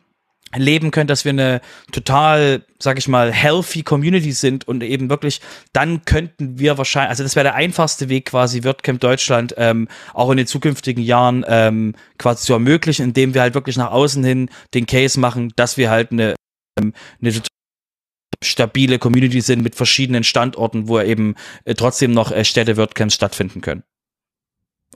leben 0.56 0.92
können, 0.92 1.08
dass 1.08 1.26
wir 1.26 1.32
eine 1.32 1.62
total, 1.92 2.64
sag 2.80 2.98
ich 2.98 3.08
mal, 3.08 3.32
healthy 3.32 3.84
Community 3.84 4.32
sind 4.32 4.68
und 4.68 4.84
eben 4.84 5.10
wirklich, 5.10 5.42
dann 5.74 6.06
könnten 6.06 6.60
wir 6.60 6.78
wahrscheinlich, 6.78 7.10
also 7.10 7.24
das 7.24 7.36
wäre 7.36 7.46
der 7.46 7.56
einfachste 7.56 8.10
Weg 8.10 8.26
quasi, 8.28 8.64
WordCamp 8.64 9.00
Deutschland 9.00 9.54
ähm, 9.58 9.88
auch 10.14 10.30
in 10.32 10.38
den 10.38 10.48
zukünftigen 10.48 11.04
Jahren 11.04 11.46
ähm, 11.48 11.96
quasi 12.18 12.46
zu 12.46 12.54
ermöglichen, 12.54 13.04
indem 13.04 13.34
wir 13.34 13.42
halt 13.42 13.54
wirklich 13.54 13.78
nach 13.78 13.92
außen 13.92 14.24
hin 14.24 14.50
den 14.74 14.86
Case 14.86 15.20
machen, 15.20 15.52
dass 15.56 15.78
wir 15.78 15.90
halt 15.90 16.12
eine, 16.12 16.36
ähm, 16.80 16.94
eine 17.22 17.34
total 17.34 17.48
stabile 18.44 19.00
Community 19.00 19.42
sind 19.42 19.64
mit 19.64 19.76
verschiedenen 19.76 20.24
Standorten, 20.24 20.88
wo 20.88 21.00
eben 21.00 21.36
äh, 21.66 21.74
trotzdem 21.74 22.12
noch 22.12 22.32
äh, 22.32 22.46
Städte-WordCamps 22.46 23.16
stattfinden 23.16 23.62
können. 23.62 23.84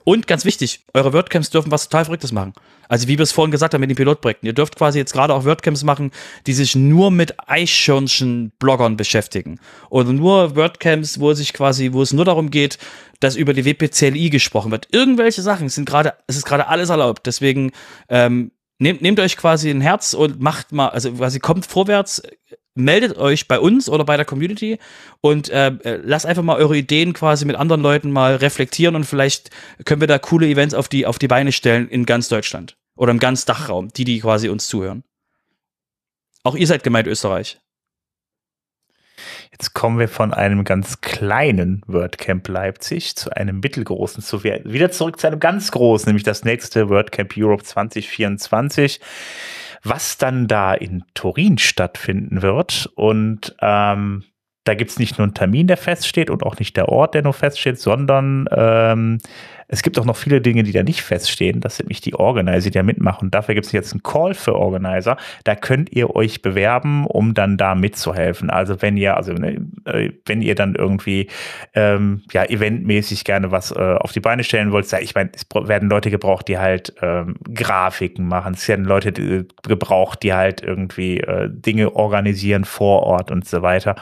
Und 0.04 0.26
ganz 0.26 0.44
wichtig, 0.44 0.84
eure 0.94 1.12
WordCamps 1.12 1.50
dürfen 1.50 1.70
was 1.70 1.88
total 1.88 2.04
Verrücktes 2.04 2.32
machen. 2.32 2.52
Also 2.88 3.06
wie 3.06 3.18
wir 3.18 3.22
es 3.22 3.32
vorhin 3.32 3.52
gesagt 3.52 3.72
haben 3.72 3.80
mit 3.80 3.90
den 3.90 3.96
Pilotprojekten. 3.96 4.46
Ihr 4.46 4.52
dürft 4.52 4.76
quasi 4.76 4.98
jetzt 4.98 5.12
gerade 5.12 5.34
auch 5.34 5.44
WordCamps 5.44 5.84
machen, 5.84 6.10
die 6.46 6.52
sich 6.52 6.74
nur 6.74 7.10
mit 7.10 7.34
Eichhörnchen-Bloggern 7.48 8.96
beschäftigen. 8.96 9.60
Oder 9.90 10.12
nur 10.12 10.56
WordCamps, 10.56 11.20
wo 11.20 11.32
sich 11.32 11.52
quasi, 11.52 11.92
wo 11.92 12.02
es 12.02 12.12
nur 12.12 12.24
darum 12.24 12.50
geht, 12.50 12.78
dass 13.20 13.36
über 13.36 13.52
die 13.52 13.64
WPCLI 13.64 14.30
gesprochen 14.30 14.72
wird. 14.72 14.88
Irgendwelche 14.90 15.42
Sachen 15.42 15.68
sind 15.68 15.84
gerade, 15.84 16.14
es 16.26 16.36
ist 16.36 16.46
gerade 16.46 16.66
alles 16.66 16.88
erlaubt. 16.88 17.26
Deswegen 17.26 17.70
ähm, 18.08 18.50
nehmt, 18.78 19.02
nehmt 19.02 19.20
euch 19.20 19.36
quasi 19.36 19.70
ein 19.70 19.80
Herz 19.80 20.14
und 20.14 20.40
macht 20.40 20.72
mal, 20.72 20.88
also 20.88 21.12
quasi 21.12 21.38
kommt 21.38 21.66
vorwärts, 21.66 22.22
meldet 22.74 23.16
euch 23.16 23.48
bei 23.48 23.58
uns 23.58 23.88
oder 23.88 24.04
bei 24.04 24.16
der 24.16 24.26
Community 24.26 24.78
und 25.20 25.48
äh, 25.50 25.68
äh, 25.68 26.00
lasst 26.02 26.26
einfach 26.26 26.42
mal 26.42 26.56
eure 26.56 26.76
Ideen 26.76 27.12
quasi 27.12 27.44
mit 27.44 27.56
anderen 27.56 27.82
Leuten 27.82 28.10
mal 28.10 28.36
reflektieren 28.36 28.96
und 28.96 29.04
vielleicht 29.04 29.50
können 29.84 30.00
wir 30.00 30.08
da 30.08 30.18
coole 30.18 30.46
Events 30.46 30.74
auf 30.74 30.88
die, 30.88 31.06
auf 31.06 31.18
die 31.18 31.28
Beine 31.28 31.52
stellen 31.52 31.88
in 31.88 32.06
ganz 32.06 32.28
Deutschland 32.28 32.76
oder 32.96 33.10
im 33.10 33.18
ganz 33.18 33.44
Dachraum, 33.44 33.92
die, 33.92 34.04
die 34.04 34.20
quasi 34.20 34.48
uns 34.48 34.68
zuhören. 34.68 35.02
Auch 36.42 36.54
ihr 36.54 36.66
seid 36.66 36.82
gemeint 36.82 37.06
Österreich. 37.06 37.58
Jetzt 39.52 39.74
kommen 39.74 39.98
wir 39.98 40.08
von 40.08 40.32
einem 40.32 40.64
ganz 40.64 41.00
kleinen 41.02 41.82
WordCamp 41.86 42.48
Leipzig 42.48 43.16
zu 43.16 43.36
einem 43.36 43.60
mittelgroßen, 43.60 44.22
zu 44.22 44.42
wieder 44.42 44.90
zurück 44.90 45.20
zu 45.20 45.26
einem 45.26 45.40
ganz 45.40 45.70
großen, 45.70 46.06
nämlich 46.06 46.22
das 46.22 46.44
nächste 46.44 46.88
WordCamp 46.88 47.34
Europe 47.36 47.64
2024, 47.64 49.00
was 49.82 50.18
dann 50.18 50.46
da 50.46 50.74
in 50.74 51.04
Turin 51.14 51.58
stattfinden 51.58 52.42
wird. 52.42 52.90
Und 52.94 53.54
ähm, 53.60 54.24
da 54.64 54.74
gibt 54.74 54.90
es 54.90 54.98
nicht 54.98 55.18
nur 55.18 55.24
einen 55.24 55.34
Termin, 55.34 55.66
der 55.66 55.76
feststeht 55.76 56.30
und 56.30 56.42
auch 56.42 56.58
nicht 56.58 56.76
der 56.76 56.88
Ort, 56.88 57.14
der 57.14 57.22
nur 57.22 57.32
feststeht, 57.32 57.80
sondern 57.80 58.46
ähm, 58.52 59.18
es 59.72 59.82
gibt 59.82 59.98
auch 60.00 60.04
noch 60.04 60.16
viele 60.16 60.40
Dinge, 60.40 60.64
die 60.64 60.72
da 60.72 60.82
nicht 60.82 61.02
feststehen. 61.02 61.60
Das 61.60 61.76
sind 61.76 61.88
nicht 61.88 62.04
die 62.04 62.14
Organizer, 62.14 62.70
die 62.70 62.76
da 62.76 62.82
mitmachen. 62.82 63.26
Und 63.26 63.34
dafür 63.34 63.54
gibt 63.54 63.66
es 63.66 63.72
jetzt 63.72 63.92
einen 63.92 64.02
Call 64.02 64.34
für 64.34 64.56
Organizer. 64.56 65.16
Da 65.44 65.54
könnt 65.54 65.92
ihr 65.92 66.16
euch 66.16 66.42
bewerben, 66.42 67.06
um 67.06 67.34
dann 67.34 67.56
da 67.56 67.76
mitzuhelfen. 67.76 68.50
Also 68.50 68.82
wenn 68.82 68.96
ihr, 68.96 69.16
also 69.16 69.32
ne, 69.32 69.64
äh, 69.84 70.10
wenn 70.26 70.42
ihr 70.42 70.56
dann 70.56 70.74
irgendwie 70.74 71.28
ähm, 71.74 72.22
ja 72.32 72.44
eventmäßig 72.44 73.22
gerne 73.22 73.52
was 73.52 73.70
äh, 73.70 73.78
auf 73.78 74.10
die 74.10 74.18
Beine 74.18 74.42
stellen 74.42 74.72
wollt, 74.72 74.92
ich 74.92 75.14
meine, 75.14 75.30
es 75.32 75.46
werden 75.54 75.88
Leute 75.88 76.10
gebraucht, 76.10 76.48
die 76.48 76.58
halt 76.58 76.92
ähm, 77.00 77.36
Grafiken 77.54 78.26
machen. 78.26 78.54
Es 78.54 78.66
werden 78.66 78.84
Leute 78.84 79.12
die, 79.12 79.46
gebraucht, 79.62 80.24
die 80.24 80.34
halt 80.34 80.62
irgendwie 80.62 81.20
äh, 81.20 81.48
Dinge 81.48 81.94
organisieren 81.94 82.64
vor 82.64 83.04
Ort 83.04 83.30
und 83.30 83.46
so 83.46 83.62
weiter 83.62 83.94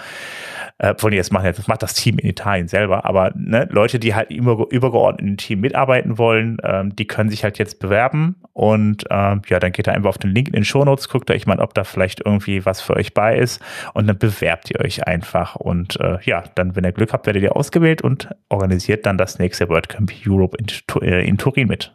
äh, 0.78 0.94
von 0.96 1.12
jetzt 1.12 1.32
machen, 1.32 1.52
das 1.54 1.66
macht 1.66 1.82
das 1.82 1.94
Team 1.94 2.18
in 2.18 2.28
Italien 2.28 2.68
selber, 2.68 3.04
aber 3.04 3.32
ne, 3.34 3.68
Leute, 3.70 3.98
die 3.98 4.14
halt 4.14 4.30
immer 4.30 4.66
übergeordnet 4.70 5.28
im 5.28 5.36
Team 5.36 5.57
mitarbeiten 5.58 6.18
wollen, 6.18 6.58
ähm, 6.62 6.96
die 6.96 7.06
können 7.06 7.30
sich 7.30 7.44
halt 7.44 7.58
jetzt 7.58 7.78
bewerben 7.80 8.36
und 8.52 9.04
ähm, 9.10 9.42
ja, 9.48 9.58
dann 9.58 9.72
geht 9.72 9.86
da 9.86 9.92
einfach 9.92 10.10
auf 10.10 10.18
den 10.18 10.30
Link 10.30 10.48
in 10.48 10.54
den 10.54 10.64
Shownotes, 10.64 11.08
guckt 11.08 11.30
euch 11.30 11.46
mal, 11.46 11.60
ob 11.60 11.74
da 11.74 11.84
vielleicht 11.84 12.24
irgendwie 12.24 12.64
was 12.64 12.80
für 12.80 12.96
euch 12.96 13.14
bei 13.14 13.36
ist 13.36 13.62
und 13.94 14.06
dann 14.06 14.18
bewerbt 14.18 14.70
ihr 14.70 14.80
euch 14.80 15.06
einfach 15.06 15.56
und 15.56 16.00
äh, 16.00 16.18
ja, 16.22 16.44
dann, 16.54 16.76
wenn 16.76 16.84
ihr 16.84 16.92
Glück 16.92 17.12
habt, 17.12 17.26
werdet 17.26 17.42
ihr 17.42 17.56
ausgewählt 17.56 18.02
und 18.02 18.28
organisiert 18.48 19.06
dann 19.06 19.18
das 19.18 19.38
nächste 19.38 19.68
WordCamp 19.68 20.12
Europe 20.26 20.56
in, 20.58 20.66
äh, 21.02 21.26
in 21.26 21.38
Turin 21.38 21.68
mit. 21.68 21.94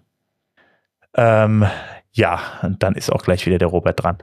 Ähm, 1.16 1.66
ja, 2.12 2.40
und 2.62 2.84
dann 2.84 2.96
ist 2.96 3.12
auch 3.12 3.24
gleich 3.24 3.46
wieder 3.46 3.58
der 3.58 3.68
Robert 3.68 4.02
dran. 4.04 4.18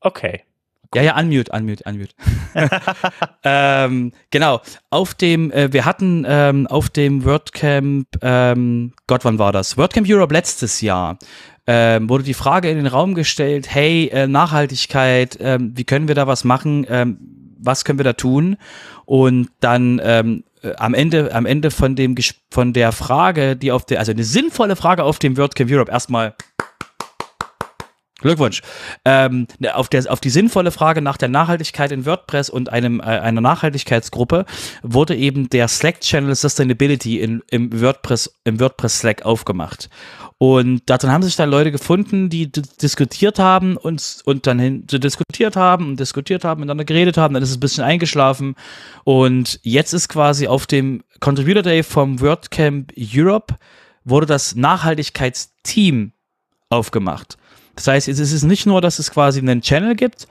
Okay. 0.00 0.44
Ja, 0.92 1.02
ja, 1.02 1.18
unmute, 1.18 1.52
unmute, 1.52 1.84
unmute. 1.86 2.14
ähm, 3.44 4.12
genau, 4.30 4.60
auf 4.90 5.14
dem, 5.14 5.52
äh, 5.52 5.72
wir 5.72 5.84
hatten 5.84 6.24
ähm, 6.26 6.66
auf 6.66 6.88
dem 6.88 7.24
WordCamp, 7.24 8.08
ähm, 8.22 8.92
Gott, 9.06 9.24
wann 9.24 9.38
war 9.38 9.52
das? 9.52 9.76
WordCamp 9.76 10.08
Europe 10.10 10.34
letztes 10.34 10.80
Jahr. 10.80 11.16
Ähm, 11.68 12.08
wurde 12.08 12.24
die 12.24 12.34
Frage 12.34 12.70
in 12.70 12.76
den 12.76 12.88
Raum 12.88 13.14
gestellt, 13.14 13.72
hey, 13.72 14.08
äh, 14.08 14.26
Nachhaltigkeit, 14.26 15.38
ähm, 15.40 15.72
wie 15.76 15.84
können 15.84 16.08
wir 16.08 16.16
da 16.16 16.26
was 16.26 16.42
machen? 16.42 16.84
Ähm, 16.90 17.18
was 17.62 17.84
können 17.84 18.00
wir 18.00 18.04
da 18.04 18.14
tun? 18.14 18.56
Und 19.04 19.50
dann 19.60 20.00
ähm, 20.02 20.42
äh, 20.62 20.74
am 20.74 20.94
Ende, 20.94 21.32
am 21.32 21.46
Ende 21.46 21.70
von 21.70 21.94
dem 21.94 22.16
von 22.50 22.72
der 22.72 22.90
Frage, 22.90 23.54
die 23.54 23.70
auf 23.70 23.84
der, 23.84 24.00
also 24.00 24.10
eine 24.10 24.24
sinnvolle 24.24 24.74
Frage 24.74 25.04
auf 25.04 25.20
dem 25.20 25.36
WordCamp 25.36 25.70
Europe 25.70 25.92
erstmal 25.92 26.34
Glückwunsch. 28.20 28.62
Ähm, 29.04 29.46
auf, 29.72 29.88
der, 29.88 30.10
auf 30.10 30.20
die 30.20 30.30
sinnvolle 30.30 30.70
Frage 30.70 31.02
nach 31.02 31.16
der 31.16 31.28
Nachhaltigkeit 31.28 31.92
in 31.92 32.06
WordPress 32.06 32.50
und 32.50 32.70
einem, 32.70 33.00
äh, 33.00 33.04
einer 33.04 33.40
Nachhaltigkeitsgruppe 33.40 34.44
wurde 34.82 35.16
eben 35.16 35.50
der 35.50 35.68
Slack-Channel 35.68 36.34
Sustainability 36.34 37.20
in, 37.20 37.42
im 37.50 37.80
WordPress, 37.80 38.34
im 38.44 38.60
WordPress 38.60 38.98
Slack 39.00 39.22
aufgemacht. 39.24 39.88
Und 40.42 40.82
darin 40.86 41.10
haben 41.10 41.22
sich 41.22 41.36
dann 41.36 41.50
Leute 41.50 41.70
gefunden, 41.70 42.30
die 42.30 42.50
diskutiert 42.50 43.38
haben 43.38 43.76
und, 43.76 44.22
und 44.24 44.46
dann 44.46 44.58
hin, 44.58 44.86
diskutiert 44.86 45.54
haben 45.54 45.88
und 45.88 46.00
diskutiert 46.00 46.44
haben, 46.44 46.60
miteinander 46.60 46.86
geredet 46.86 47.18
haben, 47.18 47.34
dann 47.34 47.42
ist 47.42 47.50
es 47.50 47.58
ein 47.58 47.60
bisschen 47.60 47.84
eingeschlafen. 47.84 48.54
Und 49.04 49.60
jetzt 49.62 49.92
ist 49.92 50.08
quasi 50.08 50.46
auf 50.46 50.66
dem 50.66 51.02
Contributor 51.20 51.62
Day 51.62 51.82
vom 51.82 52.22
WordCamp 52.22 52.90
Europe 52.96 53.56
wurde 54.04 54.24
das 54.24 54.54
Nachhaltigkeitsteam 54.54 56.12
aufgemacht. 56.70 57.36
Das 57.76 57.86
heißt, 57.86 58.08
es 58.08 58.18
ist 58.18 58.42
nicht 58.42 58.66
nur, 58.66 58.80
dass 58.80 58.98
es 58.98 59.10
quasi 59.10 59.40
einen 59.40 59.62
Channel 59.62 59.94
gibt, 59.94 60.26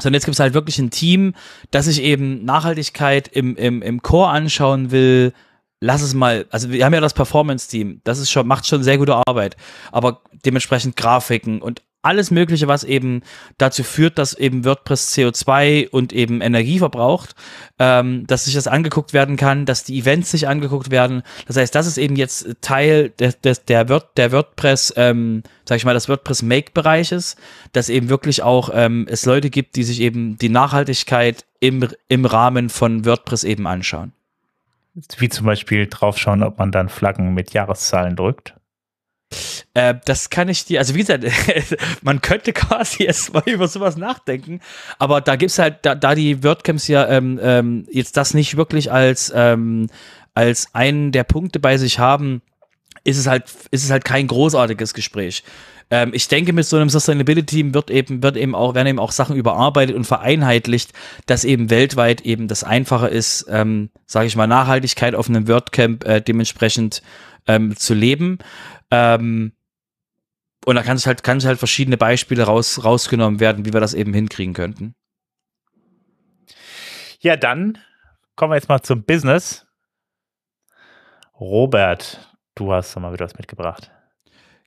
sondern 0.00 0.14
jetzt 0.14 0.24
gibt 0.24 0.34
es 0.34 0.40
halt 0.40 0.54
wirklich 0.54 0.78
ein 0.78 0.90
Team, 0.90 1.34
das 1.70 1.86
sich 1.86 2.02
eben 2.02 2.44
Nachhaltigkeit 2.44 3.28
im, 3.28 3.56
im, 3.56 3.82
im 3.82 4.02
Core 4.02 4.28
anschauen 4.28 4.90
will. 4.90 5.32
Lass 5.80 6.02
es 6.02 6.14
mal, 6.14 6.46
also 6.50 6.70
wir 6.70 6.84
haben 6.84 6.94
ja 6.94 7.00
das 7.00 7.14
Performance-Team, 7.14 8.00
das 8.04 8.18
ist 8.18 8.30
schon, 8.30 8.46
macht 8.46 8.66
schon 8.66 8.82
sehr 8.82 8.98
gute 8.98 9.16
Arbeit, 9.26 9.56
aber 9.92 10.22
dementsprechend 10.44 10.96
Grafiken 10.96 11.60
und 11.60 11.82
alles 12.04 12.30
Mögliche, 12.30 12.68
was 12.68 12.84
eben 12.84 13.22
dazu 13.58 13.82
führt, 13.82 14.18
dass 14.18 14.34
eben 14.34 14.64
WordPress 14.64 15.14
CO2 15.14 15.88
und 15.88 16.12
eben 16.12 16.40
Energie 16.40 16.78
verbraucht, 16.78 17.34
ähm, 17.78 18.26
dass 18.26 18.44
sich 18.44 18.54
das 18.54 18.66
angeguckt 18.66 19.12
werden 19.12 19.36
kann, 19.36 19.66
dass 19.66 19.84
die 19.84 19.98
Events 19.98 20.30
sich 20.30 20.48
angeguckt 20.48 20.90
werden. 20.90 21.22
Das 21.46 21.56
heißt, 21.56 21.74
das 21.74 21.86
ist 21.86 21.98
eben 21.98 22.16
jetzt 22.16 22.56
Teil 22.60 23.10
des, 23.10 23.40
des, 23.40 23.64
der, 23.64 23.88
Word, 23.88 24.16
der 24.16 24.32
WordPress, 24.32 24.94
ähm, 24.96 25.42
sag 25.64 25.76
ich 25.76 25.84
mal, 25.84 25.94
des 25.94 26.08
WordPress 26.08 26.42
Make-Bereiches, 26.42 27.36
dass 27.72 27.88
eben 27.88 28.08
wirklich 28.08 28.42
auch 28.42 28.70
ähm, 28.72 29.06
es 29.08 29.24
Leute 29.26 29.50
gibt, 29.50 29.76
die 29.76 29.84
sich 29.84 30.00
eben 30.00 30.36
die 30.38 30.48
Nachhaltigkeit 30.48 31.44
im, 31.60 31.88
im 32.08 32.24
Rahmen 32.26 32.68
von 32.68 33.04
WordPress 33.04 33.44
eben 33.44 33.66
anschauen. 33.66 34.12
Wie 35.18 35.28
zum 35.28 35.46
Beispiel 35.46 35.88
draufschauen, 35.88 36.42
ob 36.42 36.58
man 36.58 36.70
dann 36.70 36.88
Flaggen 36.88 37.34
mit 37.34 37.52
Jahreszahlen 37.52 38.14
drückt. 38.14 38.54
Äh, 39.74 39.96
das 40.04 40.30
kann 40.30 40.48
ich 40.48 40.64
dir, 40.64 40.78
also 40.78 40.94
wie 40.94 41.00
gesagt, 41.00 41.24
man 42.02 42.20
könnte 42.22 42.52
quasi 42.52 43.02
erst 43.04 43.34
mal 43.34 43.42
über 43.46 43.68
sowas 43.68 43.96
nachdenken, 43.96 44.60
aber 44.98 45.20
da 45.20 45.36
gibt 45.36 45.50
es 45.50 45.58
halt, 45.58 45.78
da, 45.82 45.94
da 45.94 46.14
die 46.14 46.42
WordCamps 46.42 46.88
ja 46.88 47.08
ähm, 47.08 47.40
ähm, 47.42 47.86
jetzt 47.90 48.16
das 48.16 48.34
nicht 48.34 48.56
wirklich 48.56 48.92
als, 48.92 49.32
ähm, 49.34 49.88
als 50.32 50.74
einen 50.74 51.10
der 51.12 51.24
Punkte 51.24 51.58
bei 51.58 51.76
sich 51.76 51.98
haben, 51.98 52.40
ist 53.02 53.18
es 53.18 53.26
halt, 53.26 53.44
ist 53.70 53.84
es 53.84 53.90
halt 53.90 54.04
kein 54.04 54.28
großartiges 54.28 54.94
Gespräch. 54.94 55.42
Ähm, 55.90 56.12
ich 56.14 56.28
denke, 56.28 56.52
mit 56.52 56.66
so 56.66 56.76
einem 56.76 56.88
Sustainability 56.88 57.74
wird 57.74 57.90
eben, 57.90 58.22
wird 58.22 58.36
eben 58.36 58.54
auch, 58.54 58.74
werden 58.74 58.86
eben 58.86 58.98
auch 58.98 59.12
Sachen 59.12 59.36
überarbeitet 59.36 59.96
und 59.96 60.04
vereinheitlicht, 60.04 60.92
dass 61.26 61.44
eben 61.44 61.68
weltweit 61.68 62.22
eben 62.22 62.48
das 62.48 62.64
einfacher 62.64 63.10
ist, 63.10 63.46
ähm, 63.50 63.90
sage 64.06 64.26
ich 64.26 64.36
mal, 64.36 64.46
Nachhaltigkeit 64.46 65.14
auf 65.14 65.28
einem 65.28 65.48
WordCamp 65.48 66.04
äh, 66.04 66.20
dementsprechend 66.20 67.02
ähm, 67.46 67.76
zu 67.76 67.92
leben. 67.92 68.38
Ähm, 68.90 69.52
und 70.64 70.76
da 70.76 70.82
kann 70.82 70.96
es 70.96 71.06
halt, 71.06 71.22
kann 71.22 71.38
es 71.38 71.44
halt 71.44 71.58
verschiedene 71.58 71.96
Beispiele 71.96 72.44
raus, 72.44 72.84
rausgenommen 72.84 73.40
werden, 73.40 73.64
wie 73.64 73.72
wir 73.72 73.80
das 73.80 73.94
eben 73.94 74.14
hinkriegen 74.14 74.54
könnten. 74.54 74.94
Ja, 77.20 77.36
dann 77.36 77.78
kommen 78.36 78.52
wir 78.52 78.56
jetzt 78.56 78.68
mal 78.68 78.82
zum 78.82 79.04
Business. 79.04 79.66
Robert, 81.38 82.36
du 82.54 82.72
hast 82.72 82.94
mal 82.96 83.12
wieder 83.12 83.24
was 83.24 83.36
mitgebracht. 83.36 83.90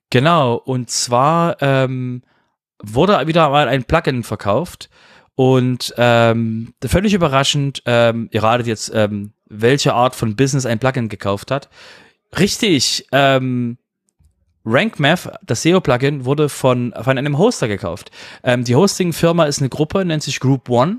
Genau, 0.09 0.55
und 0.55 0.89
zwar 0.89 1.61
ähm, 1.61 2.23
wurde 2.81 3.27
wieder 3.27 3.49
mal 3.49 3.67
ein 3.67 3.83
Plugin 3.83 4.23
verkauft 4.23 4.89
und 5.35 5.93
ähm, 5.97 6.73
völlig 6.83 7.13
überraschend, 7.13 7.83
ähm, 7.85 8.29
ihr 8.31 8.41
ratet 8.43 8.67
jetzt, 8.67 8.91
ähm, 8.93 9.33
welche 9.45 9.93
Art 9.93 10.15
von 10.15 10.35
Business 10.35 10.65
ein 10.65 10.79
Plugin 10.79 11.09
gekauft 11.09 11.51
hat. 11.51 11.69
Richtig, 12.37 13.07
ähm, 13.11 13.77
RankMath, 14.67 15.31
das 15.45 15.63
SEO-Plugin, 15.63 16.25
wurde 16.25 16.49
von, 16.49 16.93
von 17.01 17.17
einem 17.17 17.37
Hoster 17.37 17.67
gekauft. 17.67 18.11
Ähm, 18.43 18.63
die 18.63 18.75
Hosting-Firma 18.75 19.45
ist 19.45 19.59
eine 19.59 19.69
Gruppe, 19.69 20.03
nennt 20.03 20.23
sich 20.23 20.39
Group 20.39 20.69
One 20.69 20.97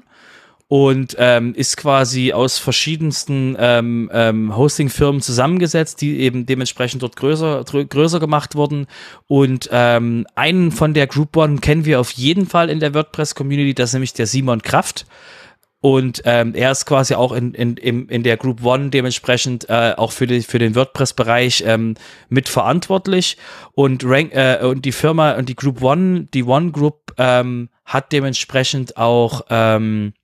und 0.68 1.16
ähm, 1.18 1.54
ist 1.54 1.76
quasi 1.76 2.32
aus 2.32 2.58
verschiedensten 2.58 3.56
ähm, 3.58 4.10
ähm, 4.12 4.56
Hosting-Firmen 4.56 5.22
zusammengesetzt, 5.22 6.00
die 6.00 6.20
eben 6.20 6.44
dementsprechend 6.44 7.02
dort 7.02 7.16
größer, 7.16 7.64
größer 7.64 8.20
gemacht 8.20 8.54
wurden. 8.54 8.86
Und 9.26 9.68
ähm, 9.72 10.26
einen 10.34 10.70
von 10.70 10.92
der 10.92 11.06
Group 11.06 11.36
One 11.36 11.58
kennen 11.58 11.84
wir 11.84 12.00
auf 12.00 12.10
jeden 12.12 12.46
Fall 12.46 12.68
in 12.68 12.80
der 12.80 12.94
WordPress-Community, 12.94 13.74
das 13.74 13.90
ist 13.90 13.94
nämlich 13.94 14.12
der 14.14 14.26
Simon 14.26 14.62
Kraft. 14.62 15.06
Und 15.80 16.22
ähm, 16.24 16.54
er 16.54 16.72
ist 16.72 16.86
quasi 16.86 17.14
auch 17.14 17.32
in, 17.32 17.54
in, 17.54 17.76
in, 18.08 18.22
der 18.24 18.36
Group 18.36 18.64
One 18.64 18.90
dementsprechend 18.90 19.68
äh, 19.68 19.94
auch 19.96 20.10
für, 20.10 20.26
die, 20.26 20.42
für 20.42 20.58
den 20.58 20.74
WordPress-Bereich 20.74 21.62
ähm, 21.66 21.94
mitverantwortlich. 22.28 23.36
Und, 23.72 24.02
Rank, 24.04 24.34
äh, 24.34 24.58
und 24.62 24.84
die 24.84 24.92
Firma 24.92 25.32
und 25.36 25.48
die 25.48 25.54
Group 25.54 25.80
One, 25.80 26.26
die 26.34 26.42
One 26.42 26.72
Group, 26.72 27.12
ähm, 27.16 27.68
hat 27.84 28.10
dementsprechend 28.12 28.96
auch 28.96 29.42
ähm, 29.50 30.14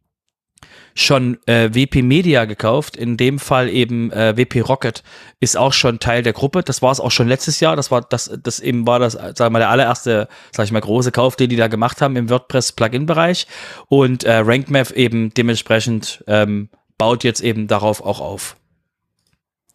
schon 0.95 1.39
äh, 1.47 1.71
WP 1.75 2.03
Media 2.03 2.45
gekauft. 2.45 2.97
In 2.97 3.17
dem 3.17 3.39
Fall 3.39 3.69
eben 3.69 4.13
äh, 4.13 4.37
WP 4.37 4.61
Rocket 4.61 5.03
ist 5.41 5.57
auch 5.57 5.73
schon 5.73 5.99
Teil 5.99 6.23
der 6.23 6.33
Gruppe. 6.33 6.63
Das 6.63 6.83
war 6.83 6.93
es 6.93 7.01
auch 7.01 7.11
schon 7.11 7.29
letztes 7.29 7.61
Jahr. 7.61 7.75
Das 7.77 7.91
war 7.91 8.03
das, 8.03 8.31
das 8.43 8.61
eben 8.61 8.87
war 8.87 9.01
das, 9.01 9.13
sagen 9.13 9.39
wir 9.39 9.51
mal, 9.51 9.59
der 9.59 9.71
allererste, 9.71 10.29
sag 10.53 10.65
ich 10.65 10.73
mal, 10.73 10.81
große 10.81 11.11
Kauf, 11.11 11.37
den 11.37 11.51
die 11.51 11.57
da 11.57 11.67
gemacht 11.67 12.01
haben 12.01 12.17
im 12.17 12.31
WordPress 12.31 12.73
Plugin-Bereich. 12.73 13.47
Und 13.89 14.25
äh, 14.25 14.37
RankMath 14.37 14.93
eben 14.93 15.35
dementsprechend 15.35 16.23
ähm, 16.29 16.69
baut 16.97 17.25
jetzt 17.25 17.41
eben 17.41 17.67
darauf 17.67 18.01
auch 18.01 18.21
auf. 18.21 18.57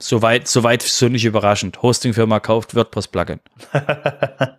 Soweit, 0.02 0.48
soweit 0.48 0.82
so 0.82 1.10
nicht 1.10 1.26
überraschend. 1.26 1.82
Hostingfirma 1.82 2.40
kauft 2.40 2.76
WordPress-Plugin. 2.76 3.42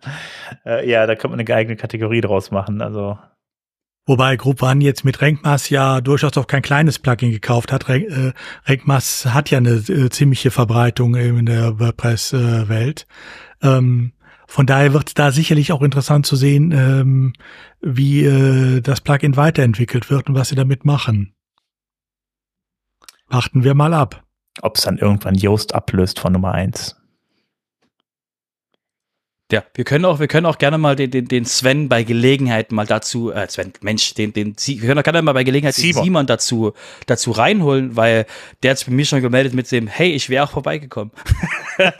Äh, 0.65 0.87
ja, 0.87 1.07
da 1.07 1.15
könnte 1.15 1.29
man 1.29 1.39
eine 1.39 1.55
eigene 1.55 1.75
Kategorie 1.75 2.21
draus 2.21 2.51
machen. 2.51 2.81
Also 2.81 3.17
Wobei 4.07 4.35
Group 4.35 4.63
One 4.63 4.83
jetzt 4.83 5.05
mit 5.05 5.21
Renkmaß 5.21 5.69
ja 5.69 6.01
durchaus 6.01 6.35
auch 6.37 6.47
kein 6.47 6.63
kleines 6.63 6.97
Plugin 6.97 7.31
gekauft 7.31 7.71
hat. 7.71 7.87
Renk, 7.87 8.09
äh, 8.09 8.33
Renkmaß 8.65 9.27
hat 9.27 9.51
ja 9.51 9.59
eine 9.59 9.71
äh, 9.73 10.09
ziemliche 10.09 10.49
Verbreitung 10.49 11.15
in 11.15 11.45
der 11.45 11.79
WordPress-Welt. 11.79 13.05
Ähm, 13.61 14.13
von 14.47 14.65
daher 14.65 14.93
wird 14.93 15.07
es 15.09 15.13
da 15.13 15.31
sicherlich 15.31 15.71
auch 15.71 15.81
interessant 15.81 16.25
zu 16.25 16.35
sehen, 16.35 16.71
ähm, 16.71 17.33
wie 17.79 18.25
äh, 18.25 18.81
das 18.81 19.01
Plugin 19.01 19.37
weiterentwickelt 19.37 20.09
wird 20.09 20.27
und 20.27 20.35
was 20.35 20.49
sie 20.49 20.55
damit 20.55 20.83
machen. 20.83 21.33
Warten 23.27 23.63
wir 23.63 23.75
mal 23.75 23.93
ab. 23.93 24.25
ob 24.61 24.75
es 24.77 24.83
dann 24.83 24.97
irgendwann 24.97 25.35
Yoast 25.35 25.73
ablöst 25.73 26.19
von 26.19 26.33
Nummer 26.33 26.53
eins. 26.53 27.00
Ja, 29.51 29.63
wir 29.73 29.83
können 29.83 30.05
auch, 30.05 30.19
wir 30.19 30.27
können 30.27 30.45
auch 30.45 30.57
gerne 30.57 30.77
mal 30.77 30.95
den, 30.95 31.11
den, 31.11 31.27
den 31.27 31.43
Sven 31.45 31.89
bei 31.89 32.03
Gelegenheit 32.03 32.71
mal 32.71 32.85
dazu, 32.85 33.31
äh, 33.33 33.47
Sven, 33.49 33.73
Mensch, 33.81 34.13
den, 34.13 34.31
den, 34.31 34.55
Sie- 34.57 34.81
wir 34.81 34.87
können 34.87 34.99
auch 34.99 35.03
gerne 35.03 35.21
mal 35.21 35.33
bei 35.33 35.43
Gelegenheit 35.43 35.75
Simon. 35.75 35.95
den 35.95 36.03
Simon 36.05 36.25
dazu, 36.27 36.73
dazu 37.05 37.31
reinholen, 37.31 37.95
weil 37.97 38.25
der 38.63 38.71
hat 38.71 38.77
sich 38.77 38.87
bei 38.87 38.93
mir 38.93 39.05
schon 39.05 39.21
gemeldet 39.21 39.53
mit 39.53 39.69
dem, 39.71 39.87
hey, 39.87 40.11
ich 40.11 40.29
wäre 40.29 40.45
auch 40.45 40.51
vorbeigekommen. 40.51 41.11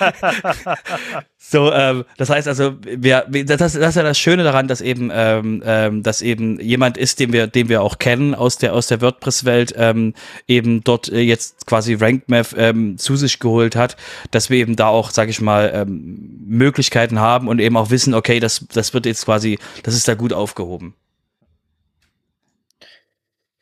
so, 1.43 1.73
ähm, 1.73 2.05
das 2.17 2.29
heißt 2.29 2.47
also, 2.47 2.75
wir, 2.81 3.25
das, 3.27 3.57
das 3.57 3.75
ist 3.75 3.95
ja 3.95 4.03
das 4.03 4.19
Schöne 4.19 4.43
daran, 4.43 4.67
dass 4.67 4.79
eben, 4.79 5.09
ähm, 5.11 5.63
ähm, 5.65 6.03
dass 6.03 6.21
eben 6.21 6.59
jemand 6.59 6.97
ist, 6.97 7.19
den 7.19 7.33
wir, 7.33 7.47
den 7.47 7.67
wir 7.67 7.81
auch 7.81 7.97
kennen 7.97 8.35
aus 8.35 8.59
der, 8.59 8.73
aus 8.73 8.85
der 8.85 9.01
WordPress-Welt, 9.01 9.73
ähm, 9.75 10.13
eben 10.47 10.83
dort 10.83 11.09
äh, 11.09 11.19
jetzt 11.19 11.65
quasi 11.65 11.95
RankMath 11.95 12.53
ähm, 12.55 12.99
zu 12.99 13.15
sich 13.15 13.39
geholt 13.39 13.75
hat, 13.75 13.97
dass 14.29 14.51
wir 14.51 14.59
eben 14.59 14.75
da 14.75 14.87
auch, 14.87 15.09
sag 15.09 15.29
ich 15.29 15.41
mal, 15.41 15.71
ähm, 15.73 16.43
Möglichkeiten 16.45 17.19
haben 17.19 17.47
und 17.47 17.57
eben 17.57 17.75
auch 17.75 17.89
wissen, 17.89 18.13
okay, 18.13 18.39
das, 18.39 18.67
das 18.71 18.93
wird 18.93 19.07
jetzt 19.07 19.25
quasi, 19.25 19.57
das 19.81 19.95
ist 19.95 20.07
da 20.07 20.13
gut 20.13 20.33
aufgehoben. 20.33 20.93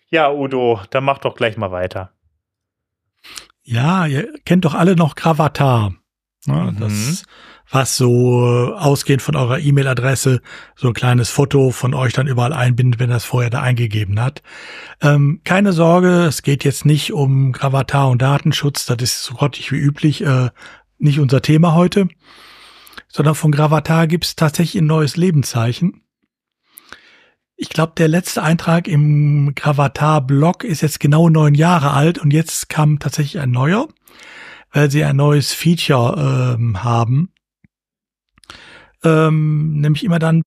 Ja, 0.09 0.31
Udo, 0.31 0.81
dann 0.89 1.05
mach 1.05 1.19
doch 1.19 1.33
gleich 1.33 1.55
mal 1.55 1.71
weiter. 1.71 2.11
Ja, 3.63 4.05
ihr 4.05 4.33
kennt 4.43 4.65
doch 4.65 4.73
alle 4.73 4.97
noch 4.97 5.15
Gravatar. 5.15 5.93
Ne? 6.45 6.73
Mhm. 6.73 6.79
Das, 6.79 7.23
was 7.71 7.97
so 7.97 8.45
äh, 8.45 8.73
ausgehend 8.73 9.21
von 9.21 9.35
eurer 9.35 9.59
E-Mail-Adresse 9.59 10.41
so 10.75 10.87
ein 10.87 10.93
kleines 10.93 11.29
Foto 11.29 11.69
von 11.71 11.93
euch 11.93 12.13
dann 12.13 12.27
überall 12.27 12.53
einbindet, 12.53 12.99
wenn 12.99 13.09
das 13.09 13.25
vorher 13.25 13.49
da 13.49 13.61
eingegeben 13.61 14.19
hat. 14.19 14.41
Ähm, 15.01 15.41
keine 15.43 15.71
Sorge, 15.71 16.25
es 16.25 16.41
geht 16.41 16.63
jetzt 16.63 16.85
nicht 16.85 17.13
um 17.13 17.51
Gravatar 17.51 18.09
und 18.09 18.21
Datenschutz, 18.21 18.85
das 18.85 18.97
ist 19.01 19.23
so 19.23 19.35
grottig 19.35 19.71
wie 19.71 19.77
üblich 19.77 20.21
äh, 20.21 20.49
nicht 20.97 21.19
unser 21.19 21.41
Thema 21.41 21.73
heute, 21.75 22.07
sondern 23.07 23.35
von 23.35 23.51
Gravatar 23.51 24.07
gibt 24.07 24.25
es 24.25 24.35
tatsächlich 24.35 24.81
ein 24.81 24.87
neues 24.87 25.15
Lebenszeichen. 25.15 26.01
Ich 27.55 27.69
glaube, 27.69 27.93
der 27.97 28.07
letzte 28.07 28.41
Eintrag 28.41 28.87
im 28.87 29.53
Gravatar-Blog 29.53 30.63
ist 30.63 30.81
jetzt 30.81 30.99
genau 30.99 31.29
neun 31.29 31.53
Jahre 31.53 31.91
alt 31.91 32.17
und 32.17 32.31
jetzt 32.31 32.69
kam 32.69 32.99
tatsächlich 32.99 33.41
ein 33.41 33.51
neuer, 33.51 33.87
weil 34.71 34.89
sie 34.89 35.03
ein 35.03 35.17
neues 35.17 35.53
Feature 35.53 36.55
ähm, 36.57 36.83
haben. 36.83 37.33
Ähm, 39.03 39.79
nämlich 39.79 40.03
immer 40.03 40.19
dann 40.19 40.41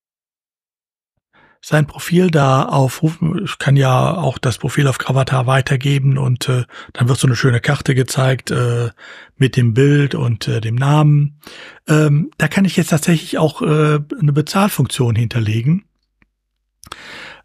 sein 1.61 1.87
Profil 1.87 2.29
da 2.29 2.65
aufrufen. 2.65 3.41
Ich 3.45 3.57
kann 3.57 3.77
ja 3.77 4.15
auch 4.15 4.37
das 4.37 4.57
Profil 4.57 4.87
auf 4.87 4.97
Gravatar 4.97 5.47
weitergeben 5.47 6.17
und 6.17 6.49
äh, 6.49 6.65
dann 6.91 7.07
wird 7.07 7.17
so 7.17 7.27
eine 7.27 7.37
schöne 7.37 7.61
Karte 7.61 7.95
gezeigt 7.95 8.51
äh, 8.51 8.89
mit 9.37 9.55
dem 9.55 9.73
Bild 9.73 10.13
und 10.13 10.47
äh, 10.49 10.59
dem 10.59 10.75
Namen. 10.75 11.39
Ähm, 11.87 12.31
da 12.37 12.49
kann 12.49 12.65
ich 12.65 12.75
jetzt 12.75 12.89
tatsächlich 12.89 13.37
auch 13.37 13.61
äh, 13.61 13.99
eine 14.19 14.33
Bezahlfunktion 14.33 15.15
hinterlegen 15.15 15.85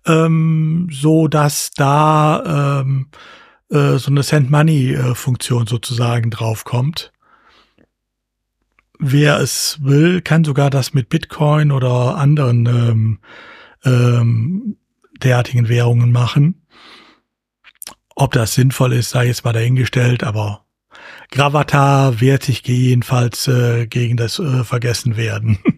ähm, 0.06 0.88
so 0.90 1.28
dass 1.28 1.70
da 1.76 2.80
ähm, 2.80 3.08
äh, 3.70 3.98
so 3.98 4.10
eine 4.10 4.22
Send 4.22 4.50
Money 4.50 4.94
äh, 4.94 5.14
Funktion 5.14 5.66
sozusagen 5.66 6.30
draufkommt. 6.30 7.12
Wer 8.98 9.38
es 9.38 9.78
will, 9.80 10.20
kann 10.20 10.44
sogar 10.44 10.70
das 10.70 10.92
mit 10.92 11.08
Bitcoin 11.08 11.70
oder 11.70 12.16
anderen 12.16 12.66
ähm, 12.66 13.18
ähm, 13.84 14.76
derartigen 15.22 15.68
Währungen 15.68 16.10
machen. 16.10 16.66
Ob 18.16 18.32
das 18.32 18.54
sinnvoll 18.54 18.92
ist, 18.94 19.10
sei 19.10 19.26
jetzt 19.26 19.44
mal 19.44 19.52
dahingestellt, 19.52 20.24
aber 20.24 20.64
Gravatar 21.30 22.20
wehrt 22.20 22.42
sich 22.42 22.66
jedenfalls 22.66 23.46
äh, 23.46 23.86
gegen 23.86 24.16
das 24.16 24.38
äh, 24.38 24.64
Vergessen 24.64 25.16
werden. 25.16 25.58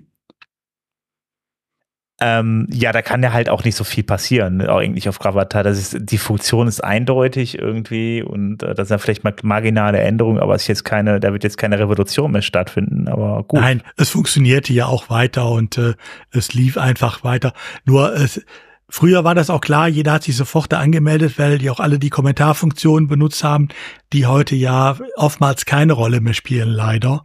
Ähm, 2.23 2.67
ja, 2.71 2.93
da 2.93 3.01
kann 3.01 3.23
ja 3.23 3.33
halt 3.33 3.49
auch 3.49 3.65
nicht 3.65 3.77
so 3.77 3.83
viel 3.83 4.05
passieren, 4.05 4.59
ne, 4.59 4.71
auch 4.71 4.81
eigentlich 4.81 5.09
auf 5.09 5.19
Gravatar. 5.19 5.63
Das 5.63 5.79
ist, 5.79 5.97
die 5.99 6.19
Funktion 6.19 6.69
ist 6.69 6.85
eindeutig 6.85 7.59
irgendwie 7.59 8.23
und 8.23 8.63
äh, 8.63 8.75
das 8.75 8.89
sind 8.89 9.01
vielleicht 9.01 9.25
mal 9.25 9.35
marginale 9.43 9.99
Änderungen, 10.01 10.39
aber 10.39 10.55
es 10.55 10.63
ist 10.63 10.69
jetzt 10.69 10.85
keine, 10.85 11.19
da 11.19 11.33
wird 11.33 11.45
jetzt 11.45 11.57
keine 11.57 11.79
Revolution 11.79 12.33
mehr 12.33 12.43
stattfinden, 12.43 13.09
aber 13.09 13.45
gut. 13.45 13.61
Nein, 13.61 13.83
es 13.97 14.11
funktionierte 14.11 14.75
ja 14.75 14.85
auch 14.85 15.09
weiter 15.09 15.49
und 15.49 15.79
äh, 15.79 15.95
es 16.31 16.53
lief 16.53 16.77
einfach 16.77 17.25
weiter. 17.25 17.55
Nur 17.87 18.15
es, 18.15 18.45
früher 18.91 19.25
war 19.25 19.35
das 19.35 19.49
auch 19.49 19.63
klar, 19.63 19.89
jeder 19.89 20.13
hat 20.13 20.25
sich 20.25 20.37
sofort 20.37 20.71
da 20.73 20.79
angemeldet, 20.79 21.39
weil 21.39 21.57
die 21.57 21.71
auch 21.71 21.81
alle 21.81 21.99
die 21.99 22.11
Kommentarfunktionen 22.11 23.09
benutzt 23.09 23.45
haben, 23.45 23.69
die 24.13 24.27
heute 24.27 24.57
ja 24.57 24.99
oftmals 25.17 25.65
keine 25.65 25.95
Rolle 25.95 26.21
mehr 26.21 26.35
spielen, 26.35 26.69
leider. 26.69 27.23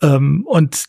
Ähm, 0.00 0.44
und 0.46 0.84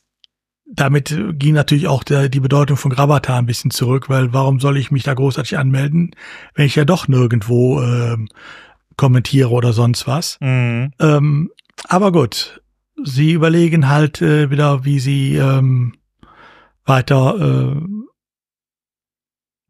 damit 0.70 1.18
ging 1.34 1.54
natürlich 1.54 1.88
auch 1.88 2.04
der, 2.04 2.30
die 2.30 2.40
Bedeutung 2.40 2.78
von 2.78 2.92
Gravatar 2.92 3.38
ein 3.38 3.46
bisschen 3.46 3.72
zurück, 3.72 4.10
weil 4.10 4.34
warum 4.34 4.60
soll 4.60 4.78
ich 4.78 4.92
mich 4.92 5.04
da 5.04 5.14
großartig 5.14 5.58
anmelden, 5.58 6.12
wenn 6.56 6.66
ich 6.66 6.76
ja 6.76 6.86
doch 6.86 7.08
nirgendwo 7.08 7.82
ähm, 7.82 8.28
kommentiere 8.98 9.50
oder 9.50 9.74
sonst 9.74 10.08
was. 10.08 10.38
Mhm. 10.42 10.92
Ähm, 11.00 11.52
aber 11.88 12.12
gut, 12.12 12.62
sie 13.04 13.32
überlegen 13.32 13.88
halt 13.88 14.22
äh, 14.22 14.50
wieder, 14.50 14.84
wie 14.84 15.00
sie 15.00 15.36
ähm, 15.36 15.96
weiter 16.86 17.76
äh, 17.76 17.82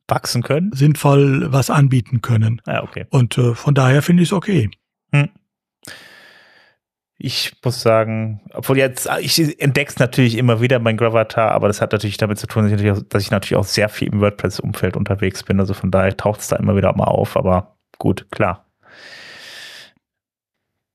Wachsen 0.08 0.42
können? 0.42 0.72
sinnvoll 0.74 1.52
was 1.52 1.70
anbieten 1.70 2.22
können. 2.22 2.62
Ja, 2.66 2.82
okay. 2.84 3.06
Und 3.10 3.38
äh, 3.38 3.56
von 3.56 3.76
daher 3.76 4.02
finde 4.02 4.24
ich 4.24 4.30
es 4.30 4.34
okay. 4.34 4.70
Ich 7.20 7.54
muss 7.64 7.82
sagen, 7.82 8.42
obwohl 8.54 8.78
jetzt, 8.78 9.10
ich 9.20 9.60
entdecke 9.60 9.90
es 9.90 9.98
natürlich 9.98 10.38
immer 10.38 10.62
wieder 10.62 10.78
mein 10.78 10.98
Gravatar, 10.98 11.52
aber 11.52 11.68
das 11.68 11.82
hat 11.82 11.92
natürlich 11.92 12.18
damit 12.18 12.38
zu 12.38 12.46
tun, 12.46 12.64
dass 12.64 12.72
ich 12.72 12.78
natürlich 12.78 13.00
auch, 13.00 13.10
dass 13.10 13.24
ich 13.24 13.32
natürlich 13.32 13.60
auch 13.60 13.66
sehr 13.66 13.90
viel 13.90 14.10
im 14.10 14.22
WordPress-Umfeld 14.22 14.96
unterwegs 14.96 15.44
bin. 15.44 15.60
Also 15.60 15.74
von 15.74 15.90
daher 15.90 16.16
taucht 16.16 16.42
es 16.42 16.48
da 16.48 16.58
immer 16.58 16.76
wieder 16.76 16.96
mal 16.96 17.06
auf, 17.06 17.36
aber 17.36 17.76
gut, 17.98 18.28
klar. 18.32 18.66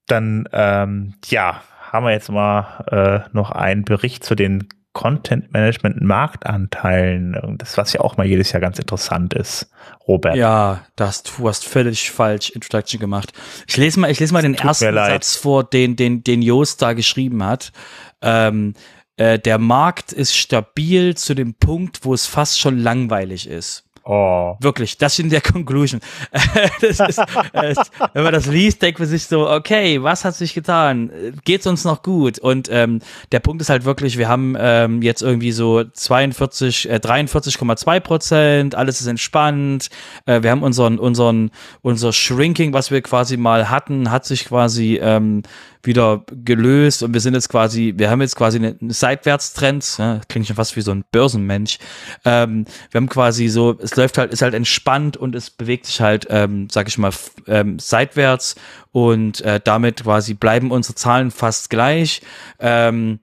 Dann, 0.06 0.48
ähm, 0.52 1.14
ja, 1.26 1.62
haben 1.90 2.06
wir 2.06 2.12
jetzt 2.12 2.30
mal 2.30 2.84
äh, 3.26 3.28
noch 3.32 3.50
einen 3.50 3.84
Bericht 3.84 4.24
zu 4.24 4.34
den 4.34 4.68
Content 4.92 5.52
Management 5.52 6.02
Marktanteilen. 6.02 7.56
Das, 7.58 7.78
was 7.78 7.92
ja 7.92 8.00
auch 8.00 8.16
mal 8.16 8.26
jedes 8.26 8.52
Jahr 8.52 8.60
ganz 8.60 8.78
interessant 8.78 9.34
ist, 9.34 9.70
Robert. 10.06 10.36
Ja, 10.36 10.84
das, 10.96 11.22
du 11.22 11.48
hast 11.48 11.64
völlig 11.64 12.10
falsch 12.10 12.50
Introduction 12.50 13.00
gemacht. 13.00 13.32
Ich 13.66 13.76
lese 13.76 14.00
mal, 14.00 14.10
ich 14.10 14.20
lese 14.20 14.32
mal 14.32 14.42
den 14.42 14.54
ersten. 14.54 14.94
Satz 14.94 15.36
vor, 15.36 15.64
den, 15.64 15.96
den, 15.96 16.22
den 16.22 16.42
Joost 16.42 16.82
da 16.82 16.92
geschrieben 16.92 17.42
hat. 17.42 17.72
Ähm, 18.20 18.74
äh, 19.16 19.38
der 19.38 19.58
Markt 19.58 20.12
ist 20.12 20.36
stabil 20.36 21.16
zu 21.16 21.34
dem 21.34 21.54
Punkt, 21.54 22.04
wo 22.04 22.12
es 22.12 22.26
fast 22.26 22.60
schon 22.60 22.78
langweilig 22.78 23.46
ist. 23.46 23.84
Oh. 24.04 24.56
Wirklich, 24.60 24.98
das 24.98 25.18
in 25.18 25.30
der 25.30 25.40
Conclusion. 25.52 26.00
das 26.80 27.00
ist, 27.00 27.18
äh, 27.52 27.74
wenn 28.14 28.24
man 28.24 28.32
das 28.32 28.46
liest, 28.46 28.82
denkt 28.82 28.98
man 28.98 29.08
sich 29.08 29.24
so, 29.26 29.48
okay, 29.48 30.02
was 30.02 30.24
hat 30.24 30.34
sich 30.34 30.54
getan? 30.54 31.10
Geht's 31.44 31.66
uns 31.66 31.84
noch 31.84 32.02
gut? 32.02 32.38
Und 32.38 32.68
ähm, 32.70 33.00
der 33.30 33.40
Punkt 33.40 33.62
ist 33.62 33.70
halt 33.70 33.84
wirklich, 33.84 34.18
wir 34.18 34.28
haben 34.28 34.56
ähm, 34.58 35.02
jetzt 35.02 35.22
irgendwie 35.22 35.52
so 35.52 35.84
42, 35.84 36.90
äh, 36.90 36.96
43,2 36.96 38.00
Prozent, 38.00 38.74
alles 38.74 39.00
ist 39.00 39.06
entspannt. 39.06 39.88
Äh, 40.26 40.42
wir 40.42 40.50
haben 40.50 40.62
unseren, 40.62 40.98
unseren, 40.98 41.50
unser 41.82 42.12
Shrinking, 42.12 42.72
was 42.72 42.90
wir 42.90 43.02
quasi 43.02 43.36
mal 43.36 43.70
hatten, 43.70 44.10
hat 44.10 44.24
sich 44.24 44.46
quasi 44.46 44.98
ähm, 45.00 45.42
wieder 45.82 46.24
gelöst 46.30 47.02
und 47.02 47.12
wir 47.12 47.20
sind 47.20 47.34
jetzt 47.34 47.48
quasi, 47.48 47.94
wir 47.96 48.10
haben 48.10 48.20
jetzt 48.20 48.36
quasi 48.36 48.58
einen 48.58 48.90
Seitwärtstrend, 48.90 49.98
ja, 49.98 50.20
klingt 50.28 50.46
schon 50.46 50.56
fast 50.56 50.76
wie 50.76 50.80
so 50.80 50.92
ein 50.92 51.04
Börsenmensch. 51.10 51.78
Ähm, 52.24 52.64
wir 52.90 53.00
haben 53.00 53.08
quasi 53.08 53.48
so, 53.48 53.78
es 53.80 53.96
läuft 53.96 54.18
halt, 54.18 54.32
ist 54.32 54.42
halt 54.42 54.54
entspannt 54.54 55.16
und 55.16 55.34
es 55.34 55.50
bewegt 55.50 55.86
sich 55.86 56.00
halt, 56.00 56.26
ähm, 56.30 56.68
sag 56.70 56.88
ich 56.88 56.98
mal, 56.98 57.12
ähm, 57.46 57.78
seitwärts 57.78 58.54
und 58.92 59.40
äh, 59.40 59.60
damit 59.62 60.04
quasi 60.04 60.34
bleiben 60.34 60.70
unsere 60.70 60.94
Zahlen 60.94 61.30
fast 61.30 61.70
gleich. 61.70 62.22
Ähm, 62.60 63.20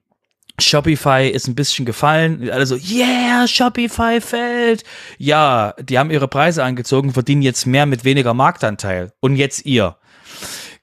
Shopify 0.60 1.28
ist 1.28 1.48
ein 1.48 1.54
bisschen 1.54 1.86
gefallen. 1.86 2.50
Alle 2.50 2.66
so, 2.66 2.76
yeah, 2.76 3.46
Shopify 3.46 4.20
fällt. 4.20 4.84
Ja, 5.18 5.74
die 5.80 5.98
haben 5.98 6.10
ihre 6.10 6.28
Preise 6.28 6.62
angezogen, 6.64 7.12
verdienen 7.12 7.42
jetzt 7.42 7.66
mehr 7.66 7.86
mit 7.86 8.04
weniger 8.04 8.34
Marktanteil. 8.34 9.12
Und 9.20 9.36
jetzt 9.36 9.64
ihr. 9.64 9.96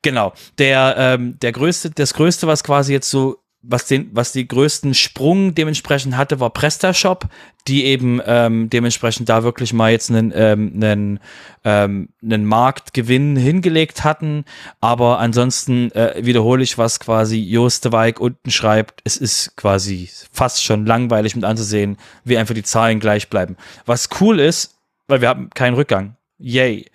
Genau. 0.01 0.33
Der, 0.57 0.95
ähm, 0.97 1.37
der 1.41 1.51
größte, 1.51 1.91
das 1.91 2.13
größte, 2.13 2.47
was 2.47 2.63
quasi 2.63 2.93
jetzt 2.93 3.09
so 3.09 3.37
was 3.69 3.85
den, 3.85 4.09
was 4.13 4.31
die 4.31 4.47
größten 4.47 4.93
Sprung 4.93 5.53
dementsprechend 5.53 6.15
hatte, 6.15 6.39
war 6.39 6.51
PrestaShop, 6.51 7.27
die 7.67 7.85
eben 7.85 8.21
ähm, 8.25 8.69
dementsprechend 8.69 9.27
da 9.27 9.43
wirklich 9.43 9.73
mal 9.73 9.91
jetzt 9.91 10.09
einen, 10.09 10.31
ähm, 10.33 10.73
einen, 10.75 11.19
ähm, 11.65 12.09
einen 12.23 12.45
Marktgewinn 12.45 13.35
hingelegt 13.35 14.03
hatten. 14.03 14.45
Aber 14.79 15.19
ansonsten 15.19 15.91
äh, 15.91 16.13
wiederhole 16.23 16.63
ich, 16.63 16.77
was 16.77 16.99
quasi 16.99 17.39
Joost 17.39 17.91
Weig 17.91 18.21
unten 18.21 18.51
schreibt. 18.51 19.01
Es 19.03 19.17
ist 19.17 19.57
quasi 19.57 20.09
fast 20.31 20.63
schon 20.63 20.85
langweilig 20.85 21.35
mit 21.35 21.43
anzusehen, 21.43 21.97
wie 22.23 22.37
einfach 22.37 22.55
die 22.55 22.63
Zahlen 22.63 22.99
gleich 22.99 23.29
bleiben. 23.29 23.57
Was 23.85 24.09
cool 24.21 24.39
ist, 24.39 24.77
weil 25.07 25.21
wir 25.21 25.29
haben 25.29 25.49
keinen 25.49 25.73
Rückgang. 25.73 26.15
Yay. 26.37 26.85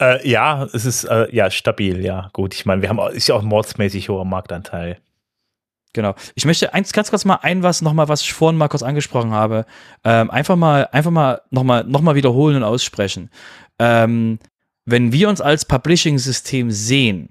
Äh, 0.00 0.28
ja, 0.28 0.64
es 0.64 0.84
ist 0.84 1.04
äh, 1.04 1.34
ja 1.34 1.50
stabil, 1.50 2.04
ja. 2.04 2.28
Gut, 2.32 2.54
ich 2.54 2.66
meine, 2.66 2.82
wir 2.82 2.88
haben 2.88 3.00
ist 3.12 3.28
ja 3.28 3.34
auch 3.34 3.42
mordsmäßig 3.42 4.08
hoher 4.08 4.24
Marktanteil. 4.24 4.98
Genau. 5.92 6.14
Ich 6.34 6.44
möchte 6.44 6.74
eins 6.74 6.92
ganz 6.92 7.08
kurz 7.08 7.24
mal 7.24 7.38
ein 7.40 7.62
was 7.62 7.80
nochmal, 7.80 8.08
was 8.08 8.20
ich 8.20 8.34
vorhin 8.34 8.58
mal 8.58 8.68
kurz 8.68 8.82
angesprochen 8.82 9.30
habe, 9.30 9.64
ähm, 10.04 10.30
einfach 10.30 10.56
mal, 10.56 10.88
einfach 10.92 11.10
mal 11.10 11.40
nochmal 11.50 11.84
noch 11.84 12.02
mal 12.02 12.14
wiederholen 12.14 12.56
und 12.56 12.64
aussprechen. 12.64 13.30
Ähm, 13.78 14.38
wenn 14.84 15.12
wir 15.12 15.30
uns 15.30 15.40
als 15.40 15.64
Publishing-System 15.64 16.70
sehen 16.70 17.30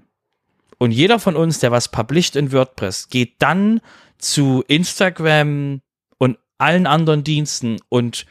und 0.78 0.90
jeder 0.90 1.20
von 1.20 1.36
uns, 1.36 1.60
der 1.60 1.70
was 1.70 1.88
publisht 1.88 2.34
in 2.34 2.52
WordPress, 2.52 3.08
geht 3.08 3.34
dann 3.38 3.80
zu 4.18 4.64
Instagram 4.66 5.80
und 6.18 6.38
allen 6.58 6.86
anderen 6.86 7.22
Diensten 7.22 7.76
und 7.88 8.26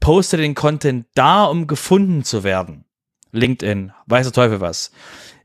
postet 0.00 0.40
den 0.40 0.54
Content 0.54 1.06
da, 1.14 1.44
um 1.44 1.66
gefunden 1.66 2.24
zu 2.24 2.44
werden, 2.44 2.83
LinkedIn, 3.34 3.92
weiß 4.06 4.26
der 4.26 4.32
Teufel 4.32 4.60
was, 4.60 4.90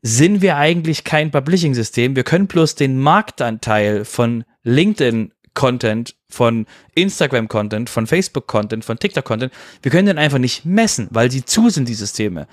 sind 0.02 0.42
wir 0.42 0.58
eigentlich 0.58 1.04
kein 1.04 1.32
Publishing-System. 1.32 2.16
Wir 2.16 2.24
können 2.24 2.48
bloß 2.48 2.76
den 2.76 3.00
Marktanteil 3.00 4.06
von 4.06 4.46
LinkedIn-Content, 4.64 6.16
von 6.30 6.68
Instagram-Content, 6.96 7.90
von 7.90 8.08
Facebook-Content, 8.08 8.86
von 8.86 8.98
TikTok-Content, 8.98 9.52
wir 9.82 9.92
können 9.92 10.08
den 10.08 10.18
einfach 10.18 10.38
nicht 10.38 10.66
messen, 10.66 11.08
weil 11.12 11.32
sie 11.32 11.44
zu 11.44 11.70
sind, 11.70 11.90
die 11.90 11.96
Systeme. 11.96 12.48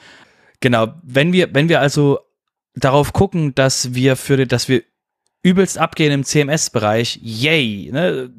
Genau, 0.60 0.94
wenn 1.02 1.32
wir, 1.32 1.54
wenn 1.54 1.68
wir 1.68 1.80
also 1.80 2.18
darauf 2.74 3.12
gucken, 3.12 3.54
dass 3.54 3.94
wir 3.94 4.16
für, 4.16 4.46
dass 4.46 4.68
wir 4.68 4.82
übelst 5.46 5.78
abgehen 5.78 6.10
im 6.10 6.24
CMS-Bereich, 6.24 7.20
yay. 7.22 7.90
Ne? 7.92 8.30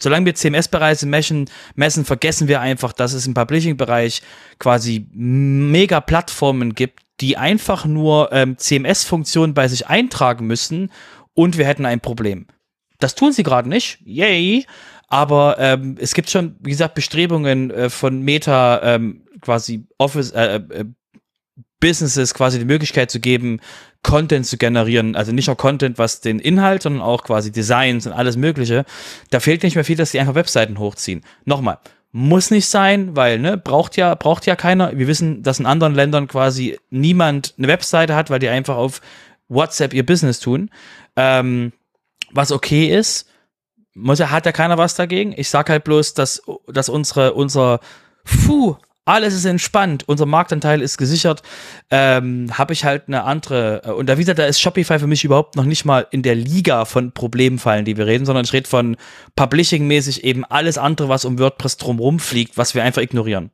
Solange 0.00 0.24
wir 0.24 0.34
CMS-Bereiche 0.34 1.04
messen, 1.04 1.50
messen, 1.74 2.06
vergessen 2.06 2.48
wir 2.48 2.62
einfach, 2.62 2.94
dass 2.94 3.12
es 3.12 3.26
im 3.26 3.34
Publishing-Bereich 3.34 4.22
quasi 4.58 5.06
mega 5.12 6.00
Plattformen 6.00 6.74
gibt, 6.74 7.00
die 7.20 7.36
einfach 7.36 7.84
nur 7.84 8.32
ähm, 8.32 8.56
CMS-Funktionen 8.56 9.52
bei 9.52 9.68
sich 9.68 9.88
eintragen 9.88 10.46
müssen 10.46 10.90
und 11.34 11.58
wir 11.58 11.66
hätten 11.66 11.84
ein 11.84 12.00
Problem. 12.00 12.46
Das 12.98 13.14
tun 13.14 13.32
sie 13.32 13.42
gerade 13.42 13.68
nicht, 13.68 13.98
yay. 14.06 14.64
Aber 15.08 15.56
ähm, 15.58 15.96
es 16.00 16.14
gibt 16.14 16.30
schon, 16.30 16.56
wie 16.60 16.70
gesagt, 16.70 16.94
Bestrebungen 16.94 17.70
äh, 17.70 17.90
von 17.90 18.22
Meta 18.22 18.80
ähm, 18.82 19.26
quasi 19.42 19.86
Office, 19.98 20.30
äh, 20.30 20.56
äh, 20.56 20.84
Businesses 21.78 22.32
quasi 22.32 22.58
die 22.58 22.64
Möglichkeit 22.64 23.10
zu 23.10 23.20
geben, 23.20 23.60
Content 24.04 24.46
zu 24.46 24.56
generieren. 24.56 25.16
Also 25.16 25.32
nicht 25.32 25.48
nur 25.48 25.56
Content, 25.56 25.98
was 25.98 26.20
den 26.20 26.38
Inhalt, 26.38 26.82
sondern 26.82 27.02
auch 27.02 27.24
quasi 27.24 27.50
Designs 27.50 28.06
und 28.06 28.12
alles 28.12 28.36
Mögliche. 28.36 28.84
Da 29.30 29.40
fehlt 29.40 29.64
nicht 29.64 29.74
mehr 29.74 29.84
viel, 29.84 29.96
dass 29.96 30.12
die 30.12 30.20
einfach 30.20 30.36
Webseiten 30.36 30.78
hochziehen. 30.78 31.22
Nochmal, 31.44 31.78
muss 32.12 32.52
nicht 32.52 32.66
sein, 32.66 33.16
weil, 33.16 33.40
ne, 33.40 33.58
braucht 33.58 33.96
ja, 33.96 34.14
braucht 34.14 34.46
ja 34.46 34.54
keiner. 34.54 34.96
Wir 34.96 35.08
wissen, 35.08 35.42
dass 35.42 35.58
in 35.58 35.66
anderen 35.66 35.96
Ländern 35.96 36.28
quasi 36.28 36.78
niemand 36.90 37.54
eine 37.58 37.66
Webseite 37.66 38.14
hat, 38.14 38.30
weil 38.30 38.38
die 38.38 38.48
einfach 38.48 38.76
auf 38.76 39.00
WhatsApp 39.48 39.92
ihr 39.92 40.06
Business 40.06 40.38
tun. 40.38 40.70
Ähm, 41.16 41.72
was 42.30 42.52
okay 42.52 42.86
ist, 42.96 43.28
muss 43.94 44.18
ja, 44.18 44.30
hat 44.30 44.46
ja 44.46 44.52
keiner 44.52 44.78
was 44.78 44.94
dagegen. 44.94 45.34
Ich 45.36 45.48
sag 45.48 45.70
halt 45.70 45.82
bloß, 45.84 46.14
dass, 46.14 46.42
dass 46.68 46.88
unsere, 46.88 47.32
unser, 47.32 47.80
puh, 48.24 48.76
alles 49.04 49.34
ist 49.34 49.44
entspannt, 49.44 50.04
unser 50.06 50.26
Marktanteil 50.26 50.80
ist 50.80 50.96
gesichert, 50.96 51.42
ähm, 51.90 52.56
habe 52.56 52.72
ich 52.72 52.84
halt 52.84 53.04
eine 53.06 53.24
andere, 53.24 53.82
äh, 53.84 53.90
und 53.90 54.08
da 54.08 54.18
wieder, 54.18 54.34
da 54.34 54.46
ist 54.46 54.60
Shopify 54.60 54.98
für 54.98 55.06
mich 55.06 55.24
überhaupt 55.24 55.56
noch 55.56 55.64
nicht 55.64 55.84
mal 55.84 56.06
in 56.10 56.22
der 56.22 56.34
Liga 56.34 56.84
von 56.84 57.12
Problemfallen, 57.12 57.84
die 57.84 57.96
wir 57.96 58.06
reden, 58.06 58.26
sondern 58.26 58.44
ich 58.44 58.52
rede 58.52 58.68
von 58.68 58.96
Publishing-mäßig 59.36 60.24
eben 60.24 60.44
alles 60.44 60.78
andere, 60.78 61.08
was 61.08 61.24
um 61.24 61.38
WordPress 61.38 61.76
drumherum 61.76 62.18
fliegt, 62.18 62.56
was 62.56 62.74
wir 62.74 62.82
einfach 62.82 63.02
ignorieren. 63.02 63.50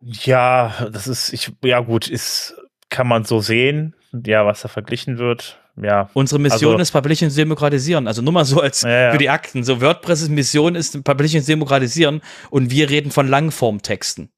Ja, 0.00 0.88
das 0.92 1.06
ist, 1.08 1.32
ich, 1.32 1.52
ja 1.62 1.80
gut, 1.80 2.08
ist, 2.08 2.54
kann 2.88 3.08
man 3.08 3.24
so 3.24 3.40
sehen, 3.40 3.94
ja, 4.12 4.46
was 4.46 4.62
da 4.62 4.68
verglichen 4.68 5.18
wird. 5.18 5.58
Ja. 5.80 6.08
Unsere 6.14 6.40
Mission 6.40 6.72
also, 6.72 6.82
ist 6.82 6.92
Publishing 6.92 7.30
zu 7.30 7.36
demokratisieren. 7.36 8.06
Also 8.06 8.22
nur 8.22 8.32
mal 8.32 8.44
so 8.44 8.60
als 8.60 8.82
ja, 8.82 9.06
ja. 9.06 9.12
für 9.12 9.18
die 9.18 9.28
Akten. 9.28 9.64
So 9.64 9.80
WordPress' 9.80 10.28
Mission 10.28 10.76
ist 10.76 11.02
Publishing 11.02 11.40
zu 11.40 11.48
demokratisieren 11.48 12.20
und 12.50 12.70
wir 12.70 12.90
reden 12.90 13.10
von 13.10 13.26
Langformtexten. 13.26 14.30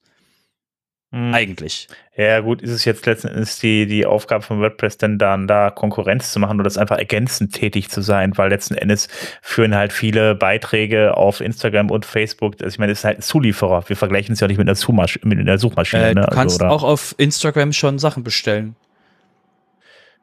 Mhm. 1.17 1.33
Eigentlich. 1.33 1.89
Ja, 2.15 2.41
gut, 2.41 2.61
ist 2.61 2.71
es 2.71 2.85
jetzt 2.85 3.07
letzten 3.07 3.29
Endes 3.29 3.59
die, 3.59 3.87
die 3.87 4.05
Aufgabe 4.05 4.45
von 4.45 4.61
WordPress 4.61 4.99
denn 4.99 5.17
dann 5.17 5.47
da 5.47 5.71
Konkurrenz 5.71 6.31
zu 6.31 6.39
machen 6.39 6.57
oder 6.57 6.65
das 6.65 6.77
einfach 6.77 6.99
ergänzend 6.99 7.55
tätig 7.55 7.89
zu 7.89 8.03
sein, 8.03 8.37
weil 8.37 8.51
letzten 8.51 8.75
Endes 8.75 9.09
führen 9.41 9.75
halt 9.75 9.95
viele 9.95 10.35
Beiträge 10.35 11.17
auf 11.17 11.41
Instagram 11.41 11.91
und 11.91 12.05
Facebook, 12.05 12.57
also 12.61 12.67
ich 12.67 12.79
meine, 12.79 12.93
es 12.93 12.99
ist 12.99 13.05
halt 13.05 13.19
ein 13.21 13.23
Zulieferer. 13.23 13.85
Wir 13.87 13.97
vergleichen 13.97 14.35
es 14.35 14.41
ja 14.41 14.47
nicht 14.47 14.59
mit 14.59 14.69
einer, 14.69 14.75
Suchmasch 14.75 15.19
mit 15.23 15.39
einer 15.39 15.57
Suchmaschine. 15.57 16.11
Äh, 16.11 16.15
ne? 16.15 16.21
du 16.23 16.35
kannst 16.35 16.63
also, 16.63 16.75
auch 16.75 16.83
auf 16.83 17.15
Instagram 17.17 17.73
schon 17.73 17.99
Sachen 17.99 18.23
bestellen. 18.23 18.77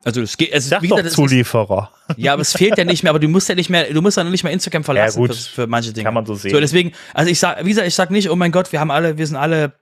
Also 0.06 0.22
es 0.22 0.38
geht, 0.38 0.54
also 0.54 0.70
Sag 0.70 0.84
wie 0.84 0.90
gesagt, 0.90 1.08
es 1.08 1.14
Zulieferer. 1.14 1.90
Ist, 2.10 2.20
ja, 2.20 2.34
aber 2.34 2.44
es 2.44 2.54
fehlt 2.54 2.78
ja 2.78 2.84
nicht 2.84 3.02
mehr, 3.02 3.10
aber 3.10 3.20
du 3.20 3.30
musst 3.30 3.50
ja 3.50 3.56
nicht 3.56 3.70
mehr, 3.72 3.92
du 3.92 4.02
musst 4.02 4.18
ja 4.18 4.24
nicht 4.24 4.44
mehr 4.44 4.54
Instagram 4.54 4.84
verlassen 4.84 5.22
Ja, 5.22 5.28
gut. 5.28 5.36
für, 5.36 5.62
für 5.62 5.68
manche 5.68 5.92
Dinge. 5.92 6.04
Kann 6.04 6.14
man 6.14 6.26
so 6.26 6.36
sehen. 6.36 6.52
So, 6.52 6.60
deswegen, 6.60 6.92
also 7.16 7.32
ich 7.32 7.40
sag, 7.40 7.64
wie 7.66 7.70
gesagt, 7.70 7.88
ich 7.88 7.96
sag 7.96 8.12
nicht, 8.12 8.30
oh 8.30 8.36
mein 8.36 8.52
Gott, 8.52 8.72
wir 8.72 8.80
haben 8.80 8.92
alle, 8.92 9.18
wir 9.18 9.26
sind 9.26 9.38
alle 9.38 9.74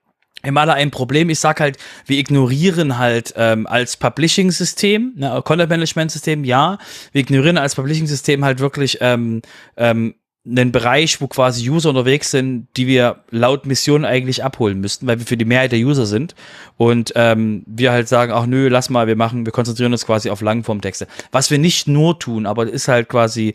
im 0.44 0.58
alle 0.58 0.74
ein 0.74 0.92
Problem. 0.92 1.30
Ich 1.30 1.40
sag 1.40 1.60
halt, 1.60 1.78
wir 2.06 2.18
ignorieren 2.18 2.98
halt 2.98 3.34
ähm, 3.38 3.68
als 3.68 3.98
Publishing-System, 3.98 5.14
ne, 5.16 5.42
Content-Management-System, 5.44 6.44
ja, 6.44 6.78
wir 7.12 7.22
ignorieren 7.22 7.58
als 7.58 7.76
Publishing-System 7.76 8.44
halt 8.44 8.60
wirklich 8.60 8.98
ähm, 9.02 9.42
ähm, 9.78 10.16
einen 10.46 10.72
Bereich, 10.72 11.22
wo 11.22 11.28
quasi 11.28 11.70
User 11.70 11.90
unterwegs 11.90 12.32
sind, 12.32 12.68
die 12.76 12.88
wir 12.88 13.24
laut 13.30 13.68
Mission 13.68 14.06
eigentlich 14.06 14.44
abholen 14.44 14.80
müssten, 14.80 15.06
weil 15.06 15.20
wir 15.20 15.26
für 15.26 15.38
die 15.38 15.46
Mehrheit 15.46 15.72
der 15.72 15.80
User 15.80 16.08
sind 16.08 16.34
und 16.78 17.14
ähm, 17.16 17.64
wir 17.68 17.92
halt 17.92 18.08
sagen, 18.08 18.32
ach 18.32 18.48
nö, 18.48 18.68
lass 18.68 18.90
mal, 18.90 19.06
wir 19.06 19.16
machen, 19.16 19.46
wir 19.46 19.54
konzentrieren 19.54 19.92
uns 19.92 20.06
quasi 20.06 20.32
auf 20.32 20.42
Langformtexte. 20.42 21.08
Was 21.32 21.52
wir 21.52 21.60
nicht 21.60 21.88
nur 21.88 22.18
tun, 22.18 22.48
aber 22.48 22.68
ist 22.68 22.88
halt 22.88 23.08
quasi, 23.08 23.54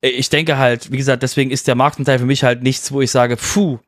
ich 0.00 0.30
denke 0.30 0.56
halt, 0.56 0.90
wie 0.90 0.96
gesagt, 0.96 1.22
deswegen 1.22 1.50
ist 1.50 1.68
der 1.68 1.74
Marktanteil 1.74 2.18
für 2.18 2.26
mich 2.26 2.42
halt 2.42 2.62
nichts, 2.62 2.90
wo 2.90 3.02
ich 3.02 3.10
sage, 3.10 3.36
puh, 3.36 3.78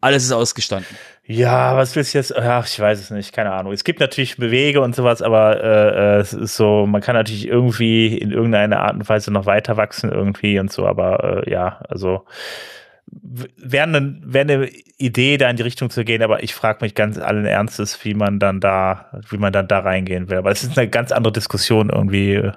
alles 0.00 0.24
ist 0.24 0.32
ausgestanden. 0.32 0.96
Ja, 1.32 1.76
was 1.76 1.94
willst 1.94 2.12
du 2.12 2.18
jetzt? 2.18 2.36
Ach, 2.36 2.66
ich 2.66 2.80
weiß 2.80 2.98
es 2.98 3.10
nicht, 3.12 3.32
keine 3.32 3.52
Ahnung. 3.52 3.72
Es 3.72 3.84
gibt 3.84 4.00
natürlich 4.00 4.36
Bewege 4.36 4.80
und 4.80 4.96
sowas, 4.96 5.22
aber 5.22 5.62
äh, 5.62 6.16
äh, 6.16 6.20
es 6.20 6.32
ist 6.32 6.56
so, 6.56 6.86
man 6.86 7.00
kann 7.02 7.14
natürlich 7.14 7.46
irgendwie 7.46 8.18
in 8.18 8.32
irgendeiner 8.32 8.80
Art 8.80 8.94
und 8.94 9.08
Weise 9.08 9.30
noch 9.30 9.46
weiter 9.46 9.76
wachsen 9.76 10.10
irgendwie 10.10 10.58
und 10.58 10.72
so, 10.72 10.88
aber 10.88 11.44
äh, 11.46 11.50
ja, 11.52 11.82
also 11.88 12.24
wäre 13.06 13.84
eine, 13.84 14.18
wär 14.24 14.40
eine 14.40 14.68
Idee, 14.98 15.36
da 15.36 15.48
in 15.48 15.56
die 15.56 15.62
Richtung 15.62 15.88
zu 15.90 16.04
gehen, 16.04 16.22
aber 16.22 16.42
ich 16.42 16.52
frage 16.52 16.84
mich 16.84 16.96
ganz 16.96 17.16
allen 17.16 17.46
Ernstes, 17.46 18.04
wie 18.04 18.14
man 18.14 18.40
dann 18.40 18.58
da, 18.58 19.20
wie 19.28 19.38
man 19.38 19.52
dann 19.52 19.68
da 19.68 19.78
reingehen 19.78 20.30
will. 20.30 20.38
Aber 20.38 20.50
es 20.50 20.64
ist 20.64 20.76
eine 20.76 20.88
ganz 20.88 21.12
andere 21.12 21.32
Diskussion 21.32 21.90
irgendwie. 21.90 22.50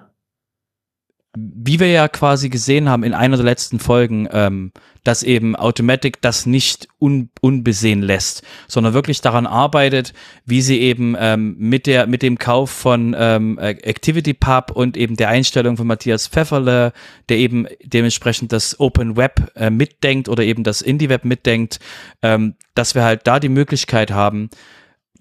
Wie 1.35 1.80
wir 1.80 1.88
ja 1.88 2.07
quasi 2.07 2.49
gesehen 2.49 2.89
haben 2.89 3.03
in 3.03 3.15
einer 3.15 3.38
der 3.38 3.45
letzten 3.45 3.80
Folgen, 3.80 4.27
ähm, 4.31 4.72
dass 5.03 5.23
eben 5.23 5.55
Automatic 5.55 6.22
das 6.22 6.45
nicht 6.45 6.88
un 6.99 7.30
unbesehen 7.41 8.03
lässt, 8.03 8.43
sondern 8.68 8.93
wirklich 8.93 9.22
daran 9.22 9.47
arbeitet, 9.47 10.14
wie 10.45 10.61
sie 10.61 10.80
eben 10.80 11.15
ähm, 11.19 11.55
mit 11.57 11.88
der 11.88 12.05
mit 12.05 12.22
dem 12.22 12.38
Kauf 12.38 12.69
von 12.69 13.15
ähm, 13.18 13.57
ActivityPub 13.60 14.72
und 14.72 14.95
eben 14.95 15.15
der 15.15 15.30
Einstellung 15.30 15.76
von 15.76 15.88
Matthias 15.88 16.27
Pfefferle, 16.27 16.93
der 17.30 17.38
eben 17.38 17.68
dementsprechend 17.84 18.51
das 18.51 18.80
Open 18.80 19.18
Web 19.18 19.51
äh, 19.55 19.72
mitdenkt 19.72 20.30
oder 20.30 20.43
eben 20.43 20.64
das 20.64 20.81
Indie 20.81 21.10
Web 21.10 21.26
mitdenkt, 21.26 21.80
ähm, 22.22 22.55
dass 22.76 22.93
wir 22.93 23.03
halt 23.03 23.26
da 23.26 23.39
die 23.39 23.49
Möglichkeit 23.49 24.11
haben, 24.11 24.51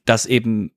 dass 0.05 0.27
eben 0.27 0.73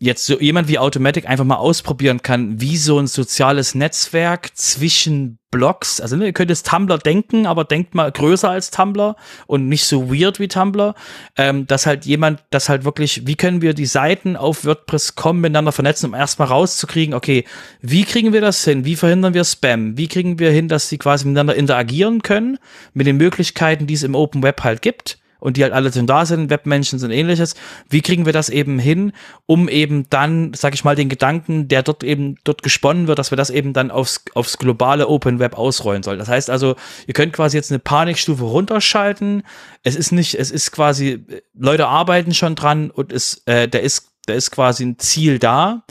jetzt 0.00 0.26
so 0.26 0.40
jemand 0.40 0.68
wie 0.68 0.78
Automatic 0.78 1.28
einfach 1.28 1.44
mal 1.44 1.56
ausprobieren 1.56 2.22
kann, 2.22 2.60
wie 2.60 2.76
so 2.76 2.98
ein 2.98 3.06
soziales 3.06 3.74
Netzwerk 3.74 4.50
zwischen 4.56 5.38
Blogs, 5.52 6.00
also 6.00 6.16
ne, 6.16 6.26
ihr 6.26 6.32
könnt 6.32 6.50
jetzt 6.50 6.66
Tumblr 6.66 6.98
denken, 6.98 7.46
aber 7.46 7.64
denkt 7.64 7.94
mal 7.94 8.10
größer 8.10 8.50
als 8.50 8.72
Tumblr 8.72 9.14
und 9.46 9.68
nicht 9.68 9.84
so 9.84 10.12
weird 10.12 10.40
wie 10.40 10.48
Tumblr, 10.48 10.96
ähm, 11.36 11.68
dass 11.68 11.86
halt 11.86 12.06
jemand, 12.06 12.42
das 12.50 12.68
halt 12.68 12.84
wirklich, 12.84 13.24
wie 13.28 13.36
können 13.36 13.62
wir 13.62 13.72
die 13.72 13.86
Seiten 13.86 14.36
auf 14.36 14.64
WordPress 14.64 15.14
kommen, 15.14 15.40
miteinander 15.40 15.70
vernetzen, 15.70 16.06
um 16.06 16.14
erstmal 16.14 16.48
rauszukriegen, 16.48 17.14
okay, 17.14 17.44
wie 17.80 18.02
kriegen 18.02 18.32
wir 18.32 18.40
das 18.40 18.64
hin, 18.64 18.84
wie 18.84 18.96
verhindern 18.96 19.32
wir 19.32 19.44
Spam, 19.44 19.96
wie 19.96 20.08
kriegen 20.08 20.40
wir 20.40 20.50
hin, 20.50 20.66
dass 20.66 20.88
sie 20.88 20.98
quasi 20.98 21.24
miteinander 21.24 21.54
interagieren 21.54 22.22
können, 22.22 22.58
mit 22.92 23.06
den 23.06 23.16
Möglichkeiten, 23.16 23.86
die 23.86 23.94
es 23.94 24.02
im 24.02 24.16
Open 24.16 24.42
Web 24.42 24.64
halt 24.64 24.82
gibt, 24.82 25.18
und 25.40 25.56
die 25.56 25.62
halt 25.62 25.72
alle 25.72 25.92
schon 25.92 26.06
da 26.06 26.26
sind, 26.26 26.50
Webmenschen 26.50 26.98
sind 26.98 27.10
ähnliches. 27.10 27.54
Wie 27.88 28.00
kriegen 28.00 28.26
wir 28.26 28.32
das 28.32 28.48
eben 28.48 28.78
hin, 28.78 29.12
um 29.46 29.68
eben 29.68 30.08
dann, 30.10 30.52
sag 30.54 30.74
ich 30.74 30.84
mal, 30.84 30.96
den 30.96 31.08
Gedanken, 31.08 31.68
der 31.68 31.82
dort 31.82 32.02
eben 32.02 32.36
dort 32.44 32.62
gesponnen 32.62 33.06
wird, 33.06 33.18
dass 33.18 33.30
wir 33.30 33.36
das 33.36 33.50
eben 33.50 33.72
dann 33.72 33.90
aufs, 33.90 34.24
aufs 34.34 34.58
globale 34.58 35.08
Open 35.08 35.38
Web 35.38 35.58
ausrollen 35.58 36.02
sollen. 36.02 36.18
Das 36.18 36.28
heißt 36.28 36.50
also, 36.50 36.76
ihr 37.06 37.14
könnt 37.14 37.32
quasi 37.32 37.56
jetzt 37.56 37.70
eine 37.70 37.78
Panikstufe 37.78 38.44
runterschalten. 38.44 39.42
Es 39.82 39.96
ist 39.96 40.12
nicht, 40.12 40.34
es 40.34 40.50
ist 40.50 40.72
quasi, 40.72 41.24
Leute 41.54 41.86
arbeiten 41.86 42.34
schon 42.34 42.54
dran 42.54 42.90
und 42.90 43.12
es, 43.12 43.42
äh, 43.46 43.68
der 43.68 43.82
ist, 43.82 44.12
der 44.28 44.36
ist 44.36 44.50
quasi 44.50 44.84
ein 44.84 44.98
Ziel 44.98 45.38
da. 45.38 45.84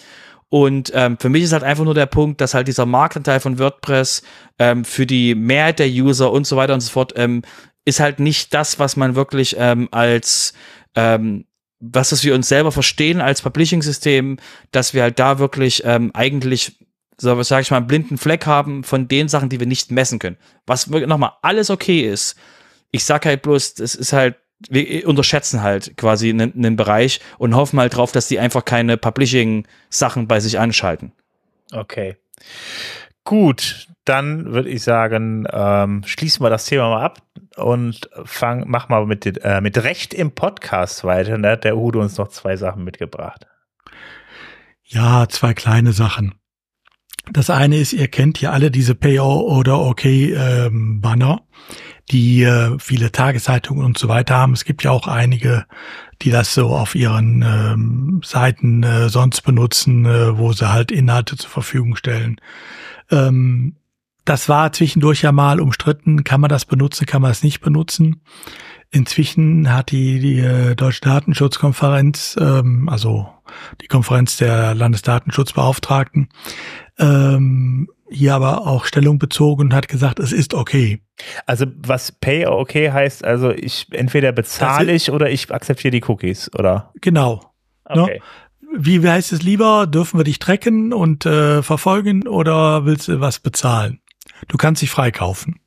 Und 0.53 0.91
ähm, 0.93 1.17
für 1.19 1.29
mich 1.29 1.41
ist 1.41 1.51
halt 1.51 1.63
einfach 1.63 1.83
nur 1.83 1.95
der 1.95 2.05
Punkt, 2.05 2.39
dass 2.39 2.53
halt 2.53 2.67
dieser 2.67 2.85
Marktanteil 2.85 3.39
von 3.39 3.57
WordPress 3.57 4.21
ähm, 4.59 4.85
für 4.85 5.07
die 5.07 5.33
Mehrheit 5.33 5.79
der 5.79 5.87
User 5.87 6.31
und 6.31 6.45
so 6.45 6.55
weiter 6.55 6.75
und 6.75 6.81
so 6.81 6.91
fort 6.91 7.13
ähm, 7.15 7.41
ist 7.85 7.99
halt 7.99 8.19
nicht 8.19 8.53
das, 8.53 8.79
was 8.79 8.95
man 8.95 9.15
wirklich 9.15 9.55
ähm, 9.57 9.89
als 9.91 10.53
ähm, 10.95 11.45
was 11.79 12.09
das 12.09 12.23
wir 12.23 12.33
uns 12.33 12.47
selber 12.47 12.71
verstehen 12.71 13.19
als 13.19 13.41
Publishing-System, 13.41 14.37
dass 14.71 14.93
wir 14.93 15.01
halt 15.01 15.19
da 15.19 15.37
wirklich 15.37 15.83
ähm, 15.85 16.11
eigentlich, 16.13 16.77
so 17.17 17.41
sage 17.43 17.63
ich 17.63 17.71
mal, 17.71 17.77
einen 17.77 17.87
blinden 17.87 18.17
Fleck 18.17 18.45
haben 18.45 18.85
von 18.85 19.09
den 19.09 19.27
Sachen, 19.27 19.49
die 19.49 19.59
wir 19.59 19.67
nicht 19.67 19.91
messen 19.91 20.17
können. 20.17 20.37
Was 20.65 20.87
nochmal 20.87 21.33
alles 21.41 21.69
okay 21.69 22.01
ist. 22.01 22.37
Ich 22.91 23.03
sag 23.03 23.25
halt 23.25 23.41
bloß, 23.41 23.73
das 23.73 23.95
ist 23.95 24.13
halt 24.13 24.35
wir 24.69 25.05
unterschätzen 25.09 25.61
halt 25.61 25.97
quasi 25.97 26.29
einen, 26.29 26.53
einen 26.53 26.77
Bereich 26.77 27.19
und 27.37 27.53
hoffen 27.53 27.81
halt 27.81 27.97
drauf, 27.97 28.13
dass 28.13 28.29
die 28.29 28.39
einfach 28.39 28.63
keine 28.63 28.95
Publishing-Sachen 28.95 30.29
bei 30.29 30.39
sich 30.39 30.57
anschalten. 30.57 31.11
Okay. 31.73 32.15
Gut, 33.25 33.87
dann 34.05 34.53
würde 34.53 34.69
ich 34.69 34.83
sagen, 34.83 35.45
ähm, 35.51 36.03
schließen 36.05 36.43
wir 36.45 36.49
das 36.49 36.65
Thema 36.65 36.89
mal 36.89 37.03
ab 37.03 37.21
und 37.57 38.09
fang, 38.25 38.65
mach 38.67 38.89
mal 38.89 39.05
mit, 39.05 39.25
äh, 39.43 39.61
mit 39.61 39.83
Recht 39.83 40.13
im 40.13 40.31
Podcast 40.31 41.03
weiter. 41.03 41.37
Da 41.37 41.51
hat 41.51 41.63
der 41.63 41.77
Udo 41.77 42.01
uns 42.01 42.17
noch 42.17 42.29
zwei 42.29 42.55
Sachen 42.57 42.83
mitgebracht. 42.83 43.47
Ja, 44.83 45.27
zwei 45.29 45.53
kleine 45.53 45.93
Sachen. 45.93 46.35
Das 47.31 47.49
eine 47.49 47.77
ist, 47.77 47.93
ihr 47.93 48.09
kennt 48.09 48.41
ja 48.41 48.51
alle 48.51 48.69
diese 48.69 48.95
Pay 48.95 49.19
oder 49.19 49.79
OK 49.79 50.03
ähm, 50.05 50.99
Banner 50.99 51.41
die 52.11 52.43
äh, 52.43 52.77
viele 52.79 53.11
Tageszeitungen 53.11 53.85
und 53.85 53.97
so 53.97 54.07
weiter 54.07 54.35
haben. 54.35 54.53
Es 54.53 54.65
gibt 54.65 54.83
ja 54.83 54.91
auch 54.91 55.07
einige, 55.07 55.65
die 56.21 56.31
das 56.31 56.53
so 56.53 56.69
auf 56.69 56.95
ihren 56.95 57.41
ähm, 57.41 58.21
Seiten 58.23 58.83
äh, 58.83 59.09
sonst 59.09 59.41
benutzen, 59.41 60.05
äh, 60.05 60.37
wo 60.37 60.51
sie 60.53 60.71
halt 60.71 60.91
Inhalte 60.91 61.37
zur 61.37 61.49
Verfügung 61.49 61.95
stellen. 61.95 62.39
Ähm, 63.09 63.77
das 64.25 64.49
war 64.49 64.71
zwischendurch 64.71 65.21
ja 65.21 65.31
mal 65.31 65.59
umstritten. 65.59 66.23
Kann 66.23 66.41
man 66.41 66.49
das 66.49 66.65
benutzen? 66.65 67.05
Kann 67.05 67.21
man 67.21 67.31
es 67.31 67.43
nicht 67.43 67.61
benutzen? 67.61 68.21
Inzwischen 68.89 69.73
hat 69.73 69.91
die, 69.91 70.19
die 70.19 70.39
äh, 70.39 70.75
Deutsche 70.75 71.01
Datenschutzkonferenz, 71.01 72.37
ähm, 72.39 72.87
also 72.89 73.27
die 73.81 73.87
Konferenz 73.87 74.37
der 74.37 74.75
Landesdatenschutzbeauftragten, 74.75 76.29
ähm, 76.99 77.89
hier 78.09 78.35
aber 78.35 78.67
auch 78.67 78.85
Stellung 78.85 79.17
bezogen 79.17 79.63
und 79.63 79.73
hat 79.73 79.87
gesagt, 79.87 80.19
es 80.19 80.31
ist 80.31 80.53
okay. 80.53 81.01
Also 81.47 81.65
was 81.75 82.11
Pay 82.11 82.45
okay 82.45 82.91
heißt, 82.91 83.25
also 83.25 83.49
ich 83.49 83.87
entweder 83.91 84.31
bezahle 84.31 84.93
ich 84.93 85.11
oder 85.11 85.31
ich 85.31 85.51
akzeptiere 85.51 85.91
die 85.91 86.03
Cookies, 86.07 86.51
oder? 86.53 86.91
Genau. 87.01 87.53
Ne? 87.93 88.03
Okay. 88.03 88.19
Ne? 88.19 88.19
Wie 88.75 89.07
heißt 89.07 89.33
es 89.33 89.43
lieber? 89.43 89.85
Dürfen 89.87 90.19
wir 90.19 90.23
dich 90.23 90.39
tracken 90.39 90.93
und 90.93 91.25
äh, 91.25 91.61
verfolgen 91.61 92.27
oder 92.27 92.85
willst 92.85 93.07
du 93.07 93.19
was 93.19 93.39
bezahlen? 93.39 93.99
Du 94.47 94.57
kannst 94.57 94.81
dich 94.81 94.89
freikaufen. 94.89 95.59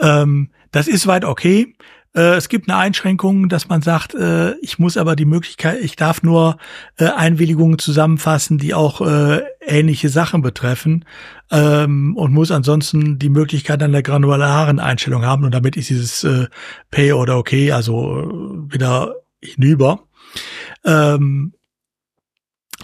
Ähm, 0.00 0.50
das 0.70 0.88
ist 0.88 1.06
weit 1.06 1.24
okay. 1.24 1.74
Äh, 2.14 2.36
es 2.36 2.48
gibt 2.48 2.68
eine 2.68 2.78
Einschränkung, 2.78 3.48
dass 3.48 3.68
man 3.68 3.82
sagt, 3.82 4.14
äh, 4.14 4.54
ich 4.56 4.78
muss 4.78 4.96
aber 4.96 5.16
die 5.16 5.24
Möglichkeit, 5.24 5.80
ich 5.80 5.96
darf 5.96 6.22
nur 6.22 6.58
äh, 6.96 7.06
Einwilligungen 7.06 7.78
zusammenfassen, 7.78 8.58
die 8.58 8.74
auch 8.74 9.00
äh, 9.00 9.42
ähnliche 9.60 10.08
Sachen 10.08 10.42
betreffen 10.42 11.04
ähm, 11.50 12.16
und 12.16 12.32
muss 12.32 12.50
ansonsten 12.50 13.18
die 13.18 13.28
Möglichkeit 13.28 13.82
einer 13.82 14.02
granularen 14.02 14.80
Einstellung 14.80 15.24
haben 15.24 15.44
und 15.44 15.52
damit 15.52 15.76
ist 15.76 15.90
dieses 15.90 16.24
äh, 16.24 16.46
Pay 16.90 17.12
oder 17.12 17.36
Okay, 17.36 17.72
also 17.72 18.20
äh, 18.20 18.72
wieder 18.72 19.14
hinüber. 19.40 20.00
Ähm, 20.84 21.52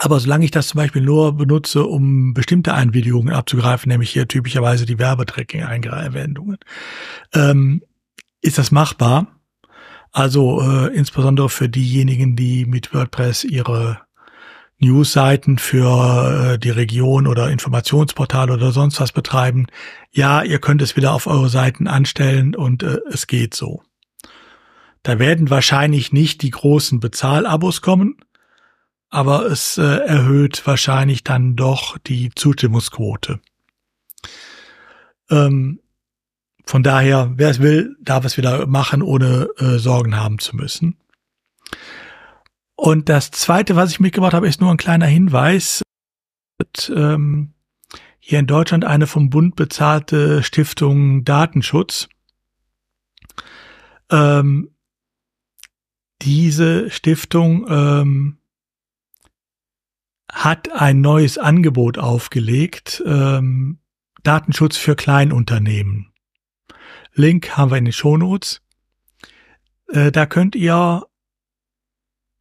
aber 0.01 0.19
solange 0.19 0.45
ich 0.45 0.51
das 0.51 0.69
zum 0.69 0.79
Beispiel 0.79 1.03
nur 1.03 1.37
benutze, 1.37 1.85
um 1.85 2.35
bestimmte 2.35 2.75
Einwilligungen 2.75 3.33
abzugreifen, 3.33 3.91
nämlich 3.91 4.11
hier 4.11 4.27
typischerweise 4.27 4.87
die 4.87 4.99
Werbetracking-Einwendungen, 4.99 6.59
ähm, 7.33 7.83
ist 8.41 8.59
das 8.59 8.71
machbar. 8.71 9.29
Also 10.11 10.61
äh, 10.61 10.95
insbesondere 10.95 11.49
für 11.49 11.69
diejenigen, 11.69 12.37
die 12.37 12.67
mit 12.67 12.93
WordPress 12.93 13.45
ihre 13.45 14.01
Newsseiten 14.79 15.59
für 15.59 16.55
äh, 16.55 16.59
die 16.59 16.71
Region 16.71 17.27
oder 17.27 17.51
Informationsportale 17.51 18.53
oder 18.53 18.73
sonst 18.73 19.01
was 19.01 19.13
betreiben. 19.13 19.67
Ja, 20.11 20.43
ihr 20.43 20.59
könnt 20.59 20.83
es 20.83 20.97
wieder 20.97 21.13
auf 21.13 21.27
eure 21.27 21.49
Seiten 21.49 21.87
anstellen 21.87 22.55
und 22.55 22.83
äh, 22.83 22.99
es 23.11 23.27
geht 23.27 23.55
so. 23.55 23.83
Da 25.03 25.19
werden 25.19 25.51
wahrscheinlich 25.51 26.13
nicht 26.13 26.43
die 26.43 26.51
großen 26.51 26.99
Bezahlabos 26.99 27.83
kommen, 27.83 28.17
aber 29.15 29.47
es 29.47 29.79
äh, 29.79 29.83
erhöht 29.83 30.67
wahrscheinlich 30.67 31.23
dann 31.23 31.55
doch 31.55 31.97
die 31.99 32.31
Zustimmungsquote. 32.35 33.41
Ähm, 35.31 35.79
von 36.67 36.83
daher, 36.83 37.33
wer 37.37 37.51
es 37.51 37.61
will, 37.61 37.97
darf 38.01 38.25
es 38.25 38.37
wieder 38.37 38.67
machen, 38.67 39.03
ohne 39.03 39.49
äh, 39.59 39.79
Sorgen 39.79 40.17
haben 40.17 40.41
zu 40.41 40.57
müssen. 40.57 40.97
Und 42.75 43.09
das 43.09 43.31
Zweite, 43.31 43.77
was 43.77 43.93
ich 43.93 44.01
mitgebracht 44.01 44.35
habe, 44.35 44.49
ist 44.49 44.61
nur 44.61 44.73
ein 44.73 44.79
kleiner 44.79 45.07
Hinweis. 45.07 45.83
Ähm, 46.89 47.55
hier 48.19 48.41
in 48.41 48.49
Deutschland 48.49 48.85
eine 48.85 49.07
vom 49.07 49.31
Bund 49.31 49.55
bezahlte 49.55 50.43
Stiftung 50.43 51.25
Datenschutz. 51.25 52.09
Ähm, 54.11 54.71
diese 56.21 56.91
Stiftung 56.91 57.67
ähm, 57.69 58.39
hat 60.35 60.73
ein 60.73 61.01
neues 61.01 61.39
Angebot 61.39 61.97
aufgelegt, 61.97 63.03
ähm, 63.07 63.79
Datenschutz 64.25 64.77
für 64.77 64.97
Kleinunternehmen. 64.97 66.13
Link 67.15 67.57
haben 67.57 67.71
wir 67.71 67.79
in 67.79 67.85
den 67.85 67.93
Shownotes. 67.93 68.61
Äh, 69.89 70.11
da 70.11 70.27
könnt 70.27 70.57
ihr 70.57 71.07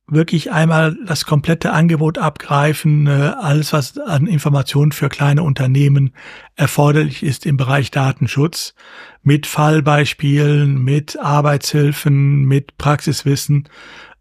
wirklich 0.07 0.52
einmal 0.52 0.98
das 1.06 1.26
komplette 1.26 1.72
Angebot 1.72 2.18
abgreifen, 2.18 3.07
äh, 3.07 3.11
alles 3.40 3.74
was 3.74 3.98
an 3.98 4.28
Informationen 4.28 4.91
für 4.91 5.10
kleine 5.10 5.44
Unternehmen 5.44 6.14
erforderlich 6.56 7.24
ist 7.24 7.45
im 7.45 7.57
Bereich 7.57 7.91
Datenschutz, 7.91 8.74
mit 9.22 9.45
Fallbeispielen, 9.45 10.84
mit 10.84 11.20
Arbeitshilfen, 11.20 12.44
mit 12.45 12.78
Praxiswissen, 12.78 13.70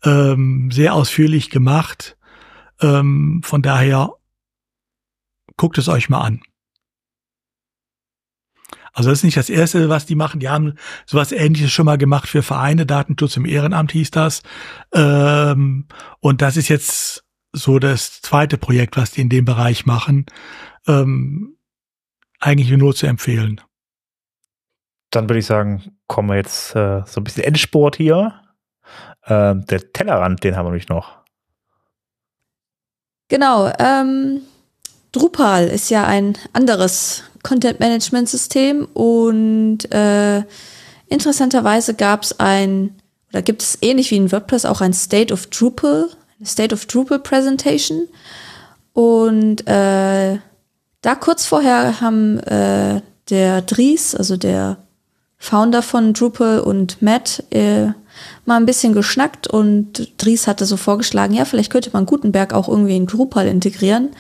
ähm, 0.05 0.70
sehr 0.70 0.94
ausführlich 0.94 1.49
gemacht. 1.51 2.16
Ähm, 2.82 3.40
von 3.44 3.62
daher 3.62 4.14
guckt 5.56 5.78
es 5.78 5.88
euch 5.88 6.09
mal 6.09 6.20
an. 6.20 6.42
Also 8.92 9.09
das 9.09 9.20
ist 9.20 9.24
nicht 9.24 9.36
das 9.36 9.48
Erste, 9.48 9.88
was 9.88 10.04
die 10.04 10.14
machen. 10.14 10.40
Die 10.40 10.50
haben 10.50 10.74
sowas 11.06 11.32
Ähnliches 11.32 11.72
schon 11.72 11.86
mal 11.86 11.96
gemacht 11.96 12.28
für 12.28 12.42
Vereine. 12.42 12.84
Datenschutz 12.84 13.36
im 13.36 13.46
Ehrenamt 13.46 13.92
hieß 13.92 14.10
das. 14.10 14.42
Ähm, 14.92 15.86
und 16.20 16.42
das 16.42 16.56
ist 16.56 16.68
jetzt 16.68 17.24
so 17.52 17.78
das 17.78 18.20
zweite 18.20 18.59
Projekt, 18.59 18.96
was 18.96 19.12
die 19.12 19.22
in 19.22 19.30
dem 19.30 19.44
Bereich 19.44 19.86
machen. 19.86 20.26
Ähm, 20.86 21.56
eigentlich 22.38 22.70
nur 22.70 22.94
zu 22.94 23.06
empfehlen. 23.06 23.60
Dann 25.10 25.28
würde 25.28 25.38
ich 25.38 25.46
sagen, 25.46 25.96
kommen 26.06 26.30
wir 26.30 26.36
jetzt 26.36 26.74
äh, 26.74 27.02
so 27.06 27.20
ein 27.20 27.24
bisschen 27.24 27.44
Endsport 27.44 27.96
hier. 27.96 28.40
Ähm, 29.26 29.64
der 29.66 29.92
Tellerrand, 29.92 30.42
den 30.44 30.56
haben 30.56 30.66
wir 30.66 30.70
nämlich 30.70 30.88
noch. 30.88 31.22
Genau. 33.32 33.72
Ähm, 33.78 34.42
Drupal 35.10 35.68
ist 35.68 35.88
ja 35.88 36.04
ein 36.04 36.36
anderes 36.52 37.22
Content 37.42 37.80
Management 37.80 38.28
System 38.28 38.84
und 38.92 39.90
äh, 39.90 40.42
interessanterweise 41.06 41.94
gab 41.94 42.24
es 42.24 42.38
ein 42.40 42.94
oder 43.30 43.40
gibt 43.40 43.62
es 43.62 43.78
ähnlich 43.80 44.10
wie 44.10 44.18
in 44.18 44.30
WordPress 44.30 44.66
auch 44.66 44.82
ein 44.82 44.92
State 44.92 45.32
of 45.32 45.46
Drupal, 45.46 46.10
State 46.44 46.74
of 46.74 46.84
Drupal 46.84 47.20
Presentation 47.20 48.06
und 48.92 49.66
äh, 49.66 50.36
da 51.00 51.14
kurz 51.18 51.46
vorher 51.46 52.02
haben 52.02 52.38
äh, 52.40 53.00
der 53.30 53.62
Dries, 53.62 54.14
also 54.14 54.36
der 54.36 54.76
Founder 55.38 55.80
von 55.80 56.12
Drupal 56.12 56.60
und 56.60 57.00
Matt 57.00 57.44
äh, 57.48 57.92
mal 58.44 58.56
ein 58.56 58.66
bisschen 58.66 58.93
geschnackt 58.93 59.47
und 59.47 60.12
Dries 60.23 60.47
hatte 60.47 60.66
so 60.66 60.77
vorgeschlagen, 60.77 61.35
ja, 61.35 61.44
vielleicht 61.44 61.70
könnte 61.70 61.90
man 61.93 62.06
Gutenberg 62.06 62.52
auch 62.55 62.69
irgendwie 62.69 62.97
in 62.97 63.06
Drupal 63.06 63.47
integrieren. 63.47 64.10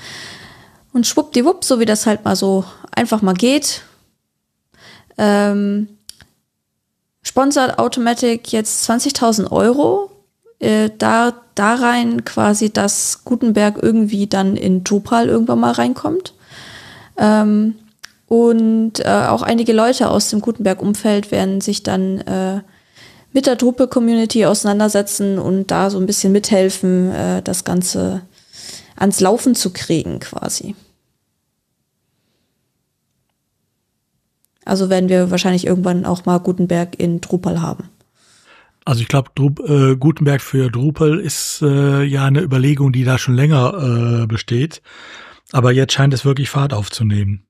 Und 0.92 1.06
schwuppdiwupp, 1.06 1.64
so 1.64 1.80
wie 1.80 1.86
das 1.86 2.06
halt 2.06 2.24
mal 2.24 2.36
so 2.36 2.64
einfach 2.94 3.22
mal 3.22 3.34
geht, 3.34 3.82
ähm, 5.18 5.88
sponsert 7.22 7.78
Automatic 7.78 8.52
jetzt 8.52 8.88
20.000 8.88 9.50
Euro 9.50 10.10
äh, 10.58 10.90
da, 10.98 11.34
da 11.54 11.74
rein 11.74 12.24
quasi, 12.24 12.70
dass 12.72 13.24
Gutenberg 13.24 13.82
irgendwie 13.82 14.26
dann 14.26 14.56
in 14.56 14.84
Drupal 14.84 15.28
irgendwann 15.28 15.60
mal 15.60 15.72
reinkommt. 15.72 16.34
Ähm, 17.16 17.74
und 18.28 19.00
äh, 19.00 19.26
auch 19.28 19.42
einige 19.42 19.72
Leute 19.72 20.08
aus 20.08 20.30
dem 20.30 20.40
Gutenberg-Umfeld 20.40 21.30
werden 21.30 21.60
sich 21.60 21.82
dann 21.82 22.18
äh, 22.20 22.62
mit 23.32 23.46
der 23.46 23.56
Drupal-Community 23.56 24.46
auseinandersetzen 24.46 25.38
und 25.38 25.70
da 25.70 25.90
so 25.90 25.98
ein 25.98 26.06
bisschen 26.06 26.32
mithelfen, 26.32 27.10
äh, 27.12 27.42
das 27.42 27.64
Ganze 27.64 28.22
ans 28.96 29.20
Laufen 29.20 29.54
zu 29.54 29.72
kriegen 29.72 30.20
quasi. 30.20 30.74
Also 34.64 34.90
werden 34.90 35.08
wir 35.08 35.30
wahrscheinlich 35.30 35.66
irgendwann 35.66 36.04
auch 36.04 36.24
mal 36.24 36.38
Gutenberg 36.38 36.98
in 36.98 37.20
Drupal 37.20 37.60
haben. 37.60 37.88
Also 38.84 39.02
ich 39.02 39.08
glaube, 39.08 39.30
äh, 39.66 39.96
Gutenberg 39.96 40.40
für 40.40 40.70
Drupal 40.70 41.18
ist 41.18 41.62
äh, 41.62 42.02
ja 42.02 42.26
eine 42.26 42.40
Überlegung, 42.40 42.92
die 42.92 43.04
da 43.04 43.18
schon 43.18 43.34
länger 43.34 44.22
äh, 44.22 44.26
besteht. 44.26 44.82
Aber 45.52 45.72
jetzt 45.72 45.92
scheint 45.92 46.14
es 46.14 46.24
wirklich 46.24 46.50
Fahrt 46.50 46.72
aufzunehmen. 46.72 47.44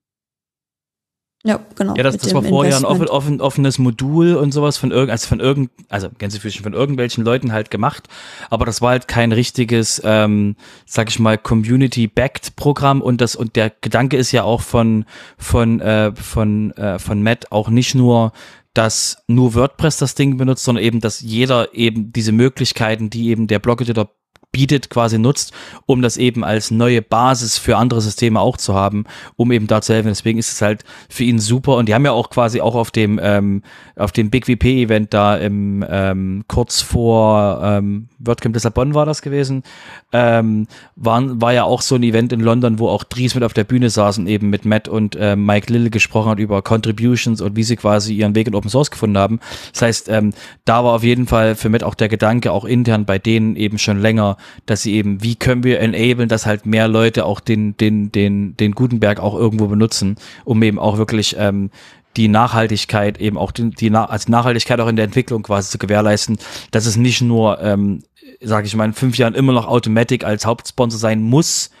Ja, 1.45 1.59
genau. 1.75 1.93
Ja, 1.97 2.03
das, 2.03 2.15
das 2.17 2.33
war 2.33 2.41
vorher 2.41 2.77
ein 2.77 2.85
offen, 2.85 3.09
offen, 3.09 3.41
offenes 3.41 3.77
Modul 3.77 4.35
und 4.35 4.53
sowas 4.53 4.77
von 4.77 4.91
irgend, 4.91 5.11
also 5.11 5.27
von 5.27 5.41
irgend, 5.41 5.71
also 5.89 6.07
Gänsefüßchen 6.17 6.63
von 6.63 6.71
irgendwelchen 6.71 7.25
Leuten 7.25 7.51
halt 7.51 7.69
gemacht, 7.69 8.07
aber 8.49 8.65
das 8.65 8.81
war 8.81 8.91
halt 8.91 9.09
kein 9.09 9.33
richtiges, 9.33 10.01
ähm, 10.05 10.55
sag 10.85 11.09
ich 11.09 11.19
mal, 11.19 11.37
Community-backed 11.37 12.55
Programm 12.55 13.01
und 13.01 13.19
das 13.19 13.35
und 13.35 13.57
der 13.57 13.73
Gedanke 13.81 14.15
ist 14.15 14.31
ja 14.31 14.43
auch 14.43 14.61
von 14.61 15.03
von 15.37 15.81
äh, 15.81 16.15
von 16.15 16.71
äh, 16.71 16.97
von 16.97 17.21
Matt 17.21 17.51
auch 17.51 17.69
nicht 17.69 17.93
nur 17.93 18.31
dass 18.73 19.23
nur 19.27 19.53
WordPress 19.53 19.97
das 19.97 20.15
Ding 20.15 20.37
benutzt, 20.37 20.63
sondern 20.63 20.83
eben, 20.83 20.99
dass 20.99 21.21
jeder 21.21 21.75
eben 21.75 22.11
diese 22.11 22.31
Möglichkeiten, 22.31 23.11
die 23.11 23.27
eben 23.27 23.45
der 23.45 23.59
Blog-Editor 23.59 24.09
bietet, 24.53 24.89
quasi 24.89 25.17
nutzt, 25.17 25.51
um 25.85 26.01
das 26.01 26.15
eben 26.15 26.45
als 26.45 26.71
neue 26.71 27.01
Basis 27.01 27.57
für 27.57 27.75
andere 27.75 27.99
Systeme 27.99 28.39
auch 28.39 28.55
zu 28.55 28.73
haben, 28.73 29.03
um 29.35 29.51
eben 29.51 29.67
da 29.67 29.81
zu 29.81 29.93
helfen. 29.93 30.07
Deswegen 30.07 30.39
ist 30.39 30.53
es 30.53 30.61
halt 30.61 30.85
für 31.09 31.25
ihn 31.25 31.39
super. 31.39 31.75
Und 31.75 31.89
die 31.89 31.93
haben 31.93 32.05
ja 32.05 32.11
auch 32.11 32.29
quasi 32.29 32.61
auch 32.61 32.75
auf 32.75 32.91
dem, 32.91 33.19
ähm, 33.21 33.63
auf 33.97 34.11
dem 34.11 34.29
Big 34.29 34.47
WP 34.47 34.83
Event 34.83 35.13
da 35.13 35.35
im, 35.35 35.83
ähm, 35.89 36.45
kurz 36.47 36.81
vor, 36.81 37.59
ähm, 37.63 38.07
WordCamp 38.19 38.55
Lissabon 38.55 38.93
war 38.93 39.05
das 39.05 39.21
gewesen, 39.21 39.63
ähm, 40.11 40.67
waren, 40.95 41.41
war 41.41 41.51
ja 41.51 41.63
auch 41.63 41.81
so 41.81 41.95
ein 41.95 42.03
Event 42.03 42.31
in 42.31 42.39
London, 42.39 42.77
wo 42.77 42.89
auch 42.89 43.03
Dries 43.03 43.33
mit 43.35 43.43
auf 43.43 43.53
der 43.53 43.63
Bühne 43.63 43.89
saß 43.89 44.19
und 44.19 44.27
eben 44.27 44.51
mit 44.51 44.65
Matt 44.65 44.87
und 44.87 45.15
äh, 45.15 45.35
Mike 45.35 45.73
Lill 45.73 45.89
gesprochen 45.89 46.29
hat 46.29 46.39
über 46.39 46.61
Contributions 46.61 47.41
und 47.41 47.55
wie 47.55 47.63
sie 47.63 47.75
quasi 47.75 48.13
ihren 48.13 48.35
Weg 48.35 48.47
in 48.47 48.55
Open 48.55 48.69
Source 48.69 48.91
gefunden 48.91 49.17
haben. 49.17 49.39
Das 49.73 49.81
heißt, 49.81 50.09
ähm, 50.09 50.33
da 50.65 50.83
war 50.83 50.93
auf 50.93 51.03
jeden 51.03 51.25
Fall 51.25 51.55
für 51.55 51.69
Matt 51.69 51.83
auch 51.83 51.95
der 51.95 52.09
Gedanke, 52.09 52.51
auch 52.51 52.65
intern 52.65 53.05
bei 53.05 53.17
denen 53.17 53.55
eben 53.55 53.79
schon 53.79 53.99
länger, 53.99 54.37
dass 54.65 54.81
sie 54.83 54.93
eben, 54.93 55.23
wie 55.23 55.35
können 55.35 55.63
wir 55.63 55.79
enablen, 55.79 56.29
dass 56.29 56.45
halt 56.45 56.65
mehr 56.65 56.87
Leute 56.87 57.25
auch 57.25 57.39
den, 57.39 57.75
den, 57.77 58.11
den, 58.11 58.55
den 58.57 58.73
Gutenberg 58.73 59.19
auch 59.19 59.35
irgendwo 59.35 59.67
benutzen, 59.67 60.15
um 60.45 60.61
eben 60.63 60.79
auch 60.79 60.97
wirklich 60.97 61.35
ähm, 61.37 61.69
die 62.17 62.27
Nachhaltigkeit 62.27 63.19
eben 63.19 63.37
auch 63.37 63.51
die, 63.51 63.69
die 63.71 63.91
als 63.91 64.27
Nachhaltigkeit 64.27 64.79
auch 64.79 64.87
in 64.87 64.95
der 64.95 65.05
Entwicklung 65.05 65.43
quasi 65.43 65.71
zu 65.71 65.77
gewährleisten, 65.77 66.37
dass 66.71 66.85
es 66.85 66.95
nicht 66.95 67.21
nur, 67.21 67.59
ähm, 67.61 68.03
sage 68.41 68.67
ich 68.67 68.75
mal, 68.75 68.85
in 68.85 68.93
fünf 68.93 69.17
Jahren 69.17 69.33
immer 69.33 69.53
noch 69.53 69.67
Automatic 69.67 70.23
als 70.23 70.45
Hauptsponsor 70.45 70.99
sein 70.99 71.21
muss, 71.21 71.71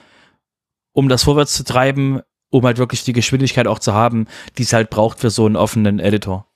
um 0.91 1.09
das 1.09 1.23
vorwärts 1.23 1.53
zu 1.53 1.63
treiben, 1.63 2.21
um 2.49 2.63
halt 2.63 2.77
wirklich 2.77 3.03
die 3.03 3.13
Geschwindigkeit 3.13 3.67
auch 3.67 3.79
zu 3.79 3.93
haben, 3.93 4.27
die 4.57 4.63
es 4.63 4.73
halt 4.73 4.89
braucht 4.89 5.19
für 5.19 5.29
so 5.29 5.45
einen 5.45 5.55
offenen 5.55 5.99
Editor. 5.99 6.47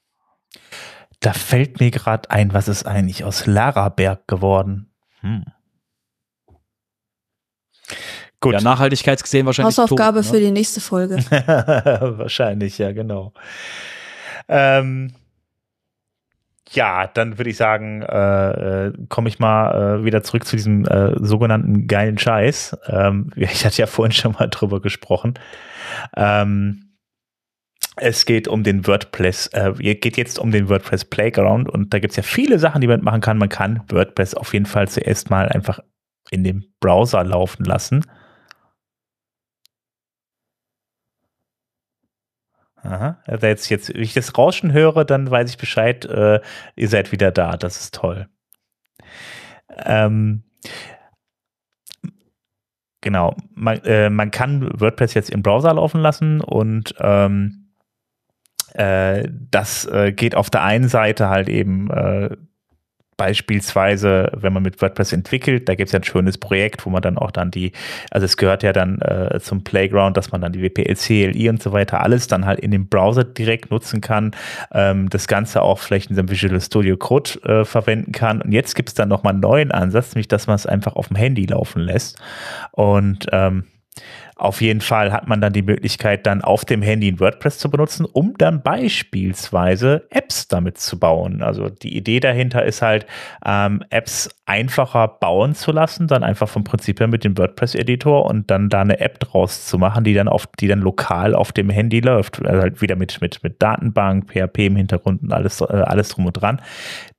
Da 1.20 1.34
fällt 1.34 1.80
mir 1.80 1.90
gerade 1.90 2.30
ein, 2.30 2.54
was 2.54 2.68
ist 2.68 2.86
eigentlich 2.86 3.24
aus 3.24 3.48
Laraberg 3.48 4.28
geworden? 4.28 4.92
Hm. 5.22 5.46
Gut. 8.40 8.54
Ja, 8.54 8.62
nachhaltigkeitsgesehen 8.62 9.46
wahrscheinlich. 9.46 9.78
Hausaufgabe 9.78 10.22
tot, 10.22 10.26
ne? 10.26 10.32
für 10.32 10.46
die 10.46 10.52
nächste 10.52 10.80
Folge. 10.80 11.16
wahrscheinlich, 12.18 12.78
ja, 12.78 12.92
genau. 12.92 13.34
Ähm, 14.48 15.14
ja, 16.72 17.08
dann 17.08 17.38
würde 17.38 17.50
ich 17.50 17.58
sagen, 17.58 18.02
äh, 18.02 18.88
äh 18.88 18.94
komme 19.10 19.30
ich 19.30 19.40
mal 19.40 20.00
äh, 20.00 20.06
wieder 20.06 20.22
zurück 20.24 20.46
zu 20.46 20.56
diesem 20.56 20.86
äh, 20.86 21.14
sogenannten 21.20 21.88
geilen 21.88 22.18
Scheiß. 22.18 22.78
Ähm, 22.88 23.32
ich 23.36 23.66
hatte 23.66 23.78
ja 23.78 23.88
vorhin 23.88 24.12
schon 24.12 24.34
mal 24.34 24.48
drüber 24.48 24.82
gesprochen. 24.82 25.36
Ähm, 26.16 26.84
es 28.00 28.26
geht 28.26 28.48
um 28.48 28.64
den 28.64 28.86
WordPress, 28.86 29.48
äh, 29.54 29.74
geht 29.96 30.18
jetzt 30.18 30.38
um 30.38 30.52
den 30.52 30.70
WordPress 30.70 31.06
Playground 31.06 31.68
und 31.68 31.94
da 31.94 32.00
gibt 32.00 32.12
es 32.12 32.18
ja 32.18 32.24
viele 32.24 32.60
Sachen, 32.60 32.82
die 32.82 32.88
man 32.88 33.04
machen 33.04 33.22
kann. 33.22 33.40
Man 33.40 33.50
kann 33.50 33.82
WordPress 33.90 34.36
auf 34.36 34.54
jeden 34.54 34.68
Fall 34.68 34.88
zuerst 34.88 35.32
mal 35.32 35.50
einfach 35.50 35.80
in 36.30 36.44
dem 36.44 36.66
Browser 36.80 37.24
laufen 37.24 37.64
lassen. 37.66 38.04
Aha. 42.88 43.22
Also 43.26 43.48
jetzt, 43.48 43.70
jetzt, 43.70 43.94
wenn 43.94 44.02
ich 44.02 44.14
das 44.14 44.38
Rauschen 44.38 44.72
höre, 44.72 45.04
dann 45.04 45.30
weiß 45.30 45.50
ich 45.50 45.58
Bescheid, 45.58 46.06
äh, 46.06 46.40
ihr 46.76 46.88
seid 46.88 47.12
wieder 47.12 47.32
da. 47.32 47.58
Das 47.58 47.82
ist 47.82 47.96
toll. 47.96 48.28
Ähm, 49.70 50.44
genau. 53.02 53.36
Man, 53.54 53.84
äh, 53.84 54.10
man 54.10 54.32
kann 54.32 54.80
WordPress 54.80 55.14
jetzt 55.16 55.30
im 55.30 55.44
Browser 55.44 55.74
laufen 55.74 56.00
lassen 56.00 56.40
und 56.40 56.94
ähm, 57.00 57.74
äh, 58.74 59.28
das 59.52 59.86
äh, 59.86 60.14
geht 60.14 60.36
auf 60.36 60.50
der 60.50 60.64
einen 60.64 60.88
Seite 60.88 61.30
halt 61.30 61.50
eben 61.50 61.90
äh, 61.90 62.38
Beispielsweise, 63.18 64.32
wenn 64.36 64.54
man 64.54 64.64
mit 64.64 64.82
WordPress 64.82 65.12
entwickelt, 65.12 65.68
da 65.68 65.76
gibt 65.76 65.88
es 65.88 65.94
ja 65.94 66.00
ein 66.00 66.04
schönes 66.04 66.38
Projekt, 66.38 66.86
wo 66.86 66.90
man 66.90 67.02
dann 67.02 67.18
auch 67.18 67.32
dann 67.32 67.52
die, 67.52 67.72
also 68.12 68.26
es 68.26 68.38
gehört 68.38 68.64
ja 68.64 68.74
dann 68.74 69.00
äh, 69.02 69.40
zum 69.42 69.64
Playground, 69.64 70.16
dass 70.18 70.32
man 70.32 70.42
dann 70.42 70.54
die 70.54 70.62
WPL, 70.62 70.96
CLI 70.96 71.50
und 71.50 71.62
so 71.62 71.72
weiter 71.72 72.02
alles 72.02 72.28
dann 72.28 72.46
halt 72.46 72.60
in 72.60 72.72
dem 72.72 72.88
Browser 72.88 73.24
direkt 73.24 73.72
nutzen 73.72 74.02
kann, 74.02 74.32
ähm, 74.72 75.10
das 75.10 75.28
Ganze 75.28 75.64
auch 75.64 75.80
vielleicht 75.80 76.10
in 76.10 76.16
seinem 76.16 76.30
Visual 76.30 76.62
Studio 76.62 76.96
Code 76.96 77.32
äh, 77.44 77.66
verwenden 77.66 78.12
kann. 78.12 78.42
Und 78.42 78.52
jetzt 78.52 78.76
gibt 78.76 78.90
es 78.90 78.96
dann 78.96 79.10
nochmal 79.10 79.34
einen 79.34 79.42
neuen 79.42 79.72
Ansatz, 79.72 80.14
nämlich 80.14 80.28
dass 80.28 80.48
man 80.48 80.56
es 80.56 80.66
einfach 80.66 80.96
auf 80.96 81.08
dem 81.08 81.18
Handy 81.18 81.46
laufen 81.46 81.82
lässt. 81.82 82.20
Und 82.72 83.26
ähm, 83.32 83.66
auf 84.38 84.62
jeden 84.62 84.82
Fall 84.82 85.12
hat 85.12 85.28
man 85.28 85.42
dann 85.42 85.54
die 85.54 85.64
Möglichkeit, 85.64 86.26
dann 86.28 86.42
auf 86.42 86.64
dem 86.64 86.82
Handy 86.82 87.12
ein 87.12 87.20
WordPress 87.20 87.58
zu 87.58 87.72
benutzen, 87.72 88.06
um 88.06 88.36
dann 88.38 88.62
beispielsweise 88.62 90.06
Apps 90.10 90.48
damit 90.48 90.78
zu 90.78 91.00
bauen. 91.00 91.42
Also 91.42 91.70
die 91.70 91.98
Idee 91.98 92.20
dahinter 92.20 92.64
ist 92.64 92.82
halt, 92.82 93.08
ähm, 93.46 93.84
Apps 93.90 94.30
einfacher 94.48 95.08
bauen 95.08 95.56
zu 95.56 95.72
lassen, 95.74 96.08
dann 96.08 96.24
einfach 96.24 96.48
vom 96.48 96.64
Prinzip 96.64 97.00
her 97.00 97.08
mit 97.08 97.26
dem 97.26 97.38
WordPress-Editor 97.38 98.26
und 98.26 98.50
dann 98.50 98.70
da 98.70 98.82
eine 98.82 99.00
App 99.02 99.20
draus 99.20 99.66
zu 99.66 99.78
machen, 99.78 100.06
die 100.06 100.14
dann 100.14 100.30
auf, 100.30 100.48
die 100.60 100.68
dann 100.68 100.80
lokal 100.80 101.36
auf 101.36 101.52
dem 101.52 101.70
Handy 101.70 102.00
läuft. 102.00 102.46
Also 102.46 102.62
halt 102.62 102.82
wieder 102.82 102.96
mit, 102.96 103.20
mit, 103.20 103.44
mit 103.44 103.62
Datenbank, 103.62 104.32
PHP 104.32 104.60
im 104.68 104.78
Hintergrund 104.78 105.22
und 105.22 105.34
alles, 105.34 105.60
äh, 105.60 105.66
alles 105.66 106.10
drum 106.10 106.28
und 106.28 106.34
dran. 106.34 106.62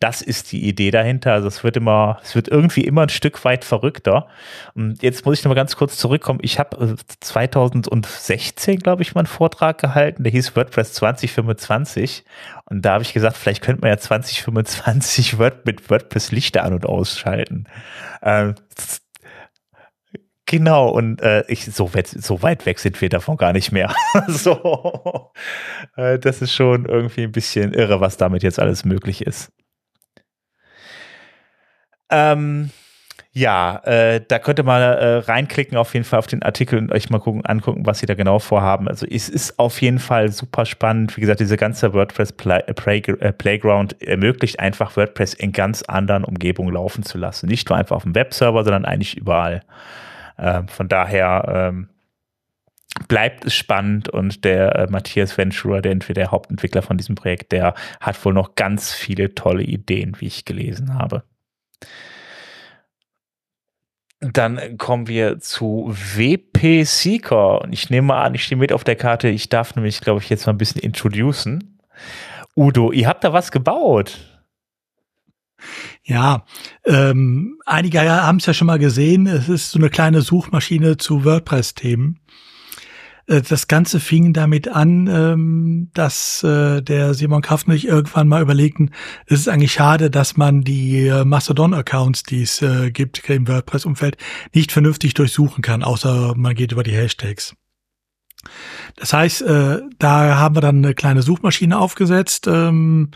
Das 0.01 0.23
ist 0.23 0.53
die 0.53 0.66
Idee 0.66 0.90
dahinter. 0.90 1.35
Also 1.35 1.49
es 1.49 1.62
wird 1.62 1.77
immer, 1.77 2.19
es 2.23 2.35
wird 2.35 2.49
irgendwie 2.49 2.85
immer 2.85 3.03
ein 3.03 3.11
Stück 3.11 3.45
weit 3.45 3.65
verrückter. 3.65 4.28
Und 4.74 5.03
jetzt 5.03 5.27
muss 5.27 5.39
ich 5.39 5.45
noch 5.45 5.51
mal 5.51 5.55
ganz 5.55 5.77
kurz 5.77 5.99
zurückkommen. 5.99 6.39
Ich 6.43 6.59
habe 6.59 6.77
äh, 6.82 6.95
2016, 7.20 8.78
glaube 8.78 9.02
ich, 9.02 9.14
mal 9.14 9.20
einen 9.20 9.26
Vortrag 9.26 9.78
gehalten, 9.78 10.22
der 10.22 10.32
hieß 10.32 10.55
WordPress 10.56 10.93
2025. 10.94 12.24
Und 12.66 12.82
da 12.82 12.94
habe 12.94 13.02
ich 13.02 13.12
gesagt, 13.12 13.36
vielleicht 13.36 13.62
könnte 13.62 13.82
man 13.82 13.90
ja 13.90 13.98
2025 13.98 15.39
Word 15.39 15.66
mit 15.66 15.90
WordPress 15.90 16.32
Lichter 16.32 16.64
an- 16.64 16.74
und 16.74 16.86
ausschalten. 16.86 17.66
Ähm, 18.22 18.55
genau, 20.47 20.89
und 20.89 21.22
äh, 21.22 21.44
ich, 21.48 21.64
so, 21.64 21.94
weit, 21.94 22.09
so 22.09 22.43
weit 22.43 22.66
weg 22.66 22.78
sind 22.78 23.01
wir 23.01 23.09
davon 23.09 23.36
gar 23.36 23.52
nicht 23.52 23.72
mehr. 23.72 23.94
so, 24.28 25.32
äh, 25.97 26.18
das 26.18 26.43
ist 26.43 26.52
schon 26.52 26.85
irgendwie 26.85 27.24
ein 27.24 27.32
bisschen 27.32 27.74
irre, 27.74 28.01
was 28.01 28.16
damit 28.16 28.43
jetzt 28.43 28.59
alles 28.59 28.85
möglich 28.85 29.26
ist. 29.26 29.51
Ähm, 32.10 32.70
ja, 33.39 33.77
äh, 33.85 34.20
da 34.27 34.40
könnt 34.40 34.59
ihr 34.59 34.65
mal 34.65 34.82
äh, 34.82 35.19
reinklicken 35.19 35.78
auf 35.78 35.94
jeden 35.94 36.05
Fall 36.05 36.19
auf 36.19 36.27
den 36.27 36.43
Artikel 36.43 36.77
und 36.77 36.90
euch 36.90 37.09
mal 37.09 37.20
gucken, 37.20 37.47
angucken, 37.47 37.86
was 37.86 38.01
sie 38.01 38.06
da 38.06 38.15
genau 38.15 38.40
vorhaben. 38.40 38.89
Also 38.89 39.06
es 39.06 39.28
ist 39.28 39.60
auf 39.60 39.81
jeden 39.81 40.01
Fall 40.01 40.32
super 40.32 40.66
spannend. 40.66 41.16
Wie 41.16 41.20
gesagt, 41.20 41.39
diese 41.39 41.56
ganze 41.56 41.94
WordPress 41.94 42.32
äh, 42.32 42.74
Play 42.74 42.98
äh, 42.98 43.32
Playground 43.32 44.02
ermöglicht 44.02 44.59
einfach 44.59 44.97
WordPress 44.97 45.35
in 45.35 45.52
ganz 45.52 45.82
anderen 45.82 46.24
Umgebungen 46.24 46.74
laufen 46.74 47.05
zu 47.05 47.16
lassen. 47.16 47.47
Nicht 47.47 47.69
nur 47.69 47.78
einfach 47.78 47.94
auf 47.94 48.02
dem 48.02 48.16
Webserver, 48.16 48.65
sondern 48.65 48.85
eigentlich 48.85 49.16
überall. 49.16 49.62
Ähm, 50.36 50.66
von 50.66 50.89
daher 50.89 51.70
ähm, 51.70 51.89
bleibt 53.06 53.44
es 53.44 53.55
spannend 53.55 54.09
und 54.09 54.44
der 54.44 54.74
äh, 54.74 54.86
Matthias 54.90 55.39
Ventura, 55.39 55.81
der 55.81 55.93
entweder 55.93 56.23
der 56.23 56.32
Hauptentwickler 56.32 56.82
von 56.82 56.97
diesem 56.97 57.15
Projekt, 57.15 57.52
der 57.52 57.74
hat 58.01 58.24
wohl 58.24 58.35
noch 58.35 58.56
ganz 58.56 58.93
viele 58.93 59.36
tolle 59.36 59.62
Ideen, 59.62 60.16
wie 60.19 60.27
ich 60.27 60.44
gelesen 60.44 60.94
habe. 60.94 61.23
Dann 64.20 64.78
kommen 64.78 65.07
wir 65.07 65.39
zu 65.39 65.95
WP 65.95 66.85
Seeker. 66.85 67.62
Und 67.62 67.73
ich 67.73 67.89
nehme 67.89 68.15
an, 68.15 68.35
ich 68.35 68.45
stehe 68.45 68.59
mit 68.59 68.73
auf 68.73 68.82
der 68.82 68.97
Karte. 68.97 69.28
Ich 69.28 69.49
darf 69.49 69.77
nämlich, 69.77 70.01
glaube 70.01 70.20
ich, 70.20 70.28
jetzt 70.28 70.47
mal 70.47 70.53
ein 70.53 70.59
bisschen 70.59 70.81
introducen. 70.81 71.78
Udo, 72.57 72.90
ihr 72.90 73.07
habt 73.07 73.23
da 73.23 73.32
was 73.32 73.53
gebaut. 73.53 74.19
Ja, 76.03 76.45
ähm, 76.85 77.59
einige 77.66 78.01
haben 78.01 78.39
es 78.39 78.47
ja 78.47 78.55
schon 78.55 78.66
mal 78.66 78.78
gesehen. 78.78 79.27
Es 79.27 79.49
ist 79.49 79.70
so 79.70 79.78
eine 79.78 79.90
kleine 79.90 80.23
Suchmaschine 80.23 80.97
zu 80.97 81.24
WordPress-Themen. 81.24 82.20
Äh, 83.29 83.43
das 83.43 83.69
Ganze 83.69 84.01
fing 84.01 84.33
damit 84.33 84.69
an, 84.69 85.07
ähm, 85.07 85.91
dass 85.95 86.43
äh, 86.43 86.83
der 86.83 87.15
Simon 87.15 87.43
Kraft 87.43 87.69
und 87.69 87.85
irgendwann 87.85 88.29
mal 88.29 88.43
überlegten, 88.43 88.91
es 89.27 89.41
ist 89.41 89.49
eigentlich 89.49 89.73
schade, 89.73 90.11
dass 90.11 90.37
man 90.37 90.63
die 90.63 91.07
äh, 91.07 91.25
Mastodon-Accounts, 91.25 92.25
die 92.25 92.43
es 92.43 92.65
gibt 92.93 93.29
im 93.29 93.47
WordPress-Umfeld, 93.47 94.17
nicht 94.55 94.73
vernünftig 94.73 95.15
durchsuchen 95.15 95.63
kann, 95.63 95.83
außer 95.83 96.35
man 96.37 96.55
geht 96.55 96.73
über 96.73 96.83
die 96.83 96.93
Hashtags. 96.93 97.55
Das 98.97 99.13
heißt, 99.13 99.45
da 99.99 100.37
haben 100.37 100.57
wir 100.57 100.61
dann 100.61 100.85
eine 100.85 100.95
kleine 100.95 101.23
Suchmaschine 101.23 101.79
aufgesetzt, 101.79 102.47
ähm, 102.47 103.11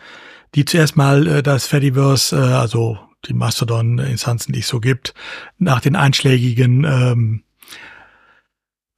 die 0.55 0.65
zuerst 0.65 0.97
mal 0.97 1.43
das 1.43 1.67
Fediverse, 1.67 2.59
also 2.59 2.99
die 3.27 3.35
Mastodon-Instanzen, 3.35 4.53
die 4.53 4.61
es 4.61 4.69
so 4.69 4.81
gibt, 4.81 5.15
nach 5.59 5.81
den 5.81 5.97
einschlägigen 5.97 6.85
ähm, 6.85 7.45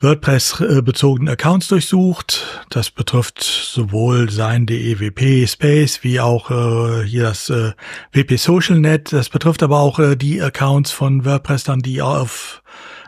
WordPress-bezogenen 0.04 1.32
Accounts 1.32 1.68
durchsucht. 1.68 2.66
Das 2.68 2.90
betrifft 2.90 3.42
sowohl 3.42 4.30
sein 4.30 4.66
DEWP 4.66 5.48
Space 5.48 6.04
wie 6.04 6.20
auch 6.20 6.50
äh, 6.50 7.04
hier 7.04 7.22
das 7.24 7.50
äh, 7.50 7.72
WP 8.12 8.36
Social 8.36 8.78
Net. 8.78 9.12
Das 9.12 9.30
betrifft 9.30 9.62
aber 9.62 9.80
auch 9.80 9.98
äh, 9.98 10.14
die 10.14 10.40
Accounts 10.40 10.92
von 10.92 11.24
WordPress 11.24 11.64
dann, 11.64 11.80
die 11.80 12.02
auf 12.02 12.62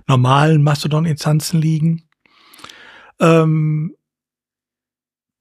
normalen 0.08 0.62
Mastodon-Instanzen 0.62 1.60
liegen. 1.60 2.08
Ähm, 3.20 3.94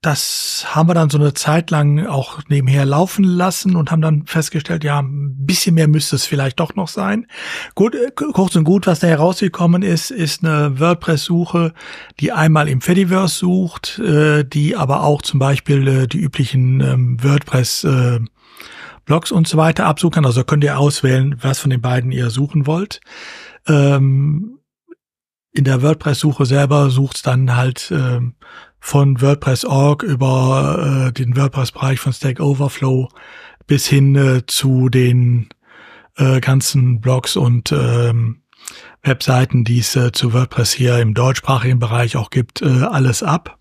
das 0.06 0.66
haben 0.68 0.88
wir 0.88 0.94
dann 0.94 1.10
so 1.10 1.18
eine 1.18 1.34
Zeit 1.34 1.72
lang 1.72 2.06
auch 2.06 2.40
nebenher 2.48 2.86
laufen 2.86 3.24
lassen 3.24 3.76
und 3.76 3.90
haben 3.90 4.02
dann 4.02 4.26
festgestellt, 4.28 4.84
ja, 4.84 5.00
ein 5.00 5.46
bisschen 5.46 5.74
mehr 5.74 5.88
müsste 5.88 6.16
es 6.16 6.26
vielleicht 6.26 6.60
doch 6.60 6.76
noch 6.76 6.88
sein. 6.88 7.26
Gut, 7.74 7.96
äh, 7.96 8.12
kurz 8.12 8.56
und 8.56 8.66
gut, 8.66 8.86
was 8.86 9.00
da 9.00 9.08
herausgekommen 9.08 9.82
ist, 9.82 10.12
ist 10.12 10.44
eine 10.44 10.80
WordPress-Suche, 10.80 11.74
die 12.20 12.32
einmal 12.32 12.68
im 12.68 12.82
Fediverse 12.82 13.40
sucht, 13.40 13.98
äh, 14.00 14.44
die 14.44 14.76
aber 14.76 15.04
auch 15.04 15.24
zum 15.24 15.40
Beispiel 15.40 15.88
äh, 15.88 16.08
die 16.08 16.20
üblichen 16.20 16.82
ähm, 16.82 17.24
WordPress 17.24 17.84
äh, 17.86 18.20
Blogs 19.06 19.32
und 19.32 19.48
so 19.48 19.58
weiter 19.58 19.86
absuchen 19.86 20.16
kann. 20.16 20.26
Also 20.26 20.44
könnt 20.44 20.64
ihr 20.64 20.78
auswählen, 20.78 21.36
was 21.42 21.60
von 21.60 21.72
den 21.72 21.82
beiden 21.82 22.12
ihr 22.12 22.30
suchen 22.30 22.68
wollt. 22.68 23.02
Ähm, 23.68 24.60
in 25.52 25.64
der 25.64 25.82
WordPress-Suche 25.82 26.46
selber 26.46 26.90
sucht 26.90 27.26
dann 27.26 27.56
halt 27.56 27.90
ähm, 27.92 28.36
von 28.86 29.20
WordPress.org 29.20 30.04
über 30.04 31.08
äh, 31.08 31.12
den 31.12 31.36
WordPress-Bereich 31.36 32.00
von 32.00 32.14
Stack 32.14 32.40
Overflow 32.40 33.10
bis 33.66 33.88
hin 33.88 34.16
äh, 34.16 34.46
zu 34.46 34.90
den 34.90 35.50
äh, 36.18 36.40
ganzen 36.40 37.02
Blogs 37.02 37.36
und 37.36 37.72
ähm, 37.72 38.44
Webseiten, 39.02 39.64
die 39.64 39.80
es 39.80 39.96
äh, 39.96 40.12
zu 40.12 40.34
WordPress 40.34 40.72
hier 40.72 41.00
im 41.00 41.16
deutschsprachigen 41.16 41.80
Bereich 41.80 42.16
auch 42.16 42.30
gibt, 42.30 42.62
äh, 42.62 42.84
alles 42.84 43.24
ab. 43.24 43.58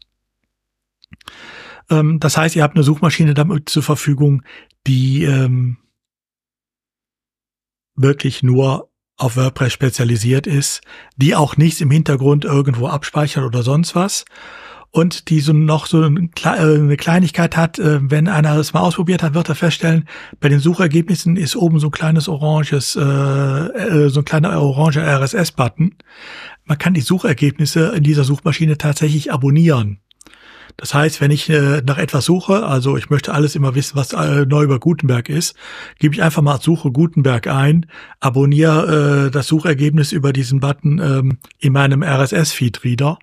Ähm, 1.88 2.20
das 2.20 2.36
heißt, 2.36 2.54
ihr 2.54 2.62
habt 2.62 2.76
eine 2.76 2.84
Suchmaschine 2.84 3.32
damit 3.32 3.70
zur 3.70 3.82
Verfügung, 3.82 4.42
die 4.86 5.24
ähm, 5.24 5.78
wirklich 7.96 8.42
nur 8.42 8.90
auf 9.16 9.38
WordPress 9.38 9.72
spezialisiert 9.72 10.46
ist, 10.46 10.82
die 11.16 11.34
auch 11.34 11.56
nichts 11.56 11.80
im 11.80 11.90
Hintergrund 11.90 12.44
irgendwo 12.44 12.88
abspeichert 12.88 13.44
oder 13.44 13.62
sonst 13.62 13.94
was, 13.94 14.26
und 14.94 15.28
die 15.28 15.40
so 15.40 15.52
noch 15.52 15.86
so 15.86 16.04
äh, 16.04 16.06
eine 16.06 16.96
Kleinigkeit 16.96 17.56
hat, 17.56 17.80
äh, 17.80 17.98
wenn 18.08 18.28
einer 18.28 18.54
das 18.54 18.74
mal 18.74 18.80
ausprobiert 18.80 19.24
hat, 19.24 19.34
wird 19.34 19.48
er 19.48 19.56
feststellen, 19.56 20.08
bei 20.38 20.48
den 20.48 20.60
Suchergebnissen 20.60 21.36
ist 21.36 21.56
oben 21.56 21.80
so 21.80 21.88
ein 21.88 21.90
kleines 21.90 22.28
oranges, 22.28 22.94
äh, 22.94 24.08
so 24.08 24.20
ein 24.20 24.24
kleiner 24.24 24.62
orange 24.62 25.00
RSS-Button. 25.00 25.96
Man 26.64 26.78
kann 26.78 26.94
die 26.94 27.00
Suchergebnisse 27.00 27.88
in 27.96 28.04
dieser 28.04 28.22
Suchmaschine 28.22 28.78
tatsächlich 28.78 29.32
abonnieren. 29.32 29.98
Das 30.76 30.94
heißt, 30.94 31.20
wenn 31.20 31.30
ich 31.30 31.48
nach 31.48 31.98
etwas 31.98 32.24
suche, 32.24 32.66
also 32.66 32.96
ich 32.96 33.08
möchte 33.08 33.32
alles 33.32 33.54
immer 33.54 33.76
wissen, 33.76 33.94
was 33.94 34.12
neu 34.12 34.64
über 34.64 34.80
Gutenberg 34.80 35.28
ist, 35.28 35.54
gebe 36.00 36.14
ich 36.16 36.22
einfach 36.22 36.42
mal 36.42 36.60
Suche 36.60 36.90
Gutenberg 36.90 37.46
ein, 37.46 37.86
abonniere 38.18 39.30
das 39.32 39.46
Suchergebnis 39.46 40.10
über 40.10 40.32
diesen 40.32 40.58
Button 40.58 40.98
ähm, 40.98 41.38
in 41.60 41.74
meinem 41.74 42.02
RSS-Feed-Reader 42.02 43.18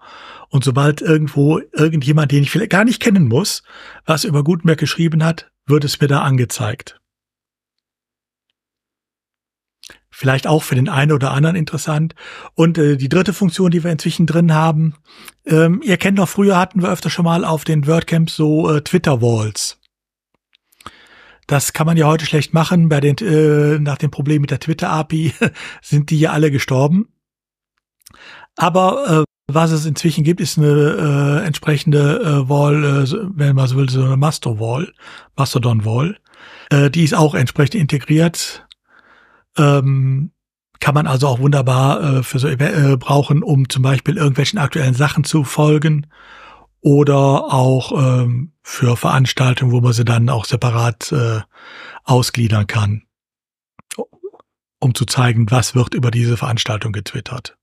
und 0.51 0.65
sobald 0.65 1.01
irgendwo 1.01 1.59
irgendjemand, 1.71 2.31
den 2.31 2.43
ich 2.43 2.51
vielleicht 2.51 2.71
gar 2.71 2.83
nicht 2.83 3.01
kennen 3.01 3.27
muss, 3.27 3.63
was 4.05 4.25
über 4.25 4.43
Gutenberg 4.43 4.77
geschrieben 4.77 5.23
hat, 5.23 5.49
wird 5.65 5.85
es 5.85 5.99
mir 5.99 6.07
da 6.07 6.21
angezeigt. 6.21 6.99
Vielleicht 10.09 10.45
auch 10.45 10.61
für 10.61 10.75
den 10.75 10.89
einen 10.89 11.13
oder 11.13 11.31
anderen 11.31 11.55
interessant. 11.55 12.15
Und 12.53 12.77
äh, 12.77 12.97
die 12.97 13.07
dritte 13.07 13.31
Funktion, 13.31 13.71
die 13.71 13.83
wir 13.83 13.91
inzwischen 13.91 14.27
drin 14.27 14.53
haben, 14.53 14.95
ähm, 15.45 15.81
ihr 15.85 15.95
kennt 15.95 16.17
noch, 16.17 16.27
früher 16.27 16.57
hatten 16.57 16.81
wir 16.81 16.91
öfter 16.91 17.09
schon 17.09 17.25
mal 17.25 17.45
auf 17.45 17.63
den 17.63 17.87
WordCamps 17.87 18.35
so 18.35 18.69
äh, 18.69 18.81
Twitter-Walls. 18.81 19.79
Das 21.47 21.71
kann 21.71 21.87
man 21.87 21.95
ja 21.95 22.07
heute 22.07 22.25
schlecht 22.25 22.53
machen. 22.53 22.89
Bei 22.89 22.99
den, 22.99 23.15
äh, 23.19 23.79
nach 23.79 23.97
dem 23.97 24.11
Problem 24.11 24.41
mit 24.41 24.51
der 24.51 24.59
Twitter-API 24.59 25.33
sind 25.81 26.09
die 26.09 26.19
ja 26.19 26.31
alle 26.33 26.51
gestorben. 26.51 27.07
Aber 28.57 29.21
äh, 29.21 29.30
was 29.53 29.71
es 29.71 29.85
inzwischen 29.85 30.23
gibt, 30.23 30.41
ist 30.41 30.57
eine 30.57 31.41
äh, 31.41 31.45
entsprechende 31.45 32.19
äh, 32.19 32.49
Wall, 32.49 32.83
äh, 32.83 33.13
wenn 33.35 33.55
man 33.55 33.67
so 33.67 33.77
will, 33.77 33.89
so 33.89 34.03
eine 34.03 34.17
Master 34.17 34.59
Wall, 34.59 34.91
Mastodon 35.35 35.85
Wall. 35.85 36.17
Äh, 36.69 36.89
die 36.89 37.03
ist 37.03 37.15
auch 37.15 37.35
entsprechend 37.35 37.75
integriert. 37.75 38.67
Ähm, 39.57 40.31
kann 40.79 40.95
man 40.95 41.07
also 41.07 41.27
auch 41.27 41.39
wunderbar 41.39 42.03
äh, 42.03 42.23
für 42.23 42.39
so 42.39 42.47
äh, 42.47 42.97
brauchen, 42.97 43.43
um 43.43 43.69
zum 43.69 43.83
Beispiel 43.83 44.17
irgendwelchen 44.17 44.59
aktuellen 44.59 44.95
Sachen 44.95 45.23
zu 45.23 45.43
folgen 45.43 46.07
oder 46.81 47.53
auch 47.53 47.91
ähm, 47.91 48.53
für 48.63 48.97
Veranstaltungen, 48.97 49.71
wo 49.71 49.81
man 49.81 49.93
sie 49.93 50.05
dann 50.05 50.29
auch 50.29 50.45
separat 50.45 51.11
äh, 51.11 51.41
ausgliedern 52.03 52.65
kann, 52.65 53.03
um 54.79 54.95
zu 54.95 55.05
zeigen, 55.05 55.49
was 55.51 55.75
wird 55.75 55.93
über 55.93 56.09
diese 56.09 56.37
Veranstaltung 56.37 56.91
getwittert. 56.91 57.57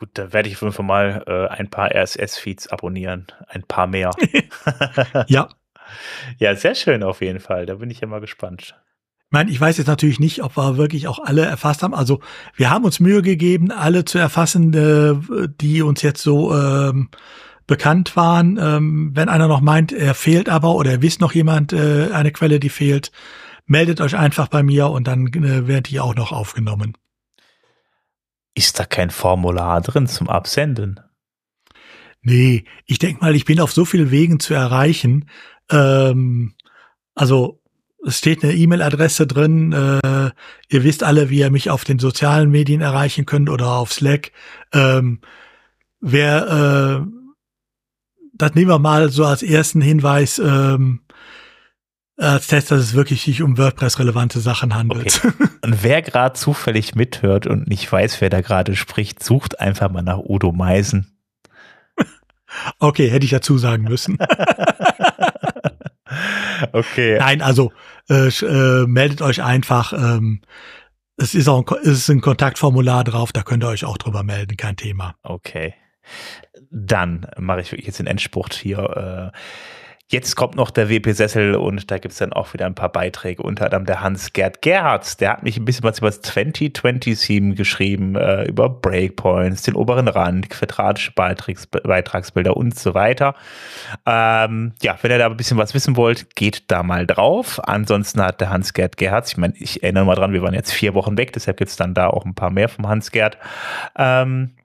Gut, 0.00 0.12
da 0.14 0.32
werde 0.32 0.48
ich 0.48 0.54
auf 0.54 0.62
jeden 0.62 0.72
Fall 0.72 0.86
mal 0.86 1.24
äh, 1.26 1.54
ein 1.54 1.68
paar 1.68 1.94
RSS-Feeds 1.94 2.68
abonnieren. 2.68 3.26
Ein 3.48 3.64
paar 3.64 3.86
mehr. 3.86 4.10
ja. 5.26 5.50
Ja, 6.38 6.56
sehr 6.56 6.74
schön 6.74 7.02
auf 7.02 7.20
jeden 7.20 7.38
Fall. 7.38 7.66
Da 7.66 7.74
bin 7.74 7.90
ich 7.90 8.00
ja 8.00 8.06
mal 8.06 8.22
gespannt. 8.22 8.74
Ich 9.18 9.24
meine, 9.28 9.50
ich 9.50 9.60
weiß 9.60 9.76
jetzt 9.76 9.88
natürlich 9.88 10.18
nicht, 10.18 10.42
ob 10.42 10.56
wir 10.56 10.78
wirklich 10.78 11.06
auch 11.06 11.18
alle 11.18 11.44
erfasst 11.44 11.82
haben. 11.82 11.94
Also 11.94 12.20
wir 12.54 12.70
haben 12.70 12.86
uns 12.86 12.98
Mühe 12.98 13.20
gegeben, 13.20 13.72
alle 13.72 14.06
zu 14.06 14.16
erfassen, 14.16 14.72
äh, 14.72 15.48
die 15.60 15.82
uns 15.82 16.00
jetzt 16.00 16.22
so 16.22 16.56
ähm, 16.56 17.10
bekannt 17.66 18.16
waren. 18.16 18.58
Ähm, 18.58 19.10
wenn 19.12 19.28
einer 19.28 19.48
noch 19.48 19.60
meint, 19.60 19.92
er 19.92 20.14
fehlt 20.14 20.48
aber 20.48 20.76
oder 20.76 20.92
er 20.92 21.02
wisst 21.02 21.20
noch 21.20 21.34
jemand 21.34 21.74
äh, 21.74 22.08
eine 22.10 22.32
Quelle, 22.32 22.58
die 22.58 22.70
fehlt, 22.70 23.12
meldet 23.66 24.00
euch 24.00 24.16
einfach 24.16 24.48
bei 24.48 24.62
mir 24.62 24.88
und 24.88 25.06
dann 25.06 25.26
äh, 25.26 25.68
werdet 25.68 25.92
ihr 25.92 26.02
auch 26.04 26.14
noch 26.14 26.32
aufgenommen. 26.32 26.94
Ist 28.54 28.78
da 28.78 28.84
kein 28.84 29.10
Formular 29.10 29.80
drin 29.80 30.06
zum 30.06 30.28
Absenden? 30.28 31.00
Nee, 32.22 32.64
ich 32.84 32.98
denke 32.98 33.22
mal, 33.22 33.34
ich 33.34 33.44
bin 33.44 33.60
auf 33.60 33.72
so 33.72 33.84
vielen 33.84 34.10
Wegen 34.10 34.40
zu 34.40 34.54
erreichen. 34.54 35.30
Ähm, 35.70 36.54
also 37.14 37.60
es 38.04 38.18
steht 38.18 38.42
eine 38.42 38.54
E-Mail-Adresse 38.54 39.26
drin. 39.26 39.72
Äh, 39.72 40.30
ihr 40.68 40.84
wisst 40.84 41.02
alle, 41.02 41.30
wie 41.30 41.38
ihr 41.38 41.50
mich 41.50 41.70
auf 41.70 41.84
den 41.84 41.98
sozialen 41.98 42.50
Medien 42.50 42.80
erreichen 42.80 43.26
könnt 43.26 43.48
oder 43.48 43.72
auf 43.72 43.92
Slack. 43.92 44.32
Ähm, 44.72 45.20
wer, 46.00 47.04
äh, 47.04 47.10
das 48.34 48.54
nehmen 48.54 48.70
wir 48.70 48.78
mal 48.78 49.10
so 49.10 49.24
als 49.24 49.42
ersten 49.42 49.80
Hinweis. 49.80 50.38
Ähm, 50.38 51.00
als 52.20 52.48
Test, 52.48 52.70
dass 52.70 52.80
es 52.80 52.94
wirklich 52.94 53.22
sich 53.22 53.42
um 53.42 53.56
WordPress-relevante 53.56 54.40
Sachen 54.40 54.74
handelt. 54.74 55.22
Okay. 55.24 55.48
Und 55.62 55.82
wer 55.82 56.02
gerade 56.02 56.34
zufällig 56.34 56.94
mithört 56.94 57.46
und 57.46 57.68
nicht 57.68 57.90
weiß, 57.90 58.20
wer 58.20 58.30
da 58.30 58.40
gerade 58.40 58.76
spricht, 58.76 59.22
sucht 59.22 59.60
einfach 59.60 59.90
mal 59.90 60.02
nach 60.02 60.18
Udo 60.18 60.52
Meisen. 60.52 61.16
Okay, 62.80 63.08
hätte 63.08 63.24
ich 63.24 63.30
dazu 63.30 63.58
sagen 63.58 63.84
müssen. 63.84 64.18
okay. 66.72 67.16
Nein, 67.20 67.42
also 67.42 67.72
äh, 68.08 68.26
äh, 68.26 68.86
meldet 68.88 69.22
euch 69.22 69.40
einfach. 69.40 69.92
Ähm, 69.92 70.40
es 71.16 71.36
ist 71.36 71.46
auch 71.46 71.64
ein, 71.64 71.76
es 71.82 71.98
ist 71.98 72.08
ein 72.08 72.20
Kontaktformular 72.20 73.04
drauf, 73.04 73.30
da 73.30 73.42
könnt 73.42 73.62
ihr 73.62 73.68
euch 73.68 73.84
auch 73.84 73.98
drüber 73.98 74.24
melden, 74.24 74.56
kein 74.56 74.74
Thema. 74.74 75.14
Okay. 75.22 75.74
Dann 76.72 77.28
mache 77.38 77.60
ich 77.60 77.70
jetzt 77.70 78.00
den 78.00 78.08
Endspurt 78.08 78.54
hier. 78.54 79.32
Äh, 79.32 79.38
Jetzt 80.12 80.34
kommt 80.34 80.56
noch 80.56 80.72
der 80.72 80.90
WP-Sessel 80.90 81.54
und 81.54 81.88
da 81.88 81.98
gibt 81.98 82.10
es 82.10 82.18
dann 82.18 82.32
auch 82.32 82.52
wieder 82.52 82.66
ein 82.66 82.74
paar 82.74 82.90
Beiträge, 82.90 83.44
unter 83.44 83.66
anderem 83.66 83.84
der 83.84 84.00
Hans-Gerd 84.00 84.60
Gerhards, 84.60 85.16
der 85.18 85.30
hat 85.30 85.44
mich 85.44 85.56
ein 85.56 85.64
bisschen 85.64 85.84
was 85.84 85.98
über 85.98 86.08
das 86.08 86.20
2020-Theme 86.24 87.54
geschrieben, 87.54 88.16
äh, 88.16 88.42
über 88.48 88.68
Breakpoints, 88.68 89.62
den 89.62 89.76
oberen 89.76 90.08
Rand, 90.08 90.50
quadratische 90.50 91.12
Beitrags 91.12 91.68
Beitragsbilder 91.68 92.56
und 92.56 92.76
so 92.76 92.94
weiter. 92.94 93.36
Ähm, 94.04 94.72
ja, 94.82 94.98
wenn 95.00 95.12
ihr 95.12 95.18
da 95.18 95.26
ein 95.26 95.36
bisschen 95.36 95.58
was 95.58 95.74
wissen 95.74 95.94
wollt, 95.94 96.34
geht 96.34 96.64
da 96.72 96.82
mal 96.82 97.06
drauf. 97.06 97.60
Ansonsten 97.62 98.20
hat 98.20 98.40
der 98.40 98.50
Hans-Gerd 98.50 98.96
Gerhards, 98.96 99.30
ich 99.30 99.36
meine, 99.36 99.54
ich 99.58 99.84
erinnere 99.84 100.06
mal 100.06 100.16
dran, 100.16 100.32
wir 100.32 100.42
waren 100.42 100.54
jetzt 100.54 100.72
vier 100.72 100.94
Wochen 100.94 101.16
weg, 101.18 101.32
deshalb 101.34 101.56
gibt 101.58 101.70
es 101.70 101.76
dann 101.76 101.94
da 101.94 102.08
auch 102.08 102.24
ein 102.24 102.34
paar 102.34 102.50
mehr 102.50 102.68
vom 102.68 102.88
Hans-Gerd. 102.88 103.38
Ähm, 103.96 104.56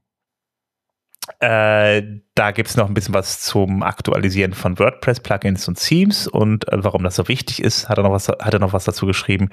äh, 1.40 2.02
da 2.36 2.52
gibt 2.52 2.68
es 2.68 2.76
noch 2.76 2.90
ein 2.90 2.94
bisschen 2.94 3.14
was 3.14 3.40
zum 3.40 3.82
Aktualisieren 3.82 4.54
von 4.54 4.78
WordPress-Plugins 4.78 5.70
und 5.70 5.80
Themes 5.80 6.28
und 6.28 6.68
äh, 6.68 6.84
warum 6.84 7.02
das 7.04 7.16
so 7.16 7.30
wichtig 7.30 7.64
ist, 7.64 7.88
hat 7.88 7.98
er 7.98 8.04
noch 8.04 8.12
was, 8.12 8.28
hat 8.28 8.54
er 8.54 8.60
noch 8.60 8.74
was 8.74 8.84
dazu 8.84 9.06
geschrieben. 9.06 9.50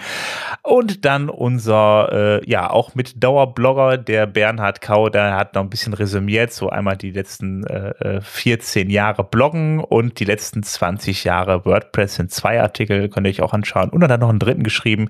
Und 0.63 1.05
dann 1.05 1.29
unser, 1.29 2.41
äh, 2.43 2.51
ja, 2.51 2.69
auch 2.69 2.97
mit 2.97 3.23
Dauerblogger, 3.23 3.99
der 3.99 4.27
Bernhard 4.27 4.81
Kau, 4.81 5.09
der 5.09 5.37
hat 5.37 5.55
noch 5.55 5.63
ein 5.63 5.71
bisschen 5.71 5.95
resümiert, 5.95 6.53
so 6.53 6.71
einmal 6.71 6.97
die 6.97 7.13
letzten 7.13 7.65
äh, 7.69 8.21
14 8.21 8.91
äh, 8.91 8.93
Jahre 8.93 9.23
Bloggen 9.23 9.79
und 9.79 10.19
die 10.19 10.25
letzten 10.25 10.65
20 10.65 11.23
Jahre 11.23 11.65
WordPress 11.65 12.17
sind 12.17 12.33
zwei 12.33 12.61
Artikel, 12.61 13.09
könnt 13.09 13.29
ihr 13.29 13.31
euch 13.31 13.43
auch 13.43 13.53
anschauen. 13.53 13.91
Und 13.91 14.01
dann 14.01 14.11
hat 14.11 14.19
er 14.19 14.23
noch 14.23 14.31
einen 14.31 14.41
dritten 14.41 14.65
geschrieben, 14.65 15.09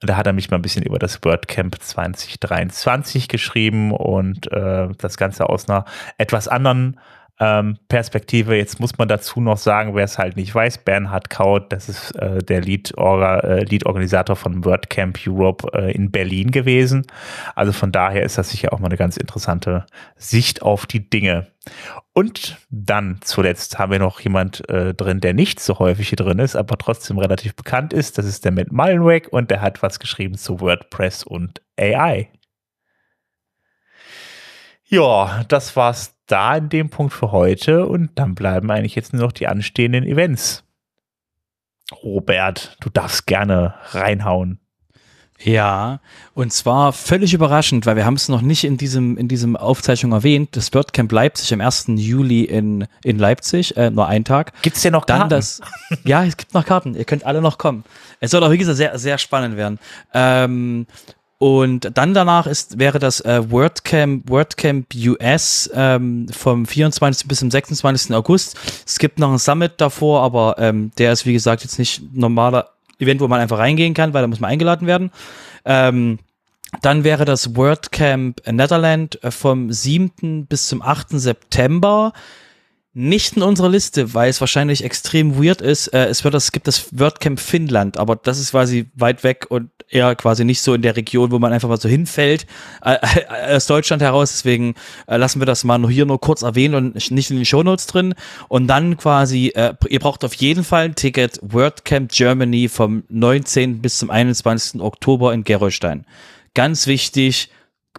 da 0.00 0.16
hat 0.16 0.26
er 0.26 0.34
mich 0.34 0.50
mal 0.50 0.58
ein 0.58 0.62
bisschen 0.62 0.82
über 0.82 0.98
das 0.98 1.24
WordCamp 1.24 1.80
2023 1.80 3.28
geschrieben 3.28 3.92
und 3.92 4.52
äh, 4.52 4.88
das 4.98 5.16
Ganze 5.16 5.48
aus 5.48 5.70
einer 5.70 5.86
etwas 6.18 6.48
anderen 6.48 6.98
ähm, 7.40 7.78
Perspektive. 7.88 8.56
Jetzt 8.56 8.78
muss 8.78 8.96
man 8.96 9.08
dazu 9.08 9.40
noch 9.40 9.58
sagen, 9.58 9.94
wer 9.94 10.04
es 10.04 10.18
halt 10.18 10.36
nicht 10.36 10.54
weiß, 10.54 10.78
Bernhard 10.78 11.30
Kaut, 11.30 11.72
das 11.72 11.88
ist 11.88 12.12
äh, 12.12 12.38
der 12.38 12.60
Lead-Organisator 12.60 14.36
äh, 14.36 14.38
Lead 14.38 14.42
von 14.42 14.64
WordCamp 14.64 15.18
Europe 15.26 15.68
äh, 15.76 15.92
in 15.92 16.10
Berlin 16.10 16.50
gewesen. 16.50 17.06
Also 17.54 17.72
von 17.72 17.90
daher 17.90 18.22
ist 18.22 18.38
das 18.38 18.50
sicher 18.50 18.72
auch 18.72 18.78
mal 18.78 18.86
eine 18.86 18.96
ganz 18.96 19.16
interessante 19.16 19.86
Sicht 20.16 20.62
auf 20.62 20.86
die 20.86 21.10
Dinge. 21.10 21.48
Und 22.12 22.58
dann 22.70 23.18
zuletzt 23.22 23.78
haben 23.78 23.90
wir 23.90 23.98
noch 23.98 24.20
jemand 24.20 24.68
äh, 24.68 24.94
drin, 24.94 25.20
der 25.20 25.34
nicht 25.34 25.58
so 25.58 25.80
häufig 25.80 26.10
hier 26.10 26.16
drin 26.16 26.38
ist, 26.38 26.54
aber 26.54 26.78
trotzdem 26.78 27.18
relativ 27.18 27.56
bekannt 27.56 27.92
ist. 27.92 28.18
Das 28.18 28.26
ist 28.26 28.44
der 28.44 28.52
Matt 28.52 28.70
Mullenweg 28.70 29.32
und 29.32 29.50
der 29.50 29.60
hat 29.60 29.82
was 29.82 29.98
geschrieben 29.98 30.36
zu 30.36 30.60
WordPress 30.60 31.24
und 31.24 31.60
AI. 31.76 32.28
Ja, 34.86 35.44
das 35.48 35.74
war's 35.74 36.13
da 36.26 36.56
in 36.56 36.68
dem 36.68 36.90
Punkt 36.90 37.12
für 37.12 37.32
heute 37.32 37.86
und 37.86 38.10
dann 38.14 38.34
bleiben 38.34 38.70
eigentlich 38.70 38.94
jetzt 38.94 39.12
nur 39.12 39.22
noch 39.22 39.32
die 39.32 39.46
anstehenden 39.46 40.04
Events. 40.04 40.64
Robert, 42.02 42.76
du 42.80 42.90
darfst 42.90 43.26
gerne 43.26 43.74
reinhauen. 43.90 44.58
Ja, 45.40 46.00
und 46.32 46.52
zwar 46.52 46.92
völlig 46.92 47.34
überraschend, 47.34 47.86
weil 47.86 47.96
wir 47.96 48.06
haben 48.06 48.14
es 48.14 48.28
noch 48.28 48.40
nicht 48.40 48.64
in 48.64 48.76
diesem 48.76 49.18
in 49.18 49.26
diesem 49.26 49.56
Aufzeichnung 49.56 50.12
erwähnt. 50.12 50.56
Das 50.56 50.72
WordCamp 50.72 51.10
Leipzig 51.10 51.52
am 51.52 51.60
1. 51.60 51.86
Juli 51.96 52.44
in 52.44 52.86
in 53.02 53.18
Leipzig, 53.18 53.76
äh, 53.76 53.90
nur 53.90 54.06
ein 54.06 54.24
Tag. 54.24 54.52
Gibt's 54.62 54.82
denn 54.82 54.92
noch 54.92 55.06
Karten? 55.06 55.28
Dann 55.28 55.28
das, 55.30 55.60
ja, 56.04 56.24
es 56.24 56.36
gibt 56.36 56.54
noch 56.54 56.64
Karten. 56.64 56.94
Ihr 56.94 57.04
könnt 57.04 57.26
alle 57.26 57.42
noch 57.42 57.58
kommen. 57.58 57.84
Es 58.20 58.30
soll 58.30 58.44
auch 58.44 58.50
wie 58.52 58.58
gesagt 58.58 58.76
sehr 58.76 58.96
sehr 58.96 59.18
spannend 59.18 59.56
werden. 59.56 59.78
Ähm, 60.14 60.86
und 61.44 61.90
dann 61.92 62.14
danach 62.14 62.46
ist, 62.46 62.78
wäre 62.78 62.98
das 62.98 63.20
äh, 63.20 63.50
WordCamp, 63.50 64.30
WordCamp 64.30 64.86
US 64.94 65.68
ähm, 65.74 66.26
vom 66.30 66.64
24. 66.64 67.28
bis 67.28 67.40
zum 67.40 67.50
26. 67.50 68.14
August. 68.14 68.56
Es 68.86 68.98
gibt 68.98 69.18
noch 69.18 69.30
ein 69.30 69.38
Summit 69.38 69.72
davor, 69.76 70.22
aber 70.22 70.54
ähm, 70.56 70.90
der 70.96 71.12
ist, 71.12 71.26
wie 71.26 71.34
gesagt, 71.34 71.62
jetzt 71.62 71.78
nicht 71.78 72.14
normaler 72.14 72.70
Event, 72.98 73.20
wo 73.20 73.28
man 73.28 73.42
einfach 73.42 73.58
reingehen 73.58 73.92
kann, 73.92 74.14
weil 74.14 74.22
da 74.22 74.26
muss 74.26 74.40
man 74.40 74.52
eingeladen 74.52 74.86
werden. 74.86 75.10
Ähm, 75.66 76.18
dann 76.80 77.04
wäre 77.04 77.26
das 77.26 77.54
WordCamp 77.54 78.40
Netherland 78.50 79.22
äh, 79.22 79.30
vom 79.30 79.70
7. 79.70 80.46
bis 80.46 80.68
zum 80.68 80.80
8. 80.80 81.10
September 81.10 82.14
nicht 82.94 83.36
in 83.36 83.42
unserer 83.42 83.68
Liste, 83.68 84.14
weil 84.14 84.30
es 84.30 84.40
wahrscheinlich 84.40 84.84
extrem 84.84 85.42
weird 85.42 85.60
ist. 85.60 85.88
Äh, 85.88 86.06
es 86.06 86.22
wird 86.22 86.32
das, 86.32 86.52
gibt 86.52 86.68
das 86.68 86.86
WordCamp 86.92 87.40
Finnland, 87.40 87.98
aber 87.98 88.14
das 88.14 88.38
ist 88.38 88.52
quasi 88.52 88.86
weit 88.94 89.24
weg 89.24 89.46
und 89.48 89.70
eher 89.88 90.14
quasi 90.14 90.44
nicht 90.44 90.62
so 90.62 90.74
in 90.74 90.82
der 90.82 90.96
Region, 90.96 91.32
wo 91.32 91.40
man 91.40 91.52
einfach 91.52 91.68
mal 91.68 91.80
so 91.80 91.88
hinfällt 91.88 92.46
äh, 92.84 92.94
äh 92.94 93.56
aus 93.56 93.66
Deutschland 93.66 94.00
heraus. 94.00 94.30
Deswegen 94.30 94.74
äh, 95.08 95.16
lassen 95.16 95.40
wir 95.40 95.46
das 95.46 95.64
mal 95.64 95.78
nur 95.78 95.90
hier 95.90 96.06
nur 96.06 96.20
kurz 96.20 96.42
erwähnen 96.42 96.74
und 96.76 97.10
nicht 97.10 97.30
in 97.30 97.36
den 97.36 97.44
Shownotes 97.44 97.86
drin. 97.86 98.14
Und 98.48 98.68
dann 98.68 98.96
quasi, 98.96 99.48
äh, 99.48 99.74
ihr 99.88 99.98
braucht 99.98 100.24
auf 100.24 100.34
jeden 100.34 100.62
Fall 100.62 100.84
ein 100.84 100.94
Ticket 100.94 101.40
WordCamp 101.42 102.12
Germany 102.12 102.68
vom 102.68 103.02
19. 103.08 103.82
bis 103.82 103.98
zum 103.98 104.10
21. 104.10 104.80
Oktober 104.80 105.34
in 105.34 105.42
Gerolstein. 105.42 106.06
Ganz 106.54 106.86
wichtig, 106.86 107.50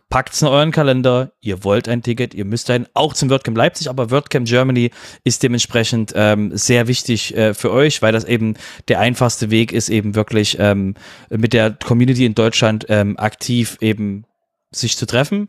packt's 0.09 0.41
in 0.41 0.47
euren 0.47 0.71
Kalender. 0.71 1.33
Ihr 1.41 1.63
wollt 1.63 1.89
ein 1.89 2.01
Ticket, 2.01 2.33
ihr 2.33 2.45
müsst 2.45 2.69
ein, 2.69 2.87
auch 2.93 3.13
zum 3.13 3.29
WordCamp 3.29 3.57
Leipzig, 3.57 3.89
aber 3.89 4.11
WordCamp 4.11 4.47
Germany 4.47 4.91
ist 5.23 5.43
dementsprechend 5.43 6.13
ähm, 6.15 6.55
sehr 6.55 6.87
wichtig 6.87 7.35
äh, 7.35 7.53
für 7.53 7.71
euch, 7.71 8.01
weil 8.01 8.13
das 8.13 8.23
eben 8.23 8.55
der 8.87 8.99
einfachste 8.99 9.49
Weg 9.49 9.71
ist, 9.71 9.89
eben 9.89 10.15
wirklich 10.15 10.57
ähm, 10.59 10.95
mit 11.29 11.53
der 11.53 11.71
Community 11.71 12.25
in 12.25 12.35
Deutschland 12.35 12.85
ähm, 12.89 13.17
aktiv 13.17 13.77
eben 13.81 14.25
sich 14.71 14.97
zu 14.97 15.05
treffen. 15.05 15.47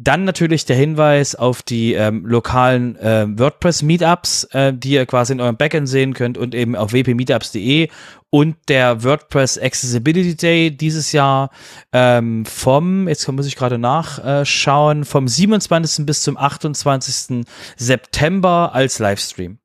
Dann 0.00 0.24
natürlich 0.24 0.64
der 0.64 0.76
Hinweis 0.76 1.34
auf 1.34 1.62
die 1.62 1.94
ähm, 1.94 2.24
lokalen 2.24 2.94
äh, 2.96 3.26
WordPress-Meetups, 3.28 4.44
äh, 4.52 4.72
die 4.72 4.92
ihr 4.92 5.06
quasi 5.06 5.32
in 5.32 5.40
eurem 5.40 5.56
Backend 5.56 5.88
sehen 5.88 6.14
könnt 6.14 6.38
und 6.38 6.54
eben 6.54 6.76
auf 6.76 6.92
wpmeetups.de 6.92 7.88
und 8.30 8.56
der 8.68 9.02
WordPress 9.02 9.58
Accessibility 9.58 10.36
Day 10.36 10.70
dieses 10.70 11.10
Jahr 11.10 11.50
ähm, 11.92 12.44
vom, 12.46 13.08
jetzt 13.08 13.26
muss 13.26 13.46
ich 13.46 13.56
gerade 13.56 13.78
nachschauen, 13.78 15.04
vom 15.04 15.26
27. 15.26 16.06
bis 16.06 16.22
zum 16.22 16.36
28. 16.36 17.44
September 17.76 18.70
als 18.72 19.00
Livestream. 19.00 19.58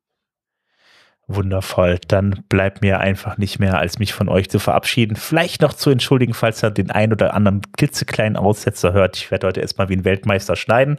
Wundervoll. 1.26 1.98
Dann 2.06 2.44
bleibt 2.48 2.82
mir 2.82 3.00
einfach 3.00 3.38
nicht 3.38 3.58
mehr, 3.58 3.78
als 3.78 3.98
mich 3.98 4.12
von 4.12 4.28
euch 4.28 4.50
zu 4.50 4.58
verabschieden. 4.58 5.16
Vielleicht 5.16 5.62
noch 5.62 5.72
zu 5.72 5.88
entschuldigen, 5.88 6.34
falls 6.34 6.62
ihr 6.62 6.70
den 6.70 6.90
ein 6.90 7.12
oder 7.12 7.32
anderen 7.32 7.62
klitzekleinen 7.72 8.36
Aussetzer 8.36 8.92
hört. 8.92 9.16
Ich 9.16 9.30
werde 9.30 9.46
heute 9.46 9.60
erstmal 9.60 9.88
wie 9.88 9.96
ein 9.96 10.04
Weltmeister 10.04 10.54
schneiden. 10.54 10.98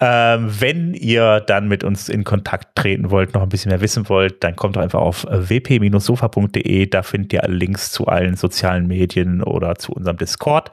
Ähm, 0.00 0.48
wenn 0.60 0.94
ihr 0.94 1.40
dann 1.40 1.68
mit 1.68 1.84
uns 1.84 2.08
in 2.08 2.24
Kontakt 2.24 2.74
treten 2.74 3.10
wollt, 3.10 3.34
noch 3.34 3.42
ein 3.42 3.50
bisschen 3.50 3.70
mehr 3.70 3.82
wissen 3.82 4.08
wollt, 4.08 4.42
dann 4.42 4.56
kommt 4.56 4.76
doch 4.76 4.82
einfach 4.82 5.00
auf 5.00 5.24
wp-sofa.de. 5.24 6.86
Da 6.86 7.02
findet 7.02 7.32
ihr 7.34 7.44
alle 7.44 7.54
Links 7.54 7.92
zu 7.92 8.06
allen 8.06 8.36
sozialen 8.36 8.86
Medien 8.86 9.42
oder 9.42 9.74
zu 9.74 9.92
unserem 9.92 10.16
Discord. 10.16 10.72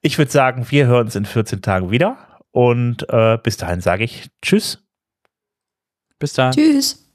Ich 0.00 0.16
würde 0.16 0.30
sagen, 0.30 0.66
wir 0.68 0.86
hören 0.86 1.06
uns 1.06 1.16
in 1.16 1.24
14 1.24 1.60
Tagen 1.60 1.90
wieder. 1.90 2.18
Und 2.52 3.08
äh, 3.08 3.38
bis 3.42 3.56
dahin 3.56 3.80
sage 3.80 4.04
ich 4.04 4.28
Tschüss. 4.42 4.78
Bis 6.20 6.34
dann. 6.34 6.52
Tschüss. 6.52 7.09